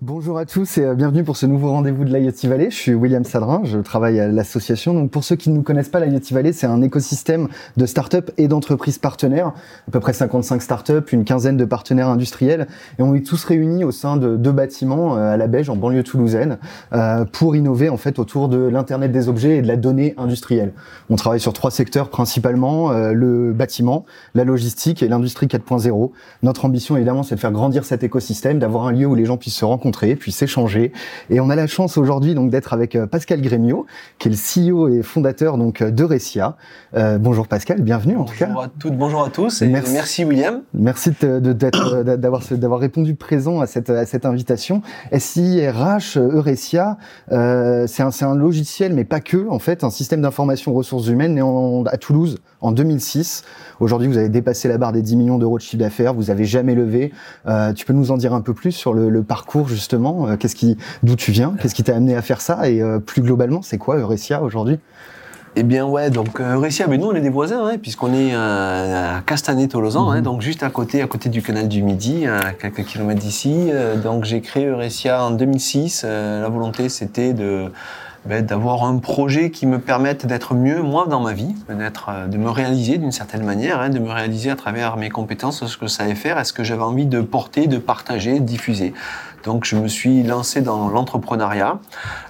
Bonjour 0.00 0.38
à 0.38 0.46
tous 0.46 0.78
et 0.78 0.84
euh, 0.84 0.94
bienvenue 0.94 1.24
pour 1.24 1.36
ce 1.36 1.44
nouveau 1.44 1.72
rendez-vous 1.72 2.04
de 2.04 2.16
l'IoT 2.16 2.48
Valley. 2.48 2.70
Je 2.70 2.76
suis 2.76 2.94
William 2.94 3.24
Sadrin, 3.24 3.62
je 3.64 3.80
travaille 3.80 4.20
à 4.20 4.28
l'association. 4.28 4.94
Donc 4.94 5.10
pour 5.10 5.24
ceux 5.24 5.34
qui 5.34 5.50
ne 5.50 5.56
nous 5.56 5.64
connaissent 5.64 5.88
pas, 5.88 5.98
l'IoT 5.98 6.20
Valley, 6.30 6.52
c'est 6.52 6.68
un 6.68 6.82
écosystème 6.82 7.48
de 7.76 7.84
startups 7.84 8.30
et 8.36 8.46
d'entreprises 8.46 8.98
partenaires, 8.98 9.48
à 9.48 9.90
peu 9.90 9.98
près 9.98 10.12
55 10.12 10.62
startups, 10.62 11.10
une 11.10 11.24
quinzaine 11.24 11.56
de 11.56 11.64
partenaires 11.64 12.06
industriels, 12.10 12.68
et 13.00 13.02
on 13.02 13.12
est 13.12 13.26
tous 13.26 13.42
réunis 13.42 13.82
au 13.82 13.90
sein 13.90 14.16
de 14.16 14.36
deux 14.36 14.52
bâtiments 14.52 15.16
euh, 15.16 15.32
à 15.32 15.36
la 15.36 15.48
Beige, 15.48 15.68
en 15.68 15.74
banlieue 15.74 16.04
toulousaine, 16.04 16.58
euh, 16.92 17.24
pour 17.24 17.56
innover 17.56 17.88
en 17.88 17.96
fait 17.96 18.20
autour 18.20 18.48
de 18.48 18.58
l'internet 18.58 19.10
des 19.10 19.28
objets 19.28 19.56
et 19.56 19.62
de 19.62 19.66
la 19.66 19.76
donnée 19.76 20.14
industrielle. 20.16 20.74
On 21.10 21.16
travaille 21.16 21.40
sur 21.40 21.52
trois 21.52 21.72
secteurs 21.72 22.08
principalement 22.08 22.92
le 22.92 23.52
bâtiment, 23.52 24.04
la 24.36 24.44
logistique 24.44 25.02
et 25.02 25.08
l'industrie 25.08 25.46
4.0. 25.46 26.12
Notre 26.44 26.66
ambition 26.66 26.96
évidemment, 26.96 27.24
c'est 27.24 27.34
de 27.34 27.40
faire 27.40 27.50
grandir 27.50 27.84
cet 27.84 28.04
écosystème, 28.04 28.60
d'avoir 28.60 28.86
un 28.86 28.92
lieu 28.92 29.06
où 29.06 29.16
les 29.16 29.24
gens 29.24 29.36
puissent 29.36 29.56
se 29.56 29.64
rencontrer 29.64 29.87
puis 29.90 30.32
s'échanger. 30.32 30.92
Et 31.30 31.40
on 31.40 31.50
a 31.50 31.56
la 31.56 31.66
chance 31.66 31.96
aujourd'hui 31.96 32.34
donc 32.34 32.50
d'être 32.50 32.72
avec 32.72 32.96
euh, 32.96 33.06
Pascal 33.06 33.40
Grémio, 33.40 33.86
qui 34.18 34.28
est 34.28 34.30
le 34.30 34.72
CEO 34.72 34.88
et 34.88 35.02
fondateur 35.02 35.58
donc 35.58 35.82
de 35.82 36.04
Recia. 36.04 36.56
Euh, 36.94 37.18
bonjour 37.18 37.48
Pascal, 37.48 37.82
bienvenue 37.82 38.16
en 38.16 38.24
tout 38.24 38.36
cas. 38.36 38.46
Bonjour 38.46 38.62
à 38.62 38.68
toutes, 38.68 38.96
bonjour 38.96 39.24
à 39.24 39.30
tous 39.30 39.62
et 39.62 39.66
merci, 39.66 40.24
William. 40.24 40.62
Merci 40.74 41.12
d'avoir 41.20 42.42
d'avoir 42.50 42.80
répondu 42.80 43.14
présent 43.14 43.60
à 43.60 43.66
cette 43.66 43.90
à 43.90 44.06
cette 44.06 44.26
invitation. 44.26 44.82
SIRH 45.16 46.18
Eurecia, 46.18 46.98
euh, 47.32 47.86
c'est 47.86 48.02
un 48.02 48.10
c'est 48.10 48.24
un 48.24 48.34
logiciel 48.34 48.94
mais 48.94 49.04
pas 49.04 49.20
que 49.20 49.48
en 49.48 49.58
fait, 49.58 49.84
un 49.84 49.90
système 49.90 50.22
d'information 50.22 50.72
ressources 50.72 51.08
humaines 51.08 51.34
né 51.34 51.42
à 51.90 51.96
Toulouse 51.96 52.38
en 52.60 52.72
2006. 52.72 53.44
Aujourd'hui, 53.80 54.08
vous 54.08 54.18
avez 54.18 54.28
dépassé 54.28 54.68
la 54.68 54.78
barre 54.78 54.92
des 54.92 55.02
10 55.02 55.16
millions 55.16 55.38
d'euros 55.38 55.58
de 55.58 55.62
chiffre 55.62 55.80
d'affaires, 55.80 56.14
vous 56.14 56.30
avez 56.30 56.44
jamais 56.44 56.74
levé. 56.74 57.12
Euh, 57.46 57.72
tu 57.72 57.84
peux 57.84 57.92
nous 57.92 58.10
en 58.10 58.16
dire 58.16 58.34
un 58.34 58.40
peu 58.40 58.54
plus 58.54 58.72
sur 58.72 58.94
le, 58.94 59.08
le 59.08 59.22
parcours 59.22 59.68
justement? 59.68 60.28
Euh, 60.28 60.36
Qu'est-ce 60.36 60.56
qui, 60.56 60.76
d'où 61.02 61.16
tu 61.16 61.30
viens? 61.32 61.54
Qu'est-ce 61.60 61.74
qui 61.74 61.84
t'a 61.84 61.94
amené 61.94 62.16
à 62.16 62.22
faire 62.22 62.40
ça? 62.40 62.68
Et 62.68 62.82
euh, 62.82 62.98
plus 62.98 63.22
globalement, 63.22 63.62
c'est 63.62 63.78
quoi 63.78 63.96
Eurecia 63.96 64.42
aujourd'hui? 64.42 64.78
Eh 65.56 65.62
bien 65.62 65.86
ouais, 65.86 66.10
donc 66.10 66.40
Eurecia, 66.40 66.86
mais 66.86 66.98
nous 66.98 67.06
on 67.06 67.14
est 67.14 67.20
des 67.20 67.30
voisins, 67.30 67.66
hein, 67.66 67.78
puisqu'on 67.80 68.12
est 68.12 68.32
à 68.34 69.22
Castanet-Tolosan, 69.26 70.10
hein, 70.10 70.18
mhm. 70.18 70.22
donc 70.22 70.42
juste 70.42 70.62
à 70.62 70.70
côté, 70.70 71.02
à 71.02 71.06
côté 71.06 71.30
du 71.30 71.42
canal 71.42 71.66
du 71.66 71.82
Midi, 71.82 72.26
à 72.26 72.52
quelques 72.52 72.84
kilomètres 72.84 73.20
d'ici. 73.20 73.70
donc 74.04 74.24
j'ai 74.24 74.40
créé 74.40 74.66
Eurecia 74.66 75.24
en 75.24 75.30
2006. 75.30 76.04
la 76.04 76.48
volonté 76.48 76.88
c'était 76.88 77.32
de 77.32 77.72
ben, 78.24 78.44
d'avoir 78.44 78.84
un 78.84 78.98
projet 78.98 79.50
qui 79.50 79.66
me 79.66 79.78
permette 79.78 80.26
d'être 80.26 80.54
mieux 80.54 80.82
moi 80.82 81.06
dans 81.06 81.20
ma 81.20 81.32
vie, 81.32 81.54
d'être, 81.68 82.28
de 82.28 82.36
me 82.36 82.50
réaliser 82.50 82.98
d'une 82.98 83.12
certaine 83.12 83.44
manière, 83.44 83.80
hein, 83.80 83.90
de 83.90 83.98
me 83.98 84.10
réaliser 84.10 84.50
à 84.50 84.56
travers 84.56 84.96
mes 84.96 85.08
compétences, 85.08 85.66
ce 85.66 85.76
que 85.76 85.86
je 85.86 85.92
savais 85.92 86.14
faire, 86.14 86.38
est 86.38 86.44
ce 86.44 86.52
que 86.52 86.64
j'avais 86.64 86.82
envie 86.82 87.06
de 87.06 87.20
porter, 87.20 87.66
de 87.66 87.78
partager, 87.78 88.40
de 88.40 88.44
diffuser. 88.44 88.92
Donc 89.44 89.64
je 89.64 89.76
me 89.76 89.88
suis 89.88 90.22
lancé 90.22 90.60
dans 90.60 90.88
l'entrepreneuriat, 90.88 91.78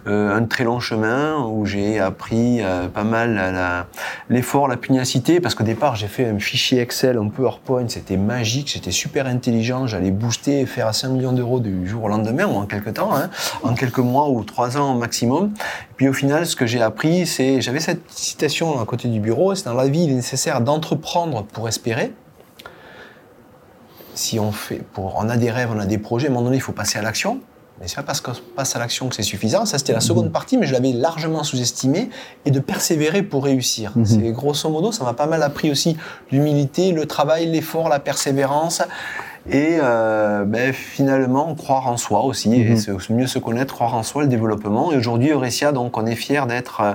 euh, 0.06 0.36
un 0.36 0.44
très 0.44 0.64
long 0.64 0.80
chemin 0.80 1.44
où 1.44 1.64
j'ai 1.64 1.98
appris 1.98 2.62
euh, 2.62 2.88
pas 2.88 3.04
mal 3.04 3.86
l'effort, 4.28 4.68
la, 4.68 4.76
pugnacité, 4.76 5.40
parce 5.40 5.54
qu'au 5.54 5.64
départ 5.64 5.96
j'ai 5.96 6.06
fait 6.06 6.26
un 6.26 6.38
fichier 6.38 6.80
Excel, 6.80 7.18
un 7.18 7.28
PowerPoint, 7.28 7.88
c'était 7.88 8.16
magique, 8.16 8.70
c'était 8.70 8.90
super 8.90 9.26
intelligent, 9.26 9.86
j'allais 9.86 10.10
booster 10.10 10.60
et 10.60 10.66
faire 10.66 10.86
à 10.86 10.92
5 10.92 11.08
millions 11.08 11.32
d'euros 11.32 11.60
du 11.60 11.88
jour 11.88 12.04
au 12.04 12.08
lendemain 12.08 12.46
ou 12.46 12.54
en 12.56 12.66
quelques 12.66 12.94
temps, 12.94 13.14
hein, 13.14 13.30
en 13.62 13.74
quelques 13.74 13.98
mois 13.98 14.28
ou 14.28 14.44
trois 14.44 14.76
ans 14.76 14.94
maximum. 14.94 15.52
Puis 15.96 16.08
au 16.08 16.12
final, 16.12 16.46
ce 16.46 16.56
que 16.56 16.66
j'ai 16.66 16.80
appris, 16.80 17.26
c'est, 17.26 17.60
j'avais 17.60 17.80
cette 17.80 18.08
citation 18.10 18.80
à 18.80 18.84
côté 18.84 19.08
du 19.08 19.20
bureau, 19.20 19.54
c'est 19.54 19.64
dans 19.64 19.74
la 19.74 19.88
vie 19.88 20.04
il 20.04 20.10
est 20.10 20.14
nécessaire 20.14 20.60
d'entreprendre 20.60 21.44
pour 21.44 21.68
espérer 21.68 22.12
si 24.18 24.40
on 24.40 24.52
fait, 24.52 24.82
pour, 24.92 25.16
on 25.16 25.28
a 25.28 25.36
des 25.36 25.50
rêves, 25.50 25.70
on 25.74 25.78
a 25.78 25.86
des 25.86 25.98
projets, 25.98 26.26
à 26.26 26.30
un 26.30 26.34
moment 26.34 26.44
donné, 26.44 26.56
il 26.56 26.62
faut 26.62 26.72
passer 26.72 26.98
à 26.98 27.02
l'action. 27.02 27.40
Mais 27.80 27.86
c'est 27.86 27.94
pas 27.94 28.02
parce 28.02 28.20
qu'on 28.20 28.32
passe 28.56 28.74
à 28.74 28.80
l'action 28.80 29.08
que 29.08 29.14
c'est 29.14 29.22
suffisant. 29.22 29.64
Ça, 29.64 29.78
c'était 29.78 29.92
la 29.92 30.00
seconde 30.00 30.26
mhm. 30.26 30.32
partie, 30.32 30.58
mais 30.58 30.66
je 30.66 30.72
l'avais 30.72 30.92
largement 30.92 31.44
sous-estimé 31.44 32.10
et 32.44 32.50
de 32.50 32.58
persévérer 32.58 33.22
pour 33.22 33.44
réussir. 33.44 33.92
Mhm. 33.94 34.04
C'est 34.04 34.32
grosso 34.32 34.68
modo, 34.68 34.90
ça 34.90 35.04
m'a 35.04 35.14
pas 35.14 35.26
mal 35.26 35.44
appris 35.44 35.70
aussi 35.70 35.96
l'humilité, 36.32 36.90
le 36.90 37.06
travail, 37.06 37.46
l'effort, 37.46 37.88
la 37.88 38.00
persévérance 38.00 38.82
et 39.50 39.78
euh, 39.80 40.44
ben, 40.44 40.72
finalement 40.72 41.54
croire 41.54 41.86
en 41.86 41.96
soi 41.96 42.24
aussi 42.24 42.52
et 42.52 42.64
mhm. 42.64 42.98
mieux 43.10 43.26
se 43.28 43.38
connaître, 43.38 43.74
croire 43.74 43.94
en 43.94 44.02
soi, 44.02 44.22
le 44.22 44.28
développement. 44.28 44.90
Et 44.90 44.96
aujourd'hui, 44.96 45.30
Eurecia, 45.30 45.70
donc, 45.70 45.96
on 45.96 46.04
est 46.04 46.16
fier 46.16 46.46
d'être 46.46 46.80
euh, 46.80 46.94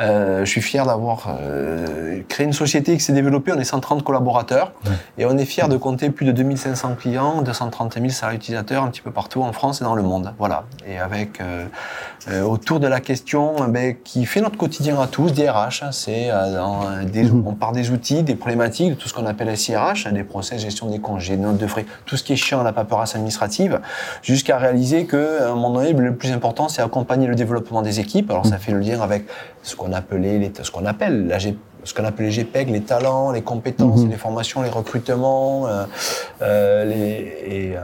euh, 0.00 0.44
je 0.44 0.50
suis 0.50 0.60
fier 0.60 0.84
d'avoir 0.84 1.36
euh, 1.40 2.20
créé 2.28 2.46
une 2.46 2.52
société 2.52 2.96
qui 2.96 3.00
s'est 3.00 3.12
développée. 3.12 3.52
On 3.52 3.58
est 3.58 3.64
130 3.64 4.02
collaborateurs 4.02 4.72
et 5.18 5.26
on 5.26 5.38
est 5.38 5.44
fier 5.44 5.68
de 5.68 5.76
compter 5.76 6.10
plus 6.10 6.26
de 6.26 6.32
2500 6.32 6.96
clients, 6.98 7.42
230 7.42 7.94
000 7.94 8.08
salariés 8.08 8.38
utilisateurs 8.38 8.82
un 8.82 8.88
petit 8.88 9.00
peu 9.00 9.12
partout 9.12 9.42
en 9.42 9.52
France 9.52 9.80
et 9.80 9.84
dans 9.84 9.94
le 9.94 10.02
monde. 10.02 10.34
Voilà. 10.38 10.64
Et 10.86 10.98
avec 10.98 11.40
euh, 11.40 12.42
autour 12.42 12.80
de 12.80 12.86
la 12.86 13.00
question 13.00 13.54
eh 13.66 13.70
ben, 13.70 13.94
qui 14.02 14.26
fait 14.26 14.40
notre 14.40 14.56
quotidien 14.56 15.00
à 15.00 15.06
tous, 15.06 15.32
DRH, 15.32 15.82
hein, 15.82 15.92
c'est 15.92 16.30
mhm. 16.30 17.46
on 17.46 17.54
part 17.54 17.72
des 17.72 17.90
outils, 17.90 18.22
des 18.22 18.34
problématiques, 18.34 18.90
de 18.90 18.94
tout 18.94 19.08
ce 19.08 19.14
qu'on 19.14 19.26
appelle 19.26 19.56
SIRH, 19.56 20.06
hein, 20.06 20.12
des 20.12 20.24
procès, 20.24 20.58
gestion 20.58 20.88
des 20.88 20.98
congés, 20.98 21.36
notes 21.36 21.58
de 21.58 21.66
frais, 21.66 21.86
tout 22.06 22.16
ce 22.16 22.24
qui 22.24 22.32
est 22.32 22.36
chiant 22.36 22.60
à 22.60 22.64
la 22.64 22.72
paperasse 22.72 23.14
administrative, 23.14 23.80
jusqu'à 24.22 24.58
réaliser 24.58 25.04
que 25.06 25.42
à 25.42 25.50
un 25.50 25.54
moment 25.54 25.70
donné, 25.70 25.92
le 25.92 26.16
plus 26.16 26.32
important, 26.32 26.68
c'est 26.68 26.82
accompagner 26.82 27.26
le 27.26 27.34
développement 27.34 27.82
des 27.82 28.00
équipes. 28.00 28.30
Alors 28.30 28.46
ça 28.46 28.56
mhm. 28.56 28.60
fait 28.60 28.72
le 28.72 28.80
lien 28.80 29.00
avec 29.00 29.26
ce 29.64 29.74
qu'on 29.74 29.92
appelait 29.92 30.38
les, 30.38 30.52
ce 30.62 30.70
qu'on 30.70 30.86
appelle 30.86 31.26
la 31.26 31.38
ce 31.84 31.92
qu'on 31.92 32.04
appelle 32.04 32.26
les 32.26 32.32
GPEG, 32.32 32.70
les 32.70 32.80
talents, 32.80 33.30
les 33.30 33.42
compétences, 33.42 34.04
mhm. 34.04 34.10
les 34.10 34.16
formations, 34.16 34.62
les 34.62 34.70
recrutements, 34.70 35.66
euh, 35.66 35.84
euh, 36.40 36.84
les, 36.84 37.34
et, 37.46 37.76
euh, 37.76 37.80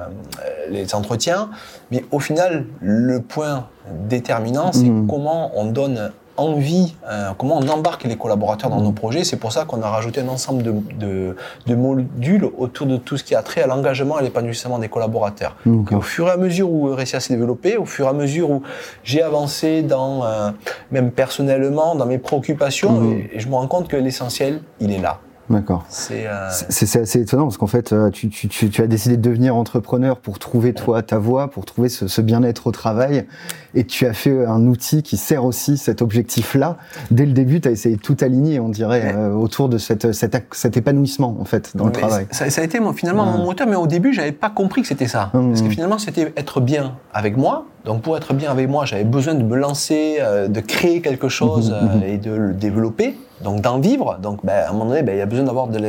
les 0.71 0.95
entretiens. 0.95 1.51
Mais 1.91 2.05
au 2.11 2.19
final, 2.19 2.65
le 2.81 3.21
point 3.21 3.69
déterminant, 4.09 4.73
c'est 4.73 4.85
mhm. 4.85 5.07
comment 5.07 5.53
on 5.55 5.67
donne 5.67 6.13
envie, 6.41 6.95
euh, 7.09 7.31
comment 7.37 7.59
on 7.59 7.69
embarque 7.69 8.05
les 8.05 8.17
collaborateurs 8.17 8.71
dans 8.71 8.81
nos 8.81 8.93
projets. 8.93 9.25
C'est 9.25 9.37
pour 9.37 9.53
ça 9.53 9.65
qu'on 9.65 9.83
a 9.83 9.89
rajouté 9.89 10.21
un 10.21 10.28
ensemble 10.28 10.62
de, 10.62 11.37
de, 11.67 11.75
modules 11.75 12.49
autour 12.59 12.87
de 12.87 12.97
tout 12.97 13.17
ce 13.17 13.25
qui 13.25 13.34
a 13.34 13.43
trait 13.43 13.62
à 13.62 13.67
l'engagement 13.67 14.19
et 14.19 14.23
l'épanouissement 14.23 14.78
des 14.78 14.89
collaborateurs. 14.89 15.56
au 15.67 16.01
fur 16.01 16.28
et 16.28 16.31
à 16.31 16.37
mesure 16.37 16.71
où 16.71 16.95
Ressia 16.95 17.21
s'est 17.21 17.34
développé, 17.34 17.77
au 17.77 17.84
fur 17.84 18.06
et 18.06 18.09
à 18.09 18.12
mesure 18.12 18.51
où 18.51 18.62
j'ai 19.05 19.23
avancé 19.23 19.83
dans, 19.83 20.25
euh, 20.25 20.51
même 20.91 21.11
personnellement, 21.11 21.95
dans 21.95 22.06
mes 22.06 22.19
préoccupations, 22.19 23.01
mmh. 23.01 23.12
et 23.33 23.41
je 23.41 23.49
me 23.49 23.55
rends 23.55 23.69
compte 23.69 23.89
que 23.89 23.97
l'essentiel, 23.97 24.61
il 24.81 24.93
est 24.93 24.99
là. 24.99 25.21
D'accord. 25.50 25.84
Euh, 26.12 26.49
c'est 26.69 27.00
assez 27.00 27.21
étonnant 27.21 27.44
parce 27.44 27.56
qu'en 27.56 27.66
fait, 27.66 27.93
euh, 27.93 28.11
tu, 28.11 28.28
tu, 28.28 28.49
tu, 28.49 28.83
as 28.83 28.87
décidé 28.87 29.16
de 29.16 29.22
devenir 29.22 29.56
entrepreneur 29.56 30.16
pour 30.16 30.38
trouver 30.38 30.72
toi 30.72 31.03
ta 31.03 31.19
voie, 31.19 31.50
pour 31.50 31.66
trouver 31.66 31.88
ce, 31.88 32.06
ce 32.06 32.21
bien-être 32.21 32.69
au 32.69 32.71
travail, 32.71 33.27
et 33.75 33.84
tu 33.84 34.06
as 34.06 34.12
fait 34.12 34.47
un 34.47 34.65
outil 34.66 35.03
qui 35.03 35.16
sert 35.16 35.44
aussi 35.44 35.77
cet 35.77 36.03
objectif-là. 36.03 36.77
Dès 37.10 37.27
le 37.27 37.33
début, 37.33 37.60
tu 37.60 37.66
as 37.66 37.72
essayé 37.72 37.97
de 37.97 38.00
tout 38.00 38.16
aligner, 38.21 38.60
on 38.60 38.69
dirait, 38.69 39.12
euh, 39.16 39.33
autour 39.33 39.69
de 39.69 39.77
cette, 39.78 40.12
cet, 40.12 40.41
cet, 40.53 40.77
épanouissement 40.77 41.37
en 41.41 41.44
fait 41.44 41.77
dans 41.77 41.87
le 41.87 41.93
travail. 41.93 42.28
Ça, 42.31 42.49
ça, 42.49 42.60
a 42.60 42.65
été 42.65 42.78
finalement 42.94 43.27
mon 43.27 43.44
moteur, 43.44 43.66
mais 43.66 43.77
au 43.77 43.89
début, 43.89 44.12
j'avais 44.12 44.33
pas 44.33 44.50
compris 44.50 44.83
que 44.83 44.89
c'était 44.89 45.09
ça, 45.09 45.31
mmh. 45.34 45.49
parce 45.49 45.62
que 45.62 45.69
finalement, 45.69 45.99
c'était 45.99 46.33
être 46.37 46.60
bien 46.60 46.95
avec 47.13 47.36
moi. 47.36 47.66
Donc 47.84 48.03
pour 48.03 48.16
être 48.16 48.34
bien 48.34 48.50
avec 48.50 48.68
moi, 48.68 48.84
j'avais 48.84 49.04
besoin 49.04 49.34
de 49.34 49.42
me 49.42 49.56
lancer, 49.56 50.18
de 50.48 50.60
créer 50.60 51.00
quelque 51.00 51.28
chose 51.28 51.71
mmh, 51.71 51.98
mmh, 51.98 52.03
et 52.03 52.18
de 52.18 52.30
le 52.30 52.53
développer 52.53 53.16
donc 53.42 53.60
d'en 53.60 53.78
vivre. 53.78 54.18
Donc 54.21 54.44
ben, 54.44 54.65
à 54.65 54.68
un 54.68 54.72
moment 54.72 54.86
donné, 54.86 55.03
ben, 55.03 55.15
il 55.15 55.18
y 55.18 55.22
a 55.22 55.27
besoin 55.27 55.44
d'avoir 55.44 55.68
de, 55.68 55.80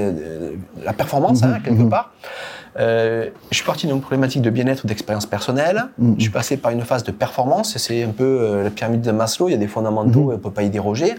la 0.84 0.94
performance 0.94 1.44
hein, 1.44 1.58
quelque 1.64 1.84
part. 1.84 2.12
Euh, 2.80 3.30
je 3.50 3.58
suis 3.58 3.66
parti 3.66 3.86
d'une 3.86 4.00
problématique 4.00 4.42
de 4.42 4.50
bien-être, 4.50 4.88
d'expérience 4.88 5.26
personnelle. 5.26 5.88
Je 6.18 6.22
suis 6.22 6.32
passé 6.32 6.56
par 6.56 6.72
une 6.72 6.82
phase 6.82 7.04
de 7.04 7.12
performance. 7.12 7.78
C'est 7.78 8.04
un 8.04 8.12
peu 8.12 8.24
euh, 8.24 8.64
la 8.64 8.70
pyramide 8.70 9.02
de 9.02 9.12
Maslow. 9.12 9.50
Il 9.50 9.52
y 9.52 9.56
a 9.56 9.58
des 9.58 9.68
fondamentaux, 9.68 10.30
on 10.30 10.32
ne 10.32 10.38
peut 10.38 10.52
pas 10.52 10.64
y 10.64 10.70
déroger. 10.70 11.16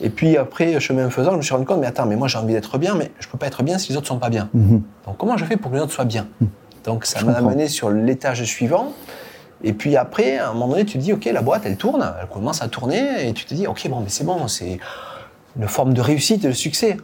Et 0.00 0.10
puis 0.10 0.36
après, 0.36 0.78
chemin 0.80 1.08
faisant, 1.10 1.32
je 1.32 1.36
me 1.36 1.42
suis 1.42 1.54
rendu 1.54 1.66
compte, 1.66 1.78
mais 1.80 1.86
attends, 1.86 2.06
mais 2.06 2.16
moi 2.16 2.26
j'ai 2.26 2.38
envie 2.38 2.54
d'être 2.54 2.78
bien, 2.78 2.94
mais 2.96 3.12
je 3.20 3.28
peux 3.28 3.38
pas 3.38 3.46
être 3.46 3.62
bien 3.62 3.78
si 3.78 3.92
les 3.92 3.98
autres 3.98 4.08
sont 4.08 4.18
pas 4.18 4.30
bien. 4.30 4.48
Donc 4.52 5.16
comment 5.16 5.36
je 5.36 5.44
fais 5.44 5.56
pour 5.56 5.70
que 5.70 5.76
les 5.76 5.82
autres 5.82 5.92
soient 5.92 6.04
bien? 6.04 6.26
Donc 6.84 7.04
ça 7.04 7.22
m'a 7.24 7.34
amené 7.34 7.68
sur 7.68 7.90
l'étage 7.90 8.42
suivant. 8.44 8.92
Et 9.62 9.72
puis 9.72 9.96
après, 9.96 10.38
à 10.38 10.50
un 10.50 10.52
moment 10.52 10.68
donné, 10.68 10.84
tu 10.84 10.98
te 10.98 11.02
dis, 11.02 11.12
ok, 11.12 11.24
la 11.26 11.42
boîte, 11.42 11.62
elle 11.66 11.76
tourne, 11.76 12.14
elle 12.20 12.28
commence 12.28 12.62
à 12.62 12.68
tourner, 12.68 13.28
et 13.28 13.32
tu 13.32 13.44
te 13.44 13.54
dis, 13.54 13.66
ok, 13.66 13.88
bon, 13.88 14.00
mais 14.00 14.08
c'est 14.08 14.24
bon, 14.24 14.46
c'est 14.46 14.78
une 15.58 15.68
forme 15.68 15.94
de 15.94 16.00
réussite 16.00 16.44
et 16.44 16.48
de 16.48 16.52
succès. 16.52 16.96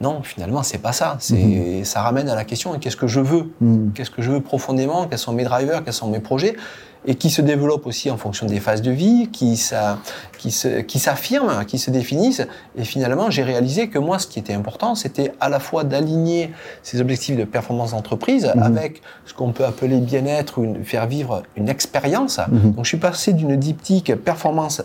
non, 0.00 0.22
finalement, 0.22 0.62
c'est 0.62 0.78
pas 0.78 0.92
ça. 0.92 1.16
C'est, 1.20 1.36
mhm. 1.36 1.84
Ça 1.84 2.02
ramène 2.02 2.28
à 2.28 2.34
la 2.34 2.44
question 2.44 2.76
qu'est-ce 2.78 2.96
que 2.96 3.06
je 3.06 3.20
veux? 3.20 3.52
Mhm. 3.60 3.92
Qu'est-ce 3.94 4.10
que 4.10 4.22
je 4.22 4.30
veux 4.30 4.40
profondément? 4.40 5.06
Quels 5.06 5.18
sont 5.18 5.32
mes 5.32 5.44
drivers? 5.44 5.84
Quels 5.84 5.92
sont 5.92 6.08
mes 6.08 6.20
projets? 6.20 6.56
Et 7.04 7.16
qui 7.16 7.30
se 7.30 7.42
développent 7.42 7.86
aussi 7.86 8.10
en 8.10 8.16
fonction 8.16 8.46
des 8.46 8.60
phases 8.60 8.82
de 8.82 8.90
vie, 8.90 9.28
qui, 9.32 9.56
s'affirment, 9.56 11.64
qui 11.64 11.78
se 11.78 11.90
définissent. 11.90 12.46
Et 12.76 12.84
finalement, 12.84 13.30
j'ai 13.30 13.42
réalisé 13.42 13.88
que 13.88 13.98
moi, 13.98 14.18
ce 14.18 14.26
qui 14.26 14.38
était 14.38 14.54
important, 14.54 14.94
c'était 14.94 15.32
à 15.40 15.48
la 15.48 15.58
fois 15.58 15.84
d'aligner 15.84 16.52
ces 16.82 17.00
objectifs 17.00 17.36
de 17.36 17.44
performance 17.44 17.90
d'entreprise 17.90 18.50
mhm. 18.54 18.62
avec 18.62 19.02
ce 19.26 19.34
qu'on 19.34 19.52
peut 19.52 19.64
appeler 19.64 19.98
bien-être 19.98 20.58
ou 20.58 20.76
faire 20.84 21.06
vivre 21.06 21.42
une 21.56 21.68
expérience. 21.68 22.38
Mhm. 22.38 22.72
Donc, 22.72 22.84
je 22.84 22.88
suis 22.88 22.98
passé 22.98 23.32
d'une 23.32 23.56
diptyque 23.56 24.14
performance 24.14 24.82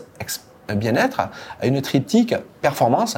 bien-être 0.74 1.20
à 1.60 1.66
une 1.66 1.80
triptyque 1.80 2.34
performance 2.60 3.16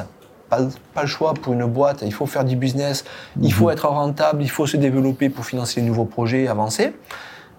pas, 0.49 0.59
pas, 0.93 1.03
le 1.03 1.07
choix 1.07 1.33
pour 1.33 1.53
une 1.53 1.65
boîte, 1.65 2.03
il 2.05 2.13
faut 2.13 2.25
faire 2.25 2.43
du 2.43 2.57
business, 2.57 3.05
il 3.41 3.53
faut 3.53 3.67
mhm. 3.67 3.71
être 3.71 3.87
rentable, 3.87 4.43
il 4.43 4.49
faut 4.49 4.67
se 4.67 4.75
développer 4.75 5.29
pour 5.29 5.45
financer 5.45 5.79
les 5.79 5.87
nouveaux 5.87 6.05
projets 6.05 6.43
et 6.43 6.47
avancer 6.49 6.93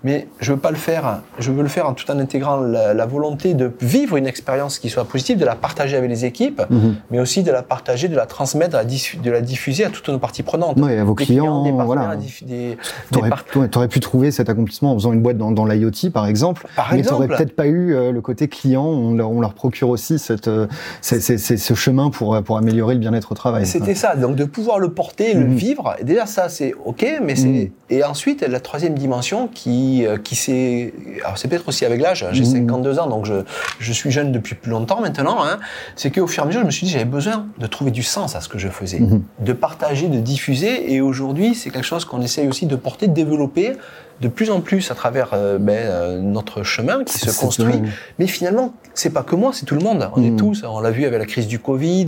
mais 0.04 0.26
je 0.40 0.52
veux 0.52 0.58
pas 0.58 0.70
le 0.70 0.76
faire. 0.76 1.20
Je 1.38 1.52
veux 1.52 1.62
le 1.62 1.68
faire 1.68 1.92
tout 1.94 2.10
en 2.10 2.18
intégrant 2.18 2.56
la, 2.56 3.06
volonté 3.06 3.54
de 3.54 3.70
vivre 3.80 4.16
une 4.16 4.26
expérience 4.26 4.78
qui 4.78 4.88
soit 4.88 5.04
positive, 5.04 5.38
de 5.38 5.44
la 5.44 5.54
partager 5.54 5.96
avec 5.96 6.08
les 6.08 6.24
équipes, 6.24 6.62
mhm. 6.70 6.96
mais 7.10 7.20
aussi 7.20 7.42
de 7.42 7.50
la 7.50 7.62
partager, 7.62 8.08
de 8.08 8.16
la 8.16 8.26
transmettre, 8.26 8.78
de 8.78 9.30
la, 9.30 9.40
diffuser 9.40 9.84
à 9.84 9.90
toutes 9.90 10.08
nos 10.08 10.18
parties 10.18 10.42
prenantes. 10.42 10.78
Oui, 10.80 10.96
à 10.96 11.04
vos 11.04 11.14
clients, 11.14 11.64
des 11.64 11.70
voilà. 11.70 12.16
Tu 12.46 13.76
aurais 13.76 13.88
pu 13.88 14.00
trouver 14.00 14.30
cet 14.30 14.48
accomplissement 14.48 14.92
en 14.92 14.94
faisant 14.94 15.12
une 15.12 15.20
boîte 15.20 15.38
dans, 15.38 15.50
dans 15.50 15.64
l'IoT, 15.64 16.10
par 16.12 16.26
exemple, 16.26 16.66
par 16.76 16.92
mais 16.92 17.02
tu 17.02 17.10
n'aurais 17.10 17.28
peut-être 17.28 17.54
pas 17.54 17.66
eu 17.66 17.94
euh, 17.94 18.12
le 18.12 18.20
côté 18.20 18.48
client. 18.48 18.84
On 18.84 19.14
leur, 19.14 19.30
on 19.30 19.40
leur 19.40 19.54
procure 19.54 19.88
aussi 19.88 20.18
cette, 20.18 20.48
euh, 20.48 20.66
ce 21.00 21.74
chemin 21.74 22.10
pour, 22.10 22.40
pour 22.42 22.56
améliorer 22.56 22.94
le 22.94 23.00
bien-être 23.00 23.32
au 23.32 23.34
travail. 23.34 23.66
C'était 23.66 23.94
ça. 23.94 24.16
Donc 24.16 24.36
de 24.36 24.44
pouvoir 24.44 24.78
le 24.78 24.90
porter, 24.90 25.34
le 25.34 25.46
mhm. 25.46 25.54
vivre. 25.54 25.96
déjà 26.02 26.26
ça, 26.26 26.48
c'est 26.48 26.74
ok, 26.84 27.20
mais 27.22 27.36
c'est 27.36 27.46
mhm. 27.46 27.70
et 27.90 28.04
ensuite 28.04 28.42
la 28.42 28.60
troisième 28.60 28.94
dimension 28.94 29.48
qui 29.48 29.91
euh, 30.00 30.16
qui, 30.16 30.34
s'est. 30.34 30.92
Alors, 31.24 31.38
c'est 31.38 31.48
peut-être 31.48 31.68
aussi 31.68 31.84
avec 31.84 32.00
l'âge, 32.00 32.26
j'ai 32.32 32.44
52 32.44 32.94
mmh. 32.94 32.98
ans, 32.98 33.06
donc 33.06 33.26
je, 33.26 33.34
je, 33.78 33.92
suis 33.92 34.10
jeune 34.10 34.32
depuis 34.32 34.54
plus 34.54 34.70
longtemps 34.70 35.00
maintenant. 35.00 35.44
Hein, 35.44 35.58
c'est 35.96 36.10
qu'au 36.10 36.26
fur 36.26 36.42
et 36.42 36.44
à 36.44 36.46
mesure, 36.46 36.60
je 36.62 36.66
me 36.66 36.70
suis 36.70 36.86
dit, 36.86 36.92
j'avais 36.92 37.04
besoin 37.04 37.46
de 37.58 37.66
trouver 37.66 37.90
du 37.90 38.02
sens 38.02 38.34
à 38.36 38.40
ce 38.40 38.48
que 38.48 38.58
je 38.58 38.68
faisais, 38.68 39.00
mmh. 39.00 39.22
de 39.40 39.52
partager, 39.52 40.08
de 40.08 40.20
diffuser. 40.20 40.92
Et 40.92 41.00
aujourd'hui, 41.00 41.54
c'est 41.54 41.70
quelque 41.70 41.84
chose 41.84 42.04
qu'on 42.04 42.22
essaye 42.22 42.48
aussi 42.48 42.66
de 42.66 42.76
porter, 42.76 43.06
de 43.08 43.14
développer 43.14 43.76
de 44.20 44.28
plus 44.28 44.50
en 44.50 44.60
plus 44.60 44.90
à 44.90 44.94
travers 44.94 45.30
euh, 45.32 45.58
ben, 45.58 45.72
euh, 45.72 46.20
notre 46.20 46.62
chemin 46.62 47.02
qui 47.04 47.18
se 47.18 47.38
construit. 47.38 47.82
Mais 48.18 48.26
finalement, 48.26 48.72
c'est 48.94 49.10
pas 49.10 49.22
que 49.22 49.34
moi, 49.34 49.50
c'est 49.52 49.66
tout 49.66 49.74
le 49.74 49.82
monde. 49.82 50.08
On 50.14 50.22
est 50.22 50.30
mmh. 50.30 50.36
tous, 50.36 50.64
on 50.64 50.80
l'a 50.80 50.90
vu 50.90 51.04
avec 51.04 51.18
la 51.18 51.26
crise 51.26 51.48
du 51.48 51.58
Covid, 51.58 52.06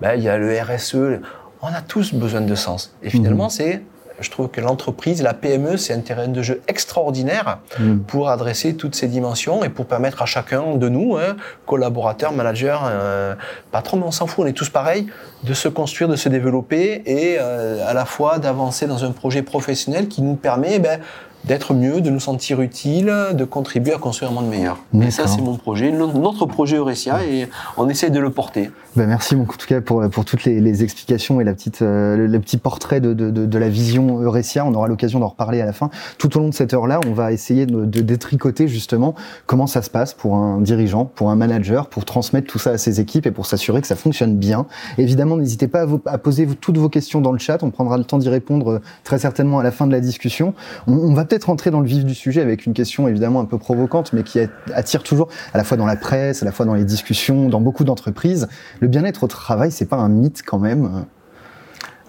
ben, 0.00 0.14
il 0.16 0.22
y 0.22 0.28
a 0.28 0.38
le 0.38 0.52
RSE, 0.60 1.20
on 1.62 1.68
a 1.68 1.80
tous 1.86 2.14
besoin 2.14 2.40
de 2.40 2.54
sens. 2.54 2.94
Et 3.02 3.10
finalement, 3.10 3.48
c'est 3.48 3.82
je 4.20 4.30
trouve 4.30 4.48
que 4.48 4.60
l'entreprise, 4.60 5.22
la 5.22 5.34
PME, 5.34 5.76
c'est 5.76 5.92
un 5.92 6.00
terrain 6.00 6.28
de 6.28 6.42
jeu 6.42 6.62
extraordinaire 6.68 7.58
mm. 7.78 7.98
pour 8.00 8.28
adresser 8.28 8.74
toutes 8.74 8.94
ces 8.94 9.08
dimensions 9.08 9.64
et 9.64 9.68
pour 9.68 9.86
permettre 9.86 10.22
à 10.22 10.26
chacun 10.26 10.76
de 10.76 10.88
nous, 10.88 11.16
hein, 11.16 11.36
collaborateurs, 11.66 12.32
managers, 12.32 12.78
euh, 12.84 13.34
patrons, 13.72 14.00
on 14.02 14.10
s'en 14.10 14.26
fout, 14.26 14.44
on 14.44 14.48
est 14.48 14.52
tous 14.52 14.70
pareils, 14.70 15.06
de 15.44 15.54
se 15.54 15.68
construire, 15.68 16.08
de 16.08 16.16
se 16.16 16.28
développer 16.28 17.02
et 17.06 17.36
euh, 17.38 17.86
à 17.86 17.94
la 17.94 18.04
fois 18.04 18.38
d'avancer 18.38 18.86
dans 18.86 19.04
un 19.04 19.12
projet 19.12 19.42
professionnel 19.42 20.08
qui 20.08 20.22
nous 20.22 20.34
permet 20.34 20.78
ben, 20.78 21.00
d'être 21.46 21.74
mieux, 21.74 22.00
de 22.00 22.10
nous 22.10 22.20
sentir 22.20 22.60
utiles, 22.60 23.12
de 23.32 23.44
contribuer 23.44 23.94
à 23.94 23.98
construire 23.98 24.30
un 24.32 24.34
monde 24.34 24.48
meilleur. 24.48 24.78
Et 25.00 25.10
ça, 25.10 25.26
c'est 25.26 25.40
mon 25.40 25.56
projet, 25.56 25.90
notre 25.92 26.46
projet 26.46 26.76
Eurecia, 26.76 27.24
et 27.24 27.48
on 27.76 27.88
essaie 27.88 28.10
de 28.10 28.20
le 28.20 28.30
porter. 28.30 28.70
Ben 28.96 29.06
merci 29.06 29.36
beaucoup, 29.36 29.54
en 29.54 29.58
tout 29.58 29.66
cas 29.66 29.80
pour, 29.82 30.08
pour 30.08 30.24
toutes 30.24 30.44
les, 30.44 30.58
les 30.58 30.82
explications 30.82 31.38
et 31.40 31.44
la 31.44 31.52
petite, 31.52 31.82
euh, 31.82 32.16
le, 32.16 32.40
petit 32.40 32.56
portrait 32.56 33.00
de, 33.00 33.12
de, 33.12 33.30
de, 33.30 33.58
la 33.58 33.68
vision 33.68 34.22
Eurecia. 34.22 34.64
On 34.64 34.72
aura 34.72 34.88
l'occasion 34.88 35.20
d'en 35.20 35.28
reparler 35.28 35.60
à 35.60 35.66
la 35.66 35.74
fin. 35.74 35.90
Tout 36.16 36.34
au 36.36 36.40
long 36.40 36.48
de 36.48 36.54
cette 36.54 36.72
heure-là, 36.72 37.00
on 37.06 37.12
va 37.12 37.30
essayer 37.30 37.66
de, 37.66 37.84
détricoter 37.84 38.68
justement 38.68 39.14
comment 39.44 39.66
ça 39.66 39.82
se 39.82 39.90
passe 39.90 40.14
pour 40.14 40.36
un 40.36 40.62
dirigeant, 40.62 41.04
pour 41.04 41.30
un 41.30 41.36
manager, 41.36 41.88
pour 41.88 42.06
transmettre 42.06 42.50
tout 42.50 42.58
ça 42.58 42.70
à 42.70 42.78
ses 42.78 42.98
équipes 42.98 43.26
et 43.26 43.30
pour 43.30 43.44
s'assurer 43.44 43.82
que 43.82 43.86
ça 43.86 43.96
fonctionne 43.96 44.36
bien. 44.36 44.66
Évidemment, 44.96 45.36
n'hésitez 45.36 45.68
pas 45.68 45.82
à, 45.82 45.84
vous, 45.84 46.00
à 46.06 46.16
poser 46.16 46.46
toutes 46.46 46.78
vos 46.78 46.88
questions 46.88 47.20
dans 47.20 47.32
le 47.32 47.38
chat. 47.38 47.62
On 47.62 47.70
prendra 47.70 47.98
le 47.98 48.04
temps 48.04 48.18
d'y 48.18 48.30
répondre 48.30 48.70
euh, 48.70 48.80
très 49.04 49.18
certainement 49.18 49.58
à 49.58 49.62
la 49.62 49.72
fin 49.72 49.86
de 49.86 49.92
la 49.92 50.00
discussion. 50.00 50.54
On, 50.86 50.94
on 50.94 51.12
va 51.12 51.26
peut-être 51.26 51.35
rentrer 51.44 51.70
dans 51.70 51.80
le 51.80 51.86
vif 51.86 52.04
du 52.04 52.14
sujet 52.14 52.40
avec 52.40 52.66
une 52.66 52.74
question 52.74 53.08
évidemment 53.08 53.40
un 53.40 53.44
peu 53.44 53.58
provocante, 53.58 54.12
mais 54.12 54.22
qui 54.22 54.40
attire 54.74 55.02
toujours, 55.02 55.28
à 55.52 55.58
la 55.58 55.64
fois 55.64 55.76
dans 55.76 55.86
la 55.86 55.96
presse, 55.96 56.42
à 56.42 56.46
la 56.46 56.52
fois 56.52 56.66
dans 56.66 56.74
les 56.74 56.84
discussions, 56.84 57.48
dans 57.48 57.60
beaucoup 57.60 57.84
d'entreprises. 57.84 58.48
Le 58.80 58.88
bien-être 58.88 59.24
au 59.24 59.28
travail, 59.28 59.70
c'est 59.70 59.86
pas 59.86 59.96
un 59.96 60.08
mythe 60.08 60.42
quand 60.44 60.58
même 60.58 61.06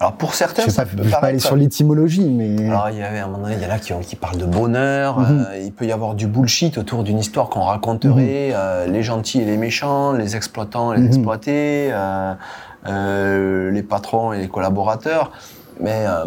alors 0.00 0.12
pour 0.12 0.34
certains, 0.34 0.62
je 0.62 0.96
ne 0.96 1.02
vais 1.02 1.10
pas 1.10 1.26
aller 1.26 1.40
sur 1.40 1.56
l'étymologie, 1.56 2.28
mais 2.28 2.68
alors 2.68 2.88
il 2.90 2.98
y 2.98 3.02
avait 3.02 3.18
un 3.18 3.26
moment 3.26 3.44
donné, 3.44 3.56
il 3.56 3.62
y 3.62 3.66
en 3.66 3.74
a 3.74 3.78
qui, 3.80 3.92
qui 4.06 4.14
parlent 4.14 4.38
de 4.38 4.46
bonheur. 4.46 5.18
Mhm. 5.18 5.46
Euh, 5.50 5.58
il 5.58 5.72
peut 5.72 5.86
y 5.86 5.92
avoir 5.92 6.14
du 6.14 6.28
bullshit 6.28 6.78
autour 6.78 7.02
d'une 7.02 7.18
histoire 7.18 7.48
qu'on 7.48 7.62
raconterait, 7.62 8.50
mhm. 8.50 8.54
euh, 8.54 8.86
les 8.86 9.02
gentils 9.02 9.40
et 9.40 9.44
les 9.44 9.56
méchants, 9.56 10.12
les 10.12 10.36
exploitants 10.36 10.92
et 10.92 10.98
les 10.98 11.02
mhm. 11.02 11.08
exploités, 11.08 11.90
euh, 11.92 13.70
les 13.72 13.82
patrons 13.82 14.32
et 14.32 14.38
les 14.38 14.48
collaborateurs. 14.48 15.32
Mais 15.80 16.04
euh, 16.06 16.24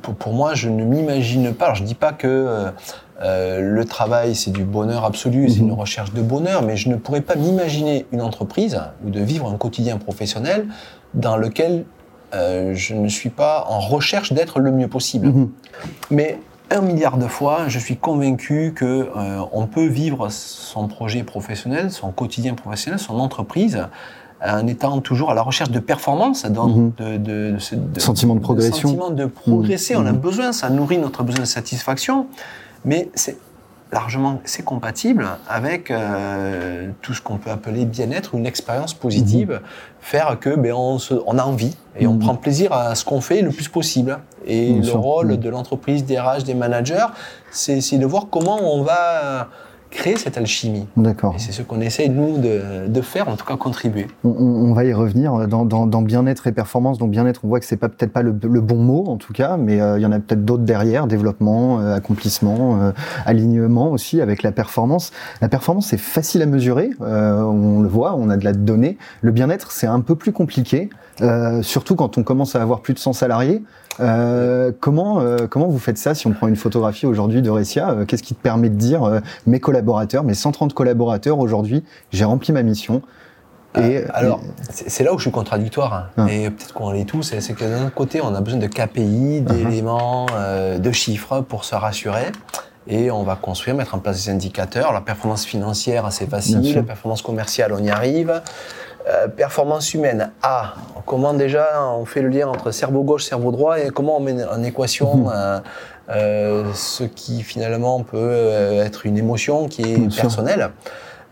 pour, 0.00 0.14
pour, 0.14 0.32
moi, 0.32 0.54
je 0.54 0.68
ne 0.68 0.84
m'imagine 0.84 1.52
pas. 1.54 1.66
Alors, 1.66 1.76
je 1.76 1.84
dis 1.84 1.94
pas 1.94 2.12
que 2.12 2.28
euh, 2.28 2.70
euh, 3.22 3.60
le 3.60 3.84
travail, 3.84 4.34
c'est 4.34 4.50
du 4.50 4.64
bonheur 4.64 5.04
absolu, 5.04 5.48
c'est 5.48 5.58
une 5.58 5.68
mhm. 5.68 5.78
recherche 5.78 6.12
de 6.12 6.22
bonheur, 6.22 6.62
mais 6.62 6.76
je 6.76 6.88
ne 6.88 6.96
pourrais 6.96 7.20
pas 7.20 7.36
m'imaginer 7.36 8.06
une 8.12 8.20
entreprise 8.20 8.80
ou 9.04 9.10
de 9.10 9.20
vivre 9.20 9.48
un 9.48 9.56
quotidien 9.56 9.96
professionnel 9.98 10.66
dans 11.14 11.36
lequel 11.36 11.84
euh, 12.34 12.72
je 12.74 12.94
ne 12.94 13.08
suis 13.08 13.30
pas 13.30 13.66
en 13.68 13.78
recherche 13.78 14.32
d'être 14.32 14.58
le 14.58 14.72
mieux 14.72 14.88
possible. 14.88 15.28
Mhm. 15.28 15.50
Mais 16.10 16.38
un 16.70 16.80
milliard 16.80 17.18
de 17.18 17.26
fois, 17.26 17.68
je 17.68 17.78
suis 17.78 17.96
convaincu 17.96 18.72
que 18.74 19.10
euh, 19.14 19.42
on 19.52 19.66
peut 19.66 19.86
vivre 19.86 20.30
son 20.30 20.88
projet 20.88 21.22
professionnel, 21.22 21.90
son 21.90 22.10
quotidien 22.10 22.54
professionnel, 22.54 22.98
son 22.98 23.20
entreprise 23.20 23.86
en 24.44 24.66
étant 24.66 25.00
toujours 25.00 25.30
à 25.30 25.34
la 25.34 25.42
recherche 25.42 25.70
de 25.70 25.78
performance, 25.78 26.44
mhm. 26.44 26.92
de, 26.98 27.16
de, 27.16 27.56
de, 27.72 28.00
sentiment 28.00 28.34
de 28.34 28.40
progression. 28.40 28.88
sentiment 28.88 29.10
de 29.10 29.26
progresser. 29.26 29.96
On 29.96 30.06
a 30.06 30.12
mhm. 30.12 30.18
besoin, 30.18 30.52
ça 30.52 30.70
nourrit 30.70 30.98
notre 30.98 31.22
besoin 31.22 31.42
de 31.42 31.48
satisfaction, 31.48 32.26
mais 32.84 33.08
c'est 33.14 33.36
largement 33.92 34.40
c'est 34.44 34.64
compatible 34.64 35.28
avec 35.46 35.90
euh, 35.90 36.88
tout 37.02 37.12
ce 37.12 37.20
qu'on 37.20 37.36
peut 37.36 37.50
appeler 37.50 37.84
bien-être, 37.84 38.34
une 38.34 38.46
expérience 38.46 38.94
positive, 38.94 39.50
mhm. 39.50 39.60
faire 40.00 40.38
que 40.40 40.56
ben, 40.56 40.72
on, 40.72 40.96
on, 41.26 41.38
a 41.38 41.44
envie 41.44 41.76
et 41.98 42.06
on 42.06 42.18
prend 42.18 42.34
plaisir 42.34 42.72
à 42.72 42.94
ce 42.94 43.04
qu'on 43.04 43.20
fait 43.20 43.42
le 43.42 43.50
plus 43.50 43.68
possible. 43.68 44.18
Et 44.46 44.72
le 44.72 44.92
rôle 44.92 45.38
de 45.38 45.48
l'entreprise, 45.48 46.04
des 46.04 46.18
RH, 46.18 46.42
des 46.44 46.54
managers, 46.54 47.06
c'est 47.52 47.98
de 47.98 48.06
voir 48.06 48.26
comment 48.30 48.58
on 48.60 48.82
va 48.82 49.48
créer 49.92 50.16
cette 50.16 50.36
alchimie. 50.36 50.88
D'accord. 50.96 51.34
Et 51.36 51.38
c'est 51.38 51.52
ce 51.52 51.62
qu'on 51.62 51.80
essaie, 51.80 52.08
nous, 52.08 52.38
de, 52.38 52.88
de, 52.88 53.00
faire, 53.00 53.28
en 53.28 53.36
tout 53.36 53.44
cas 53.44 53.56
contribuer. 53.56 54.08
On, 54.24 54.30
on 54.30 54.72
va 54.72 54.84
y 54.84 54.92
revenir. 54.92 55.46
Dans, 55.46 55.64
dans, 55.64 55.86
dans 55.86 56.02
bien-être 56.02 56.46
et 56.46 56.52
performance, 56.52 56.98
donc 56.98 57.10
bien-être, 57.10 57.40
on 57.44 57.48
voit 57.48 57.60
que 57.60 57.66
c'est 57.66 57.76
pas 57.76 57.88
peut-être 57.88 58.12
pas 58.12 58.22
le, 58.22 58.34
le, 58.42 58.60
bon 58.60 58.76
mot, 58.76 59.04
en 59.06 59.16
tout 59.16 59.32
cas, 59.32 59.56
mais 59.56 59.80
euh, 59.80 59.98
il 59.98 60.02
y 60.02 60.06
en 60.06 60.12
a 60.12 60.18
peut-être 60.18 60.44
d'autres 60.44 60.64
derrière, 60.64 61.06
développement, 61.06 61.80
euh, 61.80 61.94
accomplissement, 61.94 62.80
euh, 62.80 62.92
alignement 63.26 63.90
aussi 63.90 64.20
avec 64.20 64.42
la 64.42 64.50
performance. 64.50 65.12
La 65.40 65.48
performance, 65.48 65.88
c'est 65.88 66.00
facile 66.00 66.42
à 66.42 66.46
mesurer, 66.46 66.90
on 67.00 67.80
le 67.80 67.88
voit, 67.88 68.14
on 68.16 68.30
a 68.30 68.36
de 68.36 68.44
la 68.44 68.52
donnée. 68.52 68.96
Le 69.20 69.30
bien-être, 69.30 69.72
c'est 69.72 69.86
un 69.86 70.00
peu 70.00 70.16
plus 70.16 70.32
compliqué, 70.32 70.88
surtout 71.62 71.94
quand 71.96 72.18
on 72.18 72.22
commence 72.22 72.56
à 72.56 72.62
avoir 72.62 72.80
plus 72.80 72.94
de 72.94 72.98
100 72.98 73.12
salariés. 73.12 73.62
Euh, 74.00 74.72
comment 74.80 75.20
euh, 75.20 75.46
comment 75.48 75.66
vous 75.68 75.78
faites 75.78 75.98
ça 75.98 76.14
si 76.14 76.26
on 76.26 76.32
prend 76.32 76.48
une 76.48 76.56
photographie 76.56 77.06
aujourd'hui 77.06 77.42
de 77.42 77.50
euh, 77.50 78.04
Qu'est-ce 78.06 78.22
qui 78.22 78.34
te 78.34 78.42
permet 78.42 78.70
de 78.70 78.76
dire 78.76 79.20
mes 79.46 79.60
collaborateurs, 79.60 80.24
mes 80.24 80.34
130 80.34 80.72
collaborateurs 80.74 81.38
aujourd'hui, 81.38 81.84
j'ai 82.10 82.24
rempli 82.24 82.52
ma 82.52 82.62
mission 82.62 83.02
et, 83.74 84.04
alors, 84.12 84.42
c'est 84.68 85.02
là 85.02 85.14
où 85.14 85.16
je 85.16 85.22
suis 85.22 85.30
contradictoire. 85.30 85.94
Hein. 85.94 86.04
Ah. 86.18 86.26
Et 86.30 86.50
peut-être 86.50 86.74
qu'on 86.74 86.90
l'est 86.90 87.06
tous. 87.06 87.22
C'est 87.22 87.54
que 87.54 87.64
d'un 87.64 87.86
autre 87.86 87.94
côté, 87.94 88.20
on 88.20 88.34
a 88.34 88.40
besoin 88.42 88.60
de 88.60 88.66
KPI, 88.66 89.40
uh-huh. 89.40 89.44
d'éléments, 89.44 90.26
de 90.78 90.92
chiffres 90.92 91.40
pour 91.40 91.64
se 91.64 91.74
rassurer. 91.74 92.26
Et 92.86 93.10
on 93.10 93.22
va 93.22 93.34
construire, 93.34 93.74
mettre 93.74 93.94
en 93.94 93.98
place 93.98 94.26
des 94.26 94.30
indicateurs. 94.30 94.92
La 94.92 95.00
performance 95.00 95.46
financière, 95.46 96.12
c'est 96.12 96.28
facile. 96.28 96.74
La 96.74 96.82
performance 96.82 97.22
commerciale, 97.22 97.72
on 97.72 97.82
y 97.82 97.88
arrive. 97.88 98.42
Euh, 99.08 99.26
performance 99.26 99.94
humaine. 99.94 100.30
Ah, 100.42 100.74
comment 101.06 101.34
déjà 101.34 101.82
on 101.98 102.04
fait 102.04 102.22
le 102.22 102.28
lien 102.28 102.46
entre 102.46 102.70
cerveau 102.70 103.02
gauche, 103.02 103.24
cerveau 103.24 103.50
droit 103.50 103.80
et 103.80 103.90
comment 103.90 104.18
on 104.18 104.20
met 104.20 104.44
en 104.44 104.62
équation 104.62 105.16
mhm. 105.16 105.32
euh, 105.34 105.60
euh, 106.10 106.64
ce 106.74 107.02
qui 107.02 107.42
finalement 107.42 108.04
peut 108.04 108.42
être 108.84 109.04
une 109.04 109.18
émotion 109.18 109.66
qui 109.66 109.82
est 109.82 110.14
personnelle. 110.14 110.70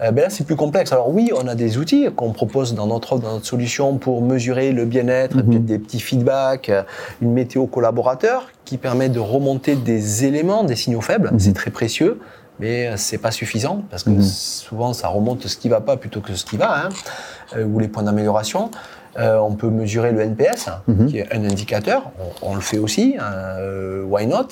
ben 0.00 0.16
là, 0.16 0.30
c'est 0.30 0.44
plus 0.44 0.56
complexe. 0.56 0.92
Alors 0.92 1.10
oui, 1.10 1.30
on 1.36 1.46
a 1.46 1.54
des 1.54 1.78
outils 1.78 2.08
qu'on 2.16 2.32
propose 2.32 2.74
dans 2.74 2.86
notre, 2.88 3.18
dans 3.18 3.34
notre 3.34 3.46
solution 3.46 3.98
pour 3.98 4.20
mesurer 4.20 4.72
le 4.72 4.84
bien-être, 4.84 5.36
mhm. 5.36 5.64
des 5.64 5.78
petits 5.78 6.00
feedbacks, 6.00 6.72
une 7.22 7.32
météo 7.32 7.66
collaborateur 7.66 8.48
qui 8.64 8.78
permet 8.78 9.08
de 9.08 9.20
remonter 9.20 9.76
des 9.76 10.24
éléments, 10.24 10.64
des 10.64 10.76
signaux 10.76 11.02
faibles. 11.02 11.30
Mhm. 11.32 11.38
C'est 11.38 11.52
très 11.52 11.70
précieux 11.70 12.18
mais 12.60 12.96
c'est 12.96 13.18
pas 13.18 13.30
suffisant 13.30 13.82
parce 13.90 14.04
que 14.04 14.20
souvent 14.20 14.92
ça 14.92 15.08
remonte 15.08 15.46
ce 15.46 15.56
qui 15.56 15.68
va 15.68 15.80
pas 15.80 15.96
plutôt 15.96 16.20
que 16.20 16.34
ce 16.34 16.44
qui 16.44 16.56
va. 16.56 16.84
Hein. 16.84 16.88
Euh, 17.56 17.64
ou 17.64 17.78
les 17.78 17.88
points 17.88 18.02
d'amélioration. 18.04 18.70
on 19.16 19.54
peut 19.56 19.70
mesurer 19.70 20.12
le 20.12 20.20
NPS, 20.20 20.68
Mhm. 20.86 21.06
qui 21.08 21.18
est 21.18 21.34
un 21.34 21.44
indicateur. 21.44 22.10
On, 22.42 22.50
on 22.52 22.54
le 22.54 22.60
fait 22.60 22.78
aussi. 22.78 23.16
hein, 23.18 23.32
euh, 23.58 24.04
why 24.04 24.26
not? 24.26 24.48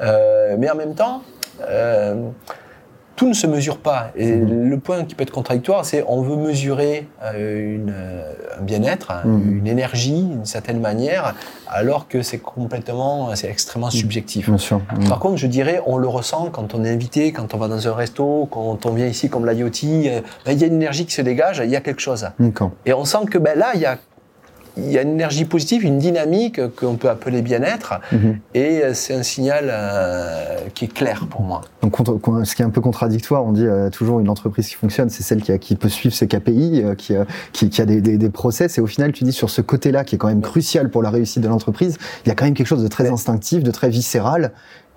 Euh, 0.00 0.56
Mais 0.58 0.68
en 0.68 0.74
même 0.74 0.94
temps, 0.94 1.22
euh, 1.68 2.28
tout 3.20 3.28
ne 3.28 3.34
se 3.34 3.46
mesure 3.46 3.76
pas. 3.76 4.12
Et 4.16 4.34
le 4.34 4.78
point 4.78 5.04
qui 5.04 5.14
peut 5.14 5.24
être 5.24 5.30
contradictoire, 5.30 5.84
c'est 5.84 6.02
on 6.08 6.22
veut 6.22 6.36
mesurer 6.36 7.06
euh, 7.22 7.74
une, 7.74 7.92
euh, 7.94 8.32
un 8.58 8.62
bien-être, 8.62 9.10
hein, 9.10 9.20
Mhm. 9.26 9.58
une 9.58 9.66
énergie, 9.66 10.22
d'une 10.22 10.46
certaine 10.46 10.80
manière, 10.80 11.34
alors 11.68 12.08
que 12.08 12.22
c'est 12.22 12.38
complètement, 12.38 13.28
c'est 13.36 13.50
extrêmement 13.50 13.90
subjectif. 13.90 14.46
Bien 14.48 14.56
sûr. 14.56 14.80
Mhm. 14.96 15.06
Par 15.10 15.18
contre, 15.18 15.36
je 15.36 15.46
dirais, 15.48 15.82
on 15.84 15.98
le 15.98 16.08
ressent 16.08 16.48
quand 16.50 16.72
on 16.74 16.82
est 16.82 16.88
invité, 16.88 17.30
quand 17.30 17.52
on 17.52 17.58
va 17.58 17.68
dans 17.68 17.86
un 17.86 17.92
resto, 17.94 18.48
quand 18.50 18.86
on 18.86 18.92
vient 18.94 19.06
ici 19.06 19.28
comme 19.28 19.44
l'IoT, 19.46 19.68
euh, 19.84 20.20
ben, 20.46 20.52
il 20.52 20.58
y 20.58 20.64
a 20.64 20.68
une 20.68 20.76
énergie 20.76 21.04
qui 21.04 21.12
se 21.12 21.20
dégage, 21.20 21.60
il 21.62 21.68
y 21.68 21.76
a 21.76 21.82
quelque 21.82 22.00
chose. 22.00 22.26
Et 22.86 22.94
on 22.94 23.04
sent 23.04 23.26
que 23.30 23.36
ben, 23.36 23.58
là, 23.58 23.72
il 23.74 23.82
y 23.82 23.86
a, 23.86 23.98
il 24.76 24.90
y 24.90 24.98
a 24.98 25.02
une 25.02 25.10
énergie 25.12 25.44
positive, 25.44 25.84
une 25.84 25.98
dynamique 25.98 26.60
qu'on 26.76 26.96
peut 26.96 27.08
appeler 27.10 27.42
bien-être, 27.42 28.00
Mhm. 28.12 28.38
et 28.54 28.82
euh, 28.82 28.94
c'est 28.94 29.14
un 29.14 29.22
signal 29.22 29.68
euh, 29.70 30.56
qui 30.74 30.84
est 30.86 30.92
clair 30.92 31.26
pour 31.30 31.42
moi. 31.42 31.60
Donc, 31.82 31.96
ce 32.44 32.54
qui 32.54 32.62
est 32.62 32.64
un 32.64 32.70
peu 32.70 32.80
contradictoire, 32.80 33.44
on 33.44 33.52
dit 33.52 33.66
euh, 33.66 33.90
toujours 33.90 34.20
une 34.20 34.28
entreprise 34.28 34.68
qui 34.68 34.74
fonctionne, 34.74 35.10
c'est 35.10 35.22
celle 35.22 35.42
qui, 35.42 35.52
a- 35.52 35.58
qui 35.58 35.76
peut 35.76 35.88
suivre 35.88 36.14
ses 36.14 36.26
KPI, 36.28 36.82
euh, 36.84 36.94
qui, 36.94 37.14
qui, 37.52 37.70
qui 37.70 37.80
a 37.82 37.86
des, 37.86 38.00
des, 38.00 38.18
des 38.18 38.30
process. 38.30 38.78
Et 38.78 38.80
au 38.80 38.86
final, 38.86 39.12
tu 39.12 39.24
dis 39.24 39.32
sur 39.32 39.50
ce 39.50 39.60
côté-là, 39.60 40.04
qui 40.04 40.14
est 40.14 40.18
quand 40.18 40.28
même 40.28 40.42
crucial 40.42 40.90
pour 40.90 41.02
la 41.02 41.10
réussite 41.10 41.42
de 41.42 41.48
l'entreprise, 41.48 41.96
il 42.24 42.28
y 42.28 42.32
a 42.32 42.34
quand 42.34 42.44
même 42.44 42.54
quelque 42.54 42.66
chose 42.66 42.82
de 42.82 42.88
très 42.88 43.08
instinctif, 43.10 43.62
de 43.62 43.70
très 43.70 43.88
viscéral. 43.90 44.52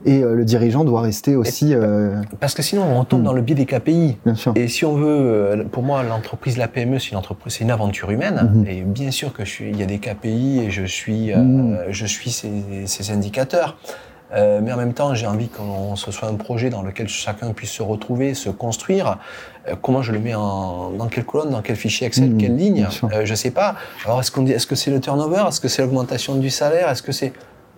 Et 0.05 0.21
euh, 0.21 0.35
le 0.35 0.43
dirigeant 0.45 0.83
doit 0.83 1.01
rester 1.01 1.35
aussi, 1.35 1.73
euh, 1.73 2.15
Parce 2.39 2.53
que 2.53 2.61
sinon, 2.61 2.83
on 2.97 3.03
tombe 3.05 3.19
Mhm. 3.21 3.25
dans 3.25 3.33
le 3.33 3.41
biais 3.41 3.55
des 3.55 3.65
KPI. 3.65 4.17
bien 4.25 4.35
sûr. 4.35 4.51
Et 4.55 4.67
si 4.67 4.83
on 4.85 4.95
veut, 4.95 5.05
euh, 5.07 5.63
pour 5.63 5.83
moi, 5.83 6.03
l'entreprise, 6.03 6.57
la 6.57 6.67
PME, 6.67 6.99
c'est 6.99 7.11
une 7.11 7.17
entreprise, 7.17 7.53
c'est 7.53 7.63
une 7.63 7.71
aventure 7.71 8.11
humaine. 8.11 8.51
Mhm. 8.53 8.67
Et 8.67 8.81
bien 8.81 9.11
sûr 9.11 9.31
que 9.33 9.45
je 9.45 9.49
suis, 9.49 9.69
il 9.69 9.79
y 9.79 9.83
a 9.83 9.85
des 9.85 9.99
KPI 9.99 10.59
et 10.59 10.71
je 10.71 10.83
suis, 10.85 11.31
euh, 11.31 11.37
Mhm. 11.37 11.77
je 11.89 12.05
suis 12.05 12.31
ces, 12.31 12.49
ces 12.85 13.11
indicateurs. 13.11 13.77
Euh, 14.35 14.61
mais 14.63 14.73
en 14.73 14.77
même 14.77 14.93
temps, 14.93 15.13
j'ai 15.13 15.27
envie 15.27 15.47
qu'on 15.47 15.95
ce 15.95 16.09
soit 16.11 16.27
un 16.27 16.33
projet 16.33 16.71
dans 16.71 16.81
lequel 16.81 17.07
chacun 17.07 17.51
puisse 17.53 17.69
se 17.69 17.83
retrouver, 17.83 18.33
se 18.33 18.49
construire. 18.49 19.19
Euh, 19.69 19.75
comment 19.79 20.01
je 20.01 20.11
le 20.11 20.17
mets 20.19 20.33
en, 20.33 20.89
dans 20.89 21.05
quelle 21.07 21.23
colonne, 21.23 21.51
dans 21.51 21.61
quel 21.61 21.75
fichier 21.75 22.07
Excel, 22.07 22.31
Mhm, 22.31 22.37
quelle 22.39 22.55
ligne 22.55 22.87
Je 23.23 23.35
sais 23.35 23.51
pas. 23.51 23.75
Alors 24.05 24.19
est-ce 24.21 24.31
qu'on 24.31 24.41
dit, 24.41 24.51
est-ce 24.51 24.65
que 24.65 24.73
c'est 24.75 24.89
le 24.89 24.99
turnover? 24.99 25.43
Est-ce 25.47 25.61
que 25.61 25.67
c'est 25.67 25.83
l'augmentation 25.83 26.33
du 26.35 26.49
salaire? 26.49 26.89
Est-ce 26.89 27.03
que 27.03 27.11
c'est 27.11 27.31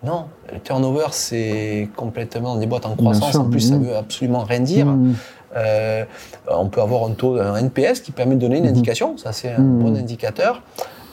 non, 0.05 0.25
le 0.53 0.59
turnover, 0.59 1.07
c'est 1.11 1.89
complètement 1.95 2.55
des 2.55 2.67
boîtes 2.67 2.85
en 2.85 2.95
croissance. 2.95 3.31
sûr, 3.31 3.41
En 3.41 3.49
plus, 3.49 3.61
ça 3.61 3.77
veut 3.77 3.95
absolument 3.95 4.43
rien 4.43 4.59
dire. 4.59 4.85
Mhm. 4.85 5.15
Euh, 5.57 6.03
on 6.49 6.67
peut 6.67 6.81
avoir 6.81 7.05
un 7.05 7.11
taux, 7.11 7.39
un 7.39 7.55
NPS 7.57 8.01
qui 8.01 8.11
permet 8.11 8.35
de 8.35 8.41
donner 8.41 8.57
une 8.57 8.63
Mhm. 8.65 8.69
indication, 8.71 9.17
ça 9.17 9.31
c'est 9.31 9.51
un 9.53 9.59
Mhm. 9.61 9.79
bon 9.79 9.95
indicateur. 9.97 10.61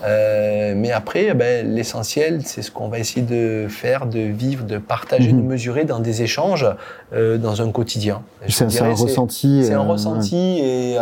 Euh, 0.04 0.74
mais 0.76 0.90
après, 0.90 1.32
ben, 1.32 1.72
l'essentiel, 1.74 2.40
c'est 2.44 2.62
ce 2.62 2.72
qu'on 2.72 2.88
va 2.88 2.98
essayer 2.98 3.22
de 3.22 3.68
faire, 3.68 4.06
de 4.06 4.18
vivre, 4.18 4.64
de 4.64 4.78
partager, 4.78 5.30
de 5.32 5.40
mesurer 5.40 5.84
dans 5.84 6.00
des 6.00 6.22
échanges, 6.22 6.66
euh, 7.14 7.38
dans 7.38 7.62
un 7.62 7.70
quotidien. 7.70 8.22
C'est 8.48 8.80
un 8.82 8.90
ressenti. 8.94 9.62
C'est 9.64 9.74
un 9.74 9.86
ressenti 9.86 10.36
et, 10.58 10.96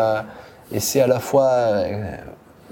et 0.72 0.80
c'est 0.80 1.00
à 1.00 1.06
la 1.06 1.18
fois 1.18 1.50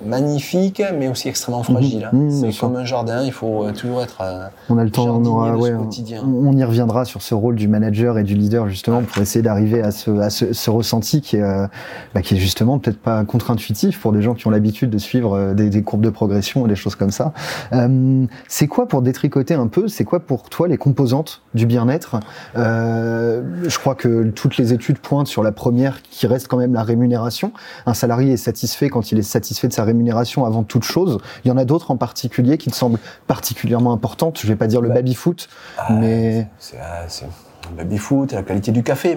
magnifique, 0.04 0.82
mais 0.98 1.08
aussi 1.08 1.28
extrêmement 1.28 1.62
fragile. 1.62 2.04
hein. 2.04 2.10
Mhm, 2.16 2.28
bien 2.28 2.50
c'est 2.52 2.58
comme 2.58 2.76
un 2.76 2.84
jardin, 2.84 3.22
il 3.24 3.32
faut 3.32 3.64
euh, 3.64 3.72
toujours 3.72 4.02
être. 4.02 4.18
euh, 4.22 4.46
On 4.68 4.78
a 4.78 4.84
le 4.84 4.90
temps, 4.90 5.06
on 5.08 5.24
aura, 5.24 5.56
ouais, 5.56 5.72
quotidien. 5.72 6.22
on 6.24 6.56
y 6.56 6.64
reviendra 6.64 7.04
sur 7.04 7.22
ce 7.22 7.34
rôle 7.34 7.56
du 7.56 7.68
manager 7.68 8.18
et 8.18 8.22
du 8.24 8.34
leader 8.34 8.68
justement 8.68 9.02
pour 9.02 9.20
essayer 9.22 9.42
d'arriver 9.42 9.82
à 9.82 9.90
ce, 9.90 10.10
à 10.18 10.30
ce, 10.30 10.52
ce 10.52 10.70
ressenti 10.70 11.20
qui 11.20 11.36
est, 11.36 11.42
euh, 11.42 11.66
bah, 12.14 12.22
qui 12.22 12.34
est 12.34 12.38
justement 12.38 12.78
peut-être 12.78 12.98
pas 13.00 13.24
contre-intuitif 13.24 14.00
pour 14.00 14.12
des 14.12 14.22
gens 14.22 14.34
qui 14.34 14.46
ont 14.46 14.50
l'habitude 14.50 14.90
de 14.90 14.98
suivre 14.98 15.34
euh, 15.36 15.54
des, 15.54 15.70
des 15.70 15.82
courbes 15.82 16.02
de 16.04 16.10
progression 16.10 16.64
et 16.66 16.68
des 16.68 16.76
choses 16.76 16.94
comme 16.94 17.10
ça. 17.10 17.32
Euh, 17.72 18.24
c'est 18.48 18.66
quoi 18.68 18.86
pour 18.88 19.02
détricoter 19.02 19.54
un 19.54 19.66
peu 19.66 19.88
C'est 19.88 20.04
quoi 20.04 20.20
pour 20.20 20.48
toi 20.48 20.68
les 20.68 20.76
composantes 20.78 21.42
du 21.54 21.66
bien-être? 21.66 22.20
Euh, 22.56 23.42
Je 23.68 23.78
crois 23.78 23.94
que 23.94 24.24
toutes 24.30 24.56
les 24.56 24.72
études 24.72 24.98
pointent 24.98 25.26
sur 25.26 25.42
la 25.42 25.52
première 25.52 26.02
qui 26.02 26.26
reste 26.26 26.48
quand 26.48 26.56
même 26.56 26.74
la 26.74 26.82
rémunération. 26.82 27.52
Un 27.86 27.94
salarié 27.94 28.32
est 28.34 28.36
satisfait 28.36 28.88
quand 28.88 29.12
il 29.12 29.18
est 29.18 29.22
satisfait 29.22 29.68
de 29.68 29.72
sa 29.72 29.84
rémunération 29.88 30.44
avant 30.46 30.62
toute 30.62 30.84
chose. 30.84 31.18
Il 31.44 31.48
y 31.48 31.50
en 31.50 31.56
a 31.56 31.64
d'autres 31.64 31.90
en 31.90 31.96
particulier 31.96 32.56
qui 32.58 32.70
te 32.70 32.76
semblent 32.76 32.98
particulièrement 33.26 33.92
importantes. 33.92 34.38
Je 34.40 34.46
vais 34.46 34.56
pas 34.56 34.66
dire 34.68 34.80
le 34.80 34.88
Bah, 34.88 34.94
baby-foot, 34.94 35.48
Ah, 35.78 35.92
mais 35.92 36.46
C'est 36.58 36.78
ah, 36.80 37.04
c'est 37.08 37.26
le 37.70 37.76
baby-foot, 37.76 38.32
la 38.32 38.42
qualité 38.42 38.70
du 38.72 38.82
café. 38.82 39.16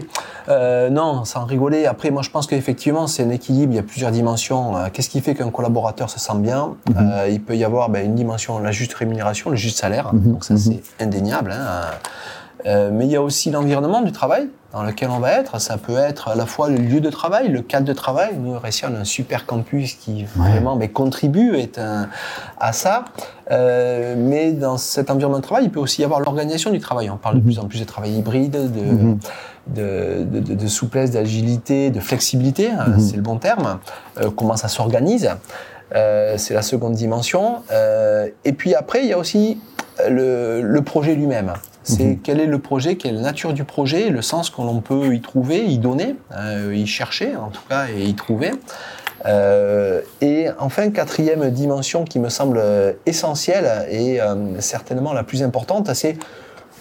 Euh, 0.50 0.90
non, 0.90 1.24
sans 1.24 1.46
rigoler. 1.46 1.86
Après, 1.86 2.12
moi, 2.12 2.22
je 2.22 2.30
pense 2.32 2.48
qu'effectivement, 2.48 3.08
c'est 3.08 3.24
un 3.24 3.30
équilibre. 3.30 3.72
Il 3.72 3.76
y 3.78 3.80
a 3.80 3.84
plusieurs 3.84 4.12
dimensions. 4.12 4.76
Euh, 4.76 4.88
Qu'est-ce 4.92 5.10
qui 5.10 5.22
fait 5.22 5.36
qu'un 5.36 5.52
collaborateur 5.52 6.10
se 6.10 6.20
sent 6.20 6.38
bien? 6.38 6.76
Mhm. 6.90 6.96
Euh, 6.98 7.30
Il 7.30 7.42
peut 7.42 7.56
y 7.56 7.64
avoir 7.64 7.88
ben, 7.90 8.06
une 8.06 8.16
dimension, 8.16 8.60
la 8.60 8.72
juste 8.72 8.94
rémunération, 8.94 9.52
le 9.52 9.56
juste 9.56 9.78
salaire. 9.80 10.14
Mhm, 10.14 10.34
Donc 10.34 10.44
ça, 10.44 10.56
mhm. 10.56 10.60
c'est 10.60 10.82
indéniable. 11.04 11.52
hein. 11.54 11.82
Euh, 12.66 12.90
mais 12.94 13.06
il 13.06 13.12
y 13.12 13.16
a 13.16 13.22
aussi 13.22 13.50
l'environnement 13.52 14.02
du 14.02 14.12
travail 14.12 14.48
dans 14.74 14.84
lequel 14.84 15.10
on 15.10 15.20
va 15.20 15.32
être. 15.34 15.60
Ça 15.60 15.78
peut 15.78 15.98
être 15.98 16.30
à 16.30 16.36
la 16.36 16.46
fois 16.46 16.70
le 16.70 16.78
lieu 16.78 17.02
de 17.02 17.10
travail, 17.10 17.50
le 17.50 17.62
cadre 17.62 17.86
de 17.86 17.94
travail. 17.94 18.36
Nous, 18.38 18.58
récit, 18.58 18.86
on 18.86 18.96
a 18.96 19.00
un 19.00 19.04
super 19.04 19.46
campus 19.46 19.96
qui 19.96 20.26
vraiment 20.36 20.80
contribue 20.94 21.56
est 21.58 21.78
un- 21.80 22.08
à 22.60 22.72
ça. 22.72 23.06
Euh, 23.52 24.16
mais 24.18 24.52
dans 24.54 24.78
cet 24.78 25.10
environnement 25.12 25.40
de 25.40 25.44
travail, 25.44 25.66
il 25.66 25.72
peut 25.72 25.80
aussi 25.80 26.02
y 26.02 26.06
avoir 26.06 26.20
l'organisation 26.22 26.72
du 26.72 26.80
travail. 26.80 27.10
On 27.10 27.18
parle 27.18 27.36
de 27.36 27.40
Mhm. 27.40 27.46
plus 27.46 27.60
en 27.60 27.66
plus 27.66 27.80
de 27.80 27.86
travail 27.86 28.12
hybride, 28.12 28.52
de, 28.52 28.82
Mhm. 28.82 29.20
de, 29.68 30.24
de- 30.24 30.40
de- 30.40 30.54
de 30.56 30.68
souplesse, 30.68 31.12
d'agilité, 31.12 31.90
de 31.90 32.00
flexibilité, 32.00 32.70
hein, 32.70 32.86
Mhm. 32.90 33.00
c'est 33.00 33.16
le 33.18 33.22
bon 33.24 33.38
terme. 33.38 33.80
Euh, 34.22 34.30
comment 34.36 34.56
ça 34.58 34.68
s'organise 34.68 35.30
c'est 36.38 36.54
la 36.54 36.62
seconde 36.62 36.94
dimension. 36.94 37.56
Et 38.46 38.54
puis 38.54 38.76
après, 38.76 39.02
il 39.04 39.08
y 39.10 39.14
a 39.14 39.18
aussi 39.18 39.60
le, 40.10 40.62
le 40.62 40.82
projet 40.84 41.16
lui-même. 41.16 41.52
C'est 41.84 42.04
Mhm. 42.06 42.20
quel 42.22 42.40
est 42.40 42.46
le 42.46 42.60
projet, 42.60 42.96
quelle 42.96 43.14
est 43.14 43.18
la 43.18 43.22
nature 43.24 43.54
du 43.54 43.64
projet, 43.64 44.10
le 44.10 44.22
sens 44.22 44.50
que 44.50 44.62
l'on 44.62 44.82
peut 44.82 45.14
y 45.16 45.22
trouver, 45.22 45.66
y 45.66 45.78
donner, 45.80 46.16
euh, 46.36 46.74
y 46.76 46.86
chercher 46.86 47.36
en 47.36 47.50
tout 47.50 47.62
cas, 47.68 47.88
et 47.90 48.04
y 48.06 48.14
trouver. 48.14 48.52
Euh, 49.26 50.02
et 50.22 50.48
enfin, 50.60 50.90
quatrième 50.92 51.50
dimension 51.52 52.04
qui 52.06 52.20
me 52.20 52.30
semble 52.30 52.58
euh, 52.60 52.94
essentielle 53.06 53.88
et 53.92 54.20
certainement 54.60 55.14
la 55.14 55.24
plus 55.24 55.44
importante, 55.44 55.94
c'est 55.94 56.18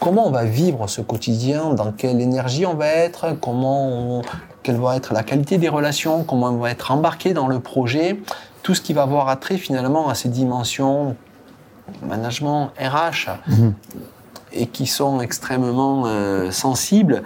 comment 0.01 0.27
on 0.27 0.31
va 0.31 0.45
vivre 0.45 0.87
ce 0.89 1.01
quotidien, 1.03 1.75
dans 1.75 1.93
quelle 1.93 2.21
énergie 2.21 2.65
on 2.67 2.75
va 2.75 2.87
être, 2.89 3.37
comment 3.41 3.89
on- 4.19 4.23
quelle 4.63 4.77
va 4.77 4.97
être 4.97 5.13
la 5.15 5.23
qualité 5.23 5.57
des 5.59 5.69
relations, 5.69 6.25
comment 6.25 6.47
on 6.49 6.57
va 6.59 6.71
être 6.71 6.91
embarqué 6.91 7.33
dans 7.35 7.47
le 7.49 7.61
projet, 7.61 8.19
tout 8.63 8.75
ce 8.75 8.81
qui 8.83 8.93
va 8.93 9.03
avoir 9.03 9.29
attrait 9.29 9.57
finalement 9.57 10.09
à 10.11 10.15
ces 10.15 10.29
dimensions 10.29 11.17
management, 12.07 12.71
RH, 12.79 13.31
Mhm. 13.49 13.75
Et 14.53 14.67
qui 14.67 14.87
sont 14.87 15.21
extrêmement 15.21 16.05
euh, 16.07 16.51
sensibles. 16.51 17.23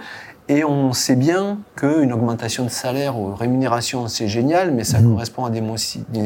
Et 0.47 0.63
on 0.63 0.93
sait 0.93 1.15
bien 1.15 1.57
qu'une 1.75 2.13
augmentation 2.13 2.65
de 2.65 2.69
salaire 2.69 3.17
ou 3.19 3.33
rémunération, 3.33 4.07
c'est 4.07 4.27
génial, 4.27 4.71
mais 4.71 4.83
ça 4.83 4.99
Mhm. 4.99 5.13
correspond 5.13 5.45
à 5.45 5.49
des, 5.49 5.59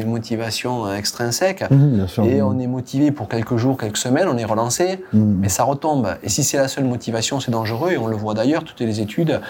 motivations 0.04 0.84
euh, 0.84 0.94
extrinsèques. 0.96 1.64
Mhm, 1.70 2.06
sûr. 2.06 2.24
Et 2.24 2.42
on 2.42 2.58
est 2.58 2.66
motivé 2.66 3.12
pour 3.12 3.28
quelques 3.28 3.56
jours, 3.56 3.78
quelques 3.78 3.96
semaines, 3.96 4.28
on 4.28 4.36
est 4.36 4.44
relancé, 4.44 5.02
Mhm. 5.14 5.38
mais 5.40 5.48
ça 5.48 5.64
retombe. 5.64 6.16
Et 6.22 6.28
si 6.28 6.44
c'est 6.44 6.58
la 6.58 6.68
seule 6.68 6.84
motivation, 6.84 7.40
c'est 7.40 7.50
dangereux. 7.50 7.92
Et 7.92 7.96
on 7.98 8.08
le 8.08 8.16
voit 8.16 8.34
d'ailleurs, 8.34 8.62
toutes 8.64 8.80
les 8.80 9.00
études 9.00 9.40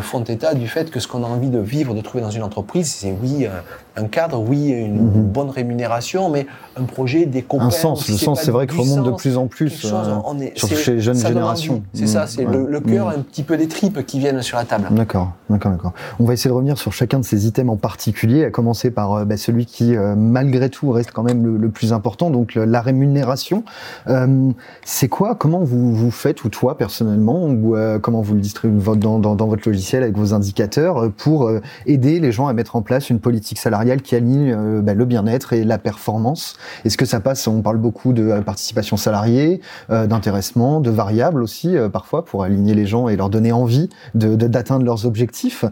font 0.00 0.22
état 0.24 0.54
du 0.54 0.66
fait 0.68 0.90
que 0.90 0.98
ce 1.00 1.06
qu'on 1.08 1.22
a 1.24 1.26
envie 1.26 1.50
de 1.50 1.58
vivre, 1.58 1.94
de 1.94 2.00
trouver 2.00 2.22
dans 2.22 2.30
une 2.30 2.42
entreprise, 2.42 2.90
c'est 2.90 3.14
oui, 3.22 3.46
euh, 3.46 3.50
un 3.96 4.04
cadre, 4.06 4.40
oui, 4.40 4.70
une 4.70 4.94
Mhm. 5.04 5.22
bonne 5.30 5.50
rémunération, 5.50 6.30
mais 6.30 6.46
un 6.76 6.84
projet, 6.84 7.26
des 7.26 7.42
copains. 7.42 7.66
un 7.66 7.70
sens, 7.70 8.08
le 8.08 8.16
sens, 8.16 8.40
c'est 8.42 8.50
vrai 8.50 8.66
que 8.66 8.74
remonte 8.74 9.06
de 9.06 9.10
plus 9.12 9.36
en 9.36 9.46
plus, 9.46 9.68
chose, 9.70 9.92
euh, 10.08 10.14
on 10.24 10.40
est- 10.40 10.56
surtout 10.58 10.74
c'est- 10.74 10.82
chez 10.82 10.92
les 10.94 11.00
jeunes 11.00 11.16
générations. 11.16 11.82
C'est 11.92 12.02
Mhm. 12.02 12.06
ça, 12.08 12.26
c'est 12.26 12.44
le, 12.44 12.62
Ouais. 12.64 12.70
le 12.70 12.80
cœur, 12.80 13.08
Mhm. 13.08 13.14
un 13.18 13.22
petit 13.22 13.42
peu 13.42 13.56
des 13.56 13.68
tripes 13.68 14.04
qui 14.06 14.18
viennent 14.18 14.42
sur 14.42 14.56
la 14.58 14.64
table. 14.64 14.88
D'accord, 14.90 15.32
d'accord, 15.50 15.70
d'accord. 15.72 15.92
On 16.18 16.24
va 16.24 16.32
essayer 16.32 16.50
de 16.50 16.54
revenir 16.54 16.78
sur 16.78 16.92
chacun 16.92 17.18
de 17.20 17.24
ces 17.24 17.46
items 17.46 17.70
en 17.70 17.76
particulier, 17.76 18.44
à 18.44 18.50
commencer 18.50 18.90
par 18.90 19.12
euh, 19.12 19.24
bah, 19.24 19.36
celui 19.36 19.66
qui, 19.66 19.94
euh, 19.94 20.14
malgré 20.16 20.70
tout, 20.70 20.90
reste 20.90 21.12
quand 21.12 21.22
même 21.22 21.44
le, 21.44 21.56
le 21.56 21.68
plus 21.68 21.92
important, 21.92 22.30
donc 22.30 22.54
le- 22.54 22.64
la 22.64 22.80
rémunération. 22.80 23.64
Euh, 24.08 24.50
c'est 24.84 25.08
quoi 25.08 25.34
Comment 25.34 25.60
vous, 25.60 25.94
vous 25.94 26.10
faites, 26.10 26.42
ou 26.44 26.48
toi 26.48 26.76
personnellement, 26.76 27.44
ou 27.46 27.76
euh, 27.76 27.98
comment 27.98 28.22
vous 28.22 28.34
le 28.34 28.40
distribuez 28.40 28.96
dans, 28.96 29.18
dans, 29.18 29.34
dans 29.34 29.46
votre 29.46 29.62
avec 29.94 30.16
vos 30.16 30.34
indicateurs, 30.34 30.98
euh, 31.04 31.08
pour 31.08 31.46
euh, 31.48 31.60
aider 31.86 32.20
les 32.20 32.32
gens 32.32 32.46
à 32.46 32.52
mettre 32.52 32.76
en 32.76 32.82
place 32.82 33.10
une 33.10 33.20
politique 33.20 33.58
salariale 33.58 34.02
qui 34.02 34.14
aligne 34.14 34.52
euh, 34.52 34.80
bah, 34.80 34.94
le 34.94 35.04
bien-être 35.04 35.52
et 35.52 35.64
la 35.64 35.78
performance 35.78 36.56
Est-ce 36.84 36.96
que 36.96 37.04
ça 37.06 37.20
passe 37.20 37.46
On 37.46 37.62
parle 37.62 37.78
beaucoup 37.78 38.12
de 38.12 38.40
participation 38.40 38.96
salariée, 38.96 39.60
d'intéressement, 39.88 40.80
de 40.80 40.90
variables 40.90 41.42
aussi, 41.42 41.76
parfois, 41.92 42.24
pour 42.24 42.42
aligner 42.42 42.74
les 42.74 42.86
gens 42.86 43.08
et 43.08 43.16
leur 43.16 43.30
donner 43.30 43.52
envie 43.52 43.88
de- 44.14 44.36
de- 44.36 44.46
d'atteindre 44.46 44.84
leurs 44.84 45.06
objectifs? 45.06 45.64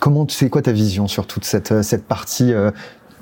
Comment 0.00 0.26
c'est 0.28 0.48
quoi 0.48 0.62
ta 0.62 0.72
vision 0.72 1.08
sur 1.08 1.26
toute 1.26 1.44
cette, 1.44 1.82
cette 1.82 2.04
partie 2.04 2.52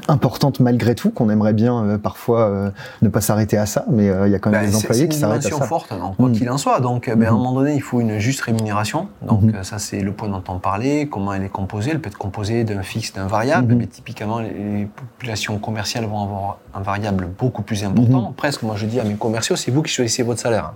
importante 0.08 0.60
malgré 0.60 0.94
tout, 0.94 1.10
qu'on 1.10 1.30
aimerait 1.30 1.52
bien 1.52 1.84
euh, 1.84 1.98
parfois 1.98 2.48
euh, 2.48 2.70
ne 3.02 3.08
pas 3.08 3.20
s'arrêter 3.20 3.56
à 3.56 3.66
ça, 3.66 3.84
mais 3.90 4.08
euh, 4.08 4.26
il 4.28 4.32
y 4.32 4.34
a 4.34 4.38
quand 4.38 4.50
même 4.50 4.60
Ben, 4.60 4.66
des 4.66 4.72
c'est- 4.72 4.78
employés 4.84 5.02
c'est 5.02 5.08
qui 5.08 5.16
une 5.16 5.20
s'arrêtent 5.20 5.46
à 5.46 5.50
ça. 5.50 5.64
forte, 5.66 5.90
donc, 5.98 6.16
quoi 6.16 6.28
Mm. 6.28 6.32
qu'il 6.32 6.50
en 6.50 6.58
soit. 6.58 6.80
Donc, 6.80 7.06
ben, 7.08 7.22
à 7.24 7.28
un 7.28 7.32
Mhm. 7.32 7.36
moment 7.38 7.52
donné, 7.52 7.74
il 7.74 7.82
faut 7.82 8.00
une 8.00 8.18
juste 8.18 8.40
rémunération. 8.42 9.08
Donc, 9.22 9.42
Mhm. 9.42 9.54
euh, 9.56 9.62
ça, 9.62 9.78
c'est 9.78 10.00
le 10.00 10.12
point 10.12 10.28
dont 10.28 10.42
on 10.48 10.58
parlait. 10.58 11.06
Comment 11.10 11.32
elle 11.34 11.42
est 11.44 11.48
composée 11.48 11.90
Elle 11.92 12.00
peut 12.00 12.08
être 12.08 12.18
composée 12.18 12.64
d'un 12.64 12.82
fixe, 12.82 13.12
d'un 13.12 13.26
variable. 13.26 13.72
Mhm. 13.72 13.78
Mais 13.78 13.86
typiquement, 13.86 14.38
les, 14.40 14.88
populations 15.16 15.58
commerciales 15.58 16.04
vont 16.06 16.22
avoir 16.22 16.58
un 16.74 16.80
variable 16.80 17.28
beaucoup 17.38 17.62
plus 17.62 17.84
important. 17.84 18.32
Presque, 18.36 18.62
moi, 18.62 18.74
je 18.76 18.86
dis 18.86 19.00
à 19.00 19.04
mes 19.04 19.14
commerciaux, 19.14 19.56
c'est 19.56 19.70
vous 19.70 19.82
qui 19.82 19.92
choisissez 19.92 20.22
votre 20.22 20.40
salaire. 20.40 20.72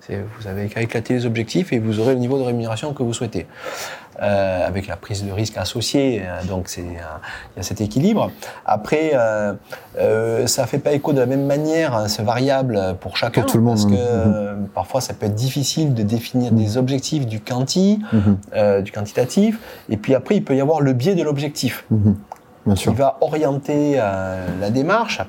C'est- 0.00 0.24
Vous 0.40 0.46
avez 0.46 0.68
qu'à 0.68 0.80
éclater 0.82 1.14
les 1.14 1.26
objectifs 1.26 1.72
et 1.72 1.78
vous 1.78 2.00
aurez 2.00 2.14
le 2.14 2.20
niveau 2.20 2.38
de 2.38 2.42
rémunération 2.44 2.92
que 2.92 3.02
vous 3.02 3.12
souhaitez. 3.12 3.46
Euh, 4.22 4.64
avec 4.68 4.86
la 4.86 4.94
prise 4.94 5.24
de 5.24 5.32
risque 5.32 5.56
associée, 5.56 6.22
euh, 6.24 6.44
donc 6.44 6.68
c'est, 6.68 6.82
il 6.82 7.56
y 7.56 7.60
a 7.60 7.62
cet 7.64 7.80
équilibre. 7.80 8.30
Après, 8.64 9.10
euh, 9.14 9.54
euh, 9.98 10.46
ça 10.46 10.66
fait 10.66 10.78
pas 10.78 10.92
écho 10.92 11.12
de 11.12 11.18
la 11.18 11.26
même 11.26 11.46
manière 11.46 11.96
hein, 11.96 12.06
ce 12.06 12.22
variable 12.22 12.94
pour 13.00 13.16
chacun, 13.16 13.40
Pour 13.42 13.50
tout 13.50 13.58
le 13.58 13.64
monde, 13.64 13.74
parce 13.74 13.86
que 13.86 13.94
hein. 13.94 13.96
euh, 13.98 14.54
parfois 14.72 15.00
ça 15.00 15.14
peut 15.14 15.26
être 15.26 15.34
difficile 15.34 15.94
de 15.94 16.04
définir 16.04 16.52
des 16.52 16.76
objectifs 16.76 17.26
du 17.26 17.40
quanti, 17.40 17.98
Mhm. 18.12 18.82
du 18.82 18.92
quantitatif, 18.92 19.58
et 19.88 19.96
puis 19.96 20.14
après 20.14 20.36
il 20.36 20.44
peut 20.44 20.54
y 20.54 20.60
avoir 20.60 20.80
le 20.80 20.92
biais 20.92 21.16
de 21.16 21.22
l'objectif 21.24 21.84
Mhm. 21.90 22.14
Bien 22.66 22.74
qui 22.76 22.88
va 22.90 23.18
orienter 23.20 23.96
la 23.96 24.70
démarche. 24.70 25.20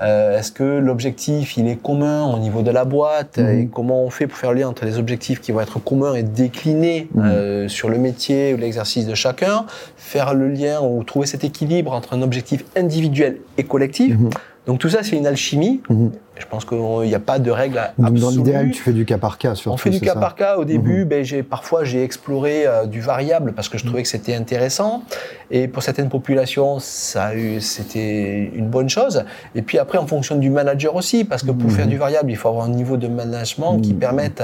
Euh, 0.00 0.38
Est-ce 0.38 0.52
que 0.52 0.62
l'objectif 0.78 1.56
il 1.56 1.68
est 1.68 1.76
commun 1.82 2.24
au 2.26 2.38
niveau 2.38 2.62
de 2.62 2.70
la 2.70 2.84
boîte 2.84 3.38
Mhm. 3.38 3.58
et 3.60 3.66
comment 3.72 4.02
on 4.04 4.10
fait 4.10 4.26
pour 4.26 4.36
faire 4.38 4.52
le 4.52 4.60
lien 4.60 4.68
entre 4.68 4.84
les 4.84 4.98
objectifs 4.98 5.40
qui 5.40 5.52
vont 5.52 5.60
être 5.60 5.78
communs 5.78 6.14
et 6.14 6.22
déclinés 6.22 7.08
Mhm. 7.14 7.24
euh, 7.24 7.68
sur 7.68 7.88
le 7.88 7.98
métier 7.98 8.52
ou 8.54 8.56
l'exercice 8.58 9.06
de 9.06 9.14
chacun, 9.14 9.64
faire 9.96 10.34
le 10.34 10.48
lien 10.48 10.80
ou 10.82 11.02
trouver 11.04 11.26
cet 11.26 11.44
équilibre 11.44 11.92
entre 11.92 12.12
un 12.14 12.22
objectif 12.22 12.64
individuel 12.76 13.38
et 13.56 13.64
collectif. 13.64 14.14
Mhm. 14.18 14.30
Donc 14.66 14.80
tout 14.80 14.88
ça 14.88 15.02
c'est 15.02 15.16
une 15.16 15.26
alchimie. 15.26 15.80
Mhm. 15.88 16.10
Je 16.38 16.44
pense 16.46 16.64
qu'il 16.64 16.78
n'y 16.78 17.14
a 17.14 17.18
pas 17.20 17.38
de 17.38 17.50
règle 17.50 17.78
absolue. 17.98 18.20
dans 18.20 18.30
l'idéal, 18.30 18.70
tu 18.70 18.82
fais 18.82 18.92
du 18.92 19.04
cas 19.06 19.16
par 19.16 19.38
cas, 19.38 19.54
surtout. 19.54 19.72
On 19.74 19.76
fait 19.78 19.88
du 19.90 20.00
cas 20.00 20.14
ça 20.14 20.20
par 20.20 20.34
cas. 20.34 20.56
Au 20.58 20.64
début, 20.64 21.00
Mhm. 21.02 21.08
ben, 21.08 21.24
j'ai, 21.24 21.42
parfois, 21.42 21.84
j'ai 21.84 22.02
exploré 22.02 22.66
euh, 22.66 22.84
du 22.86 23.00
variable 23.00 23.52
parce 23.54 23.68
que 23.70 23.78
je 23.78 23.84
trouvais 23.86 24.02
que 24.02 24.08
c'était 24.08 24.34
intéressant. 24.34 25.02
Et 25.50 25.66
pour 25.68 25.82
certaines 25.82 26.08
populations, 26.10 26.78
ça 26.78 27.30
c'était 27.60 28.50
une 28.54 28.68
bonne 28.68 28.88
chose. 28.88 29.24
Et 29.54 29.62
puis 29.62 29.78
après, 29.78 29.98
en 29.98 30.06
fonction 30.06 30.36
du 30.36 30.50
manager 30.50 30.94
aussi, 30.94 31.24
parce 31.24 31.42
que 31.42 31.52
pour 31.52 31.70
Mhm. 31.70 31.76
faire 31.76 31.86
du 31.86 31.96
variable, 31.96 32.30
il 32.30 32.36
faut 32.36 32.48
avoir 32.48 32.64
un 32.66 32.70
niveau 32.70 32.96
de 32.96 33.08
management 33.08 33.78
qui 33.80 33.92
Mhm. 33.94 33.98
permette, 33.98 34.42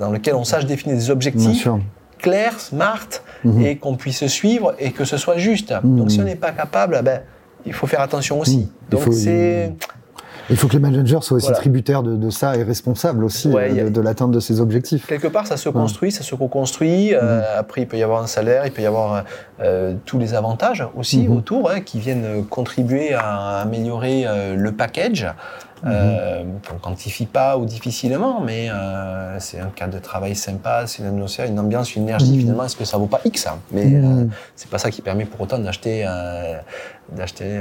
dans 0.00 0.10
lequel 0.10 0.34
on 0.34 0.44
sache 0.44 0.66
définir 0.66 0.96
des 0.96 1.10
objectifs 1.10 1.68
clairs, 2.18 2.58
smart, 2.58 3.08
Mhm. 3.44 3.66
et 3.66 3.76
qu'on 3.76 3.96
puisse 3.96 4.26
suivre 4.26 4.74
et 4.78 4.92
que 4.92 5.04
ce 5.04 5.16
soit 5.18 5.36
juste. 5.36 5.72
Mhm. 5.84 5.98
Donc 5.98 6.10
si 6.10 6.20
on 6.20 6.24
n'est 6.24 6.36
pas 6.36 6.52
capable, 6.52 7.00
ben, 7.04 7.20
il 7.66 7.72
faut 7.72 7.86
faire 7.86 8.00
attention 8.00 8.40
aussi. 8.40 8.58
Mhm. 8.58 8.66
Il 8.82 8.90
Donc 8.90 9.00
faut- 9.02 9.12
c'est... 9.12 9.72
Il 10.50 10.56
faut 10.56 10.66
que 10.66 10.72
les 10.72 10.80
managers 10.80 11.18
soient 11.22 11.36
aussi 11.36 11.46
Voilà. 11.46 11.58
tributaires 11.60 12.02
de, 12.02 12.16
de 12.16 12.28
ça 12.28 12.56
et 12.56 12.64
responsables 12.64 13.24
aussi 13.24 13.48
Ouais, 13.48 13.70
euh, 13.78 13.84
de, 13.84 13.88
de 13.90 14.00
l'atteinte 14.00 14.32
de 14.32 14.40
ces 14.40 14.60
objectifs. 14.60 15.06
Quelque 15.06 15.28
part, 15.28 15.46
ça 15.46 15.56
se 15.56 15.68
construit, 15.68 16.10
ça 16.10 16.24
se 16.24 16.34
co-construit. 16.34 17.14
Euh, 17.14 17.42
Après, 17.56 17.82
il 17.82 17.86
peut 17.88 17.96
y 17.96 18.02
avoir 18.02 18.22
un 18.22 18.26
salaire, 18.26 18.66
il 18.66 18.72
peut 18.72 18.82
y 18.82 18.86
avoir 18.86 19.24
euh, 19.60 19.94
tous 20.04 20.18
les 20.18 20.34
avantages 20.34 20.84
aussi 20.96 21.28
Mhm. 21.28 21.36
autour 21.36 21.70
hein, 21.70 21.80
qui 21.80 22.00
viennent 22.00 22.44
contribuer 22.50 23.14
à 23.14 23.60
améliorer 23.60 24.24
euh, 24.26 24.56
le 24.56 24.72
package. 24.72 25.28
Euh, 25.84 26.44
on 26.70 26.74
ne 26.74 26.78
quantifie 26.78 27.26
pas 27.26 27.56
ou 27.58 27.64
difficilement, 27.64 28.40
mais 28.40 28.68
euh, 28.70 29.38
c'est 29.40 29.58
un 29.58 29.70
cadre 29.74 29.94
de 29.94 29.98
travail 29.98 30.36
sympa, 30.36 30.86
c'est 30.86 31.02
une 31.02 31.08
ambiance, 31.08 31.38
une, 31.38 31.58
ambiance, 31.58 31.96
une 31.96 32.04
énergie. 32.04 32.34
Mhm. 32.34 32.40
Finalement, 32.40 32.64
est-ce 32.64 32.76
que 32.76 32.84
ça 32.84 32.98
vaut 32.98 33.06
pas 33.06 33.20
X 33.24 33.46
hein? 33.48 33.58
Mais 33.72 33.86
Mhm. 33.86 34.20
euh, 34.20 34.24
c'est 34.54 34.70
pas 34.70 34.78
ça 34.78 34.90
qui 34.90 35.02
permet 35.02 35.24
pour 35.24 35.40
autant 35.40 35.58
d'acheter 35.58 36.04
euh, 36.06 36.54
d'acheter 37.16 37.60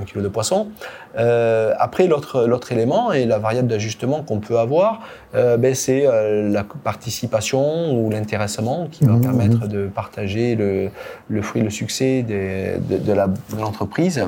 un 0.00 0.04
kilo 0.04 0.22
de 0.22 0.28
poisson. 0.28 0.68
Après, 1.14 2.06
l'autre 2.08 2.46
l'autre 2.46 2.72
élément 2.72 3.12
et 3.12 3.26
la 3.26 3.38
variable 3.38 3.68
d'ajustement 3.68 4.22
qu'on 4.22 4.40
peut 4.40 4.58
avoir, 4.58 5.00
ben, 5.34 5.74
c'est 5.74 6.06
la 6.50 6.64
participation 6.82 7.92
ou 7.94 8.10
l'intéressement 8.10 8.88
qui 8.90 9.04
va 9.04 9.12
Mhm. 9.12 9.20
permettre 9.20 9.66
de 9.68 9.86
partager 9.88 10.56
le, 10.56 10.90
le 11.28 11.42
fruit, 11.42 11.62
le 11.62 11.70
succès 11.70 12.22
des- 12.22 12.78
de, 12.88 12.96
de 12.98 13.12
l'entreprise 13.60 14.26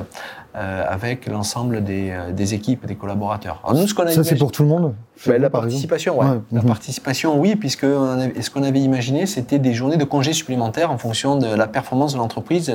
avec 0.57 1.27
l'ensemble 1.27 1.83
des, 1.83 2.11
euh, 2.11 2.31
des 2.31 2.53
équipes, 2.53 2.85
des 2.85 2.95
collaborateurs. 2.95 3.59
Alors, 3.63 3.77
nous, 3.79 3.87
ce 3.87 3.93
qu'on 3.93 4.03
a 4.03 4.11
Ça, 4.11 4.23
c'est 4.23 4.35
pour 4.37 4.51
tout 4.51 4.63
le 4.63 4.69
monde 4.69 4.93
ben, 5.27 5.41
la 5.41 5.49
participation, 5.49 6.19
ouais. 6.19 6.25
Ouais, 6.27 6.39
La 6.51 6.61
mhm. 6.61 6.67
participation, 6.67 7.39
oui, 7.39 7.55
puisque 7.55 7.83
on 7.85 8.19
avait- 8.19 8.41
ce 8.41 8.49
qu'on 8.49 8.63
avait 8.63 8.79
imaginé, 8.81 9.25
c'était 9.25 9.59
des 9.59 9.73
journées 9.73 9.97
de 9.97 10.03
congés 10.03 10.33
supplémentaires 10.33 10.91
en 10.91 10.97
fonction 10.97 11.37
de 11.37 11.47
la 11.47 11.67
performance 11.67 12.13
de 12.13 12.17
l'entreprise 12.17 12.73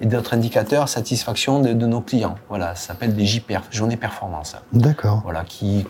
et 0.00 0.06
d'autres 0.06 0.34
indicateurs 0.34 0.88
satisfaction 0.88 1.60
de, 1.60 1.72
de 1.72 1.86
nos 1.86 2.00
clients. 2.00 2.36
Voilà, 2.48 2.74
ça 2.74 2.88
s'appelle 2.88 3.14
des 3.14 3.24
JPERF, 3.26 3.64
journées 3.70 3.96
performance. 3.96 4.56
D'accord. 4.72 5.20
Voilà, 5.24 5.44
qui, 5.44 5.86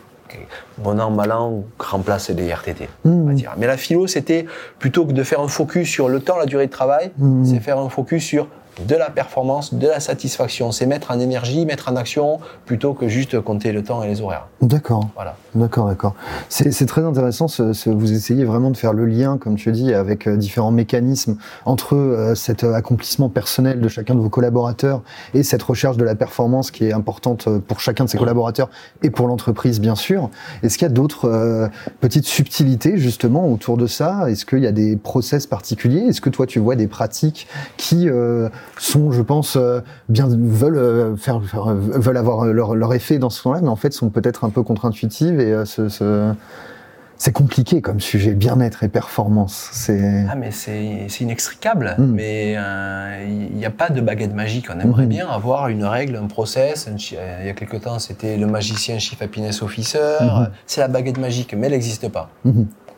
bon 0.78 0.98
an, 1.00 1.10
mal 1.10 1.30
an, 1.32 1.62
remplacent 1.78 2.30
les 2.30 2.48
RTT. 2.52 2.88
on 3.04 3.08
va 3.24 3.30
Mhm. 3.30 3.34
dire. 3.34 3.52
Mais 3.56 3.66
la 3.66 3.76
philo, 3.76 4.06
c'était 4.06 4.46
plutôt 4.78 5.04
que 5.06 5.12
de 5.12 5.22
faire 5.22 5.40
un 5.40 5.48
focus 5.48 5.88
sur 5.88 6.08
le 6.08 6.20
temps, 6.20 6.36
la 6.38 6.46
durée 6.46 6.66
de 6.66 6.72
travail, 6.72 7.12
Mhm. 7.18 7.44
c'est 7.44 7.60
faire 7.60 7.78
un 7.78 7.88
focus 7.88 8.24
sur 8.24 8.48
de 8.86 8.94
la 8.96 9.10
performance, 9.10 9.74
de 9.74 9.86
la 9.86 10.00
satisfaction. 10.00 10.72
C'est 10.72 10.86
mettre 10.86 11.10
en 11.10 11.20
énergie, 11.20 11.64
mettre 11.64 11.90
en 11.90 11.96
action, 11.96 12.40
plutôt 12.66 12.92
que 12.94 13.08
juste 13.08 13.40
compter 13.40 13.72
le 13.72 13.82
temps 13.82 14.02
et 14.02 14.08
les 14.08 14.20
horaires. 14.20 14.48
D'accord. 14.62 15.08
Voilà. 15.14 15.36
D'accord, 15.54 15.86
d'accord. 15.86 16.14
C'est 16.48 16.86
très 16.86 17.02
intéressant. 17.02 17.46
Ce, 17.48 17.72
ce- 17.72 17.90
vous 17.90 18.12
essayez 18.12 18.44
vraiment 18.44 18.70
de 18.70 18.76
faire 18.76 18.92
le 18.92 19.06
lien, 19.06 19.38
comme 19.38 19.56
tu 19.56 19.70
dis, 19.72 19.94
avec 19.94 20.26
euh, 20.26 20.36
différents 20.36 20.72
mécanismes 20.72 21.36
entre 21.64 21.94
euh, 21.94 22.34
cet 22.34 22.64
euh, 22.64 22.74
accomplissement 22.74 23.28
personnel 23.28 23.80
de 23.80 23.88
chacun 23.88 24.14
de 24.14 24.20
vos 24.20 24.28
collaborateurs 24.30 25.02
et 25.34 25.42
cette 25.42 25.62
recherche 25.62 25.96
de 25.96 26.04
la 26.04 26.14
performance 26.14 26.70
qui 26.70 26.84
est 26.86 26.92
importante 26.92 27.48
pour 27.60 27.80
chacun 27.80 28.04
de 28.04 28.10
ces 28.10 28.18
collaborateurs 28.18 28.70
et 29.02 29.10
pour 29.10 29.28
l'entreprise, 29.28 29.80
bien 29.80 29.94
sûr. 29.94 30.30
Est-ce 30.62 30.78
qu'il 30.78 30.86
y 30.86 30.90
a 30.90 30.94
d'autres 30.94 31.28
euh, 31.28 31.68
petites 32.00 32.26
subtilités 32.26 32.96
justement 32.98 33.46
autour 33.48 33.76
de 33.76 33.86
ça? 33.86 34.28
Est-ce 34.30 34.44
qu'il 34.44 34.60
y 34.60 34.66
a 34.66 34.72
des 34.72 34.96
process 34.96 35.46
particuliers? 35.46 36.00
Est-ce 36.08 36.20
que 36.20 36.30
toi 36.30 36.46
tu 36.46 36.58
vois 36.58 36.74
des 36.76 36.88
pratiques 36.88 37.46
qui 37.76 38.08
euh, 38.08 38.48
sont, 38.78 39.12
je 39.12 39.22
pense, 39.22 39.56
euh, 39.56 39.80
bien 40.08 40.26
veulent 40.28 40.76
euh, 40.78 41.16
faire, 41.16 41.40
faire- 41.44 41.68
euh, 41.70 41.74
veulent 41.74 42.16
avoir 42.16 42.44
leur, 42.46 42.74
leur 42.74 42.94
effet 42.94 43.18
dans 43.18 43.30
ce 43.30 43.40
sens-là, 43.42 43.60
mais 43.62 43.68
en 43.68 43.76
fait 43.76 43.92
sont 43.92 44.10
peut-être 44.10 44.44
un 44.44 44.50
peu 44.50 44.62
contre-intuitives 44.62 45.40
et 45.40 45.64
ce- 45.64 45.88
ce- 45.88 46.32
c'est 47.16 47.30
compliqué 47.32 47.80
comme 47.80 48.00
sujet, 48.00 48.32
bien-être 48.34 48.82
et 48.82 48.88
performance. 48.88 49.68
C'est 49.72 50.26
Ah 50.28 50.34
mais 50.34 50.50
c'est 50.50 51.06
inextricable, 51.20 51.94
Mm. 51.96 52.04
mais 52.12 52.54
euh, 52.58 53.24
il 53.50 53.56
n'y 53.56 53.64
a 53.64 53.70
pas 53.70 53.88
de 53.88 54.00
baguette 54.00 54.34
magique. 54.34 54.66
On 54.74 54.80
aimerait 54.80 55.04
Mhm. 55.04 55.08
bien 55.08 55.28
avoir 55.28 55.68
une 55.68 55.84
règle, 55.84 56.16
un 56.16 56.26
process. 56.26 56.88
un 56.88 56.96
il 56.96 57.46
y 57.46 57.48
a 57.48 57.52
quelque 57.52 57.76
temps, 57.76 58.00
c'était 58.00 58.36
le 58.36 58.46
magicien 58.48 58.98
Chief 58.98 59.22
Happiness 59.22 59.62
Officer. 59.62 60.18
Mhm. 60.20 60.48
C'est 60.66 60.80
la 60.80 60.88
baguette 60.88 61.18
magique, 61.18 61.54
mais 61.56 61.66
elle 61.68 61.72
n'existe 61.74 62.08
pas. 62.08 62.30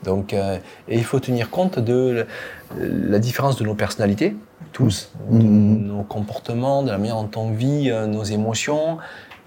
Donc, 0.06 0.32
euh, 0.32 0.56
et 0.88 0.96
il 0.96 1.04
faut 1.04 1.20
tenir 1.20 1.50
compte 1.50 1.78
de 1.78 2.24
la, 2.80 3.18
différence 3.18 3.56
de 3.56 3.64
nos 3.64 3.74
personnalités, 3.74 4.34
tous, 4.72 5.10
de 5.30 5.42
Mhm. 5.44 5.86
nos 5.88 6.02
comportements, 6.02 6.82
de 6.82 6.90
la 6.90 6.98
manière 6.98 7.16
dont 7.22 7.30
on 7.40 7.50
vit 7.50 7.90
euh, 7.90 8.06
nos 8.06 8.22
émotions, 8.24 8.98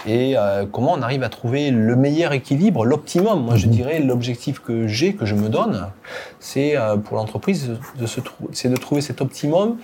et 0.05 0.37
euh, 0.37 0.65
comment 0.71 0.93
on 0.93 1.01
arrive 1.01 1.23
à 1.23 1.29
trouver 1.29 1.71
le 1.71 1.95
meilleur 1.95 2.31
équilibre, 2.33 2.85
l'optimum. 2.85 3.43
Moi, 3.43 3.55
je 3.55 3.65
Mhm. 3.67 3.71
dirais 3.71 3.99
l'objectif 3.99 4.59
que 4.59 4.87
j'ai, 4.87 5.13
que 5.13 5.25
je 5.25 5.35
me 5.35 5.49
donne, 5.49 5.87
c'est 6.39 6.77
euh, 6.77 6.97
pour 6.97 7.17
l'entreprise 7.17 7.71
de, 7.97 8.05
se 8.05 8.19
trou- 8.21 8.49
c'est 8.53 8.69
de 8.69 8.77
trouver 8.77 9.01
cet 9.01 9.21
optimum 9.21 9.77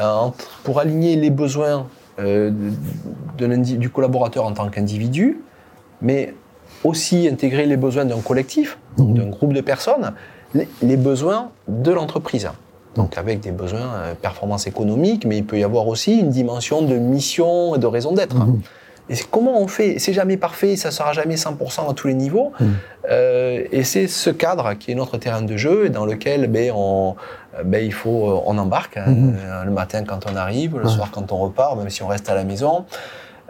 euh, 0.00 0.04
entre- 0.10 0.60
pour 0.62 0.78
aligner 0.78 1.16
les 1.16 1.30
besoins 1.30 1.86
de- 2.18 2.52
de 3.38 3.46
l'indi- 3.46 3.78
du 3.78 3.90
collaborateur 3.90 4.44
en 4.44 4.52
tant 4.52 4.68
qu'individu, 4.70 5.40
mais 6.02 6.34
aussi 6.84 7.28
intégrer 7.28 7.66
les 7.66 7.76
besoins 7.76 8.04
d'un 8.04 8.20
collectif, 8.20 8.78
donc 8.96 9.08
Mhm. 9.10 9.14
d'un 9.16 9.26
groupe 9.26 9.52
de 9.52 9.60
personnes, 9.60 10.12
les, 10.54 10.68
les 10.82 10.96
besoins 10.96 11.50
de 11.68 11.90
l'entreprise. 11.92 12.48
Donc 12.94 13.18
avec 13.18 13.40
des 13.40 13.52
besoins 13.52 13.92
euh, 13.96 14.14
performance 14.14 14.66
économique, 14.66 15.24
mais 15.26 15.36
il 15.38 15.44
peut 15.44 15.58
y 15.58 15.64
avoir 15.64 15.86
aussi 15.88 16.18
une 16.18 16.30
dimension 16.30 16.82
de 16.82 16.94
mission 16.96 17.74
et 17.74 17.78
de 17.78 17.86
raison 17.86 18.12
d'être. 18.12 18.36
Mhm. 18.36 18.60
Et 19.10 19.14
comment 19.30 19.58
on 19.58 19.68
fait 19.68 19.98
C'est 19.98 20.12
jamais 20.12 20.36
parfait, 20.36 20.76
ça 20.76 20.90
sera 20.90 21.12
jamais 21.14 21.36
100% 21.36 21.88
à 21.90 21.94
tous 21.94 22.08
les 22.08 22.14
niveaux. 22.14 22.52
Mhm. 22.60 22.74
Euh, 23.10 23.64
et 23.72 23.82
c'est 23.82 24.06
ce 24.06 24.28
cadre 24.30 24.74
qui 24.74 24.90
est 24.92 24.94
notre 24.94 25.16
terrain 25.16 25.40
de 25.42 25.56
jeu 25.56 25.86
et 25.86 25.90
dans 25.90 26.04
lequel 26.04 26.46
ben, 26.48 26.72
on, 26.74 27.14
ben, 27.64 27.82
il 27.84 27.92
faut, 27.92 28.28
euh, 28.28 28.40
on 28.44 28.58
embarque 28.58 28.96
hein, 28.98 29.06
Mhm. 29.08 29.36
le 29.64 29.70
matin 29.70 30.04
quand 30.04 30.20
on 30.30 30.36
arrive, 30.36 30.76
le 30.76 30.84
Ouais. 30.84 30.90
soir 30.90 31.08
quand 31.10 31.32
on 31.32 31.36
repart, 31.38 31.76
même 31.78 31.88
si 31.88 32.02
on 32.02 32.06
reste 32.08 32.28
à 32.28 32.34
la 32.34 32.44
maison. 32.44 32.84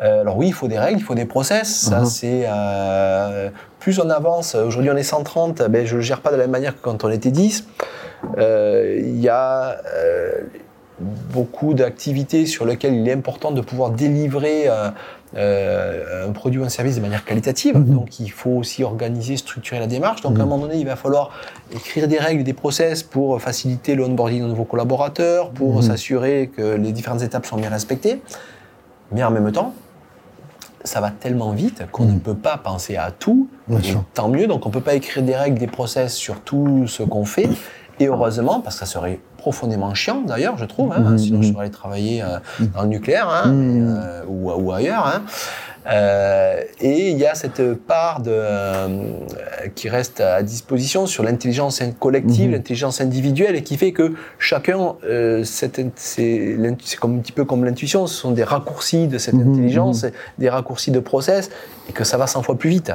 Euh, 0.01 0.21
alors 0.21 0.37
oui, 0.37 0.47
il 0.49 0.53
faut 0.55 0.69
des 0.69 0.79
règles, 0.79 1.01
il 1.01 1.05
faut 1.05 1.15
des 1.15 1.25
process. 1.25 1.69
Ça, 1.69 2.01
Mhm. 2.01 2.07
c'est 2.07 2.43
euh, 2.47 3.49
plus 3.81 3.99
on 3.99 4.09
avance. 4.11 4.55
Aujourd'hui, 4.55 4.91
on 4.93 4.97
est 4.97 5.03
130. 5.03 5.63
Ben, 5.69 5.87
je 5.87 5.97
le 5.97 6.03
gère 6.03 6.21
pas 6.21 6.31
de 6.31 6.37
la 6.37 6.43
même 6.45 6.53
manière 6.53 6.75
que 6.77 6.81
quand 6.83 7.03
on 7.05 7.11
était 7.11 7.31
10. 7.31 7.65
Euh, 8.39 8.97
Il 9.01 9.21
y 9.21 9.29
a 9.29 9.77
beaucoup 11.01 11.75
d'activités 11.75 12.47
sur 12.47 12.65
lesquelles 12.65 12.95
il 12.95 13.09
est 13.09 13.13
important 13.13 13.53
de 13.53 13.61
pouvoir 13.61 13.91
délivrer 13.91 14.69
un 15.37 16.33
produit 16.33 16.61
ou 16.61 16.65
un 16.65 16.69
service 16.69 16.97
de 16.97 17.01
manière 17.01 17.25
qualitative. 17.25 17.77
Mhm. 17.77 17.95
Donc, 17.95 18.19
il 18.21 18.31
faut 18.31 18.51
aussi 18.51 18.83
organiser, 18.85 19.37
structurer 19.37 19.79
la 19.81 19.87
démarche. 19.87 20.23
Donc, 20.23 20.39
à 20.39 20.43
un 20.43 20.45
Mhm. 20.45 20.49
moment 20.51 20.63
donné, 20.67 20.77
il 20.79 20.87
va 20.87 20.97
falloir 20.97 21.31
écrire 21.73 22.09
des 22.09 22.19
règles, 22.19 22.43
des 22.45 22.53
process 22.53 23.03
pour 23.03 23.41
faciliter 23.41 23.95
le 23.95 24.05
onboarding 24.05 24.43
de 24.43 24.49
nouveaux 24.49 24.65
collaborateurs, 24.65 25.51
pour 25.51 25.83
s'assurer 25.85 26.51
que 26.57 26.75
les 26.77 26.93
différentes 26.93 27.23
étapes 27.23 27.47
sont 27.47 27.57
bien 27.57 27.71
respectées. 27.71 28.21
Mais 29.13 29.23
en 29.23 29.31
même 29.31 29.51
temps, 29.53 29.75
ça 30.88 31.01
va 31.01 31.11
tellement 31.11 31.53
vite 31.53 31.85
qu'on 31.92 32.05
ne 32.07 32.18
peut 32.18 32.35
pas 32.35 32.57
penser 32.57 32.96
à 32.96 33.11
tout. 33.11 33.48
Bien 33.68 33.79
Et 33.79 33.83
sûr. 33.83 34.05
tant 34.14 34.29
mieux, 34.29 34.46
donc 34.46 34.64
on 34.66 34.70
ne 34.70 34.74
peut 34.74 34.81
pas 34.81 34.94
écrire 34.94 35.22
des 35.22 35.37
règles, 35.37 35.59
des 35.59 35.66
process 35.66 36.14
sur 36.14 36.40
tout 36.40 36.87
ce 36.87 37.03
qu'on 37.03 37.24
fait. 37.24 37.48
Et 38.01 38.07
heureusement, 38.07 38.61
parce 38.61 38.77
que 38.77 38.87
ça 38.87 38.92
serait 38.92 39.20
profondément 39.38 39.94
chiant 39.94 40.20
d'ailleurs, 40.27 40.59
je 40.59 40.64
trouve, 40.66 40.92
hein, 40.92 41.01
Mhm, 41.12 41.18
sinon 41.18 41.42
je 41.42 41.46
mhm. 41.48 41.53
serais 41.55 41.62
allé 41.64 41.70
travailler 41.70 42.22
euh, 42.22 42.38
dans 42.74 42.83
le 42.83 42.88
nucléaire 42.88 43.29
hein, 43.31 43.51
euh, 43.51 44.22
ou, 44.29 44.51
ou 44.51 44.72
ailleurs. 44.72 45.07
hein. 45.07 45.22
Euh, 45.90 46.61
et 46.81 47.11
il 47.12 47.18
y 47.18 47.24
a 47.24 47.35
cette 47.35 47.62
part 47.74 48.20
de, 48.20 48.31
euh, 48.35 48.88
qui 49.74 49.88
reste 49.88 50.20
à 50.20 50.42
disposition 50.42 51.07
sur 51.07 51.22
l'intelligence 51.22 51.81
collective, 51.98 52.51
l'intelligence 52.51 53.01
individuelle, 53.01 53.57
et 53.57 53.62
qui 53.62 53.79
fait 53.79 53.92
que 53.92 54.12
chacun, 54.38 54.96
c'est 55.44 56.96
comme 57.01 57.16
un 57.16 57.18
petit 57.20 57.33
peu 57.33 57.44
comme 57.46 57.64
l'intuition, 57.64 58.07
ce 58.07 58.14
sont 58.14 58.33
des 58.33 58.44
raccourcis 58.44 59.07
de 59.07 59.16
cette 59.16 59.35
intelligence, 59.35 60.05
des 60.38 60.51
raccourcis 60.51 60.90
de 60.90 61.01
process, 61.01 61.48
et 61.88 61.92
que 61.92 62.05
ça 62.05 62.18
va 62.18 62.27
100 62.27 62.42
fois 62.42 62.57
plus 62.59 62.70
vite. 62.70 62.92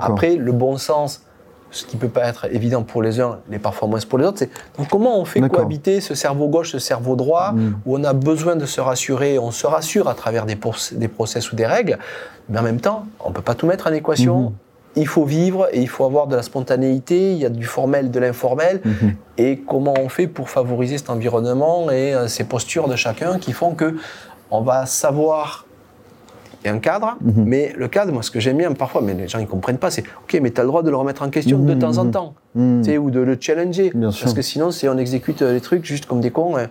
Après, 0.00 0.34
le 0.34 0.50
bon 0.50 0.78
sens, 0.78 1.22
ce 1.76 1.84
qui 1.84 1.96
peut 1.96 2.08
pas 2.08 2.24
être 2.26 2.46
évident 2.52 2.82
pour 2.82 3.02
les 3.02 3.20
uns, 3.20 3.38
les 3.50 3.58
performances 3.58 4.04
pour 4.04 4.18
les 4.18 4.24
autres, 4.26 4.38
c'est 4.40 4.50
donc 4.78 4.88
comment 4.88 5.20
on 5.20 5.24
fait 5.24 5.40
cohabiter 5.48 6.00
ce 6.00 6.14
cerveau 6.14 6.48
gauche, 6.48 6.72
ce 6.72 6.78
cerveau 6.78 7.16
droit, 7.16 7.52
Mhm. 7.52 7.76
où 7.86 7.96
on 7.98 8.04
a 8.04 8.12
besoin 8.12 8.56
de 8.56 8.66
se 8.66 8.80
rassurer, 8.80 9.38
on 9.38 9.50
se 9.50 9.66
rassure 9.66 10.08
à 10.08 10.14
travers 10.14 10.46
des, 10.46 10.56
proc- 10.56 10.94
des 10.94 11.08
process 11.08 11.52
ou 11.52 11.56
des 11.56 11.66
règles, 11.66 11.98
mais 12.48 12.58
en 12.58 12.62
même 12.62 12.80
temps, 12.80 13.04
on 13.24 13.30
peut 13.32 13.42
pas 13.42 13.54
tout 13.54 13.66
mettre 13.66 13.86
en 13.88 13.92
équation. 13.92 14.40
Mhm. 14.40 14.52
Il 14.98 15.06
faut 15.06 15.24
vivre 15.26 15.68
et 15.72 15.80
il 15.82 15.88
faut 15.88 16.04
avoir 16.06 16.26
de 16.26 16.34
la 16.36 16.42
spontanéité, 16.42 17.32
il 17.32 17.36
y 17.38 17.44
a 17.44 17.50
du 17.50 17.66
formel, 17.66 18.10
de 18.10 18.18
l'informel, 18.18 18.80
Mhm. 18.82 19.14
et 19.36 19.58
comment 19.58 19.94
on 20.00 20.08
fait 20.08 20.26
pour 20.26 20.48
favoriser 20.48 20.96
cet 20.96 21.10
environnement 21.10 21.90
et 21.90 22.14
euh, 22.14 22.28
ces 22.28 22.44
postures 22.44 22.88
de 22.88 22.96
chacun 22.96 23.38
qui 23.38 23.52
font 23.52 23.72
que 23.74 23.94
on 24.50 24.62
va 24.62 24.86
savoir 24.86 25.65
un 26.68 26.78
cadre, 26.78 27.16
Mhm. 27.20 27.44
mais 27.46 27.72
le 27.76 27.88
cadre, 27.88 28.12
moi, 28.12 28.22
ce 28.22 28.30
que 28.30 28.40
j'aime 28.40 28.58
bien 28.58 28.72
parfois, 28.72 29.00
mais 29.02 29.14
les 29.14 29.28
gens 29.28 29.38
ils 29.38 29.46
comprennent 29.46 29.78
pas, 29.78 29.90
c'est 29.90 30.02
ok, 30.24 30.38
mais 30.42 30.50
tu 30.50 30.60
as 30.60 30.64
le 30.64 30.68
droit 30.68 30.82
de 30.82 30.90
le 30.90 30.96
remettre 30.96 31.22
en 31.22 31.30
question 31.30 31.58
de 31.58 31.74
temps 31.74 31.98
en 31.98 32.04
mhm. 32.04 32.10
temps, 32.10 32.34
tu 32.54 32.84
sais, 32.84 32.98
ou 32.98 33.10
de 33.10 33.20
le 33.20 33.36
challenger, 33.40 33.90
Bien 33.94 34.08
parce 34.08 34.16
sûr. 34.16 34.34
que 34.34 34.42
sinon, 34.42 34.70
si 34.70 34.88
on 34.88 34.96
exécute 34.98 35.42
euh, 35.42 35.52
les 35.52 35.60
trucs 35.60 35.84
juste 35.84 36.06
comme 36.06 36.20
des 36.20 36.30
cons, 36.30 36.56
euh, 36.56 36.66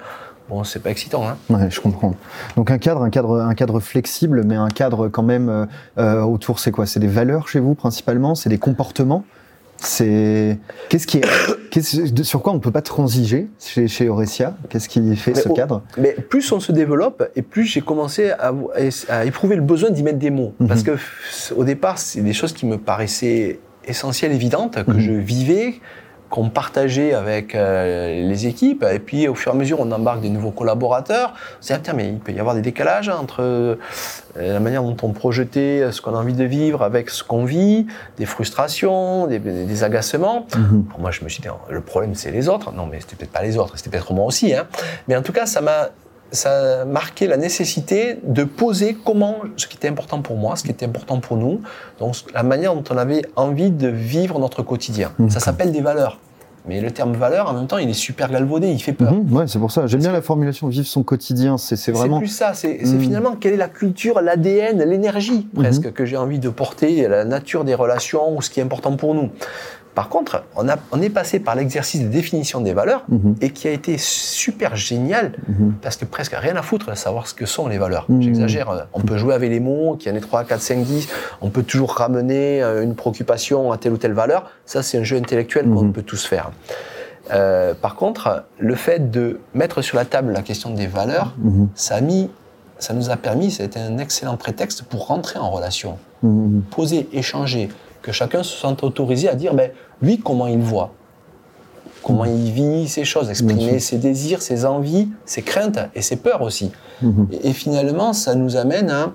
bon, 0.49 0.63
c'est 0.63 0.81
pas 0.81 0.89
excitant. 0.91 1.27
Hein. 1.27 1.37
Ouais, 1.49 1.69
je 1.69 1.79
comprends. 1.81 2.13
Donc 2.55 2.71
un 2.71 2.77
cadre, 2.77 3.01
un 3.03 3.09
cadre, 3.09 3.39
un 3.41 3.53
cadre 3.55 3.79
flexible, 3.79 4.43
mais 4.45 4.55
un 4.55 4.69
cadre 4.69 5.07
quand 5.07 5.23
même 5.23 5.67
euh, 5.97 6.21
autour. 6.21 6.59
C'est 6.59 6.71
quoi? 6.71 6.85
C'est 6.85 6.99
des 6.99 7.07
valeurs 7.07 7.47
chez 7.47 7.59
vous 7.59 7.73
principalement? 7.75 8.35
C'est 8.35 8.49
des 8.49 8.57
comportements? 8.59 9.23
C'est 9.85 10.57
qu'est-ce 10.89 11.07
qui 11.07 11.17
est, 11.19 11.25
qu'est-ce- 11.71 12.11
de- 12.11 12.23
sur 12.23 12.41
quoi 12.41 12.53
on 12.53 12.59
peut 12.59 12.71
pas 12.71 12.81
transiger 12.81 13.47
chez, 13.59 13.87
chez 13.87 14.09
Aurecia 14.09 14.55
Qu'est-ce 14.69 14.89
qui 14.89 15.15
fait 15.15 15.33
Mais 15.33 15.39
ce 15.41 15.49
cadre? 15.49 15.83
Mais 15.97 16.13
plus 16.13 16.51
on 16.51 16.59
se 16.59 16.71
développe, 16.71 17.23
et 17.35 17.41
plus 17.41 17.65
j'ai 17.65 17.81
commencé 17.81 18.31
à, 18.31 18.53
à 19.09 19.25
éprouver 19.25 19.55
le 19.55 19.61
besoin 19.61 19.89
d'y 19.91 20.03
mettre 20.03 20.19
des 20.19 20.31
mots. 20.31 20.53
Mhm. 20.59 20.67
Parce 20.67 20.83
que 20.83 20.97
au 21.55 21.63
départ, 21.63 21.97
c'est 21.99 22.21
des 22.21 22.33
choses 22.33 22.53
qui 22.53 22.65
me 22.65 22.77
paraissaient 22.77 23.59
essentielles, 23.87 24.31
évidentes, 24.31 24.83
que 24.83 24.91
Mhm. 24.91 24.99
je 24.99 25.11
vivais, 25.11 25.75
qu'on 26.35 26.49
partageait 26.49 27.13
avec 27.13 27.55
euh, 27.55 28.27
les 28.27 28.45
équipes. 28.45 28.83
Et 28.91 28.99
puis, 28.99 29.29
au 29.29 29.35
fur 29.35 29.53
et 29.53 29.55
à 29.55 29.57
mesure, 29.57 29.79
on 29.79 29.89
embarque 29.89 30.19
des 30.19 30.29
nouveaux 30.29 30.51
collaborateurs. 30.51 31.33
Dit, 31.61 31.71
ah, 31.71 31.79
tiens, 31.81 31.93
mais 31.93 32.09
il 32.09 32.19
peut 32.19 32.33
y 32.33 32.39
avoir 32.41 32.55
des 32.55 32.61
décalages 32.61 33.07
entre 33.07 33.37
euh, 33.39 33.75
la 34.35 34.59
manière 34.59 34.83
dont 34.83 34.97
on 35.01 35.13
projetait 35.13 35.93
ce 35.93 36.01
qu'on 36.01 36.13
a 36.13 36.17
envie 36.17 36.33
de 36.33 36.43
vivre 36.43 36.83
avec 36.83 37.09
ce 37.09 37.23
qu'on 37.23 37.45
vit, 37.45 37.87
des 38.17 38.25
frustrations, 38.25 39.27
des, 39.27 39.39
des 39.39 39.83
agacements. 39.85 40.45
Mhm. 40.57 40.87
Alors 40.89 40.99
moi, 40.99 41.11
je 41.11 41.23
me 41.23 41.29
suis 41.29 41.41
dit, 41.41 41.47
le 41.69 41.79
problème, 41.79 42.15
c'est 42.15 42.31
les 42.31 42.49
autres. 42.49 42.73
Non, 42.73 42.85
mais 42.85 42.99
c'était 42.99 43.15
peut-être 43.15 43.31
pas 43.31 43.41
les 43.41 43.57
autres, 43.57 43.77
c'était 43.77 43.89
peut-être 43.89 44.13
moi 44.13 44.25
aussi. 44.25 44.53
Hein. 44.53 44.67
Mais 45.07 45.15
en 45.15 45.21
tout 45.21 45.31
cas, 45.31 45.45
ça 45.45 45.61
m'a 45.61 45.91
ça 46.31 46.81
a 46.81 46.85
marqué 46.85 47.27
la 47.27 47.37
nécessité 47.37 48.19
de 48.23 48.43
poser 48.43 48.95
comment, 49.05 49.37
ce 49.57 49.67
qui 49.67 49.77
était 49.77 49.87
important 49.87 50.21
pour 50.21 50.35
moi, 50.35 50.55
ce 50.55 50.63
qui 50.63 50.71
était 50.71 50.85
important 50.85 51.19
pour 51.19 51.37
nous, 51.37 51.61
donc 51.99 52.15
la 52.33 52.43
manière 52.43 52.73
dont 52.75 52.83
on 52.89 52.97
avait 52.97 53.23
envie 53.35 53.71
de 53.71 53.87
vivre 53.87 54.39
notre 54.39 54.61
quotidien. 54.63 55.11
Ça 55.29 55.39
s'appelle 55.39 55.71
des 55.71 55.81
valeurs. 55.81 56.19
Mais 56.67 56.81
le 56.81 56.89
terme 56.89 57.13
valeur, 57.13 57.49
en 57.49 57.53
même 57.53 57.67
temps, 57.67 57.77
il 57.77 57.89
est 57.89 57.93
super 57.93 58.31
galvaudé, 58.31 58.67
il 58.69 58.79
fait 58.81 58.93
peur. 58.93 59.13
Mhm, 59.13 59.31
ouais, 59.35 59.45
c'est 59.47 59.59
pour 59.59 59.71
ça. 59.71 59.85
J'aime 59.85 59.99
bien 59.99 60.11
la 60.11 60.21
formulation 60.23 60.67
vivre 60.67 60.87
son 60.87 61.03
quotidien. 61.03 61.57
C'est 61.57 61.75
c'est 61.75 61.85
C'est 61.85 61.91
vraiment. 61.91 62.17
plus 62.17 62.27
ça, 62.27 62.53
c'est 62.55 62.79
c'est 62.85 62.95
Mhm. 62.95 63.01
finalement 63.01 63.35
quelle 63.35 63.53
est 63.53 63.57
la 63.57 63.67
culture, 63.69 64.19
l'ADN, 64.21 64.83
l'énergie 64.83 65.47
Mhm. 65.53 65.61
presque 65.63 65.93
que 65.93 66.05
j'ai 66.05 66.17
envie 66.17 66.39
de 66.39 66.49
porter, 66.49 67.07
la 67.07 67.23
nature 67.23 67.65
des 67.65 67.75
relations 67.75 68.35
ou 68.35 68.41
ce 68.41 68.49
qui 68.49 68.59
est 68.59 68.63
important 68.63 68.95
pour 68.95 69.13
nous. 69.13 69.29
Par 69.95 70.09
contre, 70.09 70.43
on, 70.57 70.67
a, 70.67 70.75
on 70.91 71.01
est 71.01 71.09
passé 71.09 71.39
par 71.39 71.55
l'exercice 71.55 72.01
de 72.01 72.07
définition 72.07 72.59
des 72.59 72.73
valeurs 72.73 73.03
Mhm, 73.07 73.35
et 73.41 73.51
qui 73.51 73.67
a 73.67 73.71
été 73.71 73.97
super 73.97 74.75
génial 74.75 75.31
mhm. 75.47 75.75
parce 75.81 75.95
que 75.95 76.05
presque 76.05 76.35
rien 76.35 76.55
à 76.57 76.61
foutre 76.61 76.89
de 76.91 76.95
savoir 76.95 77.27
ce 77.27 77.33
que 77.33 77.45
sont 77.45 77.67
les 77.67 77.77
valeurs. 77.77 78.05
Mhm. 78.09 78.21
J'exagère, 78.21 78.69
euh, 78.69 78.81
on 78.93 78.99
peut 79.01 79.17
jouer 79.17 79.33
avec 79.33 79.49
les 79.49 79.61
mots, 79.61 79.95
qu'il 79.95 80.11
y 80.11 80.13
en 80.13 80.17
ait 80.17 80.21
3, 80.21 80.43
4, 80.43 80.61
5, 80.61 80.83
10, 80.83 81.07
on 81.41 81.49
peut 81.49 81.63
toujours 81.63 81.91
ramener 81.93 82.61
euh, 82.61 82.83
une 82.83 82.93
préoccupation 82.95 83.71
à 83.71 83.77
telle 83.77 83.93
ou 83.93 83.97
telle 83.97 84.13
valeur. 84.13 84.51
Ça, 84.65 84.83
c'est 84.83 84.97
un 84.97 85.03
jeu 85.03 85.17
intellectuel 85.17 85.65
qu'on 85.69 85.91
peut 85.91 86.01
tous 86.03 86.25
faire. 86.25 86.51
Euh, 87.31 87.73
par 87.73 87.95
contre, 87.95 88.43
le 88.59 88.75
fait 88.75 89.09
de 89.09 89.39
mettre 89.53 89.81
sur 89.81 89.97
la 89.97 90.05
table 90.05 90.31
la 90.33 90.41
question 90.41 90.71
des 90.71 90.87
valeurs, 90.87 91.33
Mhm, 91.37 91.69
ça 91.73 91.95
a 91.95 92.01
mis, 92.01 92.29
ça 92.79 92.93
nous 92.93 93.09
a 93.09 93.15
permis, 93.15 93.49
c'était 93.51 93.79
un 93.79 93.97
excellent 93.97 94.35
prétexte 94.35 94.83
pour 94.83 95.07
rentrer 95.07 95.39
en 95.39 95.49
relation, 95.49 95.97
poser, 96.71 97.07
échanger, 97.13 97.69
que 98.05 98.11
chacun 98.11 98.43
se 98.43 98.55
sente 98.55 98.83
autorisé 98.83 99.27
à 99.29 99.35
dire, 99.35 99.53
ben, 99.55 99.71
lui, 100.01 100.19
comment 100.19 100.47
il 100.47 100.59
voit, 100.59 100.91
comment 102.03 102.25
il 102.25 102.51
vit 102.51 102.87
ces 102.87 103.03
choses, 103.03 103.29
exprimer 103.31 103.79
ses 103.79 103.97
désirs, 103.97 104.41
ses 104.41 104.63
envies, 104.65 105.09
ses 105.25 105.41
craintes 105.41 105.79
et 105.95 106.01
ses 106.03 106.17
peurs 106.17 106.43
aussi. 106.43 106.71
mhm. 107.01 107.27
Et, 107.31 107.49
et 107.49 107.53
finalement, 107.53 108.13
ça 108.13 108.35
nous 108.35 108.57
amène 108.57 108.91
à, 108.91 109.11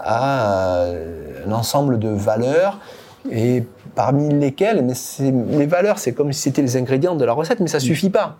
à, 0.00 0.76
euh, 0.86 1.46
un 1.46 1.52
ensemble 1.52 1.98
de 1.98 2.08
valeurs 2.08 2.78
et 3.30 3.64
parmi 3.94 4.32
lesquelles, 4.34 4.82
mais 4.82 4.94
les 5.58 5.66
valeurs, 5.66 5.98
c'est 5.98 6.12
comme 6.12 6.32
si 6.32 6.40
c'était 6.40 6.62
les 6.62 6.76
ingrédients 6.78 7.14
de 7.14 7.24
la 7.26 7.34
recette, 7.34 7.60
mais 7.60 7.68
ça 7.68 7.78
suffit 7.78 8.08
pas. 8.10 8.36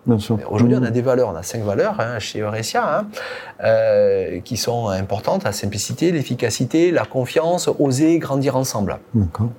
Aujourd'hui, 0.50 0.76
on 0.76 0.81
Mhm. 0.81 0.87
a 0.87 0.90
des 0.90 1.02
valeurs, 1.02 1.28
on 1.33 1.37
a 1.37 1.42
cinq 1.42 1.62
valeurs 1.62 1.96
hein, 2.00 2.18
chez 2.18 2.40
Eurecia, 2.40 2.83
hein, 3.00 3.07
euh, 3.62 4.40
qui 4.40 4.57
sont 4.57 4.88
importantes 4.88 5.44
la 5.44 5.52
simplicité, 5.52 6.11
l'efficacité, 6.11 6.90
la 6.90 7.05
confiance, 7.05 7.68
oser 7.78 8.18
grandir 8.18 8.57
ensemble. 8.57 8.98
D'accord. 9.14 9.50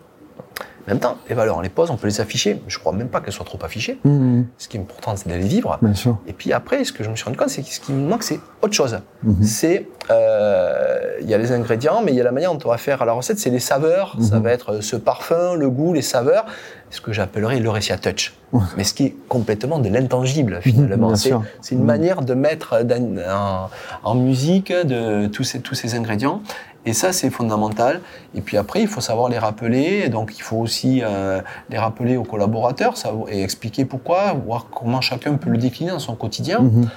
En 0.87 0.91
même 0.91 0.99
temps, 0.99 1.17
les 1.29 1.35
valeurs, 1.35 1.57
on 1.57 1.61
les 1.61 1.69
pose, 1.69 1.89
on 1.91 1.95
peut 1.97 2.07
les 2.07 2.19
afficher. 2.19 2.61
Je 2.67 2.77
crois 2.77 2.91
même 2.91 3.07
pas 3.07 3.21
qu'elles 3.21 3.31
soient 3.33 3.45
trop 3.45 3.59
affichées. 3.63 3.99
Mhm, 4.03 4.47
Ce 4.57 4.67
qui 4.67 4.75
est 4.77 4.79
important, 4.81 5.15
c'est 5.15 5.29
de 5.29 5.33
les 5.33 5.47
vivre. 5.47 5.77
Bien 5.81 5.93
sûr. 5.93 6.17
Et 6.27 6.33
puis 6.33 6.51
après, 6.51 6.83
ce 6.83 6.91
que 6.91 7.03
je 7.03 7.09
me 7.09 7.15
suis 7.15 7.23
rendu 7.25 7.37
compte, 7.37 7.49
c'est 7.49 7.61
que 7.61 7.69
ce 7.69 7.79
qui 7.79 7.93
me 7.93 8.07
manque, 8.09 8.23
c'est 8.23 8.39
autre 8.61 8.73
chose. 8.73 8.99
Mhm. 9.23 9.43
C'est, 9.43 9.87
euh, 10.11 11.17
il 11.21 11.29
y 11.29 11.33
a 11.33 11.37
les 11.37 11.51
ingrédients, 11.51 12.01
mais 12.03 12.11
il 12.11 12.15
y 12.17 12.21
a 12.21 12.23
la 12.23 12.31
manière 12.31 12.53
dont 12.53 12.59
on 12.65 12.69
va 12.69 12.77
faire 12.77 13.01
à 13.01 13.05
la 13.05 13.13
recette, 13.13 13.39
c'est 13.39 13.49
les 13.49 13.59
saveurs. 13.59 14.17
Ça 14.21 14.39
va 14.39 14.51
être 14.51 14.81
ce 14.81 14.95
parfum, 14.95 15.55
le 15.55 15.69
goût, 15.69 15.93
les 15.93 16.01
saveurs, 16.01 16.45
ce 16.89 16.99
que 17.01 17.13
j'appellerais 17.13 17.59
l'Eurecia 17.59 17.97
Touch. 17.97 18.33
Ouais. 18.51 18.61
Mais 18.77 18.83
ce 18.83 18.93
qui 18.93 19.05
est 19.05 19.15
complètement 19.29 19.79
de 19.79 19.89
l'intangible, 19.89 20.59
finalement. 20.61 21.15
C'est 21.15 21.75
une 21.75 21.83
manière 21.83 22.21
de 22.21 22.33
mettre 22.33 22.83
dans- 22.83 23.69
en, 24.03 24.09
en 24.11 24.15
musique 24.15 24.71
de 24.71 25.27
tous 25.27 25.43
ces, 25.43 25.59
tous 25.61 25.75
ces 25.75 25.95
ingrédients. 25.95 26.41
Et 26.85 26.93
ça, 26.93 27.13
c'est 27.13 27.29
fondamental. 27.29 28.01
Et 28.35 28.41
puis 28.41 28.57
après, 28.57 28.81
il 28.81 28.87
faut 28.87 28.99
savoir 29.01 29.29
les 29.29 29.37
rappeler. 29.37 30.09
Donc, 30.09 30.33
il 30.37 30.41
faut 30.41 30.57
aussi 30.57 31.01
euh, 31.01 31.41
les 31.69 31.77
rappeler 31.77 32.17
aux 32.17 32.23
collaborateurs 32.23 32.97
savoir- 32.97 33.29
et 33.29 33.41
expliquer 33.41 33.85
pourquoi, 33.85 34.33
voir 34.33 34.67
comment 34.69 34.99
chacun 35.01 35.35
peut 35.35 35.49
le 35.49 35.57
décliner 35.57 35.91
dans 35.91 35.99
son 35.99 36.15
quotidien. 36.15 36.59
Mhm. 36.59 36.89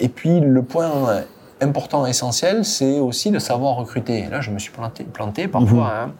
Et 0.00 0.08
puis, 0.08 0.40
le 0.40 0.62
point 0.62 0.90
important, 1.60 2.06
essentiel, 2.06 2.64
c'est 2.64 2.98
aussi 2.98 3.30
de 3.30 3.38
savoir 3.38 3.76
recruter. 3.76 4.18
Et 4.20 4.26
là, 4.28 4.40
je 4.40 4.50
me 4.50 4.58
suis 4.58 4.72
planté, 4.72 5.04
planté 5.04 5.46
parfois. 5.46 5.84
Mhm. 5.84 5.90
hein. 6.08 6.12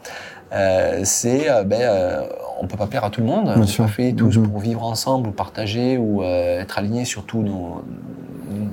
Euh, 0.52 1.00
c'est, 1.04 1.48
euh, 1.48 1.62
ben, 1.62 1.80
euh, 1.80 2.22
on 2.60 2.66
peut 2.66 2.76
pas 2.76 2.86
plaire 2.88 3.04
à 3.04 3.10
tout 3.10 3.20
le 3.20 3.26
monde. 3.28 3.44
Bien 3.44 3.60
on 3.62 3.66
sûr. 3.66 3.84
pas 3.84 3.90
fait 3.90 4.12
tous 4.12 4.36
Mhm. 4.36 4.48
pour 4.48 4.60
vivre 4.60 4.82
ensemble 4.84 5.28
ou 5.28 5.32
partager 5.32 5.96
ou 5.96 6.22
euh, 6.22 6.60
être 6.60 6.76
alignés 6.78 7.04
sur 7.04 7.22
tous 7.24 7.42
nos, 7.42 7.82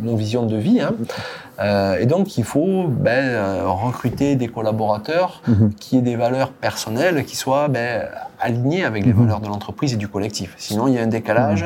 nos 0.04 0.16
visions 0.16 0.46
de 0.46 0.58
vie. 0.58 0.80
hein. 0.82 0.94
Euh, 1.60 1.98
et 2.00 2.06
donc, 2.06 2.38
il 2.38 2.44
faut 2.44 2.86
ben, 2.88 3.26
euh, 3.26 3.62
recruter 3.68 4.36
des 4.36 4.48
collaborateurs 4.48 5.42
Mhm. 5.48 5.72
qui 5.80 5.98
aient 5.98 6.02
des 6.02 6.16
valeurs 6.16 6.52
personnelles 6.52 7.24
qui 7.26 7.36
soient 7.36 7.68
ben, 7.68 8.04
alignées 8.40 8.84
avec 8.86 9.06
les 9.06 9.14
Mhm. 9.14 9.22
valeurs 9.24 9.40
de 9.40 9.48
l'entreprise 9.48 9.94
et 9.94 9.98
du 9.98 10.08
collectif. 10.08 10.54
Sinon, 10.58 10.88
il 10.88 10.94
y 10.94 11.00
a 11.00 11.02
un 11.04 11.08
décalage 11.08 11.66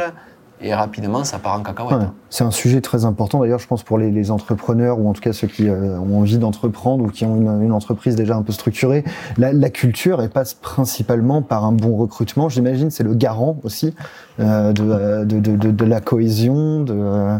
et 0.63 0.73
rapidement, 0.73 1.23
ça 1.23 1.39
part 1.39 1.59
en 1.59 1.63
cacahuète. 1.63 1.97
Ouais, 1.99 2.05
c'est 2.29 2.43
un 2.43 2.51
sujet 2.51 2.81
très 2.81 3.05
important 3.05 3.39
d'ailleurs, 3.39 3.59
je 3.59 3.67
pense, 3.67 3.83
pour 3.83 3.97
les, 3.97 4.11
les 4.11 4.31
entrepreneurs 4.31 4.99
ou 4.99 5.09
en 5.09 5.13
tout 5.13 5.21
cas 5.21 5.33
ceux 5.33 5.47
qui 5.47 5.67
euh, 5.67 5.97
ont 5.99 6.19
envie 6.19 6.37
d'entreprendre 6.37 7.03
ou 7.03 7.07
qui 7.07 7.25
ont 7.25 7.35
une, 7.35 7.63
une 7.63 7.71
entreprise 7.71 8.15
déjà 8.15 8.35
un 8.35 8.43
peu 8.43 8.53
structurée. 8.53 9.03
La, 9.37 9.53
la 9.53 9.69
culture, 9.69 10.21
elle 10.21 10.29
passe 10.29 10.53
principalement 10.53 11.41
par 11.41 11.65
un 11.65 11.71
bon 11.71 11.95
recrutement. 11.97 12.49
J'imagine 12.49 12.89
c'est 12.91 13.03
le 13.03 13.13
garant 13.13 13.57
aussi 13.63 13.93
euh, 14.39 14.71
de, 14.73 14.83
euh, 14.83 15.25
de, 15.25 15.39
de, 15.39 15.55
de, 15.55 15.71
de 15.71 15.85
la 15.85 15.99
cohésion. 16.01 16.83
De, 16.83 16.93
Euh, 16.93 17.39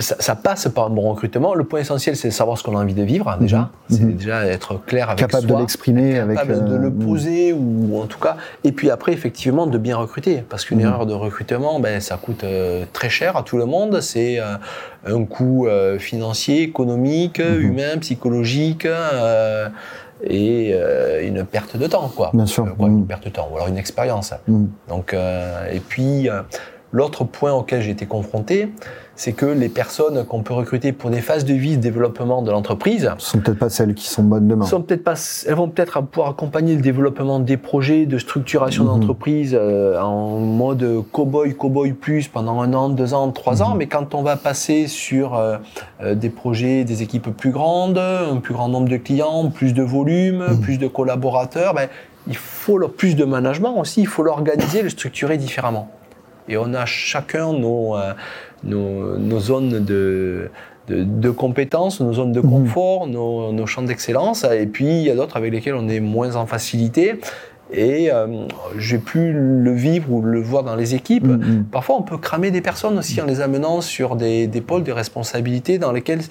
ça, 0.00 0.16
ça 0.20 0.34
passe 0.36 0.68
par 0.68 0.86
un 0.86 0.90
bon 0.90 1.08
recrutement. 1.10 1.54
Le 1.54 1.64
point 1.64 1.80
essentiel, 1.80 2.16
c'est 2.16 2.28
de 2.28 2.32
savoir 2.32 2.58
ce 2.58 2.62
qu'on 2.62 2.76
a 2.76 2.82
envie 2.82 2.94
de 2.94 3.02
vivre, 3.02 3.34
déjà. 3.40 3.58
Mhm. 3.58 3.68
C'est 3.96 4.02
Mhm. 4.04 4.12
déjà 4.14 4.44
être 4.46 4.78
clair 4.84 5.08
avec 5.10 5.20
capable 5.20 5.46
soi. 5.48 5.56
de 5.56 5.60
l'exprimer 5.62 6.18
avec. 6.18 6.38
capable 6.38 6.64
de 6.68 6.74
euh, 6.74 6.78
le 6.78 6.90
poser 6.92 7.52
ou 7.52 7.98
en 8.00 8.06
tout 8.06 8.18
cas 8.18 8.36
et 8.64 8.72
puis 8.72 8.90
après 8.90 9.12
effectivement 9.12 9.66
de 9.66 9.78
bien 9.78 9.96
recruter 9.96 10.44
parce 10.48 10.64
qu'une 10.64 10.78
Mhm. 10.80 10.86
erreur 10.86 11.06
de 11.06 11.14
recrutement 11.14 11.80
ben, 11.80 11.87
ben, 11.88 12.00
ça 12.00 12.16
coûte 12.16 12.44
euh, 12.44 12.84
très 12.92 13.08
cher 13.08 13.36
à 13.36 13.42
tout 13.42 13.56
le 13.56 13.64
monde. 13.64 14.00
C'est 14.00 14.38
euh, 14.38 14.56
un 15.06 15.24
coût 15.24 15.66
financier, 15.98 16.62
économique, 16.62 17.40
mhm. 17.40 17.60
humain, 17.60 17.98
psychologique 18.00 18.86
et 20.24 20.74
une 21.22 21.44
perte 21.44 21.76
de 21.76 21.86
temps, 21.86 22.10
quoi. 22.14 22.30
Bien 22.34 22.46
sûr. 22.46 22.66
Une 22.80 23.06
perte 23.06 23.24
de 23.24 23.30
temps, 23.30 23.48
ou 23.50 23.56
alors 23.56 23.68
une 23.68 23.78
expérience. 23.78 24.34
Mhm. 24.46 24.68
Donc, 24.88 25.14
et 25.14 25.80
puis, 25.80 26.28
l'autre 26.92 27.24
point 27.24 27.52
auquel 27.52 27.82
j'ai 27.82 27.90
été 27.90 28.06
confronté, 28.06 28.70
c'est 29.18 29.32
que 29.32 29.46
les 29.46 29.68
personnes 29.68 30.24
qu'on 30.24 30.44
peut 30.44 30.54
recruter 30.54 30.92
pour 30.92 31.10
des 31.10 31.20
phases 31.20 31.44
de 31.44 31.52
vie 31.52 31.76
de 31.76 31.82
développement 31.82 32.40
de 32.40 32.52
l'entreprise 32.52 33.10
sont 33.18 33.40
peut-être 33.40 33.58
pas 33.58 33.68
celles 33.68 33.94
qui 33.94 34.06
sont 34.06 34.22
bonnes 34.22 34.46
demain. 34.46 34.64
Sont 34.64 34.80
peut-être 34.80 35.02
pas, 35.02 35.14
elles 35.44 35.54
vont 35.56 35.68
peut-être 35.68 36.00
pouvoir 36.02 36.30
accompagner 36.30 36.76
le 36.76 36.82
développement 36.82 37.40
des 37.40 37.56
projets 37.56 38.06
de 38.06 38.16
structuration 38.16 38.84
mhm. 38.84 38.90
d'entreprise 38.90 39.58
euh, 39.58 40.00
en 40.00 40.38
mode 40.38 41.02
cow-boy, 41.10 41.56
cow-boy 41.56 41.94
plus 41.94 42.28
pendant 42.28 42.60
un 42.60 42.72
an, 42.74 42.90
deux 42.90 43.12
ans, 43.12 43.32
trois 43.32 43.60
ans. 43.60 43.70
Mhm. 43.70 43.78
Mais 43.78 43.86
quand 43.88 44.14
on 44.14 44.22
va 44.22 44.36
passer 44.36 44.86
sur 44.86 45.34
euh, 45.34 45.56
euh, 46.00 46.14
des 46.14 46.30
projets, 46.30 46.84
des 46.84 47.02
équipes 47.02 47.36
plus 47.36 47.50
grandes, 47.50 47.98
un 47.98 48.36
plus 48.36 48.54
grand 48.54 48.68
nombre 48.68 48.88
de 48.88 48.98
clients, 48.98 49.50
plus 49.50 49.74
de 49.74 49.82
volume, 49.82 50.46
mhm. 50.46 50.60
plus 50.60 50.78
de 50.78 50.86
collaborateurs, 50.86 51.74
ben, 51.74 51.88
il 52.28 52.36
faut 52.36 52.78
plus 52.86 53.16
de 53.16 53.24
management 53.24 53.80
aussi. 53.80 54.00
Il 54.00 54.06
faut 54.06 54.22
l'organiser, 54.22 54.82
le 54.82 54.90
structurer 54.90 55.38
différemment. 55.38 55.90
Et 56.50 56.56
on 56.56 56.72
a 56.72 56.86
chacun 56.86 57.52
nos 57.52 57.94
nos, 58.64 59.40
zones 59.40 59.84
de, 59.84 60.50
de, 60.88 61.30
compétences, 61.30 62.00
nos 62.00 62.12
zones 62.12 62.32
de 62.32 62.40
mhm. 62.40 62.50
confort, 62.50 63.06
nos, 63.06 63.66
champs 63.66 63.82
d'excellence. 63.82 64.44
Et 64.44 64.66
puis, 64.66 64.86
il 64.86 65.02
y 65.02 65.10
a 65.10 65.14
d'autres 65.14 65.36
avec 65.36 65.52
lesquels 65.52 65.74
on 65.74 65.88
est 65.88 66.00
moins 66.00 66.36
en 66.36 66.46
facilité. 66.46 67.20
Et 67.70 68.10
euh, 68.10 68.46
j'ai 68.78 68.96
pu 68.96 69.30
le 69.30 69.72
vivre 69.72 70.10
ou 70.10 70.22
le 70.22 70.40
voir 70.40 70.62
dans 70.62 70.74
les 70.74 70.94
équipes. 70.94 71.26
Mhm. 71.26 71.66
Parfois, 71.70 71.96
on 71.96 72.02
peut 72.02 72.16
cramer 72.16 72.50
des 72.50 72.62
personnes 72.62 72.98
aussi 72.98 73.20
en 73.20 73.26
les 73.26 73.40
amenant 73.40 73.82
sur 73.82 74.16
des, 74.16 74.46
des 74.46 74.62
pôles 74.62 74.84
de 74.84 74.92
responsabilité 74.92 75.78
dans 75.78 75.92
lesquels 75.92 76.22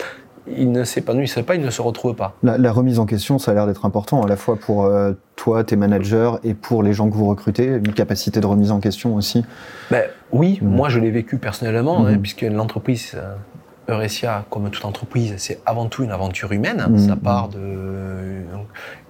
il 0.56 0.72
ne 0.72 0.84
s'épanouissent 0.84 1.40
pas, 1.46 1.56
il 1.56 1.62
ne 1.62 1.70
se 1.70 1.82
retrouve 1.82 2.16
pas. 2.16 2.36
La, 2.44 2.72
remise 2.72 3.00
en 3.00 3.06
question, 3.06 3.40
ça 3.40 3.52
a 3.52 3.54
l'air 3.54 3.68
d'être 3.68 3.86
important, 3.86 4.24
à 4.24 4.28
la 4.28 4.36
fois 4.36 4.56
pour 4.56 4.86
euh, 4.86 5.14
toi, 5.36 5.64
tes 5.64 5.76
managers, 5.76 6.32
et 6.44 6.54
pour 6.54 6.84
les 6.84 6.94
gens 6.94 7.10
que 7.10 7.16
vous 7.16 7.28
recrutez, 7.28 7.66
une 7.66 7.94
capacité 7.94 8.40
de 8.40 8.46
remise 8.46 8.72
en 8.72 8.80
question 8.80 9.16
aussi 9.16 9.44
ben, 9.92 10.04
Oui, 10.32 10.60
mm. 10.62 10.68
moi 10.68 10.90
je 10.90 11.00
l'ai 11.00 11.12
vécu 11.12 11.38
personnellement, 11.38 12.06
hein, 12.06 12.14
mm. 12.14 12.22
puisque 12.22 12.42
l'entreprise 12.42 13.14
euh, 13.16 13.36
Eurecia, 13.90 14.46
comme 14.50 14.70
toute 14.70 14.86
entreprise, 14.86 15.34
c'est 15.38 15.60
avant 15.66 15.88
tout 15.88 16.04
une 16.04 16.12
aventure 16.12 16.52
humaine. 16.52 16.86
Mm. 16.90 16.98
Ça 16.98 17.16
part 17.16 17.50
de 17.50 17.58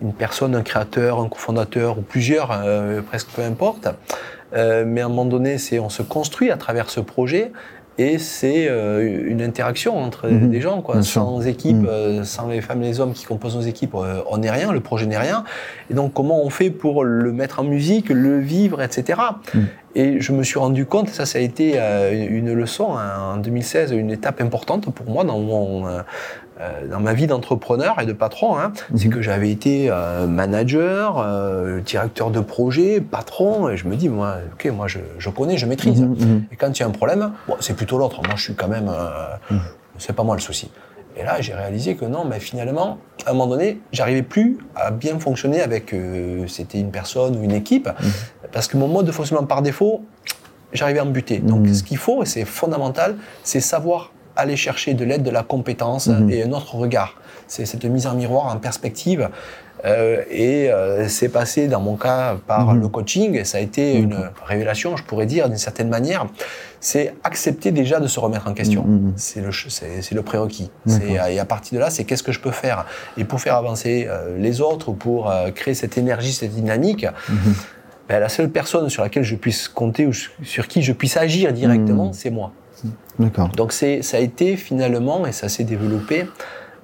une 0.02 0.14
personne, 0.14 0.56
un 0.56 0.62
créateur, 0.62 1.20
un 1.20 1.30
cofondateur 1.30 1.98
ou 1.98 2.02
plusieurs, 2.02 2.52
euh, 2.52 3.02
presque 3.02 3.30
peu 3.30 3.44
importe. 3.44 3.88
mais 4.54 5.02
à 5.02 5.06
un 5.06 5.10
moment 5.10 5.26
donné, 5.26 5.58
c'est 5.58 5.80
on 5.80 5.90
se 5.90 6.04
construit 6.04 6.52
à 6.52 6.58
travers 6.58 6.90
ce 6.90 7.00
projet 7.00 7.52
et 7.98 8.20
c'est 8.20 8.68
euh, 8.70 9.28
une 9.28 9.42
interaction 9.42 9.98
entre 9.98 10.28
mhm. 10.28 10.50
des 10.50 10.62
gens. 10.62 10.82
Quoi. 10.82 11.02
Sans 11.02 11.46
équipe, 11.48 11.78
mhm. 11.78 11.88
euh, 11.88 12.24
sans 12.24 12.48
les 12.48 12.62
femmes 12.62 12.84
et 12.84 12.88
les 12.88 13.00
hommes 13.00 13.14
qui 13.14 13.26
composent 13.26 13.56
nos 13.56 13.62
équipes, 13.62 13.96
euh, 13.96 14.22
on 14.30 14.38
n'est 14.38 14.52
rien, 14.52 14.72
le 14.72 14.82
projet 14.82 15.06
n'est 15.08 15.18
rien. 15.18 15.44
Et 15.90 15.94
donc 15.94 16.14
comment 16.14 16.44
on 16.44 16.50
fait 16.50 16.70
pour 16.70 17.04
le 17.04 17.32
mettre 17.32 17.60
en 17.60 17.64
musique, 17.64 18.10
le 18.10 18.40
vivre, 18.40 18.82
etc. 18.82 19.20
Mhm. 19.54 19.68
Et 19.96 20.22
je 20.22 20.32
me 20.32 20.44
suis 20.44 20.60
rendu 20.60 20.86
compte, 20.86 21.10
ça, 21.10 21.26
ça 21.26 21.40
a 21.40 21.42
été 21.42 21.80
une 22.30 22.54
leçon 22.54 22.96
hein, 22.96 23.34
en 23.34 23.38
2016, 23.38 23.94
une 23.94 24.12
étape 24.12 24.42
importante 24.42 24.94
pour 24.94 25.10
moi 25.10 25.24
dans 25.24 25.40
mon 25.40 25.88
dans 26.90 27.00
ma 27.00 27.14
vie 27.14 27.28
d'entrepreneur 27.28 28.00
et 28.02 28.06
de 28.06 28.14
patron, 28.14 28.58
hein, 28.58 28.74
c'est 28.96 29.06
mhm. 29.06 29.14
que 29.14 29.22
j'avais 29.22 29.52
été 29.52 29.90
euh, 29.90 30.26
manager, 30.26 31.20
euh, 31.20 31.82
directeur 31.82 32.32
de 32.32 32.40
projet, 32.40 33.00
patron, 33.00 33.70
et 33.70 33.78
je 33.78 33.88
me 33.88 33.96
dis, 33.96 34.10
moi, 34.10 34.38
ok, 34.54 34.72
moi 34.72 34.88
je, 34.88 35.00
je 35.20 35.30
connais, 35.30 35.58
je 35.58 35.66
maîtrise. 35.66 36.02
Mhm, 36.02 36.10
mhm. 36.10 36.44
Et 36.52 36.56
quand 36.56 36.72
il 36.78 36.80
y 36.80 36.84
a 36.84 36.88
un 36.88 36.92
problème, 36.92 37.32
bon, 37.48 37.56
c'est 37.60 37.76
plutôt 37.76 37.98
l'autre. 37.98 38.22
Moi, 38.26 38.36
je 38.36 38.44
suis 38.44 38.56
quand 38.56 38.68
même, 38.68 38.92
c'est 39.98 40.16
pas 40.16 40.24
moi 40.24 40.36
le 40.36 40.42
souci. 40.42 40.72
Et 41.16 41.24
là, 41.24 41.42
j'ai 41.42 41.54
réalisé 41.54 41.96
que 41.96 42.06
non, 42.06 42.26
mais 42.26 42.40
finalement, 42.40 43.00
à 43.26 43.32
un 43.32 43.34
moment 43.34 43.48
donné, 43.48 43.80
j'arrivais 43.92 44.22
plus 44.22 44.60
à 44.76 44.92
bien 44.92 45.20
fonctionner 45.20 45.62
avec, 45.62 45.96
c'était 46.48 46.80
une 46.80 46.92
personne 46.92 47.36
ou 47.38 47.44
une 47.44 47.54
équipe, 47.54 47.90
parce 48.52 48.68
que 48.68 48.78
mon 48.78 48.88
mode 48.88 49.06
de 49.06 49.12
fonctionnement 49.12 49.46
par 49.46 49.62
défaut, 49.62 50.04
j'arrivais 50.74 51.00
à 51.00 51.06
me 51.06 51.12
buter. 51.12 51.40
Donc, 51.40 51.68
ce 51.68 51.84
qu'il 51.84 51.98
faut, 51.98 52.24
et 52.24 52.26
c'est 52.26 52.46
fondamental, 52.46 53.16
c'est 53.44 53.60
savoir 53.60 54.12
aller 54.38 54.56
chercher 54.56 54.94
de 54.94 55.04
l'aide, 55.04 55.24
de 55.24 55.32
la 55.32 55.44
compétence 55.44 56.08
mhm. 56.08 56.30
et 56.30 56.44
un 56.44 56.52
autre 56.52 56.76
regard. 56.76 57.16
C'est 57.48 57.66
cette 57.66 57.86
mise 57.86 58.08
en 58.08 58.16
miroir, 58.16 58.54
en 58.54 58.58
perspective. 58.58 59.30
Euh, 59.86 60.24
et 60.32 60.72
euh, 60.72 61.08
c'est 61.08 61.30
passé 61.30 61.68
dans 61.68 61.80
mon 61.80 61.98
cas 61.98 62.38
par 62.48 62.74
mhm. 62.74 62.82
le 62.82 62.88
coaching, 62.88 63.36
et 63.36 63.44
ça 63.44 63.60
a 63.60 63.62
été 63.62 63.94
une 63.94 64.18
révélation, 64.44 64.98
je 64.98 65.04
pourrais 65.04 65.26
dire, 65.26 65.50
d'une 65.50 65.58
certaine 65.58 65.90
manière. 65.90 66.26
C'est 66.80 67.14
accepter 67.24 67.72
déjà 67.72 68.00
de 68.00 68.08
se 68.08 68.20
remettre 68.20 68.48
en 68.48 68.54
question. 68.54 68.84
Mhm. 68.84 69.14
C'est 69.16 69.42
le, 69.42 69.52
c'est, 69.52 70.14
le 70.14 70.22
prérequis. 70.22 70.72
et 71.08 71.40
à 71.40 71.46
partir 71.46 71.76
de 71.76 71.84
là, 71.84 71.90
c'est 71.90 72.06
qu'est-ce 72.06 72.24
que 72.24 72.32
je 72.32 72.40
peux 72.40 72.52
faire? 72.52 72.86
Et 73.18 73.24
pour 73.24 73.40
faire 73.40 73.56
avancer 73.56 74.08
euh, 74.10 74.38
les 74.38 74.62
autres, 74.62 74.92
pour 74.92 75.32
créer 75.56 75.74
cette 75.74 75.98
énergie, 75.98 76.34
cette 76.34 76.54
dynamique, 76.54 77.06
ben, 78.10 78.20
la 78.20 78.30
seule 78.30 78.50
personne 78.50 78.90
sur 78.90 79.04
laquelle 79.04 79.24
je 79.24 79.36
puisse 79.36 79.68
compter 79.68 80.08
ou 80.08 80.14
sur 80.14 80.68
qui 80.68 80.82
je 80.82 80.94
puisse 80.94 81.18
agir 81.18 81.52
directement, 81.54 82.14
c'est 82.14 82.32
moi. 82.32 82.52
Donc 83.56 83.72
c'est, 83.72 84.02
ça 84.02 84.18
a 84.18 84.20
été 84.20 84.58
finalement, 84.58 85.26
et 85.26 85.32
ça 85.32 85.50
s'est 85.50 85.64
développé, 85.64 86.26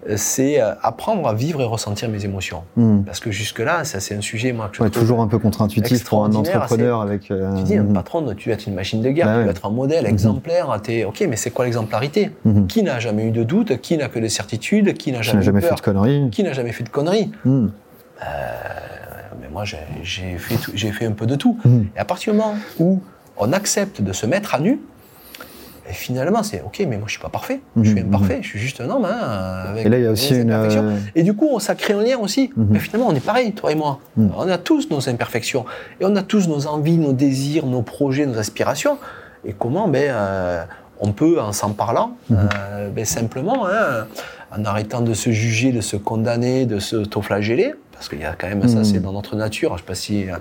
euh, 0.10 0.15
c'est 0.17 0.62
euh, 0.62 0.73
apprendre 0.82 1.27
à 1.27 1.34
vivre 1.34 1.62
et 1.62 1.65
ressentir 1.65 2.10
mes 2.10 2.25
émotions. 2.25 2.63
Hmm. 2.75 3.03
Parce 3.03 3.19
que 3.19 3.32
jusque-là, 3.32 3.84
ça 3.84 3.99
c'est 3.99 4.15
un 4.15 4.21
sujet 4.21 4.51
moi, 4.51 4.69
que 4.69 4.84
je 4.84 4.89
toujours 4.89 5.21
un 5.21 5.27
peu 5.27 5.39
contre-intuitif 5.39 6.03
pour 6.03 6.25
un 6.25 6.34
entrepreneur 6.34 7.01
avec. 7.01 7.32
Euh, 7.32 7.56
tu 7.58 7.63
dis, 7.63 7.77
un 7.77 7.84
hmm. 7.84 7.93
patron, 7.93 8.34
tu 8.36 8.49
dois 8.49 8.56
être 8.56 8.67
une 8.67 8.75
machine 8.75 9.01
de 9.01 9.10
guerre, 9.10 9.27
bah 9.27 9.38
tu 9.38 9.43
dois 9.43 9.51
être 9.51 9.65
un 9.65 9.71
modèle 9.71 10.06
hmm. 10.06 10.08
exemplaire. 10.08 10.82
Es, 10.88 11.06
ok, 11.06 11.25
mais 11.29 11.36
c'est 11.36 11.51
quoi 11.51 11.65
l'exemplarité? 11.65 12.32
Qui 12.67 12.84
n'a 12.84 12.99
jamais 12.99 13.27
eu 13.27 13.32
de 13.32 13.43
doute 13.43 13.79
Qui 13.82 13.97
n'a 13.97 14.10
que 14.10 14.19
des 14.19 14.29
certitudes 14.29 14.93
Qui 14.95 15.12
n'a 15.12 15.21
jamais, 15.21 15.43
jamais 15.43 15.62
fait 15.62 15.75
de 15.75 15.82
conneries 15.82 16.29
Qui 16.32 16.43
n'a 16.43 16.53
jamais 16.53 16.71
fait 16.71 16.84
de 16.84 16.89
conneries? 16.89 17.32
Mais 17.45 19.49
moi, 19.51 19.63
j'ai 19.65 20.38
fait, 20.38 20.60
j'ai 20.73 20.91
fait 20.91 21.06
un 21.06 21.12
peu 21.12 21.25
de 21.25 21.36
tout. 21.36 21.58
Et 21.95 21.99
à 21.99 22.06
partir 22.06 22.34
du 22.34 22.39
moment 22.39 22.56
où 22.79 23.01
on 23.38 23.53
accepte 23.53 24.01
de 24.01 24.13
se 24.13 24.25
mettre 24.25 24.56
à 24.56 24.60
nu, 24.60 24.79
et 25.89 25.93
finalement, 25.93 26.43
c'est 26.43 26.61
ok, 26.61 26.79
mais 26.87 26.97
moi 26.97 27.07
je 27.07 27.13
suis 27.13 27.21
pas 27.21 27.29
parfait, 27.29 27.59
je 27.75 27.89
suis 27.89 28.01
mhm, 28.01 28.07
imparfait, 28.07 28.37
mhm. 28.37 28.43
je 28.43 28.47
suis 28.47 28.59
juste 28.59 28.79
un 28.79 28.89
homme. 28.89 29.05
Hein, 29.05 29.65
avec 29.67 29.85
et 29.85 29.89
là, 29.89 29.97
il 29.97 30.03
y 30.03 30.07
a 30.07 30.11
aussi 30.11 30.33
une. 30.33 30.51
Euh, 30.51 30.97
et 31.13 31.23
du 31.23 31.33
coup, 31.33 31.59
ça 31.59 31.75
crée 31.75 31.93
un 31.93 32.01
lien 32.01 32.17
aussi. 32.19 32.51
Mhm. 32.55 32.67
Mais 32.71 32.79
finalement, 32.79 33.09
on 33.09 33.15
est 33.15 33.25
pareil, 33.25 33.51
toi 33.53 33.71
et 33.71 33.75
moi. 33.75 33.99
On 34.17 34.47
a 34.47 34.57
tous 34.57 34.89
nos 34.89 35.09
imperfections. 35.09 35.65
Et 35.99 36.05
on 36.05 36.15
a 36.15 36.23
tous 36.23 36.47
nos 36.47 36.67
envies, 36.67 36.97
nos 36.97 37.13
désirs, 37.13 37.65
nos 37.65 37.81
projets, 37.81 38.25
nos 38.25 38.37
aspirations. 38.37 38.97
Et 39.45 39.53
comment 39.53 39.89
ben, 39.89 40.09
euh, 40.09 40.63
on 41.01 41.11
peut, 41.11 41.41
en 41.41 41.51
s'en 41.51 41.73
parlant, 41.73 42.15
euh, 42.31 42.89
ben, 42.89 43.03
simplement, 43.03 43.67
hein, 43.67 44.07
en 44.55 44.63
arrêtant 44.63 45.01
de 45.01 45.13
se 45.13 45.31
juger, 45.31 45.73
de 45.73 45.81
se 45.81 45.97
condamner, 45.97 46.65
de 46.65 46.79
se 46.79 47.03
flageller 47.21 47.73
parce 48.03 48.09
qu'il 48.09 48.19
y 48.19 48.25
a 48.25 48.35
quand 48.37 48.49
même 48.49 48.67
ça, 48.67 48.83
c'est 48.83 48.99
hmm. 48.99 49.03
dans 49.03 49.13
notre 49.13 49.37
nature. 49.37 49.77
Je 49.77 49.81
sais 49.81 49.87
pas 49.87 49.95
si 49.95 50.29
euh, 50.29 50.35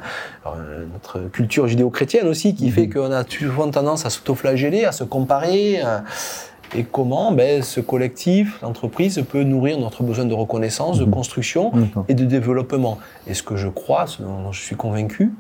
euh, 0.47 0.85
notre 0.93 1.21
culture 1.29 1.69
judéo-chrétienne 1.69 2.27
aussi 2.27 2.57
qui 2.57 2.69
fait 2.73 2.89
hmm. 2.89 2.95
qu'on 2.95 3.13
a 3.13 3.23
souvent 3.25 3.71
tendance 3.71 4.05
à 4.05 4.11
s'autoflageller, 4.11 4.85
à 4.85 4.91
se 4.91 5.05
comparer. 5.05 5.81
Euh, 5.81 5.99
et 6.75 6.83
comment 6.83 7.31
ben, 7.31 7.63
ce 7.63 7.79
collectif, 7.81 8.61
l'entreprise, 8.63 9.23
peut 9.31 9.45
nourrir 9.45 9.79
notre 9.79 10.03
besoin 10.03 10.25
de 10.25 10.35
reconnaissance, 10.35 10.99
de 10.99 11.05
hmm. 11.05 11.11
construction 11.11 11.73
et 12.09 12.15
de 12.15 12.25
développement. 12.25 12.99
Et 13.29 13.35
ce 13.35 13.45
que 13.45 13.55
je 13.55 13.69
crois, 13.69 14.09
ce 14.09 14.23
dont 14.23 14.51
je 14.51 14.61
suis 14.61 14.75
convaincu, 14.75 15.31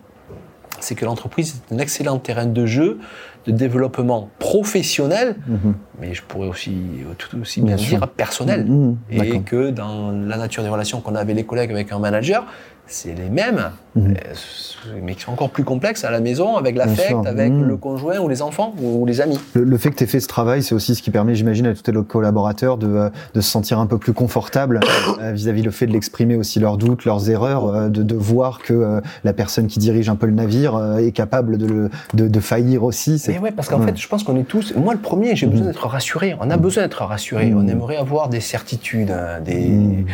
c'est 0.82 0.94
que 0.94 1.04
l'entreprise 1.04 1.62
est 1.70 1.74
un 1.74 1.78
excellent 1.78 2.18
terrain 2.18 2.46
de 2.46 2.66
jeu 2.66 2.98
de 3.46 3.50
développement 3.50 4.30
professionnel, 4.38 5.36
mhm. 5.48 5.74
mais 6.00 6.14
je 6.14 6.22
pourrais 6.22 6.46
aussi 6.46 6.74
tout 7.18 7.40
aussi 7.40 7.60
bien, 7.60 7.76
dire 7.76 8.06
personnel. 8.08 8.66
Mhm. 8.66 8.96
Et 9.10 9.40
que 9.40 9.70
dans 9.70 10.12
la 10.12 10.36
nature 10.36 10.62
des 10.62 10.68
relations 10.68 11.00
qu'on 11.00 11.14
a 11.14 11.20
avec 11.20 11.34
les 11.34 11.44
collègues, 11.44 11.72
avec 11.72 11.90
un 11.92 11.98
manager, 11.98 12.46
c'est 12.92 13.14
les 13.14 13.30
mêmes, 13.30 13.70
mhm. 13.96 14.14
euh, 14.14 14.98
mais 15.02 15.14
qui 15.14 15.22
sont 15.22 15.32
encore 15.32 15.50
plus 15.50 15.64
complexes 15.64 16.04
à 16.04 16.10
la 16.10 16.20
maison, 16.20 16.56
avec 16.56 16.76
l'affect, 16.76 17.26
avec 17.26 17.52
mhm. 17.52 17.64
le 17.64 17.76
conjoint 17.76 18.18
ou 18.18 18.28
les 18.28 18.42
enfants 18.42 18.74
ou 18.80 19.06
les 19.06 19.20
amis. 19.20 19.38
Le, 19.54 19.78
fait 19.78 19.90
que 19.90 19.96
tu 19.96 20.04
aies 20.04 20.06
fait 20.06 20.20
ce 20.20 20.28
travail, 20.28 20.62
c'est 20.62 20.74
aussi 20.74 20.94
ce 20.94 21.02
qui 21.02 21.10
permet, 21.10 21.34
j'imagine, 21.34 21.66
à 21.66 21.74
tous 21.74 21.82
tes 21.82 21.92
collaborateurs 22.06 22.76
de, 22.76 22.86
euh, 22.86 23.10
de 23.34 23.40
se 23.40 23.50
sentir 23.50 23.78
un 23.78 23.86
peu 23.86 23.98
plus 23.98 24.12
confortable 24.12 24.80
euh, 25.20 25.32
vis-à-vis 25.32 25.62
le 25.62 25.70
fait 25.70 25.86
de 25.86 25.92
l'exprimer 25.92 26.36
aussi 26.36 26.60
leurs 26.60 26.76
doutes, 26.76 27.04
leurs 27.04 27.30
erreurs, 27.30 27.90
de, 27.90 28.02
de 28.02 28.14
voir 28.14 28.60
que 28.60 29.00
la 29.24 29.32
personne 29.32 29.66
qui 29.66 29.78
dirige 29.78 30.08
un 30.08 30.16
peu 30.16 30.26
le 30.26 30.32
navire 30.32 30.98
est 30.98 31.12
capable 31.12 31.58
de, 31.58 31.90
de, 32.14 32.28
de 32.28 32.40
faillir 32.40 32.84
aussi. 32.84 33.22
Mais 33.28 33.38
ouais, 33.38 33.52
parce 33.52 33.68
qu'en 33.68 33.80
fait, 33.80 33.96
je 33.96 34.08
pense 34.08 34.22
qu'on 34.22 34.36
est 34.36 34.44
tous, 34.44 34.74
moi 34.76 34.92
le 34.92 35.00
premier, 35.00 35.34
j'ai 35.36 35.46
besoin 35.46 35.66
mhm. 35.66 35.72
d'être 35.72 35.86
rassuré. 35.86 36.36
On 36.40 36.50
a 36.50 36.56
besoin 36.56 36.84
d'être 36.84 37.04
rassuré. 37.04 37.52
On 37.54 37.66
aimerait 37.66 37.96
avoir 37.96 38.28
des 38.28 38.40
certitudes, 38.40 39.12
des 39.44 40.04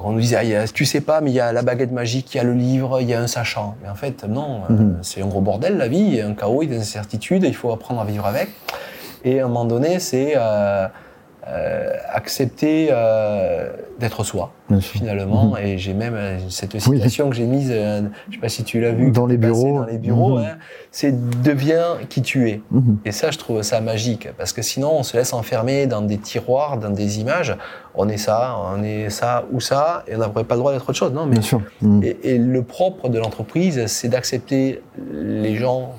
on 0.00 0.12
nous 0.12 0.20
disait, 0.20 0.56
ah, 0.56 0.68
tu 0.68 0.84
sais 0.84 1.00
pas, 1.00 1.20
mais 1.20 1.30
il 1.30 1.34
y 1.34 1.40
a 1.40 1.52
la 1.52 1.62
baguette 1.62 1.92
magique, 1.92 2.34
il 2.34 2.38
y 2.38 2.40
a 2.40 2.44
le 2.44 2.54
livre, 2.54 3.00
il 3.00 3.08
y 3.08 3.14
a 3.14 3.20
un 3.20 3.26
sachant. 3.26 3.76
Mais 3.82 3.88
en 3.88 3.94
fait, 3.94 4.24
non, 4.24 4.62
euh, 4.70 4.72
mhm. 4.72 4.98
c'est 5.02 5.22
un 5.22 5.26
gros 5.26 5.40
bordel 5.40 5.76
la 5.76 5.88
vie, 5.88 5.98
il 5.98 6.14
y 6.14 6.20
a 6.20 6.26
un 6.26 6.34
chaos, 6.34 6.62
il 6.62 6.70
y 6.70 6.72
a 6.72 6.76
des 6.76 6.82
incertitudes, 6.82 7.44
il 7.44 7.54
faut 7.54 7.72
apprendre 7.72 8.00
à 8.00 8.04
vivre 8.04 8.26
avec. 8.26 8.48
Et 9.24 9.40
à 9.40 9.44
un 9.44 9.48
moment 9.48 9.64
donné, 9.64 9.98
c'est 9.98 10.34
euh, 10.36 10.40
euh, 10.40 10.88
accepter 12.12 12.88
euh, 12.90 13.72
d'être 13.98 14.22
soi, 14.22 14.52
finalement. 14.80 15.50
Mhm. 15.50 15.56
Et 15.64 15.78
j'ai 15.78 15.92
même 15.92 16.14
euh, 16.14 16.38
cette 16.48 16.78
citation 16.78 17.28
que 17.30 17.36
j'ai 17.36 17.46
mise, 17.46 17.68
je 17.68 18.02
je 18.28 18.34
sais 18.34 18.40
pas 18.40 18.48
si 18.48 18.62
tu 18.62 18.80
l'as 18.80 18.92
vu, 18.92 19.10
dans 19.10 19.26
les 19.26 19.38
bureaux. 19.38 19.80
Dans 19.80 19.86
les 19.86 19.98
bureaux, 19.98 20.38
mhm. 20.38 20.44
hein, 20.44 20.56
c'est 20.92 21.42
deviens 21.42 21.98
qui 22.08 22.22
tu 22.22 22.48
es. 22.48 22.60
Mhm. 22.70 22.98
Et 23.04 23.12
ça, 23.12 23.30
je 23.30 23.38
trouve 23.38 23.62
ça 23.62 23.80
magique, 23.80 24.28
parce 24.38 24.52
que 24.52 24.62
sinon, 24.62 24.92
on 24.98 25.02
se 25.02 25.16
laisse 25.16 25.32
enfermer 25.32 25.86
dans 25.86 26.02
des 26.02 26.18
tiroirs, 26.18 26.78
dans 26.78 26.90
des 26.90 27.18
images. 27.18 27.56
On 27.94 28.08
est 28.08 28.18
ça, 28.18 28.56
on 28.72 28.82
est 28.82 29.10
ça 29.10 29.44
ou 29.52 29.60
ça, 29.60 30.04
et 30.06 30.14
on 30.14 30.18
n'aurait 30.18 30.44
pas 30.44 30.54
le 30.54 30.60
droit 30.60 30.72
d'être 30.72 30.88
autre 30.88 30.98
chose. 30.98 31.12
Non, 31.12 31.26
mais 31.26 31.32
Bien 31.32 31.42
sûr. 31.42 31.60
Et, 32.02 32.34
et 32.34 32.38
le 32.38 32.62
propre 32.62 33.08
de 33.08 33.18
l'entreprise, 33.18 33.86
c'est 33.86 34.08
d'accepter 34.08 34.80
les 35.12 35.56
gens, 35.56 35.96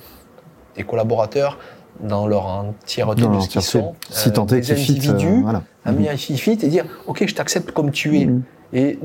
les 0.77 0.83
collaborateurs, 0.83 1.57
dans 2.03 2.27
leur 2.27 2.45
entièreté 2.45 3.23
de 3.23 3.39
ce 3.39 3.47
qu'ils 3.47 3.61
sont, 3.61 3.95
si 4.09 4.29
euh, 4.29 4.45
des 4.45 4.71
individus, 4.71 5.09
fit, 5.09 5.25
euh, 5.25 5.41
voilà. 5.41 6.17
fit, 6.17 6.59
et 6.61 6.67
dire 6.67 6.85
ok 7.07 7.23
je 7.25 7.33
t'accepte 7.33 7.71
comme 7.71 7.91
tu 7.91 8.19
es. 8.19 8.25
Mm-hmm. 8.25 8.41
Et, 8.75 8.97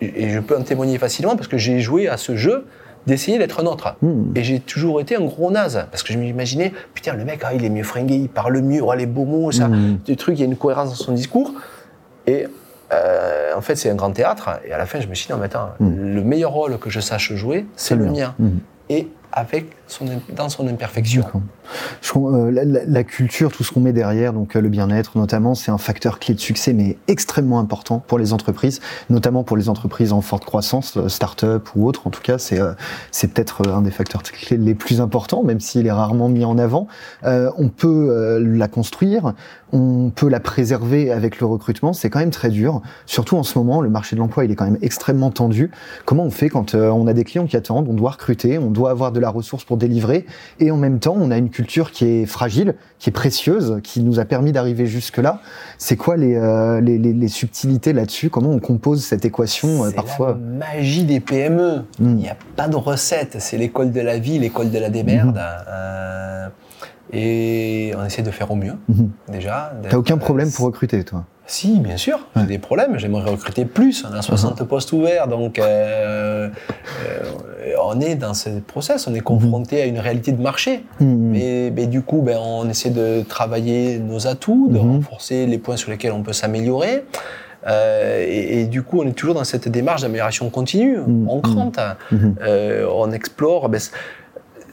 et, 0.00 0.30
je 0.30 0.40
peux 0.40 0.56
en 0.56 0.62
témoigner 0.62 0.98
facilement 0.98 1.36
parce 1.36 1.46
que 1.46 1.56
j'ai 1.56 1.78
joué 1.78 2.08
à 2.08 2.16
ce 2.16 2.34
jeu 2.34 2.66
d'essayer 3.06 3.38
d'être 3.38 3.60
un 3.60 3.66
autre. 3.66 3.96
Mm. 4.02 4.36
Et 4.36 4.42
j'ai 4.42 4.60
toujours 4.60 5.00
été 5.00 5.16
un 5.16 5.24
gros 5.24 5.50
naze 5.50 5.86
parce 5.90 6.02
que 6.02 6.12
je 6.12 6.18
m'imaginais 6.18 6.72
putain 6.94 7.14
le 7.14 7.24
mec 7.24 7.40
ah, 7.44 7.54
il 7.54 7.64
est 7.64 7.70
mieux 7.70 7.84
fringué, 7.84 8.16
il 8.16 8.28
parle 8.28 8.60
mieux, 8.60 8.82
oh, 8.82 8.92
les 8.94 9.06
beaux 9.06 9.24
mots, 9.24 9.52
ça, 9.52 9.68
mm. 9.68 10.00
des 10.04 10.16
trucs, 10.16 10.38
il 10.38 10.40
y 10.40 10.44
a 10.44 10.46
une 10.46 10.56
cohérence 10.56 10.90
dans 10.90 10.96
son 10.96 11.12
discours. 11.12 11.52
Et 12.26 12.46
euh, 12.92 13.52
en 13.56 13.60
fait, 13.60 13.76
c'est 13.76 13.90
un 13.90 13.94
grand 13.94 14.10
théâtre. 14.10 14.60
Et 14.66 14.72
à 14.72 14.78
la 14.78 14.86
fin, 14.86 15.00
je 15.00 15.06
me 15.06 15.14
suis 15.14 15.26
dit, 15.26 15.32
non, 15.32 15.38
mais 15.38 15.46
attends, 15.46 15.70
mm. 15.80 16.14
le 16.14 16.22
meilleur 16.22 16.52
rôle 16.52 16.78
que 16.78 16.90
je 16.90 17.00
sache 17.00 17.32
jouer, 17.34 17.66
c'est 17.76 17.94
le 17.94 18.06
mien. 18.06 18.34
Et 18.88 19.08
avec 19.32 19.66
dans 20.34 20.48
son 20.48 20.66
imperfection. 20.66 21.24
Euh, 22.16 22.50
la, 22.86 23.04
culture, 23.04 23.50
tout 23.50 23.64
ce 23.64 23.72
qu'on 23.72 23.80
met 23.80 23.92
derrière, 23.92 24.32
donc 24.32 24.56
euh, 24.56 24.60
le 24.60 24.68
bien-être 24.68 25.16
notamment, 25.18 25.54
c'est 25.54 25.70
un 25.70 25.78
facteur 25.78 26.18
clé 26.18 26.34
de 26.34 26.40
succès, 26.40 26.72
mais 26.72 26.96
extrêmement 27.08 27.58
important 27.58 28.02
pour 28.06 28.18
les 28.18 28.32
entreprises, 28.32 28.80
notamment 29.10 29.44
pour 29.44 29.56
les 29.56 29.68
entreprises 29.68 30.12
en 30.12 30.20
forte 30.20 30.44
croissance, 30.44 30.96
euh, 30.96 31.08
start-up 31.08 31.68
ou 31.74 31.86
autres. 31.86 32.06
En 32.06 32.10
tout 32.10 32.22
cas, 32.22 32.38
c'est 32.38 32.60
c'est 33.10 33.28
peut-être 33.28 33.68
un 33.68 33.82
des 33.82 33.90
facteurs 33.90 34.22
clés 34.22 34.56
les 34.56 34.74
plus 34.74 35.00
importants, 35.00 35.42
même 35.42 35.60
s'il 35.60 35.86
est 35.86 35.92
rarement 35.92 36.28
mis 36.28 36.44
en 36.44 36.58
avant. 36.58 36.86
on 37.24 37.68
peut 37.68 38.38
la 38.38 38.68
construire, 38.68 39.34
on 39.72 40.10
peut 40.14 40.28
la 40.28 40.40
préserver 40.40 41.10
avec 41.10 41.40
le 41.40 41.46
recrutement. 41.46 41.92
C'est 41.92 42.10
quand 42.10 42.20
même 42.20 42.30
très 42.30 42.50
dur, 42.50 42.80
surtout 43.06 43.36
en 43.36 43.42
ce 43.42 43.58
moment. 43.58 43.80
Le 43.80 43.90
marché 43.90 44.16
de 44.16 44.20
l'emploi, 44.20 44.44
il 44.44 44.50
est 44.50 44.54
quand 44.54 44.64
même 44.64 44.78
extrêmement 44.82 45.30
tendu. 45.30 45.70
Comment 46.04 46.24
on 46.24 46.30
fait 46.30 46.48
quand 46.48 46.74
on 46.74 47.06
a 47.06 47.12
des 47.12 47.24
clients 47.24 47.46
qui 47.46 47.56
attendent 47.56 47.88
On 47.88 47.94
doit 47.94 48.12
recruter, 48.12 48.58
on 48.58 48.70
doit 48.70 48.90
avoir 48.90 49.12
de 49.12 49.20
la 49.20 49.30
ressource 49.30 49.64
pour 49.64 49.73
délivrer, 49.76 50.26
et 50.60 50.70
en 50.70 50.76
même 50.76 50.98
temps, 50.98 51.16
on 51.18 51.30
a 51.30 51.36
une 51.36 51.50
culture 51.50 51.90
qui 51.90 52.06
est 52.06 52.26
fragile, 52.26 52.74
qui 52.98 53.10
est 53.10 53.12
précieuse, 53.12 53.80
qui 53.82 54.00
nous 54.00 54.20
a 54.20 54.24
permis 54.24 54.52
d'arriver 54.52 54.86
jusque-là. 54.86 55.40
C'est 55.78 55.96
quoi 55.96 56.16
les, 56.16 56.36
euh, 56.36 56.80
les, 56.80 56.98
les, 56.98 57.28
subtilités 57.28 57.92
là-dessus? 57.92 58.30
Comment 58.30 58.50
on 58.50 58.58
compose 58.58 59.04
cette 59.04 59.24
équation 59.24 59.84
euh, 59.84 59.90
parfois 59.90 60.28
la 60.28 60.34
magie 60.34 61.04
des 61.04 61.20
PME. 61.20 61.84
Hmm. 61.98 62.08
Il 62.10 62.14
n'y 62.16 62.28
a 62.28 62.36
pas 62.56 62.68
de 62.68 62.76
recette. 62.76 63.36
C'est 63.40 63.58
l'école 63.58 63.92
de 63.92 64.00
la 64.00 64.18
vie, 64.18 64.38
l'école 64.38 64.70
de 64.70 64.78
la 64.78 64.90
démerde. 64.90 65.36
Hmm. 65.36 65.68
Euh, 65.68 66.48
et 67.14 67.92
on 67.96 68.04
essaie 68.04 68.22
de 68.22 68.30
faire 68.30 68.50
au 68.50 68.56
mieux, 68.56 68.74
hmm. 68.88 69.06
déjà. 69.28 69.72
T'as 69.88 69.96
aucun 69.96 70.18
problème 70.18 70.50
pour 70.50 70.66
recruter, 70.66 71.04
toi 71.04 71.24
si, 71.46 71.78
bien 71.78 71.98
sûr, 71.98 72.20
j'ai 72.36 72.46
des 72.46 72.58
problèmes. 72.58 72.98
J'aimerais 72.98 73.30
recruter 73.30 73.66
plus. 73.66 74.04
On 74.10 74.14
a 74.14 74.22
60 74.22 74.60
uh-huh. 74.60 74.64
postes 74.64 74.92
ouverts, 74.92 75.28
donc 75.28 75.58
euh, 75.58 76.48
euh, 77.06 77.74
on 77.84 78.00
est 78.00 78.14
dans 78.14 78.32
ce 78.32 78.48
process. 78.60 79.06
On 79.06 79.14
est 79.14 79.20
confronté 79.20 79.82
à 79.82 79.84
une 79.84 79.98
réalité 79.98 80.32
de 80.32 80.40
marché. 80.40 80.84
Mm-hmm. 81.02 81.70
Mais, 81.74 81.86
du 81.86 82.00
coup, 82.00 82.22
ben, 82.22 82.38
on 82.40 82.68
essaie 82.70 82.90
de 82.90 83.22
travailler 83.28 83.98
nos 83.98 84.26
atouts, 84.26 84.68
de 84.70 84.78
mm-hmm. 84.78 84.80
renforcer 84.80 85.46
les 85.46 85.58
points 85.58 85.76
sur 85.76 85.90
lesquels 85.90 86.12
on 86.12 86.22
peut 86.22 86.32
s'améliorer. 86.32 87.04
Euh, 87.66 88.24
et, 88.26 88.64
du 88.64 88.82
coup, 88.82 89.02
on 89.02 89.06
est 89.06 89.12
toujours 89.12 89.34
dans 89.34 89.44
cette 89.44 89.68
démarche 89.68 90.00
d'amélioration 90.00 90.48
continue. 90.48 90.96
Mm-hmm. 90.96 91.26
On 91.28 91.40
crante, 91.40 91.78
on 92.10 93.12
explore. 93.12 93.68
Ben, 93.68 93.80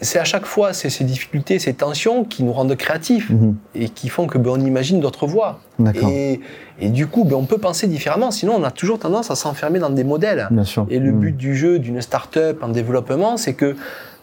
c'est 0.02 0.20
à 0.20 0.24
chaque 0.24 0.46
fois 0.46 0.74
ces, 0.74 0.90
ces, 0.90 1.04
difficultés, 1.04 1.60
ces 1.60 1.74
tensions 1.74 2.24
qui 2.24 2.44
nous 2.44 2.52
rendent 2.52 2.76
créatifs 2.76 3.30
mhm. 3.30 3.56
et 3.76 3.90
qui 3.90 4.10
font 4.10 4.26
que 4.26 4.38
ben, 4.40 4.52
on 4.52 4.60
imagine 4.60 5.00
d'autres 5.00 5.28
voies. 5.28 5.60
Et, 5.96 6.42
et, 6.80 6.90
du 6.90 7.08
coup, 7.08 7.24
ben, 7.24 7.36
on 7.36 7.46
peut 7.46 7.60
penser 7.60 7.88
différemment. 7.88 8.32
Sinon, 8.32 8.56
on 8.58 8.64
a 8.64 8.72
toujours 8.72 9.00
tendance 9.00 9.32
à 9.32 9.36
s'enfermer 9.36 9.80
dans 9.80 9.90
des 9.90 10.04
modèles. 10.04 10.50
Et 10.90 11.00
le 11.00 11.12
mhm. 11.12 11.20
but 11.20 11.38
du 11.38 11.56
jeu 11.56 11.80
d'une 11.80 12.02
start-up 12.02 12.64
en 12.64 12.70
développement, 12.70 13.38
c'est 13.38 13.54
que, 13.54 13.76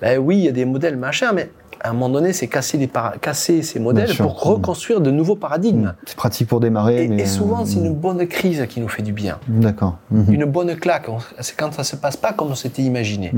ben, 0.03 0.19
oui, 0.19 0.39
il 0.39 0.45
y 0.45 0.49
a 0.49 0.53
des 0.53 0.65
modèles 0.65 0.97
machin, 0.97 1.33
mais 1.33 1.51
à 1.81 1.91
un 1.91 1.93
moment 1.93 2.09
donné, 2.09 2.33
c'est 2.33 2.49
casser, 2.49 2.77
les 2.77 2.91
casser 3.21 3.63
ces 3.63 3.79
modèles 3.79 4.13
pour 4.17 4.43
reconstruire 4.43 5.01
de 5.01 5.13
nouveaux 5.13 5.37
paradigmes. 5.37 5.83
Mhm. 5.83 5.95
C'est 6.07 6.17
pratique 6.17 6.49
pour 6.49 6.59
démarrer. 6.59 7.05
Et, 7.05 7.09
mais... 7.09 7.23
et 7.23 7.27
souvent, 7.27 7.65
c'est 7.65 7.79
une 7.79 7.95
bonne 7.95 8.27
crise 8.27 8.67
qui 8.69 8.81
nous 8.81 8.89
fait 8.89 9.03
du 9.03 9.13
bien. 9.13 9.39
D'accord. 9.47 9.99
Une 10.11 10.45
bonne 10.45 10.75
claque. 10.75 11.07
C'est 11.39 11.57
quand 11.57 11.73
ça 11.73 11.85
se 11.85 11.95
passe 11.95 12.17
pas 12.17 12.33
comme 12.33 12.49
on 12.49 12.57
s'était 12.57 12.83
imaginé. 12.83 13.33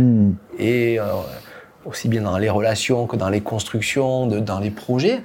Et 0.59 0.99
euh, 0.99 1.05
aussi 1.85 2.09
bien 2.09 2.23
dans 2.23 2.39
les 2.39 2.51
relations 2.51 3.07
que 3.07 3.17
dans 3.17 3.29
les 3.29 3.41
constructions, 3.41 4.27
dans 4.27 4.59
les 4.59 4.71
projets, 4.71 5.23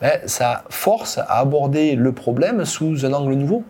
ben, 0.00 0.12
ça 0.26 0.64
force 0.68 1.18
à 1.18 1.38
aborder 1.38 1.94
le 1.94 2.12
problème 2.12 2.64
sous 2.64 3.04
un 3.06 3.12
angle 3.12 3.34
nouveau. 3.34 3.64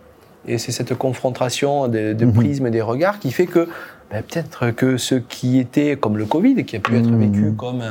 Et 0.45 0.57
c'est 0.57 0.71
cette 0.71 0.93
confrontation 0.95 1.87
de, 1.87 2.13
de 2.13 2.25
mhm. 2.25 2.33
prismes 2.33 2.67
et 2.67 2.71
des 2.71 2.81
regards 2.81 3.19
qui 3.19 3.31
fait 3.31 3.47
que 3.47 3.67
ben, 4.11 4.23
peut-être 4.23 4.71
que 4.71 4.97
ce 4.97 5.15
qui 5.15 5.59
était 5.59 5.97
comme 5.97 6.17
le 6.17 6.25
Covid, 6.25 6.63
qui 6.65 6.75
a 6.75 6.79
pu 6.79 6.97
être 6.97 7.09
vécu 7.09 7.41
mhm. 7.41 7.55
comme 7.55 7.83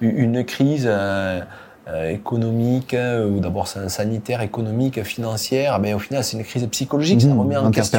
une 0.00 0.44
crise 0.44 0.86
euh, 0.88 1.40
économique, 2.10 2.94
euh, 2.94 3.28
ou 3.28 3.40
d'abord 3.40 3.66
sanitaire, 3.66 4.42
économique, 4.42 5.02
financière, 5.02 5.78
mais 5.78 5.94
au 5.94 5.98
final 5.98 6.22
c'est 6.22 6.36
une 6.36 6.44
crise 6.44 6.66
psychologique, 6.66 7.22
ça 7.22 7.28
mmh, 7.28 7.38
remet 7.38 7.56
en 7.56 7.70
question 7.70 7.98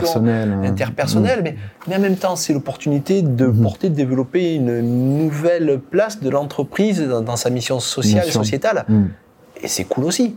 interpersonnelle, 0.63 1.41
mais, 1.43 1.56
mais 1.88 1.95
en 1.95 1.99
même 1.99 2.15
temps 2.15 2.36
c'est 2.36 2.54
l'opportunité 2.54 3.21
de 3.21 3.47
mmh. 3.47 3.62
porter, 3.62 3.89
de 3.89 3.95
développer 3.95 4.56
une 4.56 4.82
nouvelle 5.17 5.80
place 5.80 6.19
de 6.19 6.30
l'entreprise 6.30 7.02
dans, 7.02 7.36
sa 7.36 7.49
mission 7.49 7.80
sociale 7.80 8.28
et 8.28 8.32
sociétale. 8.32 8.86
Mmh. 8.88 9.06
Et 9.63 9.67
c'est 9.67 9.86
cool 9.86 10.06
aussi. 10.06 10.36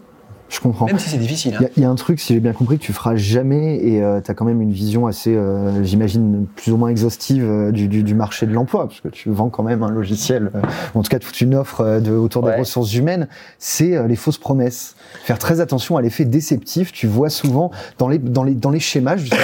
Je 0.53 0.61
comprends. 0.61 0.85
Même 0.85 0.99
si 0.99 1.09
c'est 1.09 1.17
difficile. 1.17 1.59
Il 1.79 1.83
y, 1.83 1.87
a 1.87 1.89
un 1.89 1.95
truc, 1.95 2.21
si 2.21 2.35
j'ai 2.35 2.41
bien 2.41 2.53
compris, 2.53 2.77
que 2.79 2.85
tu 2.85 2.93
feras 2.93 3.17
jamais, 3.17 3.77
et 3.77 4.03
euh, 4.03 4.21
tu 4.21 4.31
as 4.31 4.35
quand 4.35 4.45
même 4.45 4.61
une 4.61 4.71
vision 4.71 5.07
assez, 5.07 5.35
euh, 5.35 5.83
j'imagine, 5.83 6.47
plus 6.57 6.73
ou 6.73 6.77
moins 6.77 6.91
exhaustive 6.91 7.43
euh, 7.43 7.73
du, 7.73 7.89
du, 7.89 8.03
du, 8.03 8.15
marché 8.15 8.45
de 8.45 8.53
l'emploi, 8.53 8.87
parce 8.87 9.01
que 9.01 9.09
tu 9.09 9.31
vends 9.31 9.49
quand 9.49 9.63
même 9.63 9.83
un 9.83 9.91
logiciel, 9.91 10.51
en 10.95 11.03
tout 11.03 11.09
cas 11.09 11.19
toute 11.19 11.41
une 11.41 11.55
offre 11.55 12.01
de, 12.01 12.13
autour 12.13 12.43
des 12.43 12.53
ressources 12.53 12.93
humaines, 12.95 13.29
c'est 13.59 14.07
les 14.07 14.17
fausses 14.17 14.37
promesses. 14.37 14.95
Faire 15.25 15.39
très 15.39 15.61
attention 15.61 15.97
à 15.97 16.03
l'effet 16.03 16.27
déceptif. 16.27 16.93
Tu 16.93 17.07
vois 17.07 17.31
souvent 17.31 17.71
dans 17.97 18.09
les, 18.09 18.19
dans 18.19 18.45
les, 18.45 18.55
dans 18.55 18.71
les 18.71 18.81
schémas, 18.81 19.17
justement, 19.17 19.41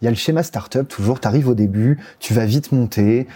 il 0.00 0.04
y 0.04 0.08
a 0.08 0.10
le 0.10 0.16
schéma 0.16 0.42
startup, 0.42 0.88
toujours, 0.88 1.20
tu 1.20 1.28
arrives 1.28 1.48
au 1.48 1.54
début, 1.54 1.98
tu 2.18 2.34
vas 2.34 2.46
vite 2.46 2.72
monter, 2.72 3.26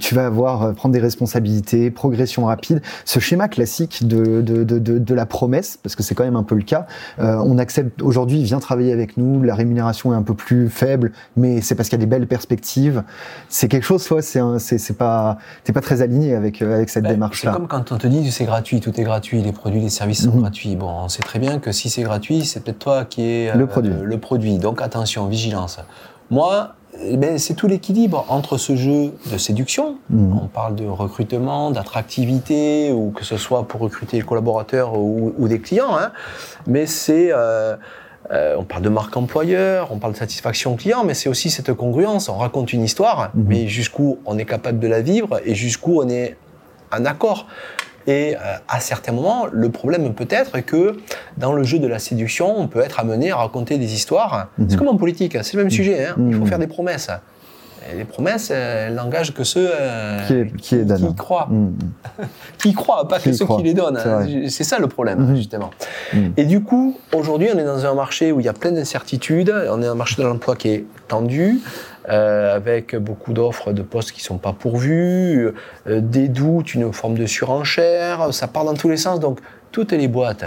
tu 0.00 0.14
vas 0.14 0.26
avoir, 0.26 0.74
prendre 0.74 0.92
des 0.92 1.00
responsabilités, 1.00 1.90
progression 1.90 2.46
rapide. 2.46 2.82
Ce 3.04 3.18
schéma 3.18 3.48
classique 3.48 4.06
de, 4.06 4.40
de, 4.40 4.64
de, 4.64 4.98
de 4.98 5.14
la 5.14 5.26
promesse, 5.26 5.78
parce 5.82 5.96
que 5.96 6.02
c'est 6.02 6.14
quand 6.14 6.24
même 6.24 6.36
un 6.36 6.42
peu 6.42 6.54
le 6.54 6.62
cas. 6.62 6.86
Euh, 7.18 7.36
on 7.44 7.58
accepte 7.58 8.02
aujourd'hui, 8.02 8.42
viens 8.42 8.60
travailler 8.60 8.92
avec 8.92 9.16
nous, 9.16 9.42
la 9.42 9.54
rémunération 9.54 10.12
est 10.12 10.16
un 10.16 10.22
peu 10.22 10.34
plus 10.34 10.68
faible, 10.68 11.12
mais 11.36 11.60
c'est 11.60 11.74
parce 11.74 11.88
qu'il 11.88 11.98
y 11.98 12.02
a 12.02 12.04
des 12.04 12.10
belles 12.10 12.26
perspectives. 12.26 13.02
C'est 13.48 13.68
quelque 13.68 13.84
chose, 13.84 14.04
toi, 14.04 14.22
c'est 14.22 14.40
c'est 14.58 14.96
pas, 14.96 15.38
t'es 15.64 15.72
pas 15.72 15.80
très 15.80 16.02
aligné 16.02 16.34
avec 16.34 16.62
euh, 16.62 16.74
avec 16.74 16.90
cette 16.90 17.04
ben, 17.04 17.12
démarche-là. 17.12 17.52
C'est 17.52 17.58
comme 17.58 17.68
quand 17.68 17.92
on 17.92 17.98
te 17.98 18.06
dit 18.06 18.30
c'est 18.30 18.44
gratuit, 18.44 18.80
tout 18.80 18.98
est 19.00 19.04
gratuit, 19.04 19.42
les 19.42 19.52
produits, 19.52 19.80
les 19.80 19.90
services 19.90 20.24
sont 20.24 20.32
mhm. 20.32 20.40
gratuits. 20.40 20.76
Bon, 20.76 20.90
on 21.04 21.08
sait 21.08 21.22
très 21.22 21.38
bien 21.38 21.58
que 21.58 21.72
si 21.72 21.90
c'est 21.90 22.02
gratuit, 22.02 22.44
c'est 22.44 22.62
peut-être 22.62 22.78
toi 22.78 23.04
qui 23.04 23.22
es 23.22 23.54
le 23.54 23.66
produit. 23.66 23.92
le 24.02 24.18
produit. 24.18 24.58
Donc 24.58 24.82
attention, 24.82 25.26
vigilance. 25.26 25.79
Moi, 26.30 26.74
eh 27.02 27.16
ben, 27.16 27.38
c'est 27.38 27.54
tout 27.54 27.68
l'équilibre 27.68 28.24
entre 28.28 28.56
ce 28.56 28.76
jeu 28.76 29.12
de 29.30 29.38
séduction, 29.38 29.98
hmm. 30.10 30.38
on 30.42 30.46
parle 30.48 30.74
de 30.74 30.86
recrutement, 30.86 31.70
d'attractivité, 31.70 32.92
ou 32.92 33.10
que 33.10 33.24
ce 33.24 33.36
soit 33.36 33.66
pour 33.66 33.80
recruter 33.80 34.16
les 34.16 34.22
collaborateurs 34.22 34.98
ou, 34.98 35.48
des 35.48 35.60
clients, 35.60 35.96
hein. 35.96 36.12
mais 36.66 36.86
c'est... 36.86 37.30
Euh, 37.32 37.76
euh, 38.32 38.54
on 38.56 38.62
parle 38.62 38.82
de 38.82 38.88
marque 38.88 39.16
employeur, 39.16 39.90
on 39.90 39.98
parle 39.98 40.12
de 40.12 40.18
satisfaction 40.18 40.76
client, 40.76 41.02
mais 41.02 41.14
c'est 41.14 41.28
aussi 41.28 41.50
cette 41.50 41.72
congruence. 41.72 42.28
On 42.28 42.36
raconte 42.36 42.72
une 42.72 42.84
histoire, 42.84 43.30
hmm. 43.34 43.44
mais 43.48 43.66
jusqu'où 43.66 44.18
on 44.24 44.38
est 44.38 44.44
capable 44.44 44.78
de 44.78 44.86
la 44.86 45.00
vivre 45.00 45.40
et 45.44 45.56
jusqu'où 45.56 46.00
on 46.00 46.08
est 46.08 46.36
en 46.92 47.04
accord. 47.06 47.46
Et 48.10 48.34
euh, 48.34 48.38
à 48.68 48.80
certains 48.80 49.12
moments, 49.12 49.46
le 49.46 49.68
problème 49.70 50.12
peut 50.14 50.26
être 50.30 50.58
que 50.60 50.96
dans 51.36 51.52
le 51.52 51.62
jeu 51.62 51.78
de 51.78 51.86
la 51.86 52.00
séduction, 52.00 52.58
on 52.58 52.66
peut 52.66 52.80
être 52.80 52.98
amené 52.98 53.30
à 53.30 53.36
raconter 53.36 53.78
des 53.78 53.94
histoires. 53.94 54.48
C'est 54.58 54.72
mhm. 54.72 54.78
comme 54.78 54.88
en 54.88 54.96
politique, 54.96 55.38
c'est 55.42 55.56
le 55.56 55.62
même 55.62 55.70
sujet. 55.70 56.06
Hein. 56.06 56.16
Il 56.18 56.34
faut 56.34 56.40
mhm. 56.40 56.46
faire 56.48 56.58
des 56.58 56.66
promesses. 56.66 57.08
Les 57.96 58.04
promesses, 58.04 58.50
elles 58.50 58.94
n'engagent 58.94 59.34
que 59.34 59.44
ceux 59.44 59.70
euh, 59.72 60.44
qui, 60.58 60.84
croient. 61.16 61.48
Mhm. 61.50 61.74
qui 62.58 62.72
croient, 62.72 63.08
pas 63.08 63.18
que 63.18 63.32
ceux 63.32 63.46
qui 63.46 63.62
les 63.62 63.74
donnent. 63.74 63.98
C'est 64.48 64.64
ça 64.64 64.78
le 64.78 64.86
problème, 64.86 65.34
justement. 65.36 65.70
Et 66.36 66.44
du 66.44 66.62
coup, 66.62 66.96
aujourd'hui, 67.14 67.48
on 67.54 67.58
est 67.58 67.64
dans 67.64 67.86
un 67.86 67.94
marché 67.94 68.32
où 68.32 68.40
il 68.40 68.46
y 68.46 68.48
a 68.48 68.52
plein 68.52 68.72
d'incertitudes. 68.72 69.54
On 69.70 69.82
est 69.82 69.86
un 69.86 69.94
marché 69.94 70.20
de 70.20 70.26
l'emploi 70.26 70.56
qui 70.56 70.68
est 70.68 70.84
tendu. 71.08 71.60
Euh, 72.08 72.56
avec 72.56 72.96
beaucoup 72.96 73.34
d'offres 73.34 73.72
de 73.72 73.82
postes 73.82 74.12
qui 74.12 74.22
ne 74.22 74.24
sont 74.24 74.38
pas 74.38 74.54
pourvus, 74.54 75.50
euh, 75.86 76.00
des 76.00 76.28
doutes, 76.28 76.74
une 76.74 76.92
forme 76.94 77.14
de 77.14 77.26
surenchère, 77.26 78.32
ça 78.32 78.48
part 78.48 78.64
dans 78.64 78.74
tous 78.74 78.88
les 78.88 78.96
sens. 78.96 79.20
Donc, 79.20 79.38
toutes 79.70 79.92
les 79.92 80.08
boîtes 80.08 80.44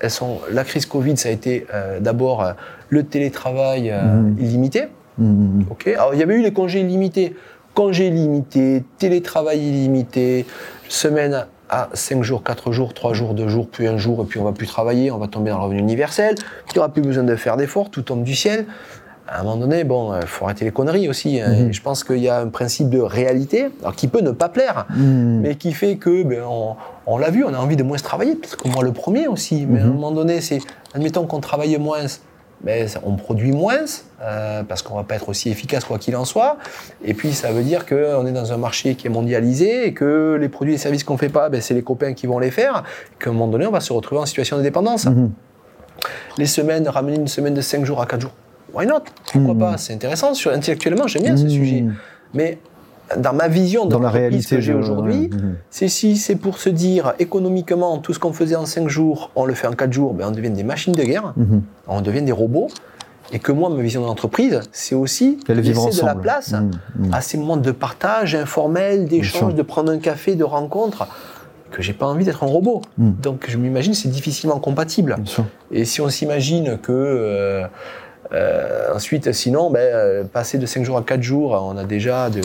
elles 0.00 0.10
sont, 0.10 0.40
la 0.50 0.64
crise 0.64 0.86
Covid, 0.86 1.16
ça 1.16 1.28
a 1.28 1.32
été 1.32 1.66
euh, 1.74 2.00
d'abord 2.00 2.42
euh, 2.42 2.52
le 2.88 3.04
télétravail 3.04 3.90
euh, 3.90 4.30
illimité. 4.38 4.88
Ok. 5.70 5.86
Alors 5.88 6.14
il 6.14 6.20
y 6.20 6.22
avait 6.22 6.34
eu 6.36 6.42
les 6.42 6.52
congés 6.52 6.80
illimités, 6.80 7.34
congés 7.74 8.08
illimités, 8.08 8.84
télétravail 8.98 9.58
illimité, 9.58 10.46
semaine 10.88 11.46
à 11.70 11.88
5 11.92 12.22
jours, 12.22 12.42
4 12.42 12.72
jours, 12.72 12.94
3 12.94 13.12
jours, 13.12 13.34
2 13.34 13.48
jours, 13.48 13.68
puis 13.70 13.86
un 13.86 13.98
jour, 13.98 14.22
et 14.22 14.24
puis 14.26 14.40
on 14.40 14.44
va 14.44 14.52
plus 14.52 14.66
travailler, 14.66 15.10
on 15.10 15.18
va 15.18 15.26
tomber 15.28 15.50
dans 15.50 15.58
le 15.58 15.64
revenu 15.64 15.80
universel, 15.80 16.34
il 16.68 16.72
n'y 16.74 16.78
aura 16.78 16.88
plus 16.88 17.02
besoin 17.02 17.24
de 17.24 17.36
faire 17.36 17.56
d'efforts, 17.58 17.90
tout 17.90 18.02
tombe 18.02 18.22
du 18.22 18.34
ciel. 18.34 18.66
À 19.30 19.40
un 19.40 19.42
moment 19.42 19.58
donné, 19.58 19.84
bon, 19.84 20.18
il 20.18 20.26
faut 20.26 20.46
arrêter 20.46 20.64
les 20.64 20.70
conneries 20.70 21.06
aussi. 21.10 21.38
hein. 21.38 21.50
Mhm. 21.64 21.68
Et 21.68 21.72
Je 21.74 21.82
pense 21.82 22.02
qu'il 22.02 22.16
y 22.20 22.30
a 22.30 22.40
un 22.40 22.46
principe 22.48 22.88
de 22.88 22.98
réalité, 22.98 23.66
alors 23.82 23.94
qui 23.94 24.08
peut 24.08 24.22
ne 24.22 24.30
pas 24.30 24.48
plaire, 24.48 24.86
Mhm. 24.88 25.40
mais 25.42 25.56
qui 25.56 25.72
fait 25.74 25.96
que, 25.96 26.22
ben, 26.22 26.40
on, 26.48 26.76
on 27.06 27.18
l'a 27.18 27.28
vu, 27.28 27.44
on 27.44 27.52
a 27.52 27.58
envie 27.58 27.76
de 27.76 27.82
moins 27.82 27.98
travailler, 27.98 28.36
peut-être 28.36 28.56
que 28.56 28.68
moi 28.68 28.82
le 28.82 28.92
premier 28.92 29.28
aussi, 29.28 29.66
mais 29.66 29.80
à 29.80 29.82
un 29.82 29.86
Mhm. 29.88 29.92
moment 29.92 30.12
donné, 30.12 30.40
c'est, 30.40 30.60
admettons 30.94 31.26
qu'on 31.26 31.40
travaille 31.40 31.76
moins, 31.76 31.98
mais 32.64 32.88
ça- 32.88 33.00
on 33.04 33.16
produit 33.16 33.52
moins, 33.52 33.84
euh, 34.22 34.62
parce 34.64 34.82
qu'on 34.82 34.94
va 34.96 35.04
pas 35.04 35.14
être 35.16 35.28
aussi 35.28 35.48
efficace 35.50 35.84
quoi 35.84 35.98
qu'il 35.98 36.16
en 36.16 36.24
soit, 36.24 36.56
et 37.04 37.14
puis 37.14 37.32
ça 37.32 37.52
veut 37.52 37.62
dire 37.62 37.86
qu'on 37.86 38.26
est 38.26 38.32
dans 38.32 38.52
un 38.52 38.56
marché 38.56 38.94
qui 38.94 39.06
est 39.06 39.10
mondialisé, 39.10 39.86
et 39.86 39.94
que 39.94 40.36
les 40.40 40.48
produits 40.48 40.74
et 40.74 40.78
services 40.78 41.04
qu'on 41.04 41.16
fait 41.18 41.28
pas, 41.28 41.48
ben, 41.48 41.60
c'est 41.60 41.74
les 41.74 41.82
copains 41.82 42.14
qui 42.14 42.26
vont 42.26 42.38
les 42.38 42.50
faire, 42.50 42.82
et 43.12 43.22
qu'à 43.22 43.30
un 43.30 43.32
moment 43.32 43.48
donné, 43.48 43.66
on 43.66 43.70
va 43.72 43.80
se 43.80 43.92
retrouver 43.92 44.20
en 44.20 44.26
situation 44.26 44.56
de 44.58 44.62
dépendance. 44.62 45.06
Mhm. 45.06 45.30
Les 46.36 46.46
semaines, 46.46 46.88
ramener 46.88 47.16
une 47.16 47.28
semaine 47.28 47.54
de 47.54 47.60
5 47.60 47.84
jours 47.84 48.00
à 48.00 48.06
4 48.06 48.20
jours, 48.20 48.34
why 48.72 48.86
not? 48.86 49.00
Pourquoi 49.32 49.54
Mhm. 49.54 49.58
pas? 49.60 49.76
C'est 49.78 49.92
intéressant, 49.94 50.34
sur, 50.34 50.52
intellectuellement, 50.52 51.06
j'aime 51.06 51.22
bien 51.22 51.36
ce 51.36 51.44
Mhm. 51.44 51.50
sujet, 51.50 51.84
mais 52.34 52.58
dans 53.16 53.32
ma 53.32 53.48
vision 53.48 53.86
de 53.86 53.90
Dans 53.90 54.00
la 54.00 54.10
réalité 54.10 54.56
que 54.56 54.60
j'ai 54.60 54.72
de- 54.72 54.78
aujourd'hui, 54.78 55.30
ouais. 55.32 55.36
Mhm. 55.36 55.54
c'est 55.70 55.88
si 55.88 56.16
c'est 56.16 56.36
pour 56.36 56.58
se 56.58 56.68
dire 56.68 57.14
économiquement 57.18 57.98
tout 57.98 58.12
ce 58.12 58.18
qu'on 58.18 58.32
faisait 58.32 58.56
en 58.56 58.66
5 58.66 58.88
jours, 58.88 59.30
on 59.36 59.44
le 59.46 59.54
fait 59.54 59.66
en 59.66 59.72
4 59.72 59.92
jours, 59.92 60.12
ben 60.14 60.26
on 60.28 60.30
devient 60.30 60.50
des 60.50 60.64
machines 60.64 60.94
de 60.94 61.02
guerre, 61.02 61.32
Mhm. 61.36 61.62
on 61.86 62.00
devient 62.00 62.22
des 62.22 62.32
robots. 62.32 62.68
Et 63.30 63.40
que 63.40 63.52
moi, 63.52 63.68
ma 63.68 63.82
vision 63.82 64.00
de 64.00 64.06
l'entreprise, 64.06 64.60
c'est 64.72 64.94
aussi 64.94 65.38
vivre 65.46 65.52
laisser 65.54 65.70
de 65.72 65.76
la 65.76 65.82
ensemble. 66.12 66.22
place 66.22 66.52
Mhm. 66.98 67.12
À 67.12 67.20
ces 67.20 67.36
moments 67.36 67.58
de 67.58 67.70
partage 67.72 68.34
informel, 68.34 69.06
d'échange, 69.06 69.54
de 69.54 69.60
prendre 69.62 69.92
un 69.92 69.98
café, 69.98 70.34
de 70.34 70.44
rencontre, 70.44 71.06
que 71.70 71.82
j'ai 71.82 71.92
pas 71.92 72.06
envie 72.06 72.24
d'être 72.24 72.42
un 72.44 72.46
robot. 72.46 72.80
Donc 72.96 73.44
je 73.48 73.58
m'imagine 73.58 73.92
c'est 73.92 74.08
difficilement 74.08 74.58
compatible. 74.58 75.16
Et 75.70 75.84
si 75.84 76.00
on 76.00 76.08
s'imagine 76.08 76.78
que 76.78 76.90
euh, 76.92 77.66
euh, 78.32 78.94
ensuite, 78.94 79.32
sinon, 79.32 79.70
ben, 79.70 79.78
euh, 79.80 80.24
passer 80.24 80.58
de 80.58 80.66
5 80.66 80.84
jours 80.84 80.98
à 80.98 81.02
4 81.02 81.22
jours, 81.22 81.52
on 81.52 81.76
a 81.78 81.84
déjà 81.84 82.28
de, 82.30 82.40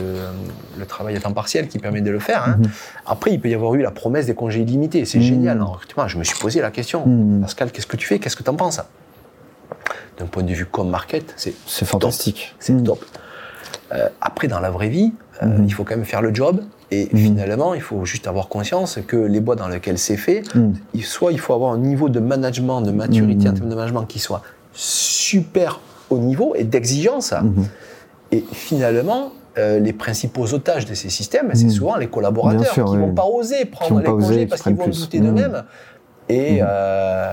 le 0.78 0.86
travail 0.86 1.16
à 1.16 1.20
temps 1.20 1.32
partiel 1.32 1.68
qui 1.68 1.78
permet 1.78 2.00
de 2.00 2.10
le 2.10 2.18
faire. 2.18 2.42
hein. 2.46 2.56
Mhm. 2.58 2.70
Après, 3.06 3.32
il 3.32 3.40
peut 3.40 3.48
y 3.50 3.54
avoir 3.54 3.74
eu 3.74 3.82
la 3.82 3.90
promesse 3.90 4.26
des 4.26 4.34
congés 4.34 4.60
illimités. 4.60 5.04
C'est 5.04 5.18
Mhm. 5.18 5.24
génial. 5.24 5.62
En 5.62 5.72
recrutement, 5.72 6.08
je 6.08 6.16
me 6.18 6.24
suis 6.24 6.38
posé 6.38 6.60
la 6.62 6.70
question. 6.70 7.06
Mhm. 7.06 7.42
Pascal, 7.42 7.70
qu'est-ce 7.70 7.86
que 7.86 7.96
tu 7.96 8.06
fais? 8.06 8.18
Qu'est-ce 8.18 8.36
que 8.36 8.42
tu 8.42 8.50
en 8.50 8.54
penses? 8.56 8.80
D'un 10.18 10.26
point 10.26 10.42
de 10.42 10.52
vue 10.52 10.66
comme 10.66 10.88
market, 10.90 11.34
c'est 11.36 11.54
C'est 11.66 11.84
fantastique. 11.84 12.54
c'est 12.58 12.72
Mhm. 12.72 12.84
top. 12.84 13.04
Euh, 13.92 14.08
après, 14.20 14.48
dans 14.48 14.60
la 14.60 14.70
vraie 14.70 14.88
vie, 14.88 15.12
euh, 15.42 15.46
il 15.66 15.72
faut 15.74 15.84
quand 15.84 15.96
même 15.96 16.04
faire 16.06 16.22
le 16.22 16.32
job. 16.34 16.60
Et 16.90 17.08
finalement, 17.16 17.74
il 17.74 17.80
faut 17.80 18.04
juste 18.04 18.28
avoir 18.28 18.48
conscience 18.48 19.00
que 19.06 19.16
les 19.16 19.40
boîtes 19.40 19.58
dans 19.58 19.66
lesquelles 19.68 19.98
c'est 19.98 20.16
fait, 20.16 20.42
soit 21.02 21.32
il 21.32 21.40
faut 21.40 21.52
avoir 21.52 21.72
un 21.72 21.78
niveau 21.78 22.08
de 22.08 22.20
management, 22.20 22.82
de 22.82 22.92
maturité 22.92 23.48
en 23.48 23.52
termes 23.52 23.68
de 23.68 23.74
management 23.74 24.04
qui 24.04 24.20
soit 24.20 24.42
super 24.74 25.80
haut 26.10 26.18
niveau 26.18 26.54
et 26.54 26.64
d'exigence. 26.64 27.32
Mhm. 27.32 27.64
Et 28.32 28.44
finalement, 28.52 29.30
euh, 29.56 29.78
les 29.78 29.92
principaux 29.92 30.52
otages 30.52 30.84
de 30.86 30.94
ces 30.94 31.08
systèmes, 31.10 31.50
c'est 31.54 31.64
Mhm. 31.64 31.70
souvent 31.70 31.96
les 31.96 32.08
collaborateurs 32.08 32.72
sûr, 32.72 32.84
qui 32.86 32.92
oui. 32.92 32.98
vont 32.98 33.14
pas 33.14 33.24
oser 33.24 33.64
prendre 33.64 33.98
les 34.00 34.04
congés 34.04 34.46
parce 34.46 34.62
qu'ils 34.62 34.74
vont 34.74 34.88
douter 34.88 35.20
Mhm. 35.20 35.26
d'eux-mêmes. 35.26 35.64
Et 36.28 36.58
euh, 36.62 37.32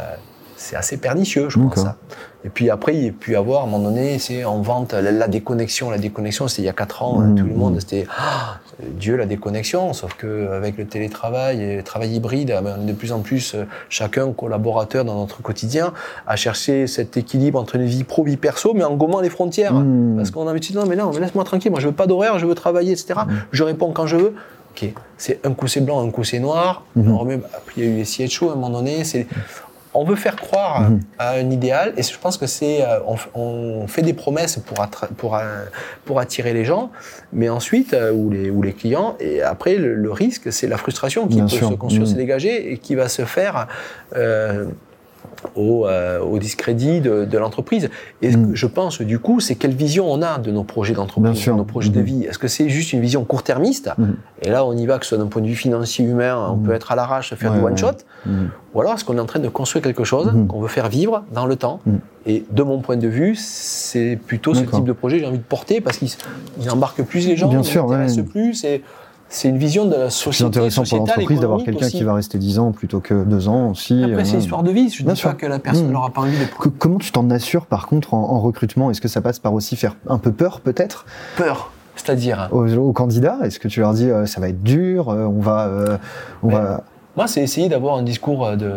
c'est 0.55 0.75
assez 0.75 0.97
pernicieux, 0.97 1.49
je 1.49 1.57
pense. 1.59 1.75
Ça. 1.81 1.95
Et 2.43 2.49
puis 2.49 2.69
après, 2.69 2.95
il 2.95 3.05
y 3.05 3.09
a 3.09 3.11
pu 3.11 3.35
avoir, 3.35 3.61
à 3.61 3.63
un 3.63 3.67
moment 3.67 3.85
donné, 3.89 4.19
c'est 4.19 4.43
en 4.45 4.61
vente, 4.61 4.93
la, 4.93 5.11
la 5.11 5.27
déconnexion. 5.27 5.89
La 5.89 5.97
déconnexion, 5.97 6.47
c'était 6.47 6.63
il 6.63 6.65
y 6.65 6.69
a 6.69 6.73
4 6.73 7.01
ans, 7.03 7.21
hein, 7.21 7.33
tout 7.35 7.45
le 7.45 7.53
monde, 7.53 7.79
c'était 7.79 8.05
Ah, 8.17 8.59
Dieu 8.79 9.15
la 9.15 9.25
déconnexion. 9.25 9.93
Sauf 9.93 10.15
qu'avec 10.15 10.77
le 10.77 10.85
télétravail 10.85 11.61
et 11.61 11.77
le 11.77 11.83
travail 11.83 12.15
hybride, 12.15 12.55
on 12.63 12.81
est 12.81 12.85
de 12.85 12.93
plus 12.93 13.11
en 13.11 13.19
plus, 13.19 13.55
euh, 13.55 13.65
chacun 13.89 14.31
collaborateur 14.31 15.05
dans 15.05 15.15
notre 15.15 15.41
quotidien, 15.41 15.93
à 16.27 16.35
chercher 16.35 16.87
cet 16.87 17.17
équilibre 17.17 17.59
entre 17.59 17.75
une 17.75 17.85
vie 17.85 18.03
pro, 18.03 18.23
vie 18.23 18.37
perso, 18.37 18.73
mais 18.73 18.83
en 18.83 18.95
gommant 18.95 19.21
les 19.21 19.29
frontières. 19.29 19.73
Mhm. 19.73 20.17
Parce 20.17 20.31
qu'on 20.31 20.47
a 20.47 20.51
envie 20.51 20.59
de 20.59 20.65
dire, 20.65 20.81
non, 20.81 20.87
mais 20.87 20.95
non, 20.95 21.11
mais 21.13 21.19
laisse-moi 21.19 21.43
tranquille, 21.43 21.71
moi 21.71 21.79
je 21.79 21.87
veux 21.87 21.93
pas 21.93 22.07
d'horaire, 22.07 22.39
je 22.39 22.45
veux 22.45 22.55
travailler, 22.55 22.91
etc. 22.91 23.21
Mhm. 23.27 23.41
Je 23.51 23.63
réponds 23.63 23.91
quand 23.91 24.07
je 24.07 24.17
veux. 24.17 24.33
Ok, 24.71 24.89
c'est 25.17 25.45
un 25.45 25.53
coup 25.53 25.67
c'est 25.67 25.81
blanc, 25.81 26.05
un 26.05 26.11
coup 26.11 26.23
c'est 26.23 26.39
noir. 26.39 26.85
Mhm. 26.95 27.11
On 27.11 27.17
remet, 27.17 27.39
il 27.75 27.83
y 27.83 27.85
a 27.85 27.89
eu 27.89 27.95
les 27.95 28.05
CHO 28.05 28.49
à 28.49 28.53
un 28.53 28.55
moment 28.55 28.69
donné. 28.69 29.03
C'est, 29.03 29.27
on 29.93 30.03
veut 30.05 30.15
faire 30.15 30.35
croire 30.37 30.81
Mhm. 30.89 30.99
à 31.19 31.31
un 31.31 31.49
idéal, 31.51 31.93
et 31.97 32.03
je 32.03 32.17
pense 32.17 32.37
que 32.37 32.47
c'est, 32.47 32.81
euh, 32.81 32.99
on, 33.35 33.87
fait 33.87 34.01
des 34.03 34.13
promesses 34.13 34.57
pour, 34.57 34.77
pour, 35.17 35.35
euh, 35.35 35.65
pour 36.05 36.19
attirer 36.19 36.53
les 36.53 36.63
gens, 36.65 36.91
mais 37.33 37.49
ensuite, 37.49 37.93
euh, 37.93 38.11
ou, 38.13 38.29
les, 38.29 38.49
ou 38.49 38.61
les 38.61 38.73
clients, 38.73 39.15
et 39.19 39.41
après, 39.41 39.75
le, 39.75 39.93
le 39.95 40.11
risque, 40.11 40.51
c'est 40.53 40.67
la 40.67 40.77
frustration 40.77 41.27
qui 41.27 41.35
Bien 41.35 41.43
peut 41.45 41.49
sûr. 41.57 41.69
se 41.69 41.73
construire, 41.73 42.07
Mhm. 42.07 42.11
se 42.13 42.15
dégager, 42.15 42.71
et 42.71 42.77
qui 42.77 42.95
va 42.95 43.09
se 43.09 43.25
faire 43.25 43.67
euh, 44.15 44.65
au, 45.55 45.87
euh, 45.87 46.19
au 46.19 46.37
discrédit 46.39 47.01
de, 47.01 47.25
de 47.25 47.37
l'entreprise. 47.37 47.89
Et 48.21 48.31
ce 48.31 48.37
que 48.37 48.55
je 48.55 48.67
pense, 48.67 49.01
du 49.01 49.19
coup, 49.19 49.39
c'est 49.39 49.55
quelle 49.55 49.73
vision 49.73 50.11
on 50.11 50.21
a 50.21 50.37
de 50.37 50.51
nos 50.51 50.63
projets 50.63 50.93
d'entreprise, 50.93 51.45
de 51.45 51.51
nos 51.51 51.63
projets 51.63 51.89
de 51.89 51.99
Mhm. 51.99 52.05
vie. 52.05 52.23
Est-ce 52.25 52.37
que 52.39 52.47
c'est 52.47 52.69
juste 52.69 52.93
une 52.93 53.01
vision 53.01 53.23
court-termiste 53.25 53.91
Mhm. 53.97 54.15
Et 54.43 54.49
là, 54.49 54.65
on 54.65 54.73
y 54.75 54.85
va, 54.85 54.97
que 54.99 55.05
ce 55.05 55.09
soit 55.09 55.17
d'un 55.17 55.27
point 55.27 55.41
de 55.41 55.47
vue 55.47 55.55
financier, 55.55 56.05
humain, 56.05 56.37
on 56.51 56.55
Mhm. 56.57 56.63
peut 56.63 56.73
être 56.73 56.91
à 56.91 56.95
l'arrache, 56.95 57.33
faire 57.35 57.51
Ouais, 57.51 57.57
du 57.59 57.63
one-shot. 57.65 57.97
Ou 58.73 58.79
alors, 58.81 58.93
est-ce 58.93 59.03
qu'on 59.03 59.17
est 59.17 59.21
en 59.21 59.25
train 59.25 59.39
de 59.39 59.49
construire 59.49 59.83
quelque 59.83 60.03
chose 60.03 60.31
qu'on 60.47 60.61
veut 60.61 60.67
faire 60.69 60.87
vivre 60.87 61.23
dans 61.33 61.45
le 61.45 61.55
temps. 61.55 61.79
Et 62.27 62.45
de 62.51 62.61
mon 62.63 62.79
point 62.79 62.97
de 62.97 63.07
vue, 63.07 63.35
c'est 63.35 64.17
plutôt 64.27 64.53
ce 64.53 64.61
type 64.63 64.83
de 64.85 64.93
projet 64.93 65.17
que 65.17 65.23
j'ai 65.23 65.27
envie 65.29 65.39
de 65.39 65.43
porter 65.43 65.81
parce 65.81 65.97
qu'ils 65.97 66.09
ils 66.61 66.69
embarquent 66.69 67.01
plus 67.03 67.27
les 67.27 67.35
gens, 67.35 67.49
ouais. 67.51 67.77
intéressent 67.77 68.25
plus. 68.25 68.65
C'est 69.33 69.47
une 69.49 69.57
vision 69.57 69.85
de 69.85 69.95
la 69.95 70.09
C'est 70.09 70.23
société. 70.23 70.47
intéressant 70.47 70.83
pour 70.83 70.97
l'entreprise 70.99 71.39
d'avoir 71.39 71.63
quelqu'un 71.63 71.87
qui 71.89 72.03
va 72.03 72.13
rester 72.13 72.37
10 72.37 72.59
ans 72.59 72.71
plutôt 72.71 72.99
que 72.99 73.23
2 73.23 73.47
ans 73.47 73.69
aussi. 73.71 74.03
Après, 74.03 74.25
c'est 74.25 74.37
histoire 74.37 74.61
de 74.61 74.71
vie. 74.71 74.89
Je 74.89 75.03
ne 75.03 75.11
dis 75.11 75.21
pas 75.21 75.33
que 75.33 75.45
la 75.45 75.57
personne 75.59 75.87
Mhm. 75.87 75.93
n'aura 75.93 76.09
pas 76.09 76.21
envie 76.21 76.37
de 76.37 76.45
Co- 76.57 76.69
Comment 76.77 76.97
tu 76.99 77.11
t'en 77.11 77.29
assures 77.29 77.65
par 77.65 77.87
contre 77.87 78.13
en, 78.13 78.19
en 78.31 78.39
recrutement? 78.41 78.91
Est-ce 78.91 79.01
que 79.01 79.07
ça 79.07 79.21
passe 79.21 79.39
par 79.39 79.53
aussi 79.53 79.75
faire 79.75 79.95
un 80.07 80.17
peu 80.17 80.31
peur 80.31 80.59
peut-être? 80.59 81.05
Peur. 81.37 81.71
C'est-à-dire, 81.95 82.49
aux, 82.51 82.67
aux 82.75 82.93
candidats? 82.93 83.37
Est-ce 83.43 83.59
que 83.59 83.67
tu 83.67 83.79
leur 83.79 83.93
dis 83.93 84.09
euh, 84.09 84.25
ça 84.25 84.39
va 84.41 84.49
être 84.49 84.61
dur, 84.63 85.09
euh, 85.09 85.25
on 85.25 85.39
va, 85.39 85.67
euh, 85.67 85.97
on 86.43 86.47
Ouais. 86.47 86.53
va. 86.53 86.83
moi, 87.15 87.27
c'est 87.27 87.41
essayer 87.41 87.69
d'avoir 87.69 87.97
un 87.97 88.03
discours 88.03 88.55
de, 88.57 88.71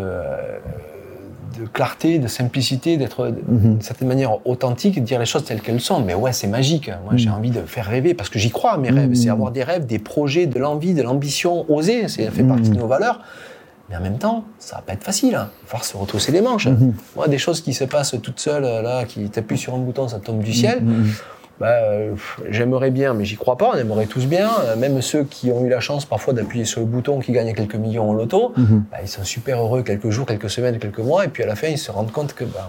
de 1.60 1.66
clarté, 1.66 2.18
de 2.18 2.26
simplicité, 2.28 2.96
d'être 2.96 3.26
Mhm. 3.48 3.58
d'une 3.60 3.80
certaine 3.82 4.08
manière 4.08 4.46
authentique, 4.46 4.94
de 5.00 5.04
dire 5.04 5.18
les 5.18 5.26
choses 5.26 5.44
telles 5.44 5.60
qu'elles 5.60 5.80
sont. 5.80 6.00
Mais 6.00 6.14
ouais, 6.14 6.32
c'est 6.32 6.46
magique. 6.46 6.90
Moi, 7.04 7.16
j'ai 7.16 7.28
Mhm. 7.28 7.34
envie 7.36 7.50
de 7.50 7.60
faire 7.62 7.86
rêver 7.86 8.14
parce 8.14 8.28
que 8.28 8.38
j'y 8.38 8.50
crois 8.50 8.72
à 8.72 8.76
mes 8.78 8.90
rêves. 8.90 9.08
Mhm. 9.10 9.14
C'est 9.14 9.28
avoir 9.30 9.50
des 9.50 9.62
rêves, 9.62 9.86
des 9.86 9.98
projets, 9.98 10.46
de 10.46 10.58
l'envie, 10.58 10.94
de 10.94 11.02
l'ambition, 11.02 11.64
oser. 11.70 12.08
C'est 12.08 12.24
ça 12.24 12.30
fait 12.30 12.42
Mhm. 12.42 12.48
partie 12.48 12.70
de 12.70 12.76
nos 12.76 12.86
valeurs. 12.86 13.20
Mais 13.90 13.96
en 13.96 14.00
même 14.00 14.16
temps, 14.16 14.44
ça 14.58 14.76
va 14.76 14.82
pas 14.82 14.94
être 14.94 15.04
facile. 15.04 15.34
hein. 15.34 15.50
Il 15.60 15.64
va 15.64 15.68
falloir 15.68 15.84
se 15.84 15.96
retrousser 15.96 16.32
les 16.32 16.40
manches. 16.40 16.68
Mhm. 16.68 16.94
Moi, 17.16 17.28
des 17.28 17.36
choses 17.38 17.60
qui 17.60 17.74
se 17.74 17.84
passent 17.84 18.14
toutes 18.22 18.40
seules, 18.40 18.62
là, 18.62 19.04
qui 19.04 19.28
t'appuient 19.28 19.58
sur 19.58 19.74
un 19.74 19.78
bouton, 19.78 20.08
ça 20.08 20.18
tombe 20.20 20.42
du 20.42 20.52
ciel. 20.54 20.82
Bah, 21.60 21.68
euh, 21.68 22.14
j'aimerais 22.50 22.90
bien, 22.90 23.14
mais 23.14 23.24
j'y 23.24 23.36
crois 23.36 23.56
pas. 23.56 23.70
On 23.74 23.78
aimerait 23.78 24.06
tous 24.06 24.26
bien. 24.26 24.50
Euh, 24.64 24.76
Même 24.76 25.00
ceux 25.02 25.22
qui 25.24 25.52
ont 25.52 25.64
eu 25.64 25.68
la 25.68 25.78
chance 25.80 26.04
parfois 26.04 26.32
d'appuyer 26.34 26.64
sur 26.64 26.80
le 26.80 26.86
bouton, 26.86 27.20
qui 27.20 27.30
gagnent 27.32 27.54
quelques 27.54 27.76
millions 27.76 28.10
au 28.10 28.14
loto, 28.14 28.52
Mhm. 28.56 28.84
bah, 28.90 28.98
ils 29.02 29.08
sont 29.08 29.22
super 29.24 29.60
heureux 29.60 29.82
quelques 29.82 30.10
jours, 30.10 30.26
quelques 30.26 30.50
semaines, 30.50 30.78
quelques 30.78 30.98
mois, 30.98 31.24
et 31.24 31.28
puis 31.28 31.42
à 31.42 31.46
la 31.46 31.54
fin, 31.54 31.68
ils 31.68 31.78
se 31.78 31.92
rendent 31.92 32.10
compte 32.10 32.34
que 32.34 32.44
bah, 32.44 32.68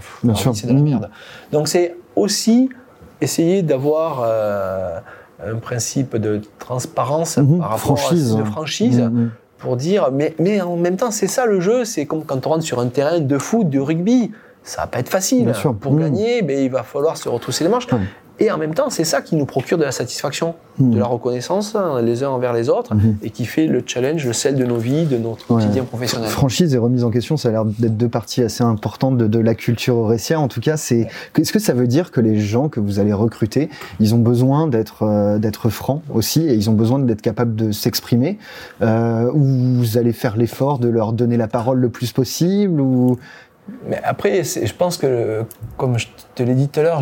c'est 0.54 0.68
de 0.68 0.74
la 0.74 0.80
Mhm. 0.80 0.84
merde. 0.84 1.10
Donc 1.52 1.68
c'est 1.68 1.96
aussi 2.16 2.70
essayer 3.22 3.64
d'avoir 3.64 4.22
euh, 4.24 5.00
un 5.46 5.56
principe 5.56 6.16
de 6.18 6.42
transparence 6.60 7.38
Mhm. 7.38 7.60
par 7.60 7.70
rapport 7.72 7.98
Franchise. 8.00 8.36
à 8.36 8.40
de 8.40 8.44
franchise 8.44 9.10
pour 9.58 9.78
dire, 9.78 10.10
mais, 10.12 10.36
mais 10.38 10.62
en 10.62 10.76
même 10.78 10.96
temps, 10.98 11.12
c'est 11.12 11.28
ça 11.28 11.46
le 11.48 11.60
jeu, 11.60 11.86
c'est 11.86 12.06
comme 12.06 12.24
quand 12.24 12.46
on 12.46 12.52
rentre 12.52 12.64
sur 12.64 12.80
un 12.80 12.88
terrain 12.88 13.20
de 13.20 13.38
foot, 13.40 13.68
de 13.70 13.80
rugby, 13.80 14.32
ça 14.64 14.82
va 14.82 14.88
pas 14.88 15.00
être 15.00 15.10
facile. 15.10 15.46
Bien 15.46 15.54
sûr. 15.54 15.74
Pour 15.76 15.96
gagner, 15.98 16.42
mais 16.44 16.66
il 16.66 16.72
va 16.72 16.84
falloir 16.84 17.18
se 17.18 17.28
retrousser 17.30 17.64
les 17.64 17.70
manches. 17.70 17.88
Et 18.40 18.52
en 18.52 18.58
même 18.58 18.74
temps, 18.74 18.90
c'est 18.90 19.04
ça 19.06 19.22
qui 19.22 19.36
nous 19.36 19.46
procure 19.46 19.78
de 19.78 19.84
la 19.84 19.92
satisfaction, 19.92 20.56
de 20.78 20.98
la 21.00 21.06
reconnaissance 21.06 21.74
hein, 21.76 22.02
les 22.02 22.22
uns 22.24 22.30
envers 22.30 22.52
les 22.52 22.68
autres, 22.70 22.94
Mhm. 22.94 23.18
et 23.24 23.30
qui 23.30 23.46
fait 23.46 23.66
le 23.66 23.82
challenge, 23.86 24.26
le 24.26 24.34
sel 24.34 24.56
de 24.56 24.66
nos 24.66 24.76
vies, 24.76 25.06
de 25.06 25.18
notre 25.18 25.50
Ouais. 25.50 25.62
quotidien 25.62 25.86
professionnel. 25.86 26.30
Franchise 26.30 26.76
et 26.76 26.78
remise 26.78 27.06
en 27.06 27.12
question, 27.12 27.38
ça 27.38 27.48
a 27.48 27.52
l'air 27.54 27.64
d'être 27.66 27.96
deux 27.96 28.10
parties 28.10 28.44
assez 28.44 28.62
importantes 28.64 29.18
de, 29.18 29.28
de 29.28 29.40
la 29.40 29.56
culture 29.56 29.96
Eurecia. 29.98 30.38
En 30.40 30.50
tout 30.50 30.60
cas, 30.60 30.76
c'est 30.76 31.08
est-ce 31.38 31.54
que 31.54 31.60
ça 31.60 31.74
veut 31.74 31.88
dire 31.88 32.12
que 32.12 32.20
les 32.20 32.38
gens 32.40 32.68
que 32.68 32.82
vous 32.82 33.00
allez 33.00 33.14
recruter, 33.14 33.70
ils 34.02 34.14
ont 34.14 34.20
besoin 34.20 34.68
d'être 34.68 35.04
euh, 35.04 35.38
d'être 35.38 35.70
francs 35.70 36.02
aussi 36.14 36.42
et 36.46 36.54
ils 36.56 36.70
ont 36.70 36.74
besoin 36.74 37.00
d'être 37.00 37.22
capables 37.22 37.56
de 37.56 37.72
s'exprimer 37.72 38.38
euh, 38.82 39.32
ou 39.34 39.44
vous 39.80 39.98
allez 39.98 40.12
faire 40.12 40.36
l'effort 40.36 40.80
de 40.80 40.90
leur 40.90 41.14
donner 41.14 41.38
la 41.38 41.48
parole 41.48 41.80
le 41.80 41.90
plus 41.90 42.12
possible 42.12 42.82
ou? 42.82 43.18
Mais 43.90 44.00
après, 44.04 44.44
je 44.44 44.74
pense 44.74 44.98
que, 44.98 45.42
comme 45.78 45.98
je 45.98 46.06
te 46.36 46.44
l'ai 46.44 46.54
dit 46.54 46.68
tout 46.68 46.82
à 46.82 46.84
l'heure, 46.84 47.00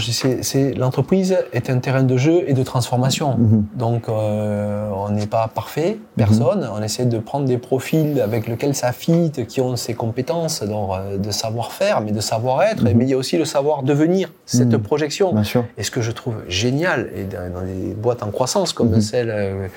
l'entreprise 0.77 1.37
est 1.51 1.69
un 1.69 1.79
terrain 1.79 2.03
de 2.03 2.17
jeu 2.17 2.43
et 2.47 2.53
de 2.53 2.63
transformation. 2.63 3.35
Mhm. 3.37 3.65
Donc, 3.75 4.07
euh, 4.07 4.89
on 4.95 5.09
n'est 5.09 5.27
pas 5.27 5.47
parfait, 5.47 5.97
personne. 6.15 6.61
Mhm. 6.61 6.69
On 6.77 6.81
essaie 6.83 7.05
de 7.05 7.17
prendre 7.17 7.45
des 7.45 7.57
profils 7.57 8.21
avec 8.21 8.47
lesquels 8.47 8.75
ça 8.75 8.91
fit, 8.91 9.31
qui 9.47 9.59
ont 9.59 9.75
ces 9.75 9.95
compétences 9.95 10.63
euh, 10.63 11.17
de 11.17 11.31
savoir-faire, 11.31 12.01
mais 12.01 12.11
de 12.11 12.21
savoir-être. 12.21 12.83
Mhm. 12.83 12.93
Mais 12.95 13.05
il 13.05 13.09
y 13.09 13.13
a 13.13 13.17
aussi 13.17 13.37
le 13.37 13.45
savoir-devenir, 13.45 14.31
cette 14.45 14.77
projection. 14.77 15.33
Et 15.77 15.83
ce 15.83 15.91
que 15.91 16.01
je 16.01 16.11
trouve 16.11 16.35
génial, 16.47 17.09
et 17.15 17.23
dans, 17.23 17.61
des 17.61 17.93
boîtes 17.95 18.23
en 18.23 18.29
croissance 18.29 18.71
comme 18.71 19.01
celle 19.01 19.29
euh, 19.31 19.67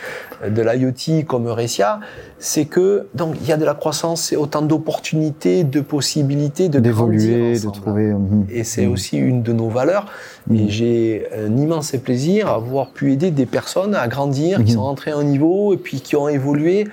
de 0.48 0.62
l'IoT, 0.62 1.24
comme 1.26 1.46
Recia, 1.48 2.00
c'est 2.38 2.66
que 2.66 3.06
donc 3.14 3.36
il 3.40 3.48
y 3.48 3.52
a 3.52 3.56
de 3.56 3.64
la 3.64 3.74
croissance, 3.74 4.20
c'est 4.22 4.36
autant 4.36 4.62
d'opportunités, 4.62 5.64
de 5.64 5.80
possibilités, 5.80 6.68
de 6.68 6.78
d'évoluer, 6.78 7.58
de 7.58 7.70
trouver. 7.70 8.14
Et 8.50 8.64
c'est 8.64 8.86
aussi 8.86 9.16
une 9.16 9.42
de 9.46 9.52
nos 9.52 9.68
valeurs. 9.68 10.06
Et 10.50 10.54
mhm. 10.54 10.68
j'ai 10.68 11.26
un 11.36 11.56
immense 11.56 11.92
plaisir 11.92 12.48
à 12.48 12.54
avoir 12.54 12.90
pu 12.90 13.12
aider 13.12 13.30
des 13.30 13.46
personnes 13.46 13.94
à 13.94 14.06
grandir, 14.08 14.62
qui 14.64 14.72
sont 14.72 14.82
rentrées 14.82 15.12
à 15.12 15.16
un 15.16 15.24
niveau 15.24 15.72
et 15.72 15.76
puis 15.76 16.00
qui 16.00 16.16
ont 16.16 16.28
évolué. 16.28 16.86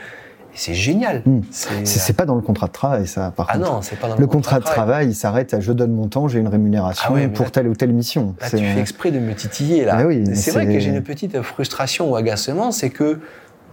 C'est 0.55 0.75
génial. 0.75 1.23
C'est 1.51 2.15
pas 2.15 2.25
dans 2.25 2.35
le 2.35 2.41
contrat 2.41 2.67
de 2.67 2.71
travail, 2.71 3.07
ça, 3.07 3.33
par 3.35 3.47
ah 3.49 3.57
contre. 3.57 3.71
non, 3.71 3.81
c'est 3.81 3.95
pas 3.95 4.07
dans 4.07 4.15
le, 4.15 4.21
le 4.21 4.27
contrat, 4.27 4.59
de 4.59 4.65
travail. 4.65 5.07
il 5.07 5.15
s'arrête 5.15 5.53
à 5.53 5.59
je 5.59 5.71
donne 5.71 5.91
mon 5.91 6.07
temps, 6.07 6.27
j'ai 6.27 6.39
une 6.39 6.47
rémunération 6.47 7.15
ah 7.15 7.27
pour 7.29 7.49
telle 7.49 7.67
ou 7.67 7.75
telle 7.75 7.91
mission. 7.91 8.35
Là, 8.39 8.49
tu 8.49 8.57
fais 8.57 8.79
exprès 8.79 9.11
de 9.11 9.19
me 9.19 9.33
titiller, 9.33 9.83
là. 9.85 9.97
c'est 10.35 10.51
vrai 10.51 10.67
que 10.67 10.79
j'ai 10.79 10.89
une 10.89 11.01
petite 11.03 11.41
frustration 11.41 12.11
ou 12.11 12.15
agacement, 12.15 12.71
c'est 12.71 12.91
que 12.91 13.19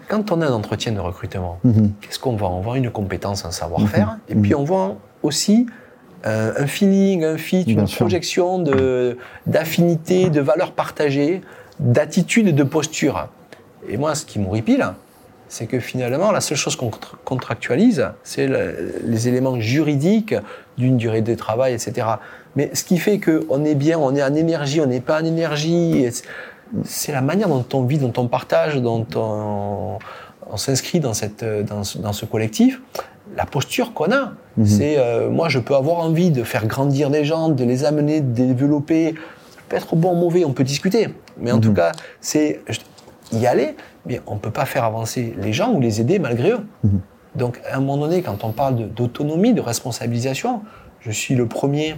quand 0.09 0.33
on 0.33 0.41
a 0.41 0.47
un 0.47 0.53
entretien 0.53 0.93
de 0.93 1.01
recrutement, 1.01 1.59
qu'est-ce 2.01 2.19
qu'on 2.19 2.37
voit? 2.37 2.51
On 2.51 2.61
voit 2.61 2.79
une 2.79 2.91
compétence, 2.91 3.45
un 3.45 3.51
savoir-faire, 3.51 4.19
et 4.29 4.35
puis 4.35 4.55
on 4.55 4.65
voit 4.65 4.97
aussi 5.23 5.67
euh, 6.27 6.53
un 6.57 6.67
feeling, 6.67 7.25
un 7.25 7.39
fit, 7.39 7.63
une 7.63 7.87
projection 7.87 8.63
d'affinité, 9.47 10.31
de 10.31 10.41
valeurs 10.41 10.73
partagées, 10.73 11.41
d'attitude, 11.79 12.55
de 12.55 12.63
posture. 12.63 13.29
Et 13.89 13.97
moi, 13.97 14.15
ce 14.15 14.27
qui 14.27 14.39
m'horripile, 14.39 14.87
c'est 15.49 15.67
que 15.67 15.81
finalement, 15.81 16.31
la 16.31 16.41
seule 16.41 16.57
chose 16.57 16.77
qu'on 16.77 16.91
contractualise, 17.25 18.09
c'est 18.23 18.49
les 19.05 19.29
éléments 19.29 19.59
juridiques 19.61 20.35
d'une 20.79 20.97
durée 20.97 21.23
de 21.23 21.35
travail, 21.35 21.75
etc. 21.75 22.07
Mais 22.55 22.71
ce 22.75 22.85
qui 22.85 22.99
fait 22.99 23.19
qu'on 23.19 23.65
est 23.65 23.75
bien, 23.75 23.99
on 23.99 24.15
est 24.15 24.23
en 24.23 24.35
énergie, 24.35 24.81
on 24.81 24.87
n'est 24.87 25.01
pas 25.01 25.21
en 25.21 25.25
énergie, 25.25 26.07
c'est 26.85 27.13
la 27.13 27.21
manière 27.21 27.49
dont 27.49 27.65
on 27.73 27.83
vit, 27.83 27.99
dont 27.99 28.13
on 28.17 28.29
partage, 28.29 28.77
dont 28.77 29.07
on, 29.17 29.99
s'inscrit 30.57 31.01
dans, 31.01 31.15
cette, 31.15 31.45
dans, 31.45 31.83
dans 32.01 32.13
ce 32.13 32.25
collectif 32.25 32.81
la 33.37 33.47
posture 33.47 33.93
qu'on 33.93 34.13
a. 34.13 34.33
Mhm. 34.57 34.67
C'est 34.67 34.99
euh, 34.99 35.31
moi, 35.31 35.49
je 35.49 35.59
peux 35.59 35.75
avoir 35.75 35.99
envie 35.99 36.31
de 36.31 36.43
faire 36.43 36.67
grandir 36.67 37.11
les 37.11 37.25
gens, 37.25 37.49
de 37.49 37.65
les 37.65 37.85
amener, 37.85 38.21
de 38.21 38.45
développer. 38.45 39.15
peut 39.69 39.77
être 39.77 39.97
bon, 39.97 40.13
ou 40.13 40.17
mauvais, 40.17 40.45
on 40.45 40.53
peut 40.53 40.65
discuter. 40.65 41.09
Mais 41.39 41.53
en 41.53 41.61
tout 41.61 41.71
mhm. 41.71 41.77
cas, 41.77 41.93
c'est 42.21 42.61
y 43.33 43.47
aller, 43.47 43.77
mais 44.07 44.21
on 44.27 44.35
ne 44.35 44.41
peut 44.41 44.51
pas 44.51 44.67
faire 44.67 44.85
avancer 44.85 45.35
les 45.41 45.53
gens 45.53 45.73
ou 45.73 45.81
les 45.81 46.01
aider 46.01 46.19
malgré 46.19 46.53
eux. 46.53 46.67
Mhm. 46.85 47.01
Donc, 47.37 47.61
à 47.71 47.77
un 47.77 47.81
moment 47.81 47.99
donné, 47.99 48.23
quand 48.23 48.43
on 48.43 48.51
parle 48.51 48.89
d'autonomie, 48.89 49.55
de, 49.55 49.61
responsabilisation, 49.61 50.63
je 51.01 51.13
suis 51.13 51.37
le 51.37 51.47
premier 51.47 51.95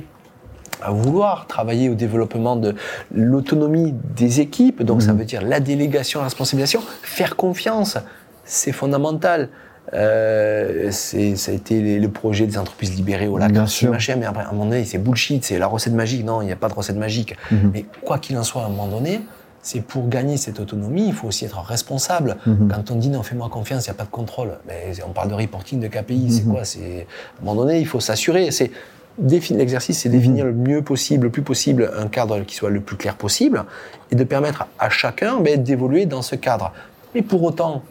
à 0.82 0.90
vouloir 0.90 1.46
travailler 1.46 1.88
au 1.88 1.94
développement 1.94 2.56
de 2.56 2.74
l'autonomie 3.14 3.94
des 4.16 4.40
équipes. 4.40 4.82
Donc, 4.82 5.00
ça 5.00 5.12
veut 5.12 5.24
dire 5.24 5.40
la 5.40 5.60
délégation, 5.60 6.20
la 6.20 6.24
responsabilisation, 6.24 6.82
faire 7.02 7.36
confiance, 7.36 7.98
c'est 8.44 8.72
fondamental. 8.72 9.48
Euh, 9.94 10.90
ça 10.90 11.50
a 11.50 11.54
été 11.54 11.98
le 11.98 12.08
projet 12.08 12.46
des 12.46 12.56
entreprises 12.56 12.94
libérées 12.94 13.26
au 13.26 13.36
lac, 13.36 13.52
machin, 13.52 14.16
mais 14.16 14.26
après, 14.26 14.44
à 14.44 14.48
un 14.48 14.52
moment 14.52 14.66
donné, 14.66 14.84
c'est 14.84 14.98
bullshit, 14.98 15.44
c'est 15.44 15.58
la 15.58 15.66
recette 15.66 15.92
magique. 15.92 16.24
Non, 16.24 16.40
il 16.40 16.46
n'y 16.46 16.52
a 16.52 16.56
pas 16.56 16.68
de 16.68 16.74
recette 16.74 16.96
magique. 16.96 17.36
Mhm. 17.50 17.70
Mais 17.74 17.84
quoi 18.04 18.18
qu'il 18.18 18.38
en 18.38 18.44
soit, 18.44 18.62
à 18.62 18.66
un 18.66 18.68
moment 18.68 18.86
donné, 18.86 19.20
c'est 19.60 19.80
pour 19.80 20.08
gagner 20.08 20.36
cette 20.36 20.60
autonomie, 20.60 21.08
il 21.08 21.12
faut 21.12 21.28
aussi 21.28 21.44
être 21.44 21.60
responsable. 21.60 22.36
Mhm. 22.46 22.68
Quand 22.68 22.90
on 22.90 22.96
dit 22.96 23.10
non, 23.10 23.22
fais-moi 23.22 23.48
confiance, 23.48 23.86
il 23.86 23.90
n'y 23.90 23.94
a 23.94 23.98
pas 23.98 24.04
de 24.04 24.10
contrôle. 24.10 24.58
Mais 24.66 24.92
on 25.06 25.12
parle 25.12 25.28
de 25.28 25.34
reporting 25.34 25.80
de 25.80 25.88
KPI, 25.88 26.32
c'est 26.32 26.44
mhm. 26.44 26.52
quoi? 26.52 26.64
C'est 26.64 27.06
à 27.38 27.42
un 27.42 27.44
moment 27.44 27.62
donné, 27.62 27.80
il 27.80 27.86
faut 27.86 28.00
s'assurer. 28.00 28.50
C'est 28.50 28.70
l'exercice, 29.18 29.98
c'est 29.98 30.08
définir 30.08 30.46
le 30.46 30.52
mieux 30.52 30.82
possible, 30.82 31.24
le 31.24 31.30
plus 31.30 31.42
possible, 31.42 31.90
un 31.98 32.06
cadre 32.06 32.40
qui 32.40 32.54
soit 32.54 32.70
le 32.70 32.80
plus 32.80 32.96
clair 32.96 33.14
possible, 33.16 33.64
et 34.10 34.16
de 34.16 34.24
permettre 34.24 34.66
à 34.78 34.88
chacun 34.88 35.40
ben, 35.40 35.62
d'évoluer 35.62 36.06
dans 36.06 36.22
ce 36.22 36.34
cadre. 36.34 36.72
Mais 37.14 37.22
pour 37.22 37.42
autant, 37.42 37.82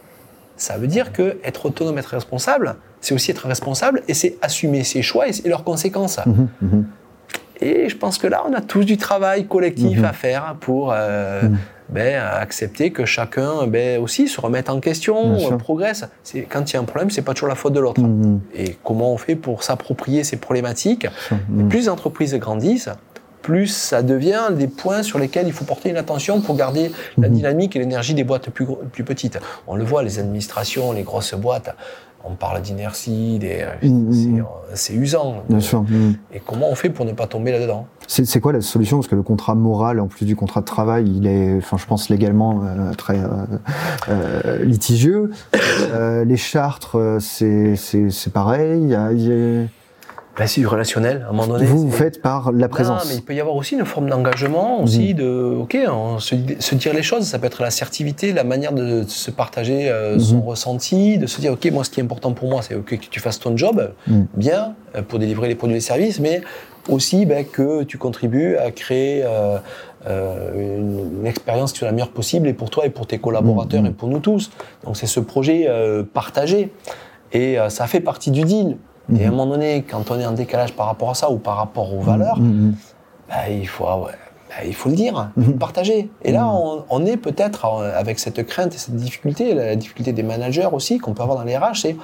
ça 0.58 0.78
veut 0.78 0.88
dire 0.88 1.12
que 1.12 1.38
être 1.44 1.66
autonome, 1.66 1.98
être 1.98 2.08
responsable, 2.08 2.76
c'est 3.00 3.14
aussi 3.14 3.32
être 3.32 3.48
responsable 3.48 4.04
et 4.08 4.14
c'est 4.14 4.38
assumer 4.42 4.84
ses 4.84 5.02
choix 5.02 5.28
et, 5.28 5.48
leurs 5.48 5.64
conséquences. 5.64 6.20
Mhm, 6.26 6.48
mhm. 6.62 6.86
Et 7.64 7.90
je 7.90 7.98
pense 7.98 8.18
que 8.18 8.26
là, 8.26 8.44
on 8.50 8.54
a 8.54 8.62
tous 8.62 8.84
du 8.84 8.98
travail 8.98 9.46
collectif 9.46 10.00
mhm. 10.00 10.06
à 10.06 10.14
faire 10.14 10.56
pour 10.60 10.92
euh, 10.94 11.44
ben, 11.90 12.20
accepter 12.20 12.92
que 12.92 13.06
chacun 13.06 13.68
ben, 13.68 14.02
aussi 14.02 14.28
se 14.28 14.42
remette 14.42 14.70
en 14.70 14.80
question, 14.80 15.38
progresse. 15.60 16.06
Quand 16.50 16.72
il 16.72 16.74
y 16.74 16.78
a 16.78 16.80
un 16.80 16.86
problème, 16.86 17.12
c'est 17.12 17.22
pas 17.22 17.34
toujours 17.34 17.50
la 17.50 17.56
faute 17.56 17.74
de 17.74 17.80
l'autre. 17.80 18.02
Et 18.56 18.78
comment 18.84 19.14
on 19.14 19.18
fait 19.18 19.36
pour 19.36 19.62
s'approprier 19.62 20.24
ces 20.24 20.38
problématiques? 20.38 21.08
Plus 21.70 21.82
les 21.82 21.90
entreprises 21.90 22.34
grandissent, 22.36 22.90
plus 23.42 23.68
ça 23.68 24.04
devient 24.04 24.50
des 24.52 24.68
points 24.68 25.04
sur 25.04 25.20
lesquels 25.20 25.48
il 25.48 25.54
faut 25.54 25.66
porter 25.66 25.90
une 25.90 25.98
attention 25.98 26.42
pour 26.42 26.56
garder 26.56 26.92
la 27.18 27.28
mhm. 27.28 27.36
dynamique 27.36 27.76
et 27.76 27.80
l'énergie 27.80 28.14
des 28.14 28.24
boîtes 28.24 28.50
plus, 28.50 28.68
plus 28.92 29.04
petites. 29.04 29.40
On 29.68 29.76
le 29.76 29.84
voit, 29.84 30.04
les 30.04 30.20
administrations, 30.20 30.92
les 30.92 31.04
grosses 31.04 31.34
boîtes, 31.34 31.76
on 32.24 32.36
parle 32.36 32.62
d'inertie, 32.62 33.40
euh, 33.44 33.66
mhm, 33.82 34.38
mhm. 34.38 34.46
c'est 34.74 34.94
usant. 34.94 35.44
Bien 35.50 35.60
sûr. 35.60 35.84
Et 36.34 36.40
comment 36.40 36.70
on 36.70 36.76
fait 36.76 36.90
pour 36.90 37.06
ne 37.06 37.14
pas 37.14 37.28
tomber 37.28 37.52
là-dedans? 37.52 37.88
C'est 38.08 38.42
quoi 38.42 38.52
la 38.52 38.62
solution? 38.62 38.98
Parce 38.98 39.08
que 39.08 39.16
le 39.16 39.24
contrat 39.24 39.56
moral, 39.56 40.00
en 40.00 40.08
plus 40.08 40.26
du 40.26 40.36
contrat 40.36 40.60
de 40.60 40.66
travail, 40.66 41.06
il 41.08 41.28
est, 41.28 41.58
enfin, 41.58 41.78
je 41.78 41.86
pense 41.86 42.10
légalement 42.10 42.62
euh, 42.64 42.94
très 42.94 43.18
euh, 44.10 44.64
litigieux. 44.66 45.32
les 46.26 46.38
chartres, 46.38 47.18
c'est 47.20 48.34
pareil. 48.34 48.82
Il 48.84 48.90
y 48.90 48.96
a, 48.96 49.12
y 49.14 49.32
a... 49.32 49.66
C'est 50.46 50.62
du 50.62 50.68
relationnel, 50.68 51.24
à 51.26 51.30
un 51.30 51.34
moment 51.34 51.48
donné. 51.48 51.66
Vous, 51.66 51.88
vous 51.88 51.92
faites 51.92 52.22
par 52.22 52.52
la 52.52 52.68
présence. 52.68 53.04
Non, 53.04 53.10
mais 53.10 53.16
il 53.16 53.22
peut 53.22 53.36
y 53.36 53.40
avoir 53.40 53.56
aussi 53.56 53.76
une 53.76 53.86
forme 53.86 54.10
d'engagement, 54.10 54.82
aussi, 54.82 55.14
de, 55.14 55.58
ok, 55.60 55.78
se, 56.20 56.76
dire 56.76 56.94
les 56.94 57.04
choses, 57.04 57.26
ça 57.26 57.38
peut 57.38 57.48
être 57.48 57.62
l'assertivité, 57.62 58.34
la 58.34 58.44
manière 58.44 58.72
de 58.72 59.04
se 59.08 59.30
partager 59.30 59.90
euh, 59.90 60.18
son 60.18 60.38
mhm. 60.38 60.44
ressenti, 60.44 61.18
de 61.18 61.28
se 61.28 61.42
dire, 61.42 61.54
ok, 61.54 61.70
moi, 61.72 61.84
ce 61.84 61.90
qui 61.90 62.00
est 62.00 62.04
important 62.04 62.32
pour 62.32 62.50
moi, 62.50 62.62
c'est 62.62 62.82
que 62.84 62.96
tu 62.96 63.20
fasses 63.20 63.40
ton 63.40 63.56
job, 63.56 63.94
mhm. 64.08 64.28
bien, 64.36 64.76
euh, 64.96 65.02
pour 65.02 65.20
délivrer 65.20 65.48
les 65.48 65.56
produits 65.56 65.76
et 65.76 65.78
les 65.78 65.82
services, 65.82 66.20
mais 66.20 66.42
aussi 66.90 67.26
ben, 67.26 67.46
que 67.46 67.84
tu 67.84 67.98
contribues 67.98 68.56
à 68.58 68.72
créer 68.72 69.24
euh, 69.24 69.60
une, 70.56 71.28
expérience 71.28 71.72
qui 71.74 71.80
soit 71.80 71.88
la 71.88 71.92
meilleure 71.92 72.12
possible, 72.12 72.48
et 72.48 72.54
pour 72.54 72.70
toi, 72.70 72.86
et 72.86 72.90
pour 72.90 73.06
tes 73.06 73.20
collaborateurs, 73.20 73.82
mhm. 73.82 73.90
et 73.90 73.92
pour 73.92 74.08
nous 74.08 74.20
tous. 74.20 74.50
Donc, 74.86 74.98
c'est 74.98 75.08
ce 75.08 75.20
projet 75.20 75.70
partagé. 76.14 76.72
Et 77.34 77.58
ça 77.70 77.88
fait 77.88 78.02
partie 78.02 78.32
du 78.32 78.42
deal. 78.42 78.78
Et 79.14 79.24
à 79.24 79.28
un 79.28 79.32
mhm. 79.32 79.38
moment 79.38 79.52
donné, 79.52 79.84
quand 79.84 80.12
on 80.12 80.20
est 80.20 80.26
en 80.26 80.32
décalage 80.32 80.74
par 80.74 80.86
rapport 80.86 81.10
à 81.10 81.14
ça 81.16 81.30
ou 81.30 81.38
par 81.38 81.58
rapport 81.58 81.94
aux 81.94 82.02
valeurs, 82.02 82.40
mhm, 82.40 82.48
mhm. 82.48 82.76
bah, 83.30 83.50
il, 83.50 83.68
faut, 83.68 83.86
ah 83.88 84.00
bah, 84.04 84.66
il 84.66 84.74
faut 84.74 84.90
le 84.90 84.96
dire, 84.96 85.32
il 85.38 85.44
faut 85.44 85.52
le 85.52 85.58
partager. 85.58 86.10
Et 86.24 86.32
là, 86.32 86.48
on, 86.48 87.06
est 87.06 87.18
peut-être 87.18 87.66
avec 87.66 88.20
cette 88.20 88.46
crainte 88.46 88.76
et 88.76 88.78
cette 88.78 88.96
difficulté, 88.96 89.54
la 89.54 89.76
difficulté 89.76 90.14
des 90.14 90.24
managers 90.24 90.70
aussi 90.72 90.98
qu'on 91.00 91.14
peut 91.14 91.24
avoir 91.24 91.38
dans 91.38 91.44
les 91.44 91.58
RH, 91.58 91.82
c'est 91.82 91.96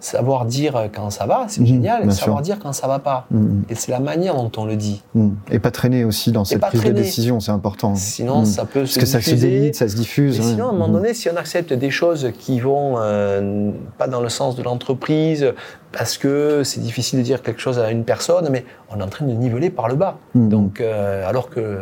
savoir 0.00 0.44
dire 0.44 0.88
quand 0.94 1.10
ça 1.10 1.26
va, 1.26 1.46
c'est 1.48 1.64
génial, 1.64 2.06
et 2.06 2.10
savoir 2.10 2.42
dire 2.42 2.58
quand 2.58 2.72
ça 2.72 2.86
va 2.86 2.98
pas. 2.98 3.26
Et 3.68 3.74
c'est 3.74 3.92
la 3.92 4.00
manière 4.00 4.34
dont 4.34 4.50
on 4.56 4.64
le 4.64 4.76
dit. 4.76 5.02
Et 5.50 5.58
pas 5.58 5.70
traîner 5.70 6.04
aussi 6.04 6.32
dans 6.32 6.44
cette 6.44 6.60
prise 6.60 6.84
de 6.84 6.92
décision, 6.92 7.40
c'est 7.40 7.52
important. 7.52 7.94
Sinon, 7.94 8.44
ça 8.44 8.64
peut 8.64 8.86
se 8.86 8.98
Parce 8.98 9.06
que 9.06 9.06
ça 9.06 9.20
se 9.20 9.34
délite, 9.34 9.74
ça 9.74 9.88
se 9.88 9.96
diffuse. 9.96 10.40
sinon, 10.40 10.66
à 10.66 10.68
un 10.70 10.72
moment 10.72 10.88
donné, 10.88 11.14
si 11.14 11.28
on 11.28 11.36
accepte 11.36 11.72
des 11.72 11.90
choses 11.90 12.32
qui 12.38 12.60
vont 12.60 12.94
euh, 12.98 13.70
pas 13.98 14.08
dans 14.08 14.20
le 14.20 14.28
sens 14.28 14.56
de 14.56 14.62
l'entreprise, 14.62 15.52
parce 15.92 16.18
que 16.18 16.62
c'est 16.64 16.80
difficile 16.80 17.18
de 17.18 17.24
dire 17.24 17.42
quelque 17.42 17.60
chose 17.60 17.78
à 17.78 17.90
une 17.90 18.04
personne, 18.04 18.48
mais 18.50 18.64
on 18.90 19.00
est 19.00 19.02
en 19.02 19.08
train 19.08 19.24
de 19.24 19.32
niveler 19.32 19.70
par 19.70 19.88
le 19.88 19.94
bas. 19.94 20.18
Donc, 20.34 20.80
euh, 20.80 21.28
alors 21.28 21.48
que 21.48 21.78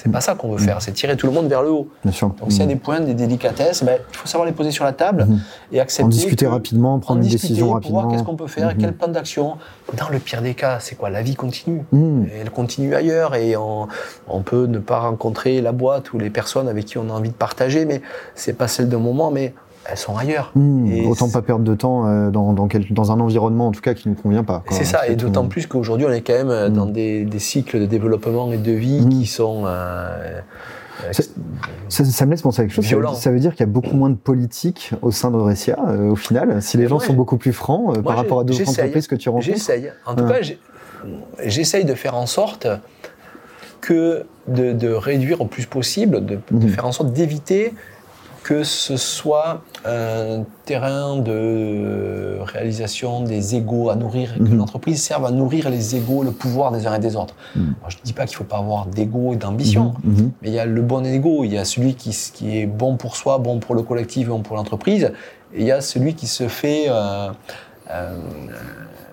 c'est 0.00 0.12
pas 0.12 0.20
ça 0.20 0.36
qu'on 0.36 0.52
veut 0.52 0.58
faire, 0.58 0.80
c'est 0.80 0.92
tirer 0.92 1.16
tout 1.16 1.26
le 1.26 1.32
monde 1.32 1.48
vers 1.48 1.60
le 1.60 1.70
haut. 1.70 1.88
Bien 2.04 2.12
sûr. 2.12 2.28
Donc 2.28 2.52
s'il 2.52 2.60
y 2.60 2.62
a 2.62 2.66
mm. 2.66 2.68
des 2.68 2.76
points, 2.76 3.00
des 3.00 3.14
délicatesses, 3.14 3.82
ben, 3.82 3.98
il 4.10 4.16
faut 4.16 4.28
savoir 4.28 4.46
les 4.46 4.52
poser 4.52 4.70
sur 4.70 4.84
la 4.84 4.92
table 4.92 5.24
mm. 5.24 5.40
et 5.72 5.80
accepter. 5.80 6.04
En 6.04 6.08
discuter 6.08 6.46
rapidement, 6.46 7.00
prendre 7.00 7.20
une 7.20 7.28
décision 7.28 7.72
rapidement. 7.72 7.98
Pour 7.98 8.02
voir 8.02 8.12
qu'est-ce 8.12 8.24
qu'on 8.24 8.36
peut 8.36 8.46
faire, 8.46 8.76
quel 8.78 8.92
plan 8.92 9.08
d'action. 9.08 9.56
Dans 9.96 10.08
le 10.08 10.20
pire 10.20 10.40
des 10.40 10.54
cas, 10.54 10.78
c'est 10.78 10.94
quoi? 10.94 11.10
La 11.10 11.22
vie 11.22 11.34
continue. 11.34 11.84
Elle 12.40 12.50
continue 12.50 12.94
ailleurs 12.94 13.34
et 13.34 13.56
on, 13.56 13.88
on, 14.28 14.42
peut 14.42 14.66
ne 14.66 14.78
pas 14.78 15.00
rencontrer 15.00 15.60
la 15.60 15.72
boîte 15.72 16.12
ou 16.12 16.18
les 16.18 16.30
personnes 16.30 16.68
avec 16.68 16.84
qui 16.84 16.98
on 16.98 17.10
a 17.10 17.12
envie 17.12 17.30
de 17.30 17.34
partager, 17.34 17.84
mais 17.84 18.00
c'est 18.34 18.52
pas 18.52 18.68
celle 18.68 18.88
d'un 18.88 18.98
moment, 18.98 19.30
mais 19.30 19.54
elles 19.90 19.96
sont 19.96 20.16
ailleurs. 20.16 20.52
Hmm, 20.54 21.06
autant 21.06 21.28
pas 21.30 21.42
perdre 21.42 21.64
de 21.64 21.74
temps 21.74 22.06
euh, 22.06 22.30
dans, 22.30 22.52
dans, 22.52 22.68
dans, 22.90 23.12
un 23.12 23.20
environnement 23.20 23.68
en 23.68 23.72
tout 23.72 23.80
cas 23.80 23.94
qui 23.94 24.08
ne 24.08 24.14
convient 24.14 24.44
pas. 24.44 24.62
C'est 24.70 24.84
ça, 24.84 25.08
et 25.08 25.16
d'autant 25.16 25.46
plus 25.48 25.66
qu'aujourd'hui 25.66 26.06
on 26.06 26.12
est 26.12 26.20
quand 26.20 26.34
même 26.34 26.50
euh, 26.50 26.68
dans 26.68 26.86
hmm. 26.86 26.92
des, 26.92 27.24
des, 27.24 27.38
cycles 27.38 27.80
de 27.80 27.86
développement 27.86 28.52
et 28.52 28.58
de 28.58 28.72
vie 28.72 29.00
hmm. 29.00 29.08
qui 29.08 29.26
sont 29.26 29.64
euh, 29.66 30.40
Ça, 31.88 32.26
me 32.26 32.30
laisse 32.30 32.42
penser 32.42 32.62
à 32.62 32.64
quelque 32.66 32.74
chose. 32.74 33.18
Ça 33.18 33.30
veut, 33.30 33.40
dire 33.40 33.52
qu'il 33.52 33.60
y 33.60 33.68
a 33.68 33.72
beaucoup 33.72 33.96
moins 33.96 34.10
de 34.10 34.16
politique 34.16 34.92
au 35.00 35.10
sein 35.10 35.30
de 35.30 35.36
Recia, 35.36 35.78
au 36.10 36.16
final, 36.16 36.60
si 36.60 36.76
les 36.76 36.86
gens 36.86 36.98
sont 36.98 37.14
beaucoup 37.14 37.38
plus 37.38 37.52
francs 37.52 38.02
par 38.02 38.16
rapport 38.16 38.40
à 38.40 38.44
d'autres 38.44 38.68
entreprises 38.68 39.06
que 39.06 39.16
tu 39.16 39.28
rencontres. 39.28 39.46
J'essaye. 39.46 39.90
En 40.06 40.14
tout 40.14 40.26
cas, 40.26 40.40
j'essaye 41.44 41.84
de 41.84 41.94
faire 41.94 42.14
en 42.16 42.26
sorte 42.26 42.66
que 43.80 44.26
de, 44.48 44.92
réduire 44.92 45.40
au 45.40 45.46
plus 45.46 45.66
possible, 45.66 46.24
de, 46.24 46.38
mhm. 46.50 46.68
faire 46.68 46.86
en 46.86 46.92
sorte 46.92 47.12
d'éviter 47.12 47.72
que 48.48 48.64
ce 48.64 48.96
soit 48.96 49.60
un 49.84 50.42
terrain 50.64 51.18
de 51.18 52.38
réalisation 52.40 53.20
des 53.20 53.56
égaux 53.56 53.90
à 53.90 53.94
nourrir, 53.94 54.36
que 54.38 54.42
mhm. 54.42 54.56
l'entreprise 54.56 55.02
serve 55.02 55.26
à 55.26 55.30
nourrir 55.30 55.68
les 55.68 55.96
égaux, 55.96 56.22
le 56.22 56.30
pouvoir 56.30 56.72
des 56.72 56.86
uns 56.86 56.94
et 56.94 56.98
des 56.98 57.14
autres. 57.14 57.34
Mhm. 57.54 57.74
je 57.88 57.96
ne 57.98 58.02
dis 58.04 58.14
pas 58.14 58.24
qu'il 58.24 58.36
ne 58.36 58.38
faut 58.38 58.44
pas 58.44 58.56
avoir 58.56 58.86
d'ego 58.86 59.34
et 59.34 59.36
d'ambition, 59.36 59.92
mais 60.40 60.48
il 60.48 60.54
y 60.54 60.58
a 60.58 60.64
le 60.64 60.80
bon 60.80 61.04
ego, 61.04 61.44
il 61.44 61.52
y 61.52 61.58
a 61.58 61.66
celui 61.66 61.94
qui, 61.94 62.16
qui, 62.32 62.58
est 62.58 62.66
bon 62.66 62.96
pour 62.96 63.16
soi, 63.16 63.36
bon 63.36 63.58
pour 63.58 63.74
le 63.74 63.82
collectif 63.82 64.28
et 64.28 64.30
bon 64.30 64.40
pour 64.40 64.56
l'entreprise, 64.56 65.12
et 65.52 65.60
il 65.60 65.66
y 65.66 65.72
a 65.72 65.82
celui 65.82 66.14
qui 66.14 66.26
se 66.26 66.48
fait... 66.48 66.86
Euh, 66.88 67.28
euh, 67.90 68.18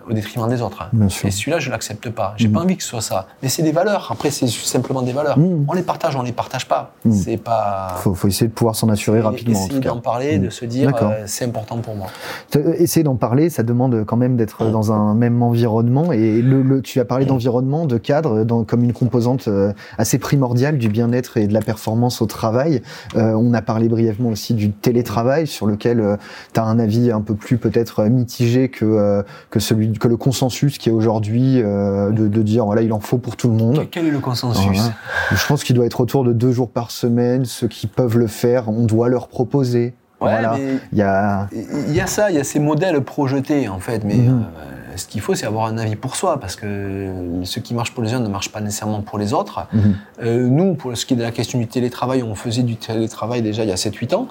au 0.10 0.14
détriment 0.14 0.47
des 0.47 0.62
autres. 0.62 0.89
Et 1.24 1.32
celui-là, 1.32 1.60
je 1.60 1.70
l'accepte 1.70 2.10
pas. 2.10 2.34
J'ai 2.38 2.47
pas 2.47 2.60
mm. 2.60 2.64
envie 2.64 2.78
que 2.78 2.84
ce 2.84 2.89
soit 2.89 3.01
ça. 3.01 3.28
Mais 3.41 3.49
c'est 3.49 3.64
des 3.64 3.72
valeurs. 3.72 4.10
Après, 4.12 4.32
c'est 4.32 4.47
simplement 4.47 5.01
des 5.01 5.14
valeurs. 5.14 5.38
Mm. 5.38 5.66
On 5.68 5.74
les 5.74 5.82
partage, 5.82 6.16
on 6.16 6.22
les 6.22 6.32
partage 6.32 6.68
pas. 6.68 6.93
Mm. 7.03 7.12
C'est 7.12 7.38
pas. 7.38 7.95
Faut, 7.97 8.14
faut 8.14 8.28
essayer 8.28 8.47
de 8.47 8.53
pouvoir 8.53 8.76
s'en 8.76 8.89
assurer 8.89 9.22
rapidement. 9.22 9.66
Essayer 9.66 9.80
d'en 9.80 9.99
parler, 9.99 10.38
de 10.38 10.49
se 10.49 10.66
dire, 10.66 10.91
euh, 11.01 11.24
c'est 11.26 11.45
important 11.45 11.78
pour 11.78 11.95
moi. 11.95 12.08
Euh, 12.56 12.74
essayer 12.78 13.03
d'en 13.03 13.16
parler, 13.16 13.49
ça 13.49 13.64
demande 13.64 14.06
quand 14.06 14.18
même 14.18 14.36
d'être 14.36 14.70
dans 14.70 14.91
un 14.91 15.16
même 15.16 15.41
environnement. 15.41 16.12
Et 16.12 16.41
le, 16.41 16.82
tu 16.82 16.99
as 16.99 17.06
parlé 17.06 17.26
d'environnement, 17.26 17.86
de 17.86 17.97
cadre, 17.97 18.43
dans, 18.43 18.64
comme 18.64 18.84
une 18.84 18.93
composante 18.93 19.47
euh, 19.47 19.74
assez 19.97 20.20
primordiale 20.20 20.78
du 20.78 20.89
bien-être 20.89 21.38
et 21.38 21.47
de 21.47 21.53
la 21.53 21.62
performance 21.62 22.22
au 22.22 22.26
travail. 22.26 22.82
on 23.16 23.53
a 23.53 23.62
parlé 23.62 23.88
brièvement 23.88 24.30
aussi 24.30 24.53
du 24.53 24.72
télétravail, 24.72 25.47
sur 25.47 25.66
lequel 25.66 26.18
tu 26.53 26.60
as 26.60 26.64
un 26.64 26.80
avis 26.80 27.12
un 27.12 27.22
peu 27.22 27.36
plus 27.36 27.58
peut-être 27.58 28.03
mitigé 28.03 28.70
que 28.70 29.24
que 29.49 29.60
celui 29.60 29.88
que 30.00 30.08
le 30.08 30.18
consensus 30.18 30.78
qui 30.78 30.89
est 30.89 30.91
aujourd'hui 30.91 31.62
euh, 31.62 32.12
de, 32.12 32.41
dire 32.41 32.66
voilà 32.66 32.82
il 32.82 32.93
en 32.93 33.00
faut 33.00 33.18
pour 33.18 33.36
tout 33.36 33.50
le 33.50 33.56
monde. 33.56 33.88
Quel 33.91 34.08
est 34.08 34.12
le 34.12 34.20
consensus 34.20 34.91
Je 35.32 35.48
pense 35.48 35.64
qu'il 35.64 35.76
doit 35.76 35.86
être 35.86 36.02
autour 36.02 36.24
de 36.24 36.34
deux 36.34 36.52
jours 36.52 36.70
par 36.70 36.91
semaine. 36.91 37.46
Ceux 37.46 37.68
qui 37.68 37.88
peuvent 37.88 38.18
le 38.18 38.28
faire, 38.28 38.70
on 38.70 38.86
doit 38.86 39.10
leur 39.10 39.28
proposer. 39.28 39.93
voilà. 40.20 40.58
il 40.91 40.98
y 40.98 41.02
a 41.02 41.48
il 41.54 41.93
y 41.93 42.02
a 42.02 42.08
ça, 42.08 42.32
il 42.32 42.38
y 42.38 42.39
a 42.39 42.43
ces 42.43 42.60
modèles 42.60 43.02
projetés 43.02 43.68
en 43.70 43.80
fait, 43.80 44.04
mais 44.04 44.16
mhm. 44.16 44.43
euh, 44.43 44.98
ce 44.98 45.08
qu'il 45.08 45.22
faut, 45.22 45.36
c'est 45.36 45.46
avoir 45.46 45.66
un 45.66 45.78
avis 45.78 45.96
pour 45.96 46.16
soi, 46.16 46.39
parce 46.39 46.56
que 46.56 47.12
ce 47.43 47.60
qui 47.60 47.74
marche 47.74 47.93
pour 47.93 48.04
les 48.04 48.14
uns 48.14 48.20
ne 48.20 48.30
marche 48.30 48.52
pas 48.52 48.62
nécessairement 48.62 49.02
pour 49.02 49.20
les 49.20 49.34
autres. 49.34 49.68
Mhm. 49.74 49.96
Euh, 50.24 50.48
nous, 50.48 50.76
pour 50.76 50.96
ce 50.96 51.06
qui 51.06 51.14
est 51.14 51.18
de 51.18 51.24
la 51.24 51.32
question 51.32 51.60
du 51.60 51.68
télétravail, 51.68 52.24
on 52.24 52.36
faisait 52.36 52.64
du 52.64 52.76
télétravail 52.78 53.41
déjà 53.41 53.64
il 53.64 53.70
y 53.70 53.74
a 53.74 53.76
7-8 53.76 54.16
ans 54.16 54.28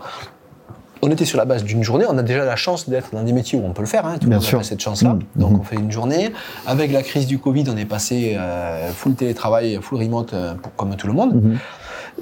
on 1.05 1.11
était 1.11 1.27
sur 1.27 1.37
la 1.37 1.45
base 1.45 1.65
d'une 1.65 1.83
journée. 1.83 2.07
On 2.09 2.17
a 2.17 2.23
déjà 2.23 2.45
la 2.45 2.57
chance 2.57 2.89
d'être 2.89 3.11
dans 3.13 3.23
des 3.23 3.35
métiers 3.35 3.59
où 3.59 3.65
on 3.65 3.73
peut 3.73 3.83
le 3.83 3.89
faire. 3.89 4.07
Hein, 4.07 4.17
tout 4.19 4.29
le 4.29 4.37
monde 4.37 4.45
a 4.45 4.63
cette 4.63 4.81
chance-là. 4.81 5.11
Mmh. 5.11 5.21
Donc 5.37 5.51
mmh. 5.51 5.61
on 5.61 5.63
fait 5.63 5.77
une 5.77 5.93
journée. 5.93 6.33
Avec 6.67 6.93
la 6.93 7.03
crise 7.03 7.27
du 7.27 7.39
Covid, 7.39 7.65
on 7.69 7.77
est 7.77 7.85
passé 7.85 8.37
euh, 8.39 8.91
full 8.91 9.15
télétravail, 9.15 9.79
full 9.83 9.99
remote, 9.99 10.33
euh, 10.33 10.55
comme 10.77 10.97
tout 10.97 11.07
le 11.07 11.13
monde. 11.13 11.35
Mmh. 11.35 11.57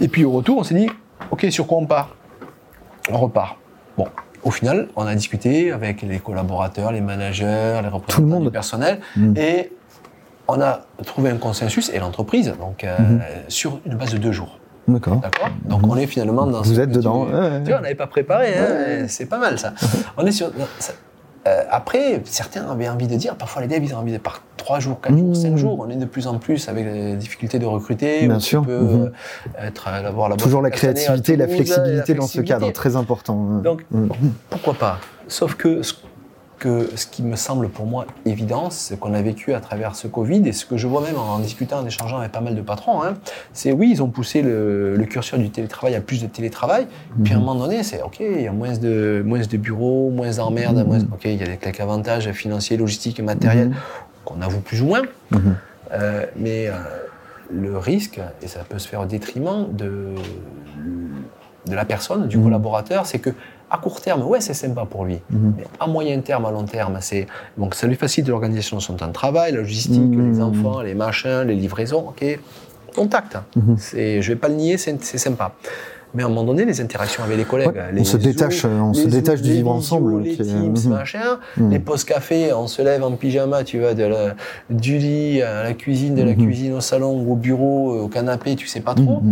Et 0.01 0.09
puis 0.09 0.25
au 0.25 0.33
retour, 0.33 0.59
on 0.59 0.65
s'est 0.65 0.75
dit, 0.75 0.89
ok, 1.31 1.47
sur 1.51 1.69
quoi 1.69 1.79
on 1.79 1.87
part? 1.87 2.17
On 3.09 3.19
repart. 3.19 3.57
Bon, 3.97 4.07
au 4.43 4.51
final, 4.51 4.89
on 4.97 5.07
a 5.07 5.15
discuté 5.15 5.71
avec 5.71 6.03
les 6.03 6.19
collaborateurs, 6.19 6.91
les 6.91 7.01
managers, 7.01 7.81
les 7.83 7.89
représentants 7.89 8.41
du 8.41 8.51
personnel, 8.51 9.01
et 9.37 9.71
on 10.49 10.61
a 10.61 10.81
trouvé 11.05 11.31
un 11.31 11.37
consensus 11.37 11.91
et 11.91 11.99
l'entreprise, 11.99 12.53
donc 12.59 12.85
euh, 12.85 12.97
sur 13.49 13.81
une 13.87 13.95
base 13.95 14.13
de 14.13 14.19
deux 14.19 14.33
jours. 14.33 14.59
D'accord. 14.89 15.21
Donc 15.65 15.87
on 15.87 15.97
est 15.97 16.07
finalement 16.07 16.47
dans. 16.47 16.63
Vous 16.63 16.81
êtes 16.81 16.91
dedans. 16.91 17.27
Tu 17.65 17.71
vois, 17.71 17.79
on 17.79 17.83
n'avait 17.83 17.95
pas 17.95 18.07
préparé. 18.07 18.55
Hein, 18.57 19.07
c'est 19.09 19.27
pas 19.27 19.39
mal 19.39 19.59
ça. 19.59 19.75
on 20.17 20.27
est 20.27 20.33
sur. 20.33 20.51
Euh, 21.49 21.65
après, 21.71 22.23
certains 22.25 22.71
avaient 22.71 22.89
envie 22.89 23.09
de 23.09 23.17
dire, 23.17 23.35
parfois 23.35 23.63
les 23.63 23.69
devs, 23.69 23.83
ils 23.83 23.95
ont 23.95 23.99
envie 23.99 24.13
de 24.13 24.19
par 24.19 24.43
3 24.59 24.79
jours, 24.79 25.01
4 25.01 25.17
jours, 25.17 25.35
5 25.35 25.51
mmh. 25.51 25.57
jours. 25.57 25.81
On 25.81 25.91
est 25.91 25.97
de 25.97 26.05
plus 26.05 26.29
en 26.29 26.39
plus 26.39 26.69
avec 26.69 26.85
les 26.85 27.17
difficultés 27.17 27.59
de 27.59 27.67
recruter. 27.67 28.27
Bien 28.29 28.39
sûr. 28.39 28.63
Peut, 28.63 28.79
mmh. 28.79 29.13
euh, 29.59 29.67
être, 29.67 29.89
avoir 29.89 30.29
la 30.29 30.37
Toujours 30.37 30.63
la 30.63 30.71
créativité, 30.71 31.37
la 31.37 31.49
flexibilité, 31.49 32.15
dans 32.15 32.29
ce 32.29 32.41
cadre, 32.41 32.71
très 32.73 32.95
important. 32.95 33.61
Donc, 33.63 33.85
mmh. 33.91 34.09
pourquoi 34.51 34.75
pas? 34.75 34.99
Sauf 35.27 35.55
que 35.57 35.81
ce 36.63 37.07
qui 37.07 37.23
me 37.23 37.37
semble 37.37 37.69
pour 37.69 37.87
moi 37.87 38.07
évident, 38.25 38.71
ce 38.71 38.95
qu'on 38.95 39.15
a 39.15 39.23
vécu 39.23 39.55
à 39.55 39.61
travers 39.61 39.95
ce 39.95 40.07
Covid, 40.07 40.47
et 40.47 40.53
ce 40.53 40.65
que 40.65 40.77
je 40.77 40.87
vois 40.87 41.03
même 41.03 41.17
en, 41.17 41.39
discutant, 41.39 41.81
en 41.81 41.87
échangeant 41.87 42.19
avec 42.19 42.33
pas 42.33 42.41
mal 42.41 42.55
de 42.55 42.61
patrons, 42.61 43.03
hein, 43.03 43.15
c'est 43.53 43.73
oui, 43.73 43.91
ils 43.91 44.03
ont 44.03 44.09
poussé 44.09 44.43
le, 44.43 44.97
curseur 45.09 45.39
du 45.39 45.51
télétravail 45.51 45.95
à 45.95 46.01
plus 46.01 46.23
de 46.23 46.27
télétravail, 46.27 46.87
puis 47.23 47.33
à 47.33 47.37
un 47.37 47.41
mhm. 47.41 47.47
moment 47.47 47.67
donné, 47.67 47.83
c'est 47.83 48.03
OK, 48.03 48.19
il 48.21 48.43
y 48.43 48.47
a 48.47 48.53
moins 48.53 48.77
de, 48.77 49.23
moins 49.25 49.41
de 49.41 49.57
bureaux, 49.57 50.11
moins 50.11 50.31
d'emmerdes, 50.31 50.87
mhm. 50.87 51.09
OK, 51.13 51.25
il 51.25 51.37
y 51.37 51.43
a 51.43 51.57
quelques 51.57 51.81
avantages 51.81 52.31
financiers, 52.33 52.77
logistiques 52.77 53.19
et 53.19 53.23
matériels 53.23 53.69
mhm. 53.69 53.77
qu'on 54.25 54.41
avoue 54.41 54.61
plus 54.61 54.83
ou 54.83 54.87
moins, 54.87 55.03
euh, 55.93 56.27
mais 56.37 56.69
euh, 56.69 56.73
le 57.51 57.77
risque, 57.79 58.21
et 58.43 58.49
ça 58.49 58.61
peut 58.69 58.79
se 58.79 58.89
faire 58.89 59.01
au 59.01 59.07
détriment 59.07 59.67
de, 59.71 60.15
de 61.67 61.75
la 61.75 61.85
personne, 61.85 62.27
du 62.27 62.39
collaborateur, 62.39 63.07
c'est 63.07 63.19
que 63.19 63.31
à 63.73 63.79
court 63.79 64.01
terme, 64.03 64.23
ouais, 64.25 64.41
c'est 64.41 64.55
sympa 64.55 64.85
pour 64.85 65.07
lui. 65.07 65.19
Mhm. 65.31 65.55
Mais 65.57 65.65
à 65.81 65.87
moyen 65.87 66.21
terme, 66.21 66.45
à 66.45 66.51
long 66.51 66.65
terme, 66.65 66.99
c'est 67.01 67.27
donc 67.57 67.75
ça 67.75 67.87
lui 67.87 67.97
facilite 67.97 68.29
l'organisation 68.29 68.77
de 68.77 68.83
son 68.83 68.95
temps 68.95 69.09
de 69.09 69.13
travail, 69.13 69.53
la 69.53 69.59
logistique, 69.59 69.99
mhm. 69.99 70.35
les 70.35 70.41
enfants, 70.41 70.83
les 70.83 70.95
machins, 70.95 71.43
les 71.47 71.55
livraisons. 71.55 72.09
Ok, 72.09 72.39
contact. 72.95 73.39
Mhm. 73.57 73.77
C'est, 73.79 74.21
je 74.21 74.29
vais 74.29 74.39
pas 74.39 74.49
le 74.49 74.57
nier, 74.57 74.77
c'est, 74.77 75.01
sympa. 75.01 75.55
Mais 76.15 76.23
à 76.23 76.27
un 76.27 76.29
moment 76.29 76.45
donné, 76.45 76.67
les 76.67 76.83
interactions 76.83 77.25
avec 77.25 77.39
les 77.39 77.45
collègues, 77.45 77.73
on 77.97 78.05
se 78.05 78.19
détache, 78.19 78.67
on 78.67 78.93
se 78.93 79.09
détache 79.09 79.41
du 79.41 79.53
vivre 79.53 79.71
ensemble. 79.71 80.21
Les 80.21 80.37
teams, 80.37 80.77
machin, 80.89 81.39
les 81.71 81.79
postes 81.79 82.07
café, 82.07 82.53
on 82.53 82.67
se 82.67 82.83
lève 82.83 83.03
en 83.03 83.13
pyjama, 83.13 83.65
tu 83.65 83.81
vois, 83.81 83.95
de 83.95 84.05
la, 84.05 84.35
du 84.69 84.99
lit 84.99 85.41
à 85.41 85.63
la 85.63 85.73
cuisine, 85.73 86.15
de 86.15 86.23
la 86.23 86.35
cuisine 86.35 86.75
au 86.75 86.83
salon, 86.83 87.27
au 87.27 87.35
bureau, 87.37 88.03
au 88.03 88.09
canapé, 88.09 88.55
tu 88.57 88.67
sais 88.67 88.81
pas 88.81 88.95
trop 88.95 89.23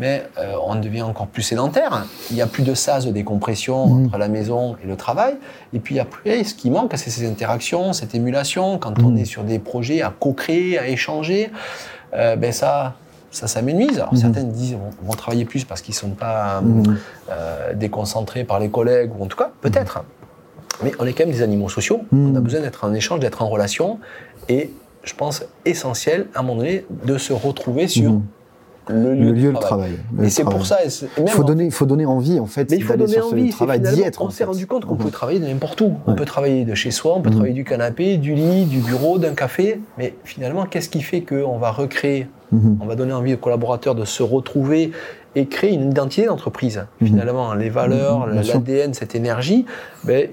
mais 0.00 0.26
euh, 0.38 0.54
on 0.64 0.74
devient 0.76 1.02
encore 1.02 1.26
plus 1.26 1.42
sédentaire. 1.42 2.04
Il 2.30 2.36
n'y 2.36 2.42
a 2.42 2.46
plus 2.46 2.62
de 2.62 2.74
sas 2.74 3.06
de 3.06 3.10
décompression 3.10 3.86
mmh. 3.86 4.06
entre 4.06 4.18
la 4.18 4.28
maison 4.28 4.76
et 4.82 4.86
le 4.86 4.96
travail. 4.96 5.34
Et 5.72 5.80
puis 5.80 5.98
après, 5.98 6.44
ce 6.44 6.54
qui 6.54 6.70
manque, 6.70 6.92
c'est 6.96 7.10
ces 7.10 7.28
interactions, 7.28 7.92
cette 7.92 8.14
émulation, 8.14 8.78
quand 8.78 8.98
on 9.02 9.10
mmh. 9.10 9.18
est 9.18 9.24
sur 9.24 9.44
des 9.44 9.58
projets 9.58 10.02
à 10.02 10.12
co-créer, 10.18 10.78
à 10.78 10.88
échanger, 10.88 11.50
euh, 12.14 12.36
ben 12.36 12.52
ça, 12.52 12.94
ça 13.30 13.46
s'amenuise. 13.46 13.98
Alors 13.98 14.14
mmh. 14.14 14.18
certaines 14.18 14.52
disent 14.52 14.74
vont, 14.74 14.90
vont 15.02 15.14
travailler 15.14 15.44
plus 15.44 15.64
parce 15.64 15.82
qu'ils 15.82 15.94
ne 15.94 15.98
sont 15.98 16.10
pas 16.10 16.62
euh, 17.30 17.74
déconcentrés 17.74 18.44
par 18.44 18.58
les 18.58 18.70
collègues, 18.70 19.10
ou 19.18 19.24
en 19.24 19.26
tout 19.26 19.38
cas, 19.38 19.50
peut-être. 19.60 20.04
Mais 20.82 20.92
on 20.98 21.06
est 21.06 21.12
quand 21.12 21.24
même 21.24 21.34
des 21.34 21.42
animaux 21.42 21.68
sociaux. 21.68 22.00
On 22.12 22.34
a 22.34 22.40
besoin 22.40 22.60
d'être 22.60 22.84
en 22.84 22.92
échange, 22.92 23.20
d'être 23.20 23.42
en 23.42 23.48
relation. 23.48 24.00
Et 24.48 24.70
je 25.04 25.14
pense 25.14 25.44
essentiel, 25.64 26.26
à 26.34 26.40
un 26.40 26.42
moment 26.42 26.58
donné, 26.58 26.84
de 27.04 27.18
se 27.18 27.32
retrouver 27.32 27.88
sur 27.88 28.20
le 28.88 29.14
lieu, 29.14 29.52
de 29.52 29.58
travail. 29.58 29.92
et 30.22 30.28
c'est 30.28 30.44
pour 30.44 30.66
ça. 30.66 30.78
Il 31.18 31.28
faut, 31.28 31.44
donner, 31.44 31.64
il 31.64 31.70
faut 31.70 31.86
donner 31.86 32.06
envie, 32.06 32.40
en 32.40 32.46
fait, 32.46 32.64
d'aller 32.64 33.06
sur 33.08 33.30
ce 33.30 33.50
travail, 33.50 33.80
d'y 33.80 34.02
être. 34.02 34.22
On 34.22 34.30
s'est 34.30 34.44
rendu 34.44 34.66
compte 34.66 34.84
qu'on 34.84 34.96
peut 34.96 35.10
travailler 35.10 35.40
de 35.40 35.46
n'importe 35.46 35.80
où. 35.80 35.94
On 36.06 36.14
peut 36.14 36.24
travailler 36.24 36.64
de 36.64 36.74
chez 36.74 36.90
soi, 36.90 37.14
on 37.16 37.20
peut 37.20 37.30
mhm. 37.30 37.36
travailler 37.36 37.54
du 37.54 37.64
canapé, 37.64 38.16
du 38.16 38.34
lit, 38.34 38.64
du 38.64 38.80
bureau, 38.80 39.18
d'un 39.18 39.34
café. 39.34 39.80
Mais 39.98 40.14
finalement, 40.24 40.66
qu'est-ce 40.66 40.88
qui 40.88 41.02
fait 41.02 41.22
qu'on 41.22 41.58
va 41.58 41.70
recréer, 41.70 42.26
mhm. 42.50 42.78
on 42.80 42.86
va 42.86 42.96
donner 42.96 43.12
envie 43.12 43.34
aux 43.34 43.38
collaborateurs 43.38 43.94
de 43.94 44.04
se 44.04 44.22
retrouver 44.22 44.92
et 45.34 45.46
créer 45.46 45.72
une 45.72 45.90
identité 45.90 46.26
d'entreprise. 46.26 46.84
Mhm. 47.00 47.06
Finalement, 47.06 47.54
les 47.54 47.70
valeurs, 47.70 48.26
l'ADN, 48.26 48.94
cette 48.94 49.14
énergie, 49.14 49.64
ben, 50.04 50.28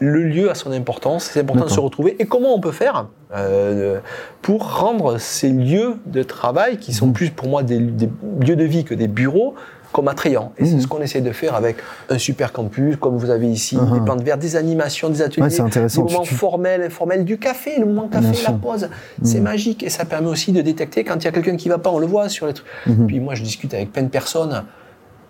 le 0.00 0.24
lieu 0.24 0.50
a 0.50 0.54
son 0.54 0.72
importance, 0.72 1.24
c'est 1.32 1.40
important 1.40 1.64
de 1.64 1.70
se 1.70 1.80
retrouver. 1.80 2.16
Et 2.18 2.26
comment 2.26 2.54
on 2.54 2.60
peut 2.60 2.72
faire 2.72 3.06
euh, 3.34 3.98
pour 4.42 4.78
rendre 4.78 5.18
ces 5.18 5.50
lieux 5.50 5.96
de 6.06 6.22
travail, 6.22 6.78
qui 6.78 6.92
sont 6.92 7.08
mhm. 7.08 7.12
plus 7.12 7.30
pour 7.30 7.48
moi 7.48 7.62
des, 7.62 7.78
lieux 7.78 8.56
de 8.56 8.64
vie 8.64 8.84
que 8.84 8.94
des 8.94 9.08
bureaux, 9.08 9.54
comme 9.92 10.08
attrayants. 10.08 10.52
Et 10.58 10.66
c'est 10.66 10.74
mhm. 10.74 10.80
ce 10.82 10.86
qu'on 10.86 11.00
essaie 11.00 11.22
de 11.22 11.32
faire 11.32 11.54
avec 11.54 11.76
un 12.10 12.18
super 12.18 12.52
campus, 12.52 12.96
comme 12.96 13.16
vous 13.16 13.30
avez 13.30 13.48
ici, 13.48 13.76
des 13.76 13.82
uh-huh. 13.82 14.04
plantes 14.04 14.22
vertes, 14.22 14.40
des 14.40 14.54
animations, 14.54 15.08
des 15.08 15.22
ateliers, 15.22 15.48
des 15.48 16.02
moments 16.02 16.24
formels, 16.24 16.82
informels, 16.82 17.24
du 17.24 17.38
café, 17.38 17.78
le 17.78 17.86
moment 17.86 18.06
café, 18.06 18.42
la 18.46 18.52
pause. 18.52 18.90
C'est 19.22 19.38
mhm. 19.38 19.44
magique 19.44 19.82
et 19.82 19.88
ça 19.88 20.04
permet 20.04 20.28
aussi 20.28 20.52
de 20.52 20.60
détecter 20.60 21.04
quand 21.04 21.16
il 21.16 21.24
y 21.24 21.28
a 21.28 21.32
quelqu'un 21.32 21.56
qui 21.56 21.68
va 21.68 21.78
pas, 21.78 21.90
on 21.90 21.98
le 21.98 22.06
voit 22.06 22.28
sur 22.28 22.46
les 22.46 22.52
trucs. 22.52 22.68
Puis 23.06 23.18
moi, 23.18 23.34
je 23.34 23.42
discute 23.42 23.72
avec 23.72 23.92
plein 23.92 24.02
de 24.02 24.08
personnes 24.08 24.62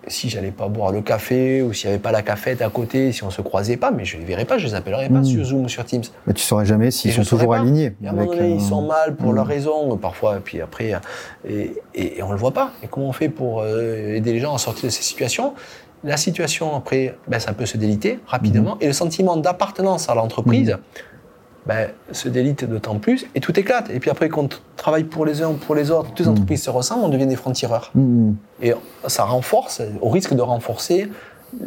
si 0.08 0.28
j'allais 0.28 0.50
pas 0.50 0.68
boire 0.68 0.92
le 0.92 1.00
café 1.00 1.62
ou 1.62 1.72
s'il 1.72 1.88
n'y 1.88 1.94
avait 1.94 2.02
pas 2.02 2.12
la 2.12 2.22
cafette 2.22 2.62
à 2.62 2.68
côté, 2.68 3.12
si 3.12 3.24
on 3.24 3.30
se 3.30 3.42
croisait 3.42 3.76
pas, 3.76 3.90
mais 3.90 4.04
je 4.04 4.16
les 4.16 4.24
verrais 4.24 4.44
pas, 4.44 4.58
je 4.58 4.66
les 4.66 4.74
appellerais 4.74 5.08
pas 5.08 5.20
hmm. 5.20 5.24
sur 5.24 5.44
Zoom 5.44 5.64
ou 5.64 5.68
sur 5.68 5.84
Teams. 5.84 6.02
Mais 6.26 6.34
tu 6.34 6.42
saurais 6.42 6.66
jamais 6.66 6.90
s'ils 6.90 7.12
sont 7.12 7.24
toujours 7.24 7.54
alignés. 7.54 7.94
à 8.04 8.10
un 8.10 8.12
moment 8.12 8.26
donné, 8.26 8.54
ils 8.54 8.60
sont 8.60 8.82
mal 8.82 9.16
pour 9.16 9.32
hmm. 9.32 9.38
raisons, 9.40 9.96
parfois, 9.96 10.36
et 10.36 10.40
puis 10.40 10.60
après, 10.60 10.92
et, 11.48 11.72
et, 11.94 12.22
on 12.22 12.32
le 12.32 12.38
voit 12.38 12.52
pas. 12.52 12.72
Et 12.82 12.86
comment 12.88 13.08
on 13.08 13.12
fait 13.12 13.28
pour 13.28 13.60
euh, 13.60 14.14
aider 14.14 14.32
les 14.32 14.40
gens 14.40 14.54
à 14.54 14.58
sortir 14.58 14.84
de 14.84 14.90
ces 14.90 15.02
situations? 15.02 15.54
La 16.04 16.16
situation, 16.16 16.76
après, 16.76 17.16
ben, 17.26 17.40
ça 17.40 17.52
peut 17.52 17.66
se 17.66 17.76
déliter 17.76 18.20
rapidement, 18.26 18.76
hmm. 18.76 18.82
et 18.82 18.86
le 18.86 18.92
sentiment 18.92 19.36
d'appartenance 19.36 20.08
à 20.08 20.14
l'entreprise, 20.14 20.76
ben, 21.68 21.90
se 22.12 22.30
délite 22.30 22.64
d'autant 22.64 22.98
plus 22.98 23.26
et 23.34 23.40
tout 23.40 23.58
éclate. 23.60 23.90
Et 23.90 24.00
puis 24.00 24.10
après, 24.10 24.30
quand 24.30 24.54
on 24.54 24.58
travaille 24.76 25.04
pour 25.04 25.26
les 25.26 25.42
uns 25.42 25.50
ou 25.50 25.54
pour 25.54 25.74
les 25.74 25.90
autres, 25.90 26.08
toutes 26.08 26.20
les 26.20 26.28
entreprises 26.28 26.62
se 26.62 26.70
ressemblent, 26.70 27.04
on 27.04 27.10
devient 27.10 27.26
des 27.26 27.36
francs-tireurs. 27.36 27.92
Et 28.62 28.72
ça 29.06 29.24
renforce, 29.24 29.82
au 30.00 30.08
risque 30.08 30.34
de 30.34 30.40
renforcer 30.40 31.10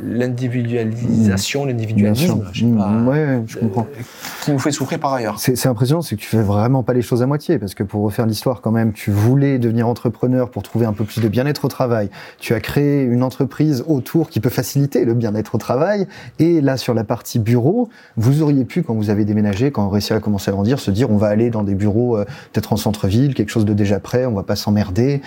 l'individualisation, 0.02 1.66
l'individualisme, 1.66 2.44
je 2.54 2.60
sais 2.60 2.72
pas, 2.72 2.88
mmh, 2.90 3.44
je 3.48 3.58
comprends. 3.60 3.88
Euh, 3.98 4.04
qui 4.44 4.52
nous 4.52 4.60
fait 4.60 4.72
souffrir 4.72 5.00
par 5.00 5.14
ailleurs. 5.14 5.40
C'est 5.40 5.66
impressionnant, 5.66 6.02
c'est 6.02 6.16
que 6.16 6.22
tu 6.22 6.28
fais 6.28 6.42
vraiment 6.42 6.84
pas 6.84 6.94
les 6.94 7.02
choses 7.02 7.24
à 7.24 7.26
moitié, 7.26 7.58
parce 7.58 7.74
que 7.74 7.84
pour 7.84 8.04
refaire 8.04 8.26
l'histoire 8.26 8.62
quand 8.62 8.72
même, 8.72 8.94
tu 8.94 9.12
voulais 9.12 9.60
devenir 9.60 9.88
entrepreneur 9.88 10.50
pour 10.50 10.64
trouver 10.64 10.86
un 10.86 10.94
peu 10.94 11.04
plus 11.04 11.20
de 11.20 11.28
bien-être 11.28 11.66
au 11.66 11.68
travail. 11.68 12.10
Tu 12.40 12.54
as 12.54 12.60
créé 12.60 13.04
une 13.04 13.24
entreprise 13.24 13.84
autour 13.88 14.30
qui 14.30 14.40
peut 14.40 14.50
faciliter 14.50 15.04
le 15.06 15.14
bien-être 15.14 15.56
au 15.56 15.58
travail, 15.58 16.08
et 16.40 16.62
là 16.62 16.78
sur 16.78 16.94
la 16.94 17.04
partie 17.04 17.40
bureau, 17.40 17.90
vous 18.18 18.42
auriez 18.42 18.66
pu, 18.66 18.84
quand 18.84 18.94
vous 18.94 19.10
avez 19.10 19.26
déménagé, 19.26 19.72
quand 19.72 19.90
réussi 19.90 20.14
à 20.14 20.20
commencer 20.20 20.50
à 20.50 20.54
grandir, 20.54 20.80
se 20.80 20.92
dire 20.92 21.10
on 21.10 21.18
va 21.18 21.28
aller 21.28 21.50
dans 21.50 21.64
des 21.64 21.76
bureaux 21.76 22.18
euh, 22.18 22.26
peut-être 22.54 22.74
en 22.74 22.78
centre-ville, 22.78 23.34
quelque 23.34 23.50
chose 23.50 23.66
de 23.66 23.74
déjà 23.74 24.00
prêt, 24.00 24.26
on 24.26 24.34
va 24.34 24.44
pas 24.44 24.56
s'emmerder. 24.56 25.22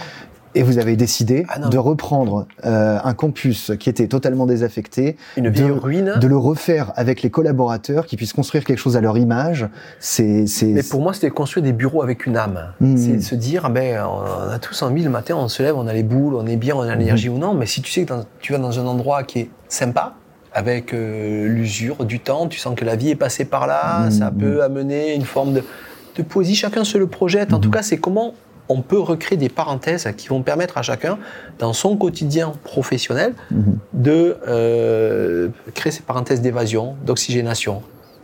Et 0.57 0.63
vous 0.63 0.79
avez 0.79 0.97
décidé 0.97 1.47
ah 1.49 1.59
de 1.69 1.79
reprendre 1.79 2.47
euh, 2.65 2.99
un 3.03 3.15
campus 3.15 3.73
qui 3.81 3.89
était 3.89 4.07
totalement 4.07 4.47
désaffecté, 4.47 5.17
une 5.37 5.49
vieille 5.49 5.71
ruine, 5.71 6.15
de 6.21 6.27
le 6.27 6.37
refaire 6.37 6.93
avec 6.97 7.23
les 7.23 7.31
collaborateurs 7.31 8.07
qui 8.07 8.17
puissent 8.17 8.33
construire 8.33 8.65
quelque 8.65 8.79
chose 8.79 8.97
à 8.97 9.01
leur 9.01 9.19
image. 9.19 9.69
C'est, 9.99 10.47
Mais 10.63 10.83
pour 10.83 11.01
moi, 11.01 11.13
c'était 11.13 11.31
construire 11.31 11.65
des 11.65 11.73
bureaux 11.73 12.03
avec 12.03 12.27
une 12.27 12.37
âme. 12.37 12.73
Hmm. 12.81 12.97
C'est 12.97 13.21
se 13.21 13.35
dire, 13.35 13.69
ben, 13.71 14.05
on 14.07 14.51
a 14.51 14.59
tous 14.59 14.83
envie 14.83 15.03
le 15.03 15.11
matin, 15.11 15.35
on 15.37 15.49
se 15.49 15.63
lève, 15.63 15.77
on 15.77 15.87
a 15.87 15.93
les 15.93 16.05
boules, 16.05 16.35
on 16.35 16.47
est 16.47 16.57
bien, 16.57 16.77
on 16.77 16.83
a 16.83 16.95
l'énergie 16.95 17.29
hmm. 17.29 17.35
ou 17.35 17.39
non. 17.39 17.55
Mais 17.55 17.67
si 17.67 17.83
tu 17.83 17.91
sais 17.91 18.05
que 18.05 18.15
tu 18.41 18.53
vas 18.53 18.59
dans 18.59 18.79
un 18.79 18.87
endroit 18.87 19.25
qui 19.25 19.41
est 19.41 19.51
sympa, 19.69 20.15
avec 20.53 20.95
euh, 20.95 21.49
l'usure 21.49 22.05
du 22.05 22.21
temps, 22.21 22.47
tu 22.47 22.61
sens 22.61 22.77
que 22.77 22.85
la 22.85 22.95
vie 22.95 23.11
est 23.11 23.17
passée 23.17 23.45
par 23.45 23.67
là, 23.67 24.07
hmm. 24.07 24.11
ça 24.13 24.31
peut 24.31 24.63
amener 24.63 25.15
une 25.15 25.25
forme 25.25 25.53
de, 25.53 25.65
de 26.17 26.23
poésie. 26.23 26.55
Chacun 26.55 26.85
se 26.85 26.97
le 26.97 27.09
projette. 27.09 27.53
En 27.53 27.59
tout 27.59 27.71
cas, 27.71 27.83
c'est 27.83 27.99
comment 27.99 28.35
on 28.69 28.81
peut 28.83 28.99
recréer 28.99 29.37
des 29.37 29.49
parenthèses 29.49 30.09
qui 30.17 30.29
vont 30.29 30.43
permettre 30.43 30.79
à 30.79 30.83
chacun, 30.83 31.19
dans 31.59 31.73
son 31.73 31.97
quotidien 31.97 32.53
professionnel, 32.65 33.35
mhm. 33.51 33.79
de 33.93 34.37
euh, 34.49 35.49
créer 35.75 35.93
ces 35.93 36.03
parenthèses 36.03 36.41
d'évasion, 36.41 36.97
d'oxygénation 37.05 37.83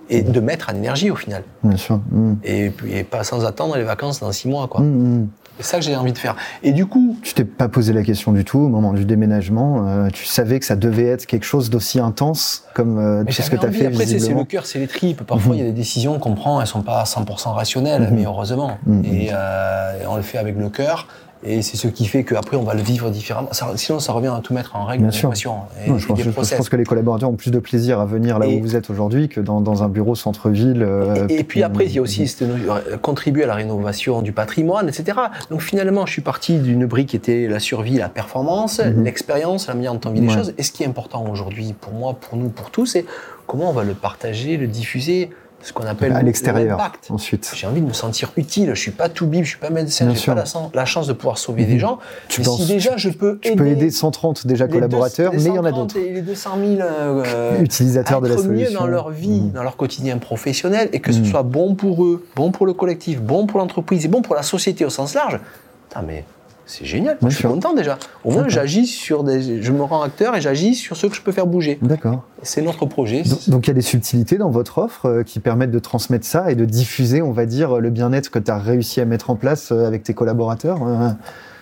et 0.09 0.22
de 0.22 0.41
mettre 0.41 0.70
en 0.70 0.74
énergie 0.74 1.11
au 1.11 1.16
final. 1.16 1.45
Bien 1.62 1.76
sûr. 1.76 2.01
Mhm. 2.11 2.38
Et, 2.43 2.72
et, 2.88 3.05
pas 3.05 3.22
sans 3.22 3.45
attendre 3.45 3.76
les 3.76 3.84
vacances 3.84 4.20
dans 4.20 4.32
six 4.32 4.49
mois. 4.49 4.66
Quoi. 4.66 4.80
Mhm, 4.80 5.28
c'est 5.61 5.70
ça 5.70 5.78
que 5.78 5.84
j'ai 5.84 5.96
envie 5.96 6.12
de 6.12 6.18
faire. 6.18 6.36
Et 6.62 6.72
du 6.72 6.86
coup. 6.86 7.16
Tu 7.22 7.34
t'es 7.34 7.44
pas 7.44 7.68
posé 7.68 7.92
la 7.92 8.02
question 8.02 8.32
du 8.32 8.44
tout 8.44 8.58
au 8.58 8.68
moment 8.68 8.92
du 8.92 9.04
déménagement. 9.04 9.86
Euh, 9.86 10.08
tu 10.12 10.24
savais 10.24 10.58
que 10.58 10.64
ça 10.64 10.76
devait 10.76 11.06
être 11.06 11.26
quelque 11.26 11.44
chose 11.44 11.70
d'aussi 11.70 12.00
intense 12.00 12.64
comme 12.74 12.98
euh, 12.98 13.24
ce 13.30 13.50
que 13.50 13.56
tu 13.56 13.66
as 13.66 13.72
fait. 13.72 13.86
Après, 13.86 14.06
c'est 14.06 14.32
le 14.32 14.44
cœur, 14.44 14.66
c'est 14.66 14.78
les 14.78 14.88
tripes. 14.88 15.22
Parfois, 15.22 15.56
il 15.56 15.58
y 15.58 15.62
a 15.62 15.66
des 15.66 15.72
décisions 15.72 16.18
qu'on 16.18 16.34
prend, 16.34 16.61
elles 16.61 16.66
sont 16.66 16.82
pas 16.82 17.04
100% 17.04 17.52
rationnelles, 17.52 18.11
mais 18.12 18.24
heureusement. 18.24 18.78
Et 19.04 19.30
euh, 19.32 20.04
on 20.08 20.16
le 20.16 20.22
fait 20.22 20.38
avec 20.38 20.56
le 20.56 20.68
cœur. 20.70 21.06
Et 21.43 21.62
c'est 21.62 21.78
ce 21.78 21.88
qui 21.88 22.05
fait 22.05 22.22
qu'après, 22.22 22.57
on 22.57 22.64
va 22.64 22.74
le 22.74 22.82
vivre 22.82 23.11
différemment. 23.11 23.49
sinon, 23.76 23.99
ça 23.99 24.12
revient 24.12 24.28
à 24.36 24.41
tout 24.43 24.53
mettre 24.53 24.76
en 24.76 24.84
règle. 24.84 25.05
Bien 25.05 25.11
sûr. 25.11 25.32
Et, 25.32 25.99
je, 25.99 26.30
pense, 26.30 26.68
que 26.68 26.76
les 26.76 26.84
collaborateurs 26.84 27.30
ont 27.30 27.36
plus 27.36 27.51
de 27.51 27.59
plaisir 27.59 27.99
à 27.99 28.05
venir 28.05 28.38
là 28.38 28.47
où 28.47 28.61
vous 28.61 28.76
êtes 28.76 28.91
aujourd'hui 28.91 29.28
que 29.28 29.41
dans, 29.41 29.82
un 29.82 29.88
bureau 29.88 30.14
centre-ville. 30.14 30.82
Euh, 30.82 31.26
et, 31.28 31.45
puis 31.45 31.62
après, 31.62 31.86
il 31.86 31.93
y 31.93 31.99
a 31.99 32.03
aussi 32.03 32.30
euh, 32.43 32.99
contribuer 32.99 33.45
à 33.45 33.47
la 33.47 33.55
rénovation 33.55 34.20
du 34.20 34.32
patrimoine, 34.32 34.88
etc. 34.88 35.18
Donc 35.51 35.62
finalement, 35.62 36.05
je 36.05 36.12
suis 36.12 36.22
parti 36.22 36.59
d'une 36.59 36.84
brique 36.86 37.11
qui 37.11 37.16
était 37.16 37.47
la 37.49 37.61
survie, 37.61 37.97
la 37.97 38.09
performance, 38.09 38.80
mhm. 38.80 39.05
l'expérience, 39.05 39.68
la 39.68 39.74
manière 39.74 39.95
dont 39.95 40.11
on 40.11 40.12
vit 40.12 40.20
les 40.20 40.28
choses. 40.28 40.53
Et 40.59 40.62
ce 40.62 40.72
qui 40.72 40.82
est 40.82 40.86
important 40.86 41.24
aujourd'hui, 41.30 41.74
pour 41.80 41.93
moi, 41.93 42.16
pour 42.20 42.36
nous, 42.36 42.51
pour 42.51 42.70
tous, 42.70 42.86
c'est 42.86 43.07
comment 43.47 43.70
on 43.70 43.72
va 43.72 43.84
le 43.84 43.95
partager, 43.95 44.57
le 44.57 44.66
diffuser 44.66 45.30
ce 45.62 45.72
qu'on 45.72 45.84
appelle 45.84 46.12
à 46.12 46.22
l'extérieur. 46.22 46.92
Ensuite, 47.08 47.52
j'ai 47.54 47.66
envie 47.66 47.80
de 47.80 47.86
me 47.86 47.92
sentir 47.92 48.32
utile. 48.36 48.70
Je 48.74 48.80
suis 48.80 48.90
pas 48.90 49.08
tout 49.08 49.26
bib, 49.26 49.44
je 49.44 49.50
suis 49.50 49.58
pas 49.58 49.70
médecin, 49.70 50.12
j'ai 50.14 50.26
pas 50.26 50.44
la, 50.74 50.84
chance 50.84 51.06
de 51.06 51.12
pouvoir 51.12 51.38
sauver 51.38 51.64
des 51.64 51.74
mhm. 51.74 51.80
gens. 51.80 51.98
Tu 52.28 52.40
mais 52.40 52.46
si 52.46 52.66
déjà 52.66 52.96
je 52.96 53.11
peux 53.11 53.38
tu 53.40 53.54
peux 53.54 53.66
aider 53.66 53.90
130 53.90 54.46
déjà 54.46 54.68
collaborateurs, 54.68 55.32
mais 55.32 55.42
il 55.42 55.54
y 55.54 55.58
en 55.58 55.64
a 55.64 55.72
d'autres. 55.72 55.98
Les 55.98 56.22
200 56.22 56.50
000 56.76 56.80
euh, 56.80 57.61
utilisateurs 57.61 58.20
de 58.20 58.28
la 58.28 58.36
solution. 58.36 58.70
mieux 58.70 58.78
dans 58.78 58.86
leur 58.86 59.11
vie, 59.11 59.40
mhm. 59.40 59.52
dans 59.52 59.62
leur 59.62 59.76
quotidien 59.76 60.18
professionnel, 60.18 60.88
et 60.92 61.00
que 61.00 61.12
ce 61.12 61.20
mhm. 61.20 61.26
soit 61.26 61.42
bon 61.42 61.74
pour 61.74 62.04
eux, 62.04 62.26
bon 62.36 62.50
pour 62.50 62.66
le 62.66 62.72
collectif, 62.72 63.20
bon 63.20 63.46
pour 63.46 63.61
l'entreprise 63.61 64.04
et 64.04 64.08
bon 64.08 64.22
pour 64.22 64.34
la 64.34 64.42
société 64.42 64.84
au 64.84 64.90
sens 64.90 65.14
large. 65.14 65.40
Putain, 65.88 66.02
mais 66.06 66.24
c'est 66.70 66.84
génial. 66.84 67.18
je 67.20 67.28
suis 67.28 67.48
content 67.48 67.74
déjà. 67.74 67.98
Au 68.24 68.30
moins, 68.30 68.48
j'agis 68.48 68.86
sur 68.86 69.24
des. 69.24 69.60
Je 69.60 69.72
me 69.72 69.82
rends 69.82 70.02
acteur 70.02 70.36
et 70.36 70.40
j'agis 70.40 70.74
sur 70.74 70.96
ce 70.96 71.08
que 71.08 71.14
je 71.14 71.20
peux 71.20 71.32
faire 71.32 71.46
bouger. 71.46 71.78
D'accord. 71.82 72.22
C'est 72.42 72.62
notre 72.62 72.86
projet. 72.86 73.22
Donc, 73.48 73.66
il 73.66 73.68
y 73.68 73.70
a 73.72 73.74
des 73.74 73.82
subtilités 73.82 74.38
dans 74.38 74.50
votre 74.50 74.78
offre 74.78 75.06
euh, 75.06 75.22
qui 75.22 75.40
permettent 75.40 75.72
de 75.72 75.78
transmettre 75.78 76.24
ça 76.24 76.50
et 76.50 76.54
de 76.54 76.64
diffuser, 76.64 77.22
on 77.22 77.32
va 77.32 77.44
dire, 77.44 77.80
le 77.80 77.90
bien-être 77.90 78.30
que 78.30 78.38
tu 78.38 78.50
as 78.50 78.58
réussi 78.58 79.00
à 79.00 79.04
mettre 79.04 79.30
en 79.30 79.36
place 79.36 79.72
euh, 79.72 79.86
avec 79.86 80.04
tes 80.04 80.14
collaborateurs. 80.14 80.78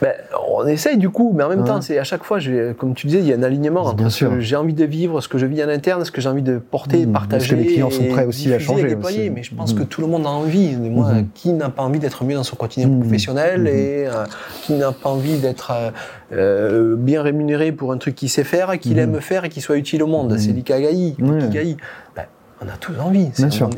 Ben, 0.00 0.12
on 0.48 0.66
essaye 0.66 0.96
du 0.96 1.10
coup, 1.10 1.32
mais 1.34 1.42
en 1.44 1.48
même 1.48 1.64
temps, 1.64 1.80
c'est 1.80 1.98
à 1.98 2.04
chaque 2.04 2.24
fois, 2.24 2.38
comme 2.78 2.94
tu 2.94 3.06
disais, 3.06 3.20
il 3.20 3.26
y 3.26 3.32
a 3.32 3.36
un 3.36 3.42
alignement 3.42 3.82
entre 3.82 4.08
ce 4.10 4.24
que 4.24 4.40
j'ai 4.40 4.56
envie 4.56 4.74
de 4.74 4.84
vivre, 4.84 5.20
ce 5.20 5.28
que 5.28 5.38
je 5.38 5.46
vis 5.46 5.62
en 5.64 5.68
interne, 5.68 6.04
ce 6.04 6.10
que 6.10 6.20
j'ai 6.20 6.28
envie 6.28 6.42
de 6.42 6.58
porter, 6.58 7.06
mmh, 7.06 7.12
partager. 7.12 7.38
Parce 7.38 7.50
que 7.50 7.54
les 7.56 7.66
clients 7.66 7.90
sont 7.90 8.04
prêts 8.04 8.24
aussi 8.24 8.52
à 8.52 8.58
changer. 8.58 8.94
Aussi. 8.94 9.30
Mais 9.30 9.42
je 9.42 9.54
pense 9.54 9.72
que 9.72 9.82
mmh. 9.82 9.86
tout 9.86 10.00
le 10.00 10.06
monde 10.06 10.26
a 10.26 10.30
envie. 10.30 10.76
Moi, 10.76 11.12
mmh. 11.12 11.26
qui 11.34 11.52
n'a 11.52 11.68
pas 11.68 11.82
envie 11.82 11.98
d'être 11.98 12.24
mieux 12.24 12.34
dans 12.34 12.44
son 12.44 12.56
quotidien 12.56 12.88
professionnel 12.88 13.66
et 13.66 14.06
euh, 14.06 14.24
qui 14.62 14.74
n'a 14.74 14.92
pas 14.92 15.10
envie 15.10 15.38
d'être 15.38 15.72
euh, 15.72 15.90
euh, 16.32 16.96
bien 16.96 17.22
rémunéré 17.22 17.72
pour 17.72 17.92
un 17.92 17.98
truc 17.98 18.14
qu'il 18.14 18.28
sait 18.28 18.44
faire, 18.44 18.78
qu'il 18.78 18.98
aime 18.98 19.20
faire 19.20 19.44
et 19.44 19.48
qui 19.48 19.60
soit 19.60 19.76
utile 19.76 20.02
au 20.02 20.06
monde? 20.06 20.36
C'est 20.38 20.52
l'Ikagaï. 20.52 21.16
On 22.60 22.68
a 22.68 22.76
tous 22.76 22.92
envie. 22.98 23.28
Bien 23.36 23.50
sûr. 23.50 23.70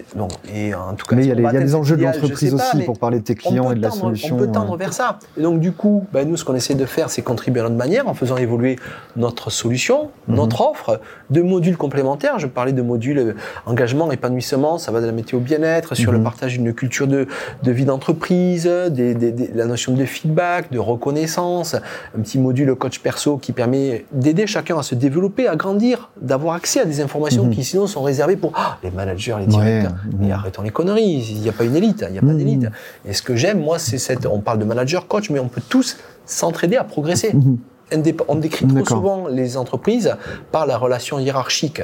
et 0.52 0.74
en 0.74 0.94
tout 0.94 1.06
cas, 1.06 1.16
mais 1.16 1.26
il 1.26 1.28
y, 1.28 1.46
a 1.46 1.52
des 1.52 1.74
enjeux 1.74 1.96
de 1.96 2.02
l'entreprise 2.02 2.54
aussi 2.54 2.82
pour 2.84 2.98
parler 2.98 3.18
de 3.18 3.24
tes 3.24 3.34
clients 3.34 3.70
et 3.70 3.74
de 3.74 3.82
la 3.82 3.90
solution. 3.90 4.36
On 4.36 4.38
peut 4.38 4.50
tendre 4.50 4.76
vers 4.76 4.92
ça. 4.92 5.18
Et 5.36 5.42
donc 5.42 5.60
du 5.60 5.72
coup, 5.72 6.06
ben, 6.12 6.26
nous, 6.26 6.36
ce 6.36 6.44
qu'on 6.44 6.54
essaie 6.54 6.74
de 6.74 6.86
faire, 6.86 7.10
c'est 7.10 7.22
contribuer 7.22 7.60
à 7.60 7.64
notre 7.64 7.76
manière 7.76 8.08
en 8.08 8.14
faisant 8.14 8.38
évoluer 8.38 8.76
notre 9.16 9.50
solution, 9.50 10.10
mhm. 10.28 10.36
notre 10.36 10.60
offre, 10.62 11.00
de 11.28 11.42
modules 11.42 11.76
complémentaires. 11.76 12.38
Je 12.38 12.46
parlais 12.46 12.72
de 12.72 12.82
modules 12.82 13.18
euh, 13.18 13.34
engagement, 13.66 14.10
épanouissement, 14.12 14.78
ça 14.78 14.92
va 14.92 15.00
de 15.00 15.06
la 15.06 15.12
météo 15.12 15.40
bien-être, 15.40 15.94
sur 15.94 16.12
le 16.12 16.18
mhm. 16.18 16.24
partage 16.24 16.52
d'une 16.52 16.72
culture 16.72 17.06
de, 17.06 17.26
vie 17.64 17.84
d'entreprise, 17.84 18.66
la 18.66 19.66
notion 19.66 19.92
de 19.92 20.04
feedback, 20.04 20.72
de 20.72 20.78
reconnaissance, 20.78 21.74
un 21.74 22.22
petit 22.22 22.38
module 22.38 22.74
coach 22.74 23.00
perso 23.00 23.36
qui 23.36 23.52
permet 23.52 24.06
d'aider 24.12 24.46
chacun 24.46 24.78
à 24.78 24.82
se 24.82 24.94
développer, 24.94 25.48
à 25.48 25.56
grandir, 25.56 26.10
d'avoir 26.20 26.54
accès 26.54 26.80
à 26.80 26.84
des 26.84 27.00
informations 27.00 27.44
mhm. 27.44 27.50
qui 27.50 27.64
sinon 27.64 27.86
sont 27.86 28.02
réservées 28.02 28.36
pour 28.36 28.52
les 28.82 28.90
managers, 28.90 29.36
les 29.40 29.46
directeurs. 29.46 29.94
Mais 30.18 30.32
arrêtons 30.32 30.62
les 30.62 30.70
conneries, 30.70 31.26
il 31.30 31.40
n'y 31.40 31.48
a 31.48 31.52
pas 31.52 31.64
une 31.64 31.76
élite, 31.76 32.04
il 32.08 32.12
n'y 32.12 32.18
a 32.18 32.22
pas 32.22 32.34
d'élite. 32.34 32.66
Et 33.04 33.12
ce 33.12 33.22
que 33.22 33.36
j'aime, 33.36 33.60
moi, 33.60 33.78
c'est 33.78 33.98
cette. 33.98 34.26
On 34.26 34.40
parle 34.40 34.58
de 34.58 34.64
manager, 34.64 35.06
coach, 35.06 35.30
mais 35.30 35.38
on 35.38 35.48
peut 35.48 35.62
tous 35.68 35.96
s'entraider 36.26 36.76
à 36.76 36.84
progresser. 36.84 37.32
Mmh. 37.34 37.56
On 38.28 38.36
décrit 38.36 38.66
trop 38.68 38.84
souvent 38.84 39.26
les 39.26 39.56
entreprises 39.56 40.16
par 40.52 40.66
la 40.66 40.78
relation 40.78 41.18
hiérarchique. 41.18 41.82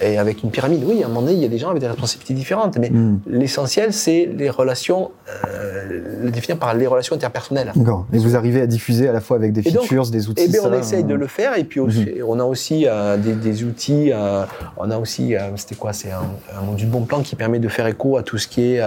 Et 0.00 0.18
avec 0.18 0.42
une 0.42 0.50
pyramide, 0.50 0.84
oui, 0.84 1.02
à 1.02 1.06
un 1.06 1.08
moment 1.08 1.22
donné, 1.22 1.34
il 1.34 1.40
y 1.40 1.44
a 1.44 1.48
des 1.48 1.58
gens 1.58 1.70
avec 1.70 1.80
des 1.80 1.88
responsabilités 1.88 2.34
différentes, 2.34 2.78
mais 2.78 2.90
hmm. 2.90 3.20
l'essentiel, 3.26 3.92
c'est 3.92 4.26
les 4.26 4.48
relations, 4.48 5.10
euh, 5.28 6.02
le 6.22 6.30
définir 6.30 6.58
par 6.58 6.74
les 6.74 6.86
relations 6.86 7.16
interpersonnelles. 7.16 7.72
D'accord. 7.74 8.06
Et 8.12 8.18
vous 8.18 8.36
arrivez 8.36 8.60
à 8.60 8.66
diffuser 8.66 9.08
à 9.08 9.12
la 9.12 9.20
fois 9.20 9.36
avec 9.36 9.52
des 9.52 9.62
features, 9.62 10.10
des 10.10 10.28
outils. 10.28 10.44
Eh 10.46 10.48
bien, 10.48 10.60
on 10.64 10.72
essaye 10.72 11.04
de 11.04 11.14
le 11.14 11.26
faire, 11.26 11.58
et 11.58 11.64
puis 11.64 11.80
aussi, 11.80 12.04
hmm. 12.04 12.24
on 12.26 12.38
a 12.38 12.44
aussi 12.44 12.84
euh, 12.86 13.16
des, 13.16 13.64
outils. 13.64 14.12
Euh, 14.12 14.44
on 14.76 14.90
a 14.90 14.98
aussi, 14.98 15.34
c'était 15.56 15.74
quoi 15.74 15.92
C'est 15.92 16.12
un, 16.12 16.22
un, 16.56 16.62
module 16.62 16.88
bon 16.88 17.02
plan 17.02 17.20
qui 17.20 17.34
permet 17.34 17.58
de 17.58 17.68
faire 17.68 17.86
écho 17.86 18.16
à 18.16 18.22
tout 18.22 18.38
ce 18.38 18.46
qui 18.46 18.74
est 18.74 18.82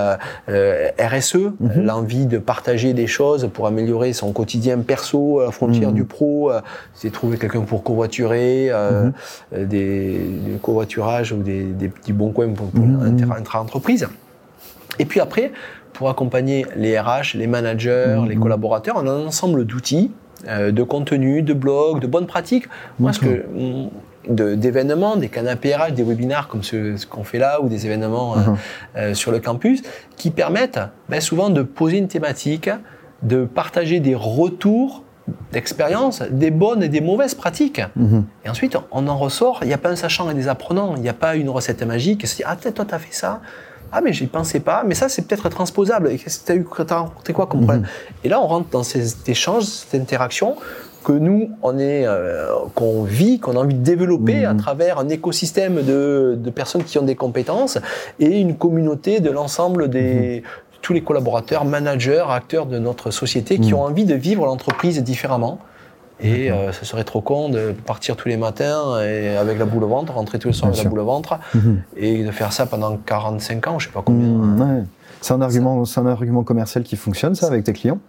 RSE, 0.47 1.35
hmm. 1.35 1.81
l'envie 1.83 2.25
de 2.25 2.37
partager 2.37 2.93
des 2.93 3.07
choses 3.07 3.49
pour 3.53 3.67
améliorer 3.67 4.13
son 4.13 4.31
quotidien 4.31 4.77
perso, 4.79 5.41
à 5.41 5.45
la 5.45 5.51
frontière 5.51 5.91
du 5.91 6.05
pro. 6.05 6.51
c'est 6.93 7.11
trouver 7.11 7.37
quelqu'un 7.37 7.61
pour 7.61 7.83
covoiturer, 7.83 8.71
des, 9.51 9.65
des 9.67 10.57
covoiturage 11.01 11.31
ou 11.31 11.43
des, 11.43 11.89
petits 11.89 12.13
bons 12.13 12.31
coins 12.31 12.53
pour, 12.53 12.67
pour 12.67 12.85
mmh. 12.85 13.31
intra-entreprise. 13.37 14.07
Et 14.99 15.05
puis 15.05 15.19
après, 15.19 15.51
pour 15.93 16.09
accompagner 16.09 16.65
les 16.75 16.99
RH, 16.99 17.35
les 17.35 17.47
managers, 17.47 18.17
les 18.27 18.35
mmh. 18.35 18.39
collaborateurs, 18.39 18.95
on 18.97 19.07
a 19.07 19.11
un 19.11 19.25
ensemble 19.27 19.65
d'outils, 19.65 20.11
euh, 20.47 20.71
de 20.71 20.83
contenus, 20.83 21.43
de 21.43 21.53
blogs, 21.53 21.99
de 21.99 22.07
bonnes 22.07 22.27
pratiques. 22.27 22.65
Moi, 22.99 23.13
ce 23.13 23.19
que 23.19 23.45
d'événements, 24.27 25.15
des 25.15 25.29
canapés 25.29 25.75
RH, 25.75 25.93
des 25.93 26.03
webinars 26.03 26.47
comme 26.47 26.61
ce, 26.61 27.05
qu'on 27.07 27.23
fait 27.23 27.39
là, 27.39 27.59
ou 27.59 27.69
des 27.69 27.87
événements 27.87 28.35
euh, 28.35 28.39
mmh. 28.39 28.57
euh, 28.97 29.13
sur 29.15 29.31
le 29.31 29.39
campus, 29.39 29.81
qui 30.15 30.29
permettent 30.29 30.79
ben, 31.09 31.19
souvent 31.19 31.49
de 31.49 31.63
poser 31.63 31.97
une 31.97 32.07
thématique, 32.07 32.69
de 33.23 33.45
partager 33.45 33.99
des 33.99 34.13
retours 34.15 35.03
d'expérience, 35.51 36.21
des 36.29 36.51
bonnes 36.51 36.83
et 36.83 36.89
des 36.89 37.01
mauvaises 37.01 37.35
pratiques. 37.35 37.81
Mhm. 37.95 38.25
Et 38.45 38.49
ensuite, 38.49 38.77
on 38.91 39.07
en 39.07 39.17
ressort, 39.17 39.59
il 39.61 39.67
n'y 39.67 39.73
a 39.73 39.77
pas 39.77 39.89
un 39.89 39.95
sachant 39.95 40.29
et 40.29 40.33
des 40.33 40.47
apprenants, 40.47 40.95
il 40.95 41.01
n'y 41.01 41.09
a 41.09 41.13
pas 41.13 41.35
une 41.35 41.49
recette 41.49 41.83
magique, 41.83 42.27
c'est 42.27 42.43
ah 42.45 42.55
toi 42.55 42.71
tu 42.71 42.95
as 42.95 42.99
fait 42.99 43.13
ça, 43.13 43.41
ah 43.91 44.01
mais 44.01 44.13
j'y 44.13 44.27
pensais 44.27 44.59
pas, 44.61 44.83
mais 44.85 44.95
ça 44.95 45.09
c'est 45.09 45.23
peut-être 45.23 45.49
transposable, 45.49 46.09
et 46.09 46.17
qu'est-ce 46.17 46.39
que 46.39 46.45
tu 46.45 46.51
as 46.51 46.55
eu, 46.55 46.65
as 46.89 46.99
rencontré 46.99 47.33
quoi 47.33 47.47
comme 47.47 47.61
problème 47.61 47.81
mhm. 47.81 47.87
Et 48.23 48.29
là 48.29 48.41
on 48.41 48.47
rentre 48.47 48.69
dans 48.69 48.83
ces 48.83 49.29
échanges, 49.29 49.63
cette 49.63 50.01
interaction, 50.01 50.55
que 51.03 51.13
nous, 51.13 51.49
on 51.63 51.79
est, 51.79 52.05
euh, 52.05 52.51
qu'on 52.75 53.03
vit, 53.03 53.39
qu'on 53.39 53.53
a 53.53 53.59
envie 53.59 53.73
de 53.73 53.83
développer 53.83 54.45
à 54.45 54.53
travers 54.53 54.99
un 54.99 55.09
écosystème 55.09 55.81
de, 55.81 56.37
de, 56.37 56.49
personnes 56.51 56.83
qui 56.83 56.99
ont 56.99 57.03
des 57.03 57.15
compétences 57.15 57.79
et 58.19 58.39
une 58.39 58.55
communauté 58.55 59.19
de 59.19 59.31
l'ensemble 59.31 59.89
des 59.89 60.43
tous 60.81 60.93
les 60.93 61.01
collaborateurs, 61.01 61.65
managers, 61.65 62.25
acteurs 62.29 62.65
de 62.65 62.79
notre 62.79 63.11
société 63.11 63.59
qui 63.59 63.73
ont 63.73 63.83
envie 63.83 64.05
de 64.05 64.15
vivre 64.15 64.45
l'entreprise 64.45 65.01
différemment. 65.03 65.59
Et 66.23 66.51
euh, 66.51 66.71
ce 66.71 66.85
serait 66.85 67.03
trop 67.03 67.21
con 67.21 67.49
de 67.49 67.73
partir 67.85 68.15
tous 68.15 68.29
les 68.29 68.37
matins 68.37 69.01
et 69.01 69.35
avec 69.35 69.57
la 69.57 69.65
boule 69.65 69.83
au 69.83 69.87
ventre, 69.87 70.13
rentrer 70.13 70.37
tous 70.37 70.49
les 70.49 70.53
soirs 70.53 70.71
avec 70.71 70.83
la 70.83 70.89
boule 70.89 70.99
au 70.99 71.05
ventre, 71.05 71.39
et 71.97 72.23
de 72.23 72.31
faire 72.31 72.53
ça 72.53 72.67
pendant 72.67 72.95
45 72.97 73.67
ans, 73.67 73.79
je 73.79 73.87
sais 73.87 73.91
pas 73.91 74.03
combien. 74.05 74.27
ouais. 74.27 74.83
C'est 75.21 75.33
un 75.33 75.41
argument, 75.41 75.85
c'est 75.85 75.99
un 75.99 76.07
argument 76.07 76.43
commercial 76.43 76.83
qui 76.83 76.95
fonctionne 76.95 77.35
ça 77.35 77.47
avec 77.47 77.63
tes 77.63 77.73
clients. 77.73 77.99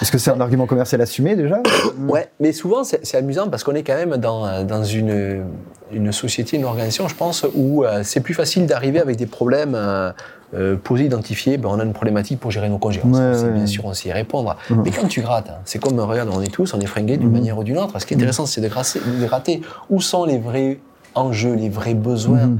Est-ce 0.00 0.12
que 0.12 0.18
c'est 0.18 0.30
un 0.30 0.40
argument 0.40 0.66
commercial 0.66 1.00
assumé 1.00 1.36
déjà 1.36 1.62
Ouais, 2.08 2.28
mais 2.40 2.52
souvent 2.52 2.84
c'est 2.84 3.16
amusant 3.16 3.48
parce 3.48 3.64
qu'on 3.64 3.74
est 3.74 3.82
quand 3.82 3.96
même 3.96 4.16
dans, 4.16 4.64
dans 4.64 4.84
une, 4.84 5.44
une 5.92 6.12
société, 6.12 6.56
une 6.56 6.64
organisation, 6.64 7.08
je 7.08 7.14
pense, 7.14 7.46
où 7.54 7.84
euh, 7.84 8.00
c'est 8.04 8.20
plus 8.20 8.34
facile 8.34 8.66
d'arriver 8.66 9.00
avec 9.00 9.16
des 9.16 9.26
problèmes 9.26 9.74
euh, 9.74 10.12
euh, 10.54 10.76
posés, 10.76 11.04
identifiés. 11.04 11.58
Ben, 11.58 11.68
on 11.70 11.78
a 11.78 11.84
une 11.84 11.92
problématique 11.92 12.40
pour 12.40 12.50
gérer 12.50 12.68
nos 12.68 12.78
congés. 12.78 13.02
Ouais, 13.04 13.52
Bien 13.52 13.66
sûr, 13.66 13.84
on 13.84 13.94
sait 13.94 14.08
y 14.08 14.12
répondre. 14.12 14.56
Mais 14.70 14.90
quand 14.90 15.08
tu 15.08 15.20
grattes, 15.20 15.50
hein, 15.50 15.58
c'est 15.64 15.78
comme, 15.78 15.98
regarde, 16.00 16.30
on 16.32 16.40
est 16.40 16.52
tous, 16.52 16.74
on 16.74 16.80
est 16.80 16.86
fringués 16.86 17.16
d'une 17.16 17.32
manière 17.32 17.58
ou 17.58 17.64
d'une 17.64 17.78
autre. 17.78 17.98
Ce 17.98 18.06
qui 18.06 18.14
est 18.14 18.16
intéressant, 18.16 18.46
c'est 18.46 18.60
de, 18.60 18.68
de 18.68 19.26
gratter 19.26 19.62
où 19.90 20.00
sont 20.00 20.24
les 20.24 20.38
vrais 20.38 20.78
enjeux, 21.14 21.54
les 21.54 21.68
vrais 21.68 21.94
besoins. 21.94 22.50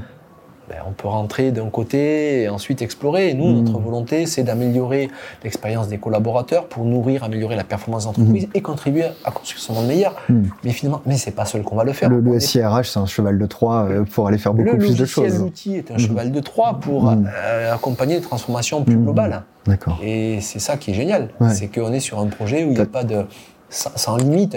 Ben, 0.69 0.77
on 0.87 0.93
peut 0.93 1.09
rentrer 1.09 1.51
d'un 1.51 1.71
côté 1.71 2.43
et 2.43 2.49
ensuite 2.49 2.83
explorer. 2.83 3.31
Et 3.31 3.35
nous, 3.35 3.47
hmm. 3.47 3.65
notre 3.65 3.79
volonté, 3.79 4.27
c'est 4.27 4.43
d'améliorer 4.43 5.11
l'expérience 5.43 5.89
des 5.89 5.99
collaborateurs 5.99 6.67
pour 6.67 6.85
nourrir, 6.85 7.25
améliorer 7.25 7.57
la 7.57 7.65
performance 7.65 8.05
d'entreprise 8.05 8.47
hmm. 8.47 8.51
et 8.55 8.61
contribuer 8.61 9.05
à 9.25 9.31
construire 9.31 9.63
son 9.63 9.73
monde 9.73 9.87
meilleur. 9.87 10.15
Hmm. 10.29 10.45
Mais 10.65 10.73
finalement, 10.73 11.01
mais 11.07 11.17
c'est 11.17 11.31
pas 11.31 11.47
seul 11.47 11.63
qu'on 11.63 11.77
va 11.77 11.85
le 11.85 11.93
faire. 11.93 12.11
Le, 12.11 12.41
SIRH, 12.41 12.91
c'est 12.91 12.99
un 12.99 13.07
cheval 13.07 13.39
de 13.39 13.47
Troie 13.47 13.87
euh, 13.89 14.05
pour 14.05 14.29
aller 14.29 14.39
faire 14.39 14.53
beaucoup 14.53 14.77
plus 14.77 14.97
de 14.97 15.07
choses. 15.07 15.39
L'outil 15.39 15.77
est 15.77 15.91
un 15.91 15.99
cheval 15.99 16.33
de 16.33 16.41
Troie 16.41 16.79
pour 16.81 17.09
euh, 17.09 17.73
accompagner 17.73 18.17
les 18.17 18.21
transformations 18.23 18.85
plus 18.85 18.97
globales. 18.97 19.43
D'accord. 19.67 19.99
Et 20.03 20.41
c'est 20.41 20.59
ça 20.59 20.77
qui 20.77 20.91
est 20.91 20.95
génial. 20.95 21.31
C'est 21.51 21.69
qu'on 21.69 21.93
est 21.93 22.01
sur 22.01 22.19
un 22.19 22.27
projet 22.27 22.65
où 22.65 22.69
il 22.69 22.75
n'y 22.75 22.81
a 22.81 22.87
pas 22.87 23.05
de 23.05 23.25
sans 23.71 24.17
limite 24.17 24.57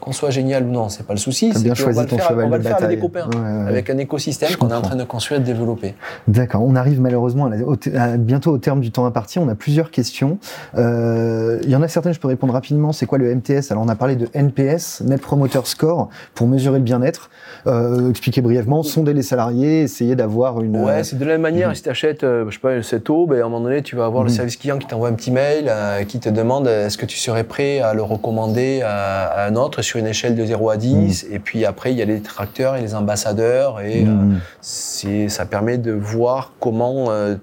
qu'on 0.00 0.12
soit 0.12 0.30
génial 0.30 0.64
ou 0.64 0.70
non, 0.70 0.88
c'est 0.88 1.06
pas 1.06 1.12
le 1.12 1.18
souci. 1.18 1.52
C'est 1.54 1.62
bien 1.62 1.74
choisi 1.74 1.98
va 1.98 2.04
ton 2.04 2.16
faire, 2.16 2.28
cheval 2.28 2.46
on 2.46 2.50
va 2.50 2.58
de 2.58 2.62
le 2.62 2.68
faire 2.68 2.82
avec 2.82 2.90
des 2.90 2.98
copains, 2.98 3.28
avec 3.66 3.90
un 3.90 3.98
écosystème 3.98 4.56
qu'on 4.56 4.70
est 4.70 4.74
en 4.74 4.82
train 4.82 4.96
de 4.96 5.04
construire 5.04 5.40
et 5.40 5.42
de 5.42 5.46
développer. 5.46 5.94
D'accord. 6.28 6.62
On 6.62 6.74
arrive 6.76 7.00
malheureusement 7.00 7.50
à 7.96 8.16
bientôt 8.16 8.52
au 8.52 8.58
terme 8.58 8.80
du 8.80 8.90
temps 8.90 9.06
imparti. 9.06 9.38
On 9.38 9.48
a 9.48 9.54
plusieurs 9.54 9.90
questions. 9.90 10.38
Euh, 10.76 11.60
il 11.62 11.70
y 11.70 11.76
en 11.76 11.82
a 11.82 11.88
certaines, 11.88 12.14
je 12.14 12.20
peux 12.20 12.28
répondre 12.28 12.52
rapidement. 12.52 12.92
C'est 12.92 13.06
quoi 13.06 13.18
le 13.18 13.34
MTS 13.34 13.70
Alors 13.70 13.84
on 13.84 13.88
a 13.88 13.96
parlé 13.96 14.16
de 14.16 14.28
NPS, 14.34 15.02
Net 15.02 15.20
Promoter 15.20 15.60
Score, 15.64 16.08
pour 16.34 16.46
mesurer 16.46 16.78
le 16.78 16.84
bien-être. 16.84 17.30
Euh, 17.66 18.10
expliquer 18.10 18.40
brièvement, 18.40 18.82
sonder 18.82 19.12
les 19.14 19.22
salariés, 19.22 19.82
essayer 19.82 20.16
d'avoir 20.16 20.62
une. 20.62 20.76
Ouais, 20.76 20.92
euh, 20.92 21.02
c'est 21.04 21.18
de 21.18 21.24
la 21.24 21.32
même 21.32 21.42
manière. 21.42 21.74
Si 21.76 21.82
tu 21.82 21.88
achètes, 21.88 22.24
euh, 22.24 22.44
je 22.48 22.54
sais 22.54 22.60
pas, 22.60 22.82
cette 22.82 23.08
eau, 23.08 23.26
ben, 23.26 23.36
à 23.36 23.40
un 23.40 23.48
moment 23.48 23.60
donné, 23.60 23.82
tu 23.82 23.94
vas 23.94 24.04
avoir 24.04 24.24
le 24.24 24.30
mhm. 24.30 24.36
service 24.36 24.56
client 24.56 24.78
qui 24.78 24.86
t'envoie 24.86 25.08
un 25.08 25.12
petit 25.12 25.30
mail, 25.30 25.70
qui 26.08 26.18
te 26.18 26.28
demande 26.28 26.66
est-ce 26.66 26.98
que 26.98 27.06
tu 27.06 27.18
serais 27.18 27.44
prêt 27.44 27.80
à 27.80 27.94
le 27.94 28.02
recommander 28.02 28.82
à, 28.82 29.26
à 29.26 29.48
un 29.48 29.56
autre? 29.56 29.71
Sur 29.80 29.98
une 29.98 30.06
échelle 30.06 30.34
de 30.34 30.44
0 30.44 30.70
à 30.70 30.76
10. 30.76 31.24
Mm. 31.24 31.34
Et 31.34 31.38
puis 31.38 31.64
après, 31.64 31.92
il 31.92 31.98
y 31.98 32.02
a 32.02 32.04
les 32.04 32.20
tracteurs 32.20 32.76
et 32.76 32.82
les 32.82 32.94
ambassadeurs. 32.94 33.80
Et 33.80 34.04
mm. 34.04 34.40
euh, 35.06 35.28
ça 35.28 35.46
permet 35.46 35.78
de 35.78 35.92
voir 35.92 36.52
comment 36.60 37.06
euh, 37.10 37.36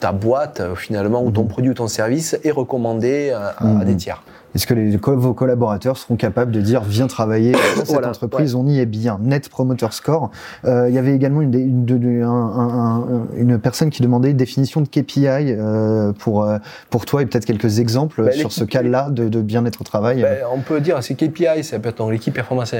ta 0.00 0.12
boîte, 0.12 0.60
euh, 0.60 0.74
finalement, 0.74 1.22
ou 1.22 1.30
ton 1.30 1.44
mm. 1.44 1.48
produit 1.48 1.70
ou 1.70 1.74
ton 1.74 1.88
service 1.88 2.38
est 2.42 2.50
recommandé 2.50 3.30
à 3.30 3.84
des 3.84 3.96
tiers. 3.96 4.22
Est-ce 4.54 4.66
que 4.66 4.74
les, 4.74 4.96
vos 4.96 5.34
collaborateurs 5.34 5.96
seront 5.96 6.16
capables 6.16 6.52
de 6.52 6.60
dire 6.60 6.82
viens 6.82 7.06
travailler 7.06 7.52
dans 7.52 7.84
cette 7.84 8.06
entreprise, 8.06 8.54
on 8.54 8.66
y 8.66 8.80
est 8.80 8.86
bien 8.86 9.18
Net 9.22 9.48
Promoter 9.48 9.88
Score. 9.90 10.30
Euh, 10.64 10.88
il 10.88 10.94
y 10.94 10.98
avait 10.98 11.14
également 11.14 11.42
une, 11.42 11.54
une, 11.54 12.22
un, 12.22 13.04
une, 13.36 13.58
personne 13.58 13.90
qui 13.90 14.02
demandait 14.02 14.30
une 14.30 14.36
définition 14.36 14.80
de 14.80 14.88
KPI 14.88 15.26
euh, 15.26 16.12
pour 16.12 16.44
euh, 16.44 16.58
pour 16.90 17.04
toi 17.04 17.22
et 17.22 17.26
peut-être 17.26 17.44
quelques 17.44 17.78
exemples 17.78 18.24
bah, 18.24 18.32
sur 18.32 18.52
ce 18.52 18.64
cas-là 18.64 19.10
de, 19.10 19.28
de 19.28 19.40
bien-être 19.42 19.80
au 19.80 19.84
travail. 19.84 20.22
Bah, 20.22 20.28
on 20.52 20.60
peut 20.60 20.80
dire 20.80 21.02
c'est 21.02 21.14
KPI, 21.14 21.62
ça 21.62 21.78
peut 21.78 21.90
être 21.90 22.10
l'équipe 22.10 22.34
performance 22.34 22.74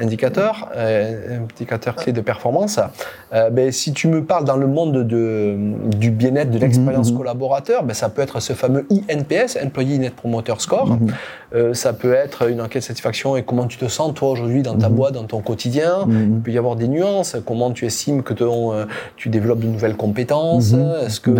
indicateur, 0.00 0.68
indicateur 0.76 1.96
clé 1.96 2.12
de 2.12 2.20
performance. 2.20 2.80
Ben, 3.32 3.70
si 3.70 3.92
tu 3.92 4.08
me 4.08 4.24
parles 4.24 4.44
dans 4.44 4.56
le 4.56 4.66
monde 4.66 5.06
de, 5.06 5.56
du 5.96 6.10
bien-être, 6.10 6.50
de 6.50 6.58
l'expérience 6.58 7.08
mhm, 7.08 7.14
mhm. 7.14 7.18
collaborateur, 7.18 7.82
ben, 7.82 7.94
ça 7.94 8.08
peut 8.08 8.22
être 8.22 8.40
ce 8.40 8.52
fameux 8.52 8.86
INPS, 8.90 9.58
Employee 9.62 9.98
Net 9.98 10.14
Promoter 10.14 10.54
Score. 10.58 10.85
Mhm. 10.88 11.08
Euh, 11.54 11.74
ça 11.74 11.92
peut 11.92 12.12
être 12.12 12.48
une 12.48 12.60
enquête 12.60 12.82
de 12.82 12.86
satisfaction 12.86 13.36
et 13.36 13.42
comment 13.42 13.66
tu 13.66 13.78
te 13.78 13.86
sens 13.86 14.12
toi 14.14 14.30
aujourd'hui 14.30 14.62
dans 14.62 14.76
ta 14.76 14.88
mhm. 14.88 14.94
boîte, 14.94 15.14
dans 15.14 15.24
ton 15.24 15.40
quotidien. 15.40 16.06
Mhm. 16.06 16.36
Il 16.36 16.40
peut 16.40 16.50
y 16.50 16.58
avoir 16.58 16.76
des 16.76 16.88
nuances. 16.88 17.36
Comment 17.46 17.70
tu 17.70 17.86
estimes 17.86 18.22
que 18.22 18.34
euh, 18.40 18.86
tu 19.16 19.28
développes 19.28 19.60
de 19.60 19.68
nouvelles 19.68 19.96
compétences? 19.96 20.72
Est-ce 20.72 21.20
que 21.20 21.30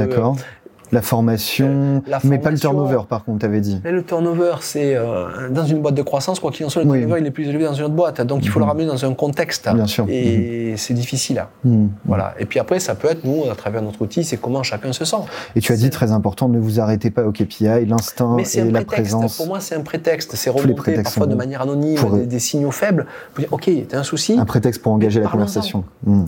La 0.93 1.03
formation, 1.03 2.03
mais 2.25 2.39
pas 2.39 2.51
le 2.51 2.59
turnover 2.59 3.01
par 3.09 3.25
contre, 3.25 3.41
tu 3.41 3.47
avais 3.47 3.61
dit. 3.61 3.81
le 3.85 4.03
turnover, 4.03 4.57
c'est 4.61 4.95
euh, 4.95 5.49
dans 5.51 5.65
une 5.65 5.81
boîte 5.81 5.95
de 5.95 6.03
croissance, 6.03 6.41
quoi 6.41 6.51
qu'il 6.51 6.65
en 6.67 6.69
soit, 6.69 6.85
le 6.85 6.91
turnover 6.91 7.21
il 7.21 7.27
est 7.27 7.31
plus 7.31 7.49
élevé 7.49 7.65
dans 7.65 7.75
une 7.75 7.85
autre 7.85 7.95
boîte. 7.95 8.21
Donc 8.21 8.45
il 8.45 8.49
faut 8.49 8.59
le 8.59 8.65
mhm. 8.65 8.71
ramener 8.71 8.87
dans 8.87 9.05
un 9.05 9.15
contexte. 9.15 9.69
Bien 9.73 9.87
sûr. 9.87 10.07
Et 10.09 10.71
mhm. 10.71 10.77
c'est 10.77 10.95
difficile. 10.95 11.45
Mhm. 11.65 11.91
Voilà. 12.05 12.35
Et 12.39 12.45
puis 12.45 12.61
après, 12.61 12.79
ça 12.81 12.95
peut 12.95 13.09
être, 13.09 13.25
nous, 13.25 13.45
à 13.51 13.55
travers 13.55 13.83
notre 13.83 14.03
outil, 14.03 14.25
c'est 14.25 14.37
comment 14.37 14.63
chacun 14.63 14.93
se 14.93 15.05
sent. 15.05 15.17
Et 15.55 15.61
tu 15.61 15.73
as 15.73 15.77
dit 15.77 15.91
très 15.91 16.13
important, 16.13 16.49
ne 16.49 16.59
vous 16.59 16.81
arrêtez 16.81 17.11
pas 17.11 17.25
au 17.25 17.33
KPI, 17.33 17.87
l'instinct 17.87 18.37
et 18.39 18.71
la 18.71 18.85
présence. 18.85 19.37
Pour 19.37 19.47
moi, 19.47 19.61
c'est 19.61 19.75
un 19.75 19.83
prétexte. 19.83 20.35
C'est 20.37 20.51
remonter 20.51 21.03
parfois 21.03 21.27
de 21.27 21.35
manière 21.35 21.63
anonyme 21.63 22.27
des, 22.27 22.39
signaux 22.39 22.71
faibles 22.71 23.07
pour 23.35 23.43
dire, 23.43 23.53
OK, 23.53 23.71
t'as 23.89 23.99
un 23.99 24.05
souci. 24.05 24.37
Un 24.39 24.45
prétexte 24.45 24.83
pour 24.83 24.93
engager 24.93 25.21
la 25.21 25.29
conversation. 25.29 25.85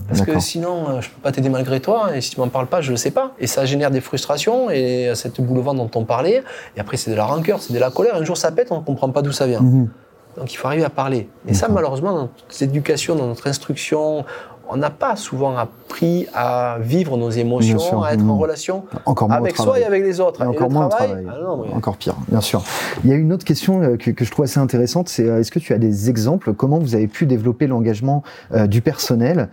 Parce 0.07 0.21
que 0.21 0.39
sinon, 0.39 0.89
euh, 0.89 1.01
je 1.01 1.09
peux 1.09 1.21
pas 1.21 1.31
t'aider 1.31 1.49
malgré 1.49 1.79
toi. 1.79 2.15
Et 2.15 2.21
si 2.21 2.31
tu 2.31 2.39
m'en 2.39 2.47
parles 2.47 2.67
pas, 2.67 2.81
je 2.81 2.91
le 2.91 2.97
sais 2.97 3.11
pas. 3.11 3.33
Et 3.39 3.47
ça 3.47 3.65
génère 3.65 3.91
des 3.91 4.01
frustrations 4.01 4.48
et 4.69 5.11
cette 5.15 5.39
boule 5.41 5.59
au 5.59 5.61
ventre 5.61 5.77
dont 5.77 5.99
on 5.99 6.05
parlait. 6.05 6.43
Et 6.75 6.79
après, 6.79 6.97
c'est 6.97 7.11
de 7.11 7.15
la 7.15 7.25
rancœur, 7.25 7.61
c'est 7.61 7.73
de 7.73 7.79
la 7.79 7.89
colère. 7.89 8.15
Un 8.15 8.23
jour, 8.23 8.37
ça 8.37 8.51
pète, 8.51 8.71
on 8.71 8.79
ne 8.79 8.83
comprend 8.83 9.09
pas 9.09 9.21
d'où 9.21 9.31
ça 9.31 9.47
vient. 9.47 9.61
Mhm. 9.61 9.89
Donc, 10.37 10.53
il 10.53 10.55
faut 10.55 10.67
arriver 10.67 10.85
à 10.85 10.89
parler. 10.89 11.27
Et 11.47 11.53
ça, 11.53 11.67
malheureusement, 11.67 12.13
dans 12.13 12.21
notre 12.21 12.63
éducation, 12.63 13.15
dans 13.15 13.27
notre 13.27 13.47
instruction, 13.47 14.25
on 14.69 14.77
n'a 14.77 14.91
pas 14.91 15.15
souvent 15.15 15.57
appris 15.57 16.27
à 16.33 16.77
vivre 16.79 17.17
nos 17.17 17.31
émotions, 17.31 18.03
à 18.03 18.13
être 18.13 18.23
en 18.23 18.37
relation 18.37 18.85
avec 19.31 19.57
soi 19.57 19.79
et 19.79 19.83
avec 19.83 20.03
les 20.03 20.19
autres. 20.19 20.45
encore 20.45 20.69
moins 20.69 20.87
travail, 20.87 21.25
ah 21.27 21.75
Encore 21.75 21.97
pire, 21.97 22.15
bien 22.27 22.41
sûr. 22.41 22.63
Il 23.03 23.09
y 23.09 23.13
a 23.13 23.15
une 23.15 23.33
autre 23.33 23.45
question 23.45 23.81
euh, 23.81 23.97
que, 23.97 24.23
je 24.23 24.31
trouve 24.31 24.45
assez 24.45 24.59
intéressante, 24.59 25.09
c'est 25.09 25.27
euh, 25.27 25.39
est-ce 25.39 25.51
que 25.51 25.59
tu 25.59 25.73
as 25.73 25.79
des 25.79 26.09
exemples? 26.09 26.53
Comment 26.53 26.77
vous 26.77 26.93
avez 26.95 27.07
pu 27.07 27.25
développer 27.25 27.65
l'engagement 27.65 28.23
euh, 28.53 28.67
du 28.67 28.81
personnel 28.81 29.49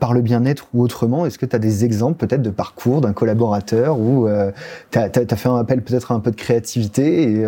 par 0.00 0.12
le 0.12 0.20
bien-être 0.20 0.68
ou 0.74 0.82
autrement? 0.82 1.24
Est-ce 1.24 1.38
que 1.38 1.46
tu 1.46 1.56
as 1.56 1.58
des 1.58 1.84
exemples 1.84 2.18
peut-être 2.18 2.42
de 2.42 2.50
parcours 2.50 3.00
d'un 3.00 3.12
collaborateur 3.12 3.98
où 3.98 4.28
tu 4.90 4.98
as, 4.98 5.36
fait 5.36 5.48
un 5.48 5.56
appel 5.56 5.82
peut-être 5.82 6.12
à 6.12 6.14
un 6.14 6.20
peu 6.20 6.30
de 6.30 6.36
créativité 6.36 7.22
et 7.22 7.44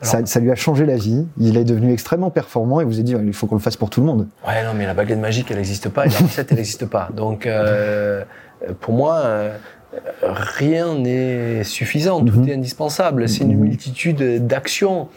ça, 0.00 0.24
ça, 0.24 0.40
lui 0.40 0.50
a 0.50 0.54
changé 0.54 0.86
la 0.86 0.96
vie? 0.96 1.26
Il 1.38 1.56
est 1.56 1.64
devenu 1.64 1.92
extrêmement 1.92 2.30
performant 2.30 2.80
et 2.80 2.84
vous 2.84 2.94
avez 2.94 3.02
dit 3.02 3.14
il 3.24 3.32
faut 3.32 3.46
qu'on 3.46 3.56
le 3.56 3.60
fasse 3.60 3.76
pour 3.76 3.90
tout 3.90 4.00
le 4.00 4.06
monde. 4.06 4.28
Ouais, 4.46 4.64
non, 4.64 4.70
mais 4.76 4.86
la 4.86 4.94
baguette 4.94 5.18
magique, 5.18 5.50
elle 5.50 5.56
n'existe 5.56 5.88
pas. 5.88 6.06
Et 6.06 6.10
la 6.10 6.18
recette, 6.18 6.53
n'existe 6.54 6.86
pas. 6.86 7.08
Donc, 7.14 7.46
euh, 7.46 8.24
pour 8.80 8.94
moi, 8.94 9.16
euh, 9.24 9.56
rien 10.22 10.94
n'est 10.94 11.64
suffisant, 11.64 12.24
tout 12.24 12.40
mhm. 12.40 12.48
est 12.48 12.54
indispensable. 12.54 13.28
C'est 13.28 13.44
une 13.44 13.54
mhm. 13.54 13.60
multitude 13.60 14.46
d'actions. 14.46 15.08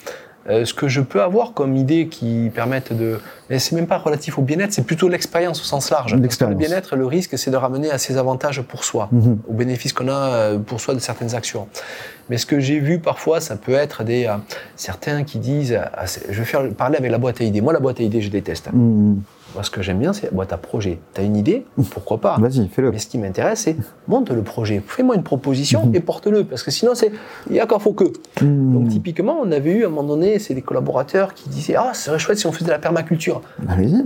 Euh, 0.49 0.63
ce 0.63 0.73
que 0.73 0.87
je 0.87 1.01
peux 1.01 1.21
avoir 1.21 1.51
comme 1.51 1.75
idée 1.75 2.07
qui 2.07 2.49
permettent 2.55 2.93
de. 2.93 3.19
Mais 3.49 3.59
c'est 3.59 3.75
même 3.75 3.85
pas 3.85 3.97
relatif 3.97 4.39
au 4.39 4.41
bien-être, 4.41 4.71
c'est 4.71 4.85
plutôt 4.85 5.09
l'expérience 5.09 5.59
au 5.59 5.65
sens 5.65 5.89
large. 5.89 6.13
Le 6.15 6.55
bien-être, 6.55 6.95
le 6.95 7.05
risque, 7.05 7.37
c'est 7.37 7.51
de 7.51 7.57
ramener 7.57 7.91
à 7.91 7.97
ses 7.97 8.15
avantages 8.15 8.61
pour 8.61 8.85
soi, 8.85 9.09
mhm. 9.11 9.39
au 9.45 9.53
bénéfice 9.53 9.91
qu'on 9.91 10.07
a 10.07 10.57
pour 10.57 10.79
soi 10.79 10.93
de 10.93 10.99
certaines 10.99 11.35
actions. 11.35 11.67
Mais 12.29 12.37
ce 12.37 12.45
que 12.45 12.61
j'ai 12.61 12.79
vu 12.79 12.99
parfois, 12.99 13.41
ça 13.41 13.57
peut 13.57 13.73
être 13.73 14.05
des 14.05 14.33
certains 14.77 15.25
qui 15.25 15.39
disent, 15.39 15.77
ah, 15.93 16.05
je 16.29 16.39
vais 16.39 16.45
faire 16.45 16.69
parler 16.69 16.95
avec 16.95 17.11
la 17.11 17.17
boîte 17.17 17.41
à 17.41 17.43
idées. 17.43 17.59
Moi, 17.59 17.73
la 17.73 17.79
boîte 17.79 17.99
à 17.99 18.03
idées, 18.03 18.21
je 18.21 18.29
déteste. 18.29 18.69
Moi, 19.57 19.63
ce 19.63 19.71
que 19.71 19.81
j'aime 19.81 19.97
bien, 19.97 20.13
c'est 20.13 20.31
boîte 20.31 20.53
à 20.53 20.57
projet. 20.57 20.99
Tu 21.15 21.21
as 21.21 21.23
une 21.23 21.35
idée 21.35 21.65
Pourquoi 21.89 22.21
pas 22.21 22.37
Vas-y, 22.37 22.67
fais-le. 22.67 22.91
Mais 22.91 22.99
ce 22.99 23.07
qui 23.07 23.17
m'intéresse, 23.17 23.61
c'est 23.61 23.75
monte 24.07 24.29
le 24.29 24.43
projet. 24.43 24.83
Fais-moi 24.85 25.15
une 25.15 25.23
proposition 25.23 25.87
mhm. 25.87 25.95
et 25.95 25.99
porte-le. 25.99 26.43
Parce 26.43 26.61
que 26.61 26.69
sinon, 26.69 26.93
c'est 26.93 27.11
il 27.49 27.55
y 27.55 27.59
a 27.59 27.65
qu'un 27.65 27.79
faut 27.79 27.93
que. 27.93 28.03
Mhm. 28.39 28.73
Donc, 28.73 28.89
typiquement, 28.89 29.39
on 29.41 29.51
avait 29.51 29.71
eu 29.71 29.83
à 29.83 29.87
un 29.87 29.89
moment 29.89 30.07
donné, 30.07 30.37
c'est 30.37 30.53
des 30.53 30.61
collaborateurs 30.61 31.33
qui 31.33 31.49
disaient 31.49 31.73
Ah, 31.75 31.95
ce 31.95 32.03
serait 32.03 32.19
chouette 32.19 32.37
si 32.37 32.45
on 32.45 32.51
faisait 32.51 32.65
de 32.65 32.69
la 32.69 32.77
permaculture. 32.77 33.41
Allez-y. 33.67 34.05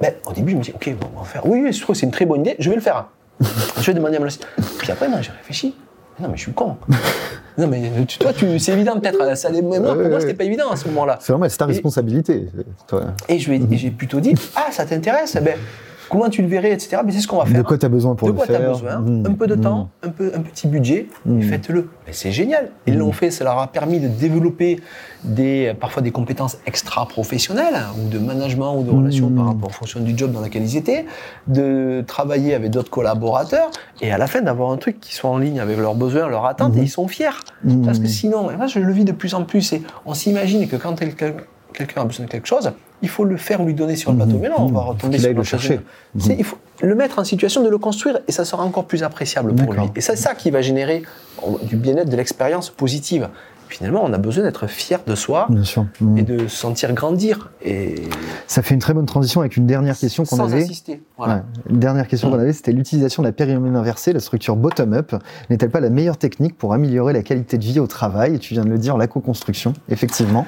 Mais 0.00 0.18
au 0.24 0.32
début, 0.32 0.52
je 0.52 0.56
me 0.56 0.62
dis 0.62 0.72
Ok, 0.74 0.90
on 1.14 1.18
va 1.18 1.26
faire. 1.26 1.44
Oui, 1.44 1.70
je 1.70 1.78
trouve 1.78 1.94
que 1.94 2.00
c'est 2.00 2.06
une 2.06 2.12
très 2.12 2.24
bonne 2.24 2.40
idée, 2.40 2.56
je 2.58 2.70
vais 2.70 2.76
le 2.76 2.80
faire. 2.80 3.08
je 3.76 3.82
vais 3.82 3.92
demander 3.92 4.16
à 4.16 4.20
me 4.20 4.28
Puis 4.78 4.90
après, 4.90 5.06
j'ai 5.20 5.32
réfléchi. 5.32 5.74
Non, 6.18 6.28
mais 6.30 6.36
je 6.38 6.44
suis 6.44 6.52
con. 6.52 6.78
non, 7.62 7.68
mais 7.68 7.90
toi, 8.18 8.32
tu, 8.32 8.58
c'est 8.58 8.72
évident 8.72 8.98
peut-être. 8.98 9.36
Ça, 9.36 9.50
moi, 9.50 9.78
pour 9.80 10.08
moi, 10.08 10.20
c'était 10.20 10.34
pas 10.34 10.44
évident 10.44 10.70
à 10.70 10.76
ce 10.76 10.88
moment-là. 10.88 11.18
C'est 11.20 11.32
normal, 11.32 11.50
c'est 11.50 11.58
ta 11.58 11.66
responsabilité. 11.66 12.48
Et, 13.28 13.38
je 13.38 13.52
j'ai 13.70 13.90
plutôt 13.90 14.20
dit 14.20 14.34
Ah, 14.56 14.70
ça 14.70 14.84
t'intéresse 14.84 15.36
eh 15.38 15.44
ben, 15.44 15.56
comment 16.12 16.28
tu 16.28 16.42
le 16.42 16.48
verrais, 16.48 16.72
etc. 16.72 16.98
Mais 17.04 17.10
c'est 17.10 17.20
ce 17.20 17.26
qu'on 17.26 17.38
va 17.38 17.46
faire. 17.46 17.56
De 17.56 17.66
quoi 17.66 17.78
tu 17.78 17.86
as 17.86 17.88
besoin 17.88 18.14
pour 18.14 18.28
de 18.28 18.32
le 18.32 18.36
quoi 18.36 18.46
faire 18.46 18.58
tu 18.60 18.64
as 18.64 18.68
besoin, 18.68 18.98
Mmh. 18.98 19.26
un 19.26 19.32
peu 19.32 19.46
de 19.46 19.54
Mmh. 19.56 19.60
temps, 19.62 19.88
un, 20.02 20.08
peu, 20.10 20.30
un 20.36 20.40
petit 20.40 20.68
budget, 20.68 21.08
Mm. 21.24 21.38
et 21.40 21.42
faites-le. 21.42 21.88
Mais 22.06 22.12
c'est 22.12 22.30
génial. 22.32 22.70
Ils 22.86 22.98
l'ont 22.98 23.12
fait, 23.12 23.30
ça 23.30 23.44
leur 23.44 23.58
a 23.58 23.66
permis 23.68 23.98
de 23.98 24.08
développer 24.08 24.78
des, 25.24 25.72
parfois 25.80 26.02
des 26.02 26.10
compétences 26.10 26.58
extra-professionnelles, 26.66 27.74
hein, 27.74 27.94
ou 27.98 28.08
de 28.08 28.18
management, 28.18 28.76
ou 28.78 28.82
de 28.84 28.90
relations 28.90 29.30
par 29.30 29.46
rapport 29.46 29.68
en 29.70 29.72
fonction 29.72 30.00
du 30.00 30.16
job 30.16 30.32
dans 30.32 30.40
lequel 30.42 30.62
ils 30.62 30.76
étaient, 30.76 31.06
de 31.46 32.04
travailler 32.06 32.54
avec 32.54 32.70
d'autres 32.70 32.90
collaborateurs, 32.90 33.70
et 34.00 34.12
à 34.12 34.18
la 34.18 34.26
fin 34.26 34.42
d'avoir 34.42 34.70
un 34.70 34.76
truc 34.76 35.00
qui 35.00 35.14
soit 35.14 35.30
en 35.30 35.38
ligne 35.38 35.60
avec 35.60 35.78
leurs 35.78 35.94
besoins, 35.94 36.28
leurs 36.28 36.44
attentes, 36.46 36.76
et 36.76 36.80
ils 36.80 36.90
sont 36.90 37.08
fiers. 37.08 37.30
Mmh. 37.64 37.84
Parce 37.86 37.98
que 37.98 38.06
sinon, 38.06 38.50
moi 38.56 38.66
je 38.66 38.78
le 38.78 38.92
vis 38.92 39.04
de 39.04 39.12
plus 39.12 39.34
en 39.34 39.44
plus, 39.44 39.72
et 39.72 39.82
on 40.06 40.14
s'imagine 40.14 40.68
que 40.68 40.76
quand 40.76 40.94
quelqu'un 40.98 41.32
quelqu'un 41.72 42.02
a 42.02 42.04
besoin 42.04 42.26
de 42.26 42.30
quelque 42.30 42.46
chose, 42.46 42.70
il 43.02 43.08
faut 43.08 43.24
le 43.24 43.36
faire 43.36 43.60
ou 43.60 43.66
lui 43.66 43.74
donner 43.74 43.96
sur 43.96 44.10
le 44.12 44.16
plateau. 44.16 44.32
Mhm. 44.34 44.40
Mais 44.40 44.48
non, 44.48 44.54
on 44.60 44.66
va 44.66 44.80
Mhm. 44.82 44.86
retomber 44.88 45.18
sur 45.18 45.34
le 45.34 45.42
chercher. 45.42 45.80
C'est- 46.18 46.36
Il 46.38 46.44
faut 46.44 46.56
le 46.80 46.94
mettre 46.94 47.18
en 47.18 47.24
situation 47.24 47.62
de 47.62 47.68
le 47.68 47.78
construire 47.78 48.20
et 48.28 48.32
ça 48.32 48.44
sera 48.44 48.64
encore 48.64 48.84
plus 48.86 49.02
appréciable 49.02 49.54
pour 49.54 49.72
lui. 49.72 49.82
Et 49.96 50.00
c'est 50.00 50.16
ça 50.16 50.34
qui 50.34 50.50
va 50.50 50.62
générer 50.62 51.02
euh, 51.44 51.50
du 51.64 51.76
bien-être, 51.76 52.08
de 52.08 52.16
l'expérience 52.16 52.70
positive. 52.70 53.28
Finalement, 53.72 54.02
on 54.04 54.12
a 54.12 54.18
besoin 54.18 54.44
d'être 54.44 54.66
fier 54.66 55.00
de 55.06 55.14
soi 55.14 55.46
Bien 55.48 55.64
sûr. 55.64 55.86
Mmh. 56.00 56.18
et 56.18 56.22
de 56.22 56.38
se 56.46 56.54
sentir 56.56 56.92
grandir. 56.92 57.50
Et 57.64 57.94
Ça 58.46 58.60
fait 58.60 58.74
une 58.74 58.80
très 58.80 58.92
bonne 58.92 59.06
transition 59.06 59.40
avec 59.40 59.56
une 59.56 59.66
dernière 59.66 59.96
question 59.96 60.24
qu'on 60.24 60.38
avait. 60.40 60.64
insister. 60.64 61.02
Voilà. 61.16 61.36
Ouais. 61.36 61.42
Une 61.70 61.78
dernière 61.78 62.06
question 62.06 62.30
qu'on 62.30 62.38
avait, 62.38 62.52
c'était 62.52 62.72
l'utilisation 62.72 63.22
de 63.22 63.28
la 63.28 63.32
pyramide 63.32 63.74
inversée, 63.74 64.12
la 64.12 64.20
structure 64.20 64.56
bottom-up. 64.56 65.14
N'est-elle 65.48 65.70
pas 65.70 65.80
la 65.80 65.88
meilleure 65.88 66.18
technique 66.18 66.58
pour 66.58 66.74
améliorer 66.74 67.14
la 67.14 67.22
qualité 67.22 67.56
de 67.56 67.64
vie 67.64 67.80
au 67.80 67.86
travail? 67.86 68.34
Et 68.34 68.38
tu 68.38 68.52
viens 68.52 68.64
de 68.64 68.68
le 68.70 68.78
dire, 68.78 68.98
la 68.98 69.06
co-construction, 69.06 69.72
effectivement. 69.88 70.46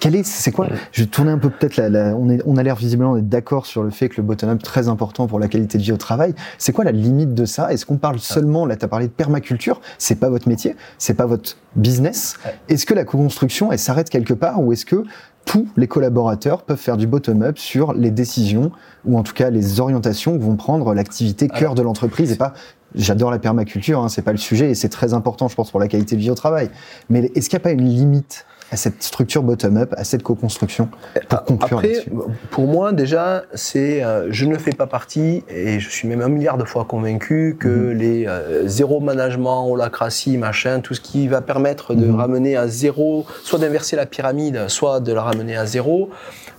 Quelle 0.00 0.14
est, 0.14 0.24
c'est 0.26 0.52
quoi? 0.52 0.68
Je 0.92 1.02
vais 1.02 1.08
tourner 1.08 1.30
un 1.32 1.38
peu 1.38 1.48
peut-être 1.48 1.76
la, 1.76 1.88
la- 1.88 2.14
on, 2.16 2.28
est, 2.28 2.42
on 2.44 2.56
a 2.58 2.62
l'air 2.62 2.76
visiblement 2.76 3.14
d'être 3.16 3.28
d'accord 3.28 3.64
sur 3.66 3.82
le 3.82 3.90
fait 3.90 4.08
que 4.10 4.16
le 4.18 4.22
bottom-up 4.22 4.58
est 4.60 4.62
très 4.64 4.88
important 4.88 5.26
pour 5.26 5.38
la 5.40 5.48
qualité 5.48 5.78
de 5.78 5.82
vie 5.82 5.92
au 5.92 5.96
travail. 5.96 6.34
C'est 6.58 6.72
quoi 6.72 6.84
la 6.84 6.92
limite 6.92 7.34
de 7.34 7.44
ça? 7.46 7.72
Est-ce 7.72 7.86
qu'on 7.86 7.96
parle 7.96 8.18
seulement, 8.18 8.66
là 8.66 8.76
tu 8.76 8.84
as 8.84 8.88
parlé 8.88 9.06
de 9.06 9.12
permaculture, 9.12 9.80
c'est 9.98 10.16
pas 10.16 10.28
votre 10.28 10.48
métier, 10.48 10.76
c'est 10.98 11.14
pas 11.14 11.26
votre 11.26 11.56
business. 11.76 12.36
Est-ce 12.68 12.86
que 12.86 12.94
la 12.94 13.04
co-construction, 13.04 13.72
elle 13.72 13.78
s'arrête 13.78 14.10
quelque 14.10 14.34
part 14.34 14.60
ou 14.62 14.72
est-ce 14.72 14.84
que 14.84 15.04
tous 15.44 15.66
les 15.76 15.86
collaborateurs 15.86 16.62
peuvent 16.62 16.78
faire 16.78 16.98
du 16.98 17.06
bottom-up 17.06 17.58
sur 17.58 17.94
les 17.94 18.10
décisions 18.10 18.70
ou 19.06 19.18
en 19.18 19.22
tout 19.22 19.32
cas 19.32 19.48
les 19.48 19.80
orientations 19.80 20.36
que 20.36 20.42
vont 20.42 20.56
prendre 20.56 20.92
l'activité 20.92 21.48
cœur 21.48 21.74
de 21.74 21.80
l'entreprise 21.80 22.32
et 22.32 22.36
pas 22.36 22.52
j'adore 22.94 23.30
la 23.30 23.38
permaculture 23.38 24.00
hein, 24.00 24.08
c'est 24.08 24.20
pas 24.22 24.32
le 24.32 24.38
sujet 24.38 24.70
et 24.70 24.74
c'est 24.74 24.90
très 24.90 25.14
important 25.14 25.48
je 25.48 25.54
pense 25.54 25.70
pour 25.70 25.80
la 25.80 25.88
qualité 25.88 26.16
de 26.16 26.20
vie 26.20 26.30
au 26.30 26.34
travail. 26.34 26.70
Mais 27.08 27.30
est-ce 27.34 27.48
qu'il 27.48 27.56
n'y 27.56 27.62
a 27.62 27.64
pas 27.64 27.70
une 27.70 27.88
limite 27.88 28.44
à 28.70 28.76
cette 28.76 29.02
structure 29.02 29.42
bottom-up 29.42 29.94
à 29.96 30.04
cette 30.04 30.22
co-construction 30.22 30.88
pour 31.28 31.44
conclure 31.44 31.78
Après, 31.78 32.04
pour 32.50 32.66
moi, 32.66 32.92
déjà, 32.92 33.44
c'est, 33.54 34.02
euh, 34.04 34.28
je 34.30 34.44
ne 34.44 34.58
fais 34.58 34.72
pas 34.72 34.86
partie, 34.86 35.42
et 35.48 35.80
je 35.80 35.88
suis 35.88 36.06
même 36.06 36.20
un 36.20 36.28
milliard 36.28 36.58
de 36.58 36.64
fois 36.64 36.84
convaincu 36.84 37.56
que 37.58 37.68
Mhm. 37.68 37.98
les 37.98 38.26
euh, 38.26 38.66
zéro 38.68 39.00
management, 39.00 39.66
holacratie, 39.70 40.36
machin, 40.36 40.80
tout 40.80 40.94
ce 40.94 41.00
qui 41.00 41.28
va 41.28 41.40
permettre 41.40 41.94
de 41.94 42.06
Mhm. 42.06 42.14
ramener 42.16 42.56
à 42.56 42.68
zéro, 42.68 43.24
soit 43.42 43.58
d'inverser 43.58 43.96
la 43.96 44.06
pyramide, 44.06 44.68
soit 44.68 45.00
de 45.00 45.12
la 45.12 45.22
ramener 45.22 45.56
à 45.56 45.64
zéro, 45.64 46.10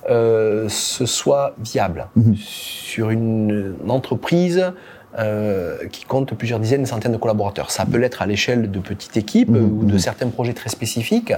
euh, 0.09 0.65
ce 0.69 1.05
soit 1.05 1.53
viable 1.63 2.07
Mhm. 2.15 2.35
sur 2.37 3.09
une, 3.11 3.75
une 3.83 3.91
entreprise. 3.91 4.71
Euh, 5.17 5.77
qui 5.91 6.05
compte 6.05 6.33
plusieurs 6.35 6.59
dizaines, 6.59 6.85
centaines 6.85 7.11
de 7.13 7.17
collaborateurs. 7.17 7.71
Ça 7.71 7.83
peut 7.85 7.97
l'être 7.97 8.21
à 8.21 8.27
l'échelle 8.27 8.69
de 8.69 8.79
petites 8.79 9.17
équipes 9.17 9.49
Mhm, 9.49 9.79
ou 9.81 9.85
de 9.85 9.97
certains 9.97 10.27
projets 10.29 10.53
très 10.53 10.69
spécifiques, 10.69 11.33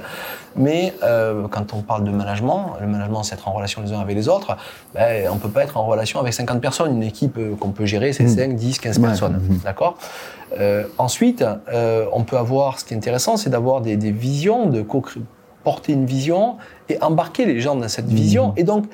mais 0.57 0.93
euh, 1.03 1.47
quand 1.49 1.73
on 1.73 1.81
parle 1.81 2.03
de 2.03 2.11
management, 2.11 2.73
le 2.81 2.87
management 2.87 3.23
c'est 3.23 3.35
être 3.35 3.47
en 3.47 3.53
relation 3.53 3.81
les 3.81 3.93
uns 3.93 3.99
avec 4.01 4.15
les 4.15 4.27
autres, 4.27 4.57
ben, 4.93 5.29
on 5.31 5.37
peut 5.37 5.47
pas 5.49 5.63
être 5.63 5.77
en 5.77 5.85
relation 5.85 6.19
avec 6.19 6.33
50 6.33 6.59
personnes. 6.59 6.95
Une 6.95 7.03
équipe 7.03 7.37
euh, 7.37 7.55
qu'on 7.55 7.69
peut 7.71 7.85
gérer, 7.85 8.11
c'est 8.11 8.23
Mhm. 8.23 8.35
5, 8.35 8.55
10, 8.55 8.79
15 8.79 8.97
Ouais, 8.99 9.07
personnes. 9.07 9.41
mhm. 9.41 9.59
D'accord? 9.63 9.97
Euh, 10.59 10.83
Ensuite, 10.97 11.45
on 12.13 12.23
peut 12.23 12.37
avoir, 12.37 12.77
ce 12.79 12.83
qui 12.85 12.93
est 12.93 12.97
intéressant, 12.97 13.37
c'est 13.37 13.49
d'avoir 13.49 13.79
des, 13.79 13.95
des 13.95 14.11
visions, 14.11 14.65
de 14.65 14.83
porter 15.63 15.93
une 15.93 16.05
vision 16.05 16.57
et 16.89 17.01
embarquer 17.01 17.45
les 17.45 17.61
gens 17.61 17.75
dans 17.75 17.87
cette 17.87 18.07
Mhm. 18.09 18.15
vision. 18.15 18.53
Et 18.57 18.63
donc, 18.63 18.85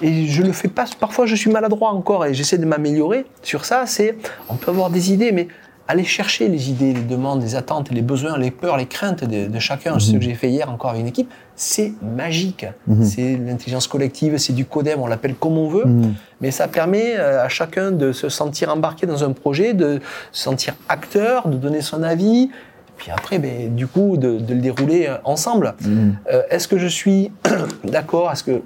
et 0.00 0.26
je 0.26 0.42
le 0.42 0.52
fais 0.52 0.68
pas, 0.68 0.84
parfois 0.98 1.26
je 1.26 1.34
suis 1.34 1.50
maladroit 1.50 1.90
encore 1.90 2.24
et 2.26 2.34
j'essaie 2.34 2.58
de 2.58 2.64
m'améliorer 2.66 3.24
sur 3.42 3.64
ça, 3.64 3.84
c'est, 3.86 4.16
on 4.48 4.54
peut 4.54 4.70
avoir 4.70 4.90
des 4.90 5.12
idées, 5.12 5.32
mais 5.32 5.48
aller 5.88 6.04
chercher 6.04 6.48
les 6.48 6.70
idées, 6.70 6.92
les 6.94 7.02
demandes, 7.02 7.42
les 7.42 7.54
attentes, 7.56 7.90
les 7.90 8.02
besoins, 8.02 8.38
les 8.38 8.52
peurs, 8.52 8.76
les 8.76 8.86
craintes 8.86 9.24
de, 9.24 9.46
de 9.48 9.58
chacun. 9.58 9.98
Ce 9.98 10.12
Mhm. 10.12 10.18
que 10.18 10.24
j'ai 10.24 10.34
fait 10.34 10.48
hier 10.48 10.70
encore 10.70 10.90
avec 10.90 11.02
une 11.02 11.08
équipe, 11.08 11.28
c'est 11.56 11.92
magique. 12.02 12.64
Mhm. 12.86 13.04
C'est 13.04 13.36
l'intelligence 13.36 13.88
collective, 13.88 14.38
c'est 14.38 14.52
du 14.54 14.64
codem, 14.64 15.00
on 15.00 15.06
l'appelle 15.08 15.34
comme 15.34 15.58
on 15.58 15.68
veut, 15.68 15.84
Mhm. 15.84 16.14
mais 16.40 16.50
ça 16.52 16.68
permet 16.68 17.16
euh, 17.18 17.44
à 17.44 17.48
chacun 17.48 17.90
de 17.90 18.12
se 18.12 18.28
sentir 18.28 18.72
embarqué 18.72 19.06
dans 19.06 19.24
un 19.24 19.32
projet, 19.32 19.74
de 19.74 20.00
se 20.30 20.42
sentir 20.44 20.74
acteur, 20.88 21.48
de 21.48 21.56
donner 21.56 21.82
son 21.82 22.02
avis, 22.04 22.48
puis 22.96 23.10
après, 23.10 23.38
ben, 23.40 23.74
du 23.74 23.88
coup, 23.88 24.16
de, 24.16 24.38
de 24.38 24.54
le 24.54 24.60
dérouler 24.60 25.08
euh, 25.08 25.16
ensemble. 25.24 25.74
Mhm. 25.82 26.16
Euh, 26.32 26.42
Est-ce 26.48 26.68
que 26.68 26.78
je 26.78 26.86
suis 26.86 27.32
d'accord 27.84 28.30
Est-ce 28.30 28.44
que 28.44 28.62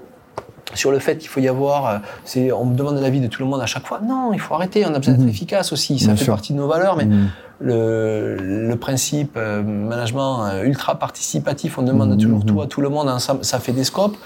sur 0.75 0.91
le 0.91 0.99
fait 0.99 1.19
qu'il 1.19 1.29
faut 1.29 1.41
y 1.41 1.49
avoir, 1.49 1.87
euh, 1.87 1.99
c'est, 2.25 2.51
on 2.53 2.64
me 2.67 2.75
demande 2.75 2.97
l'avis 3.01 3.21
de 3.21 3.29
tout 3.29 3.43
le 3.43 3.49
monde 3.49 3.61
à 3.61 3.67
chaque 3.67 3.87
fois. 3.87 4.01
Non, 4.01 4.33
il 4.33 4.41
faut 4.41 4.55
arrêter. 4.55 4.85
On 4.85 4.95
a 4.95 4.99
besoin 4.99 5.14
d'être 5.14 5.23
Mhm. 5.23 5.29
efficace 5.29 5.73
aussi. 5.73 5.99
Ça 5.99 6.07
Bien 6.09 6.17
fait 6.17 6.25
sûr. 6.25 6.35
partie 6.35 6.53
de 6.53 6.59
nos 6.59 6.67
valeurs, 6.69 6.97
mais 6.97 7.05
Mhm. 7.07 7.29
le, 7.61 8.37
le 8.69 8.77
principe 8.77 9.35
euh, 9.37 9.62
management 9.62 10.45
euh, 10.47 10.64
ultra 10.64 10.99
participatif, 10.99 11.79
on 11.79 11.83
demande 11.83 12.11
Mhm. 12.12 12.19
toujours 12.19 12.45
tout 12.45 12.61
à 12.61 12.67
tout 12.67 12.81
le 12.81 12.89
monde 12.89 13.09
ensemble, 13.09 13.45
ça 13.45 13.59
fait 13.61 13.73
des 13.73 13.85
scopes. 13.85 14.17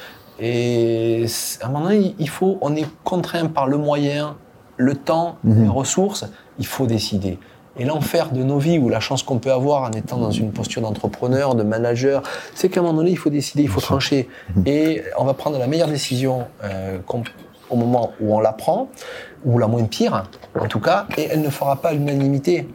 Et 0.40 1.26
à 1.60 1.66
un 1.66 1.70
moment 1.70 1.84
donné, 1.84 2.14
il 2.18 2.28
faut, 2.28 2.56
on 2.62 2.74
est 2.74 2.86
contraint 3.04 3.46
par 3.46 3.66
le 3.66 3.76
moyen, 3.76 4.36
le 4.78 4.94
temps, 4.94 5.36
les 5.44 5.68
ressources, 5.68 6.24
il 6.58 6.66
faut 6.66 6.86
décider. 6.86 7.38
Et 7.78 7.84
l'enfer 7.84 8.32
de 8.32 8.42
nos 8.42 8.58
vies, 8.58 8.78
ou 8.78 8.88
la 8.88 9.00
chance 9.00 9.22
qu'on 9.22 9.38
peut 9.38 9.52
avoir 9.52 9.84
en 9.84 9.92
étant 9.92 10.18
dans 10.18 10.30
une 10.30 10.50
posture 10.52 10.82
d'entrepreneur, 10.82 11.54
de 11.54 11.62
manager, 11.62 12.22
c'est 12.54 12.68
qu'à 12.68 12.80
un 12.80 12.82
moment 12.82 12.98
donné, 12.98 13.10
il 13.10 13.18
faut 13.18 13.30
décider, 13.30 13.62
il 13.62 13.68
faut 13.68 13.80
trancher. 13.80 14.28
Mhm. 14.56 14.62
Et 14.66 15.02
on 15.18 15.24
va 15.24 15.34
prendre 15.34 15.58
la 15.58 15.66
meilleure 15.66 15.88
décision 15.88 16.46
euh, 16.64 16.98
au 17.70 17.76
moment 17.76 18.12
où 18.20 18.34
on 18.34 18.40
la 18.40 18.52
prend, 18.52 18.88
ou 19.44 19.58
la 19.58 19.68
moins 19.68 19.84
pire, 19.84 20.24
en 20.58 20.66
tout 20.66 20.80
cas, 20.80 21.06
et 21.16 21.28
elle 21.30 21.42
ne 21.42 21.50
fera 21.50 21.76
pas 21.76 21.92
l'unanimité. 21.92 22.66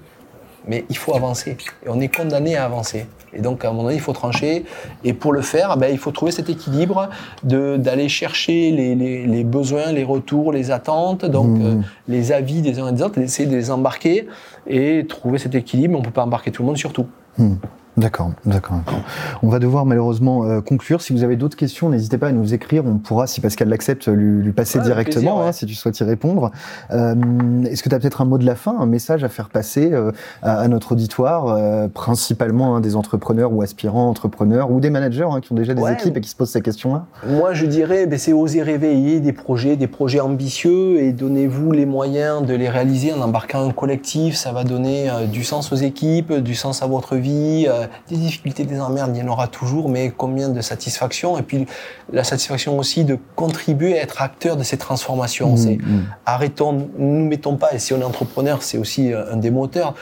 Mais 0.67 0.83
il 0.89 0.97
faut 0.97 1.15
avancer. 1.15 1.57
Et 1.85 1.89
on 1.89 1.99
est 2.01 2.13
condamné 2.15 2.55
à 2.57 2.65
avancer. 2.65 3.05
Et 3.33 3.41
donc, 3.41 3.63
à 3.65 3.67
un 3.67 3.71
moment 3.71 3.83
donné, 3.83 3.95
il 3.95 4.01
faut 4.01 4.13
trancher. 4.13 4.65
Et 5.03 5.13
pour 5.13 5.33
le 5.33 5.41
faire, 5.41 5.77
ben, 5.77 5.89
il 5.91 5.97
faut 5.97 6.11
trouver 6.11 6.31
cet 6.31 6.49
équilibre 6.49 7.09
d'aller 7.43 8.07
chercher 8.09 8.71
les, 8.71 8.95
les- 8.95 9.27
les 9.27 9.43
besoins, 9.43 9.91
les 9.91 10.03
retours, 10.03 10.51
les 10.51 10.71
attentes, 10.71 11.25
donc 11.25 11.47
Mhm. 11.57 11.65
euh, 11.65 11.81
les 12.07 12.31
avis 12.31 12.61
des 12.61 12.79
uns 12.79 12.87
et 12.87 12.93
des 12.93 13.01
autres, 13.03 13.19
essayer 13.19 13.47
de 13.49 13.55
les 13.55 13.69
embarquer 13.71 14.27
et 14.67 15.05
trouver 15.07 15.37
cet 15.37 15.53
équilibre. 15.55 15.95
On 15.97 15.99
ne 16.01 16.05
peut 16.05 16.11
pas 16.11 16.23
embarquer 16.23 16.51
tout 16.51 16.61
le 16.63 16.67
monde 16.67 16.77
sur 16.77 16.93
tout. 16.93 17.07
Mhm. 17.37 17.57
D'accord, 17.97 18.31
d'accord. 18.45 18.77
d'accord. 18.77 18.99
On 19.41 19.47
va 19.49 19.59
devoir 19.59 19.85
malheureusement 19.85 20.43
euh, 20.43 20.59
conclure. 20.59 21.01
Si 21.01 21.13
vous 21.13 21.23
avez 21.23 21.37
d'autres 21.37 21.55
questions, 21.55 21.89
n'hésitez 21.89 22.17
pas 22.17 22.27
à 22.27 22.31
nous 22.33 22.53
écrire. 22.53 22.83
On 22.85 22.97
pourra, 22.97 23.25
si 23.25 23.39
Pascal 23.39 23.69
l'accepte, 23.69 24.07
lui, 24.07 24.43
lui 24.43 24.51
passer 24.51 24.79
directement, 24.79 25.21
plaisir, 25.21 25.35
ouais. 25.37 25.47
hein, 25.47 25.51
si 25.53 25.65
tu 25.65 25.75
souhaites 25.75 25.97
y 25.99 26.03
répondre. 26.03 26.51
Euh, 26.91 27.15
Est-ce 27.63 27.81
que 27.83 27.87
tu 27.89 27.95
as 27.95 27.99
peut-être 27.99 28.21
un 28.21 28.25
mot 28.25 28.37
de 28.37 28.45
la 28.45 28.55
fin, 28.55 28.75
un 28.77 28.85
message 28.85 29.23
à 29.23 29.29
faire 29.29 29.47
passer 29.49 29.93
euh, 29.93 30.11
à, 30.41 30.59
à 30.59 30.67
notre 30.67 30.91
auditoire, 30.91 31.89
principalement 31.91 32.75
hein, 32.75 32.81
des 32.81 32.95
entrepreneurs 32.97 33.53
ou 33.53 33.61
aspirants 33.61 34.09
entrepreneurs 34.09 34.71
ou 34.71 34.79
des 34.81 34.89
managers 34.89 35.27
hein, 35.31 35.39
qui 35.41 35.51
ont 35.53 35.55
déjà 35.55 35.73
des 35.73 35.81
Ouais. 35.81 35.93
équipes 35.93 36.17
et 36.17 36.21
qui 36.21 36.29
se 36.29 36.35
posent 36.35 36.49
ces 36.51 36.61
questions-là? 36.61 37.05
Moi, 37.27 37.53
je 37.53 37.65
dirais, 37.65 38.07
ben, 38.07 38.17
c'est 38.19 38.33
oser 38.33 38.61
réveiller 38.63 39.19
des 39.19 39.33
projets, 39.33 39.75
des 39.77 39.87
projets 39.87 40.19
ambitieux 40.19 40.99
et 41.01 41.13
donnez-vous 41.13 41.71
les 41.71 41.85
moyens 41.85 42.43
de 42.45 42.55
les 42.55 42.67
réaliser 42.69 43.13
en 43.13 43.21
embarquant 43.21 43.67
un 43.67 43.71
collectif. 43.71 44.35
Ça 44.35 44.51
va 44.51 44.63
donner 44.63 45.09
du 45.31 45.43
sens 45.43 45.71
aux 45.71 45.75
équipes, 45.75 46.33
du 46.33 46.55
sens 46.55 46.81
à 46.83 46.87
votre 46.87 47.15
vie. 47.15 47.67
Euh, 47.85 48.09
des 48.09 48.17
difficultés, 48.17 48.65
des 48.65 48.79
emmerdes, 48.79 49.15
il 49.15 49.19
y 49.19 49.23
en 49.23 49.31
aura 49.31 49.47
toujours, 49.47 49.89
mais 49.89 50.11
combien 50.15 50.49
de 50.49 50.61
satisfaction? 50.61 51.37
Et 51.37 51.41
puis 51.41 51.65
la 52.11 52.23
satisfaction 52.23 52.77
aussi 52.77 53.05
de 53.05 53.17
contribuer 53.35 53.97
à 53.97 54.01
être 54.03 54.21
acteur 54.21 54.57
de 54.57 54.63
ces 54.63 54.77
transformations. 54.77 55.51
Mhm, 55.51 55.57
C'est 55.57 55.77
mhm. 55.77 56.05
arrêtons, 56.25 56.73
ne 56.73 56.85
nous 56.97 57.25
mettons 57.25 57.55
pas, 57.55 57.73
et 57.73 57.79
si 57.79 57.93
on 57.93 57.99
est 57.99 58.03
entrepreneur, 58.03 58.61
c'est 58.61 58.77
aussi 58.77 59.13
euh, 59.13 59.33
un 59.33 59.37
des 59.37 59.51
moteurs, 59.51 59.95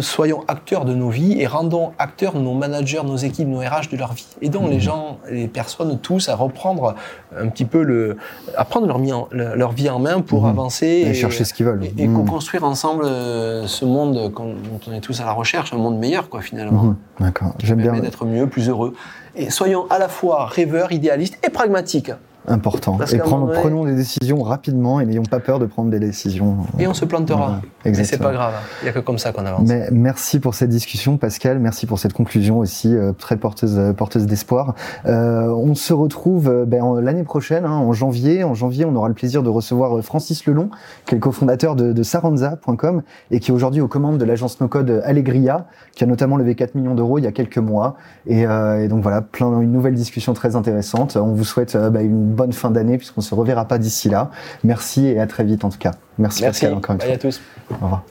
soyons 0.00 0.42
acteurs 0.48 0.84
de 0.84 0.94
nos 0.94 1.10
vies 1.10 1.40
et 1.40 1.46
rendons 1.46 1.92
acteurs 1.98 2.36
nos 2.36 2.54
managers, 2.54 3.02
nos 3.04 3.16
équipes, 3.16 3.48
nos 3.48 3.58
RH 3.60 3.90
de 3.92 3.96
leur 3.96 4.12
vie. 4.12 4.26
Aidons 4.42 4.66
les 4.68 4.80
gens, 4.80 5.18
les 5.30 5.48
personnes, 5.48 5.98
tous 5.98 6.28
à 6.28 6.34
reprendre 6.36 6.94
un 7.38 7.48
petit 7.48 7.64
peu 7.64 7.82
le, 7.82 8.16
à 8.56 8.64
prendre 8.64 8.86
leur, 8.86 8.98
mi- 8.98 9.12
en- 9.12 9.28
leur 9.32 9.72
vie 9.72 9.90
en 9.90 9.98
main 9.98 10.20
pour 10.20 10.42
Mhm. 10.44 10.48
avancer 10.50 10.86
Et 10.86 11.14
chercher 11.14 11.44
ce 11.44 11.52
qu'ils 11.54 11.66
veulent. 11.66 11.84
et, 11.84 11.92
et 12.02 12.08
Mhm. 12.08 12.24
co-construire 12.24 12.64
ensemble 12.64 13.04
euh, 13.04 13.66
ce 13.66 13.84
monde 13.84 14.32
dont 14.34 14.80
on 14.88 14.92
est 14.92 15.00
tous 15.00 15.20
à 15.20 15.24
la 15.24 15.32
recherche, 15.32 15.72
un 15.74 15.78
monde 15.78 15.98
meilleur, 15.98 16.28
quoi, 16.28 16.40
finalement. 16.40 16.82
Mhm. 16.82 16.96
D'accord, 17.20 17.52
j'aime 17.62 17.78
bien. 17.82 17.92
D'être 18.00 18.24
mieux, 18.24 18.46
plus 18.46 18.68
heureux. 18.68 18.94
Et 19.36 19.50
soyons 19.50 19.86
à 19.90 19.98
la 19.98 20.08
fois 20.08 20.46
rêveurs, 20.46 20.90
idéalistes 20.92 21.38
et 21.46 21.50
pragmatiques. 21.50 22.12
Important. 22.48 22.96
Parce 22.96 23.12
et 23.12 23.18
prendre- 23.18 23.46
donné- 23.48 23.60
prenons 23.60 23.84
des 23.84 23.94
décisions 23.94 24.42
rapidement 24.42 25.00
et 25.00 25.06
n'ayons 25.06 25.22
pas 25.24 25.40
peur 25.40 25.58
de 25.58 25.66
prendre 25.66 25.90
des 25.90 25.98
décisions. 26.00 26.56
Et 26.78 26.86
on 26.86 26.94
se 26.94 27.04
plantera. 27.04 27.60
Voilà, 27.84 27.96
Mais 27.98 28.04
c'est 28.04 28.18
pas 28.18 28.32
grave. 28.32 28.54
Il 28.80 28.84
n'y 28.84 28.88
a 28.90 28.92
que 28.92 28.98
comme 29.00 29.18
ça 29.18 29.32
qu'on 29.32 29.44
avance. 29.46 29.68
Mais 29.68 29.88
merci 29.92 30.40
pour 30.40 30.54
cette 30.54 30.70
discussion, 30.70 31.16
Pascal. 31.18 31.58
Merci 31.58 31.86
pour 31.86 31.98
cette 31.98 32.12
conclusion 32.14 32.58
aussi 32.58 32.94
euh, 32.94 33.12
très 33.12 33.36
porteuse, 33.36 33.78
euh, 33.78 33.92
porteuse 33.92 34.26
d'espoir. 34.26 34.74
Euh, 35.06 35.48
on 35.48 35.74
se 35.74 35.92
retrouve 35.92 36.48
euh, 36.48 36.64
ben, 36.64 36.82
en- 36.82 36.94
l'année 36.94 37.24
prochaine, 37.24 37.64
hein, 37.64 37.72
en 37.72 37.92
janvier. 37.92 38.42
En 38.42 38.54
janvier, 38.54 38.84
on 38.84 38.94
aura 38.96 39.08
le 39.08 39.14
plaisir 39.14 39.42
de 39.42 39.48
recevoir 39.50 40.02
Francis 40.02 40.46
Lelon, 40.46 40.70
qui 41.06 41.14
est 41.14 41.18
le 41.18 41.22
cofondateur 41.22 41.76
de, 41.76 41.92
de 41.92 42.02
Saranza.com 42.02 43.02
et 43.30 43.40
qui 43.40 43.50
est 43.50 43.54
aujourd'hui 43.54 43.80
aux 43.80 43.88
commandes 43.88 44.18
de 44.18 44.24
l'agence 44.24 44.60
no-code 44.60 45.02
Allegria, 45.04 45.66
qui 45.94 46.04
a 46.04 46.06
notamment 46.06 46.36
levé 46.36 46.54
4 46.54 46.74
millions 46.74 46.94
d'euros 46.94 47.18
il 47.18 47.24
y 47.24 47.26
a 47.28 47.32
quelques 47.32 47.58
mois. 47.58 47.96
Et, 48.26 48.46
euh, 48.46 48.82
et 48.82 48.88
donc 48.88 49.02
voilà, 49.02 49.20
plein, 49.20 49.60
une 49.60 49.72
nouvelle 49.72 49.94
discussion 49.94 50.32
très 50.32 50.56
intéressante. 50.56 51.16
On 51.16 51.32
vous 51.34 51.44
souhaite 51.44 51.76
ben, 51.76 52.00
une 52.04 52.29
bonne 52.30 52.52
fin 52.52 52.70
d'année 52.70 52.96
puisqu'on 52.98 53.20
se 53.20 53.34
reverra 53.34 53.66
pas 53.66 53.78
d'ici 53.78 54.08
là. 54.08 54.30
Merci 54.64 55.06
et 55.06 55.20
à 55.20 55.26
très 55.26 55.44
vite 55.44 55.64
en 55.64 55.68
tout 55.70 55.78
cas. 55.78 55.92
Merci, 56.18 56.42
Merci. 56.42 56.60
Pascal 56.62 56.74
encore 56.78 56.92
une 56.94 56.98
Bye 56.98 57.06
fois. 57.08 57.14
à 57.16 57.18
tous. 57.18 57.40
Au 57.70 57.74
revoir. 57.84 58.02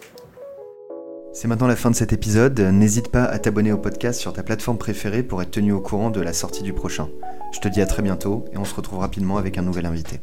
C'est 1.32 1.48
maintenant 1.48 1.68
la 1.68 1.76
fin 1.76 1.90
de 1.92 1.96
cet 1.96 2.12
épisode. 2.12 2.60
N'hésite 2.60 3.10
pas 3.10 3.24
à 3.24 3.40
t'abonner 3.40 3.72
au 3.72 3.78
podcast 3.78 4.20
sur 4.20 4.34
ta 4.34 4.44
plateforme 4.44 4.78
préférée 4.78 5.24
pour 5.24 5.42
être 5.42 5.52
tenu 5.52 5.72
au 5.72 5.80
courant 5.80 6.10
de 6.10 6.20
la 6.22 6.34
sortie 6.34 6.64
du 6.64 6.74
prochain. 6.74 7.08
Je 7.54 7.60
te 7.60 7.68
dis 7.68 7.82
à 7.82 7.86
très 7.86 8.02
bientôt 8.02 8.46
et 8.52 8.58
on 8.58 8.66
se 8.66 8.76
retrouve 8.76 9.00
rapidement 9.00 9.38
avec 9.38 9.58
un 9.58 9.62
nouvel 9.62 9.86
invité. 9.86 10.20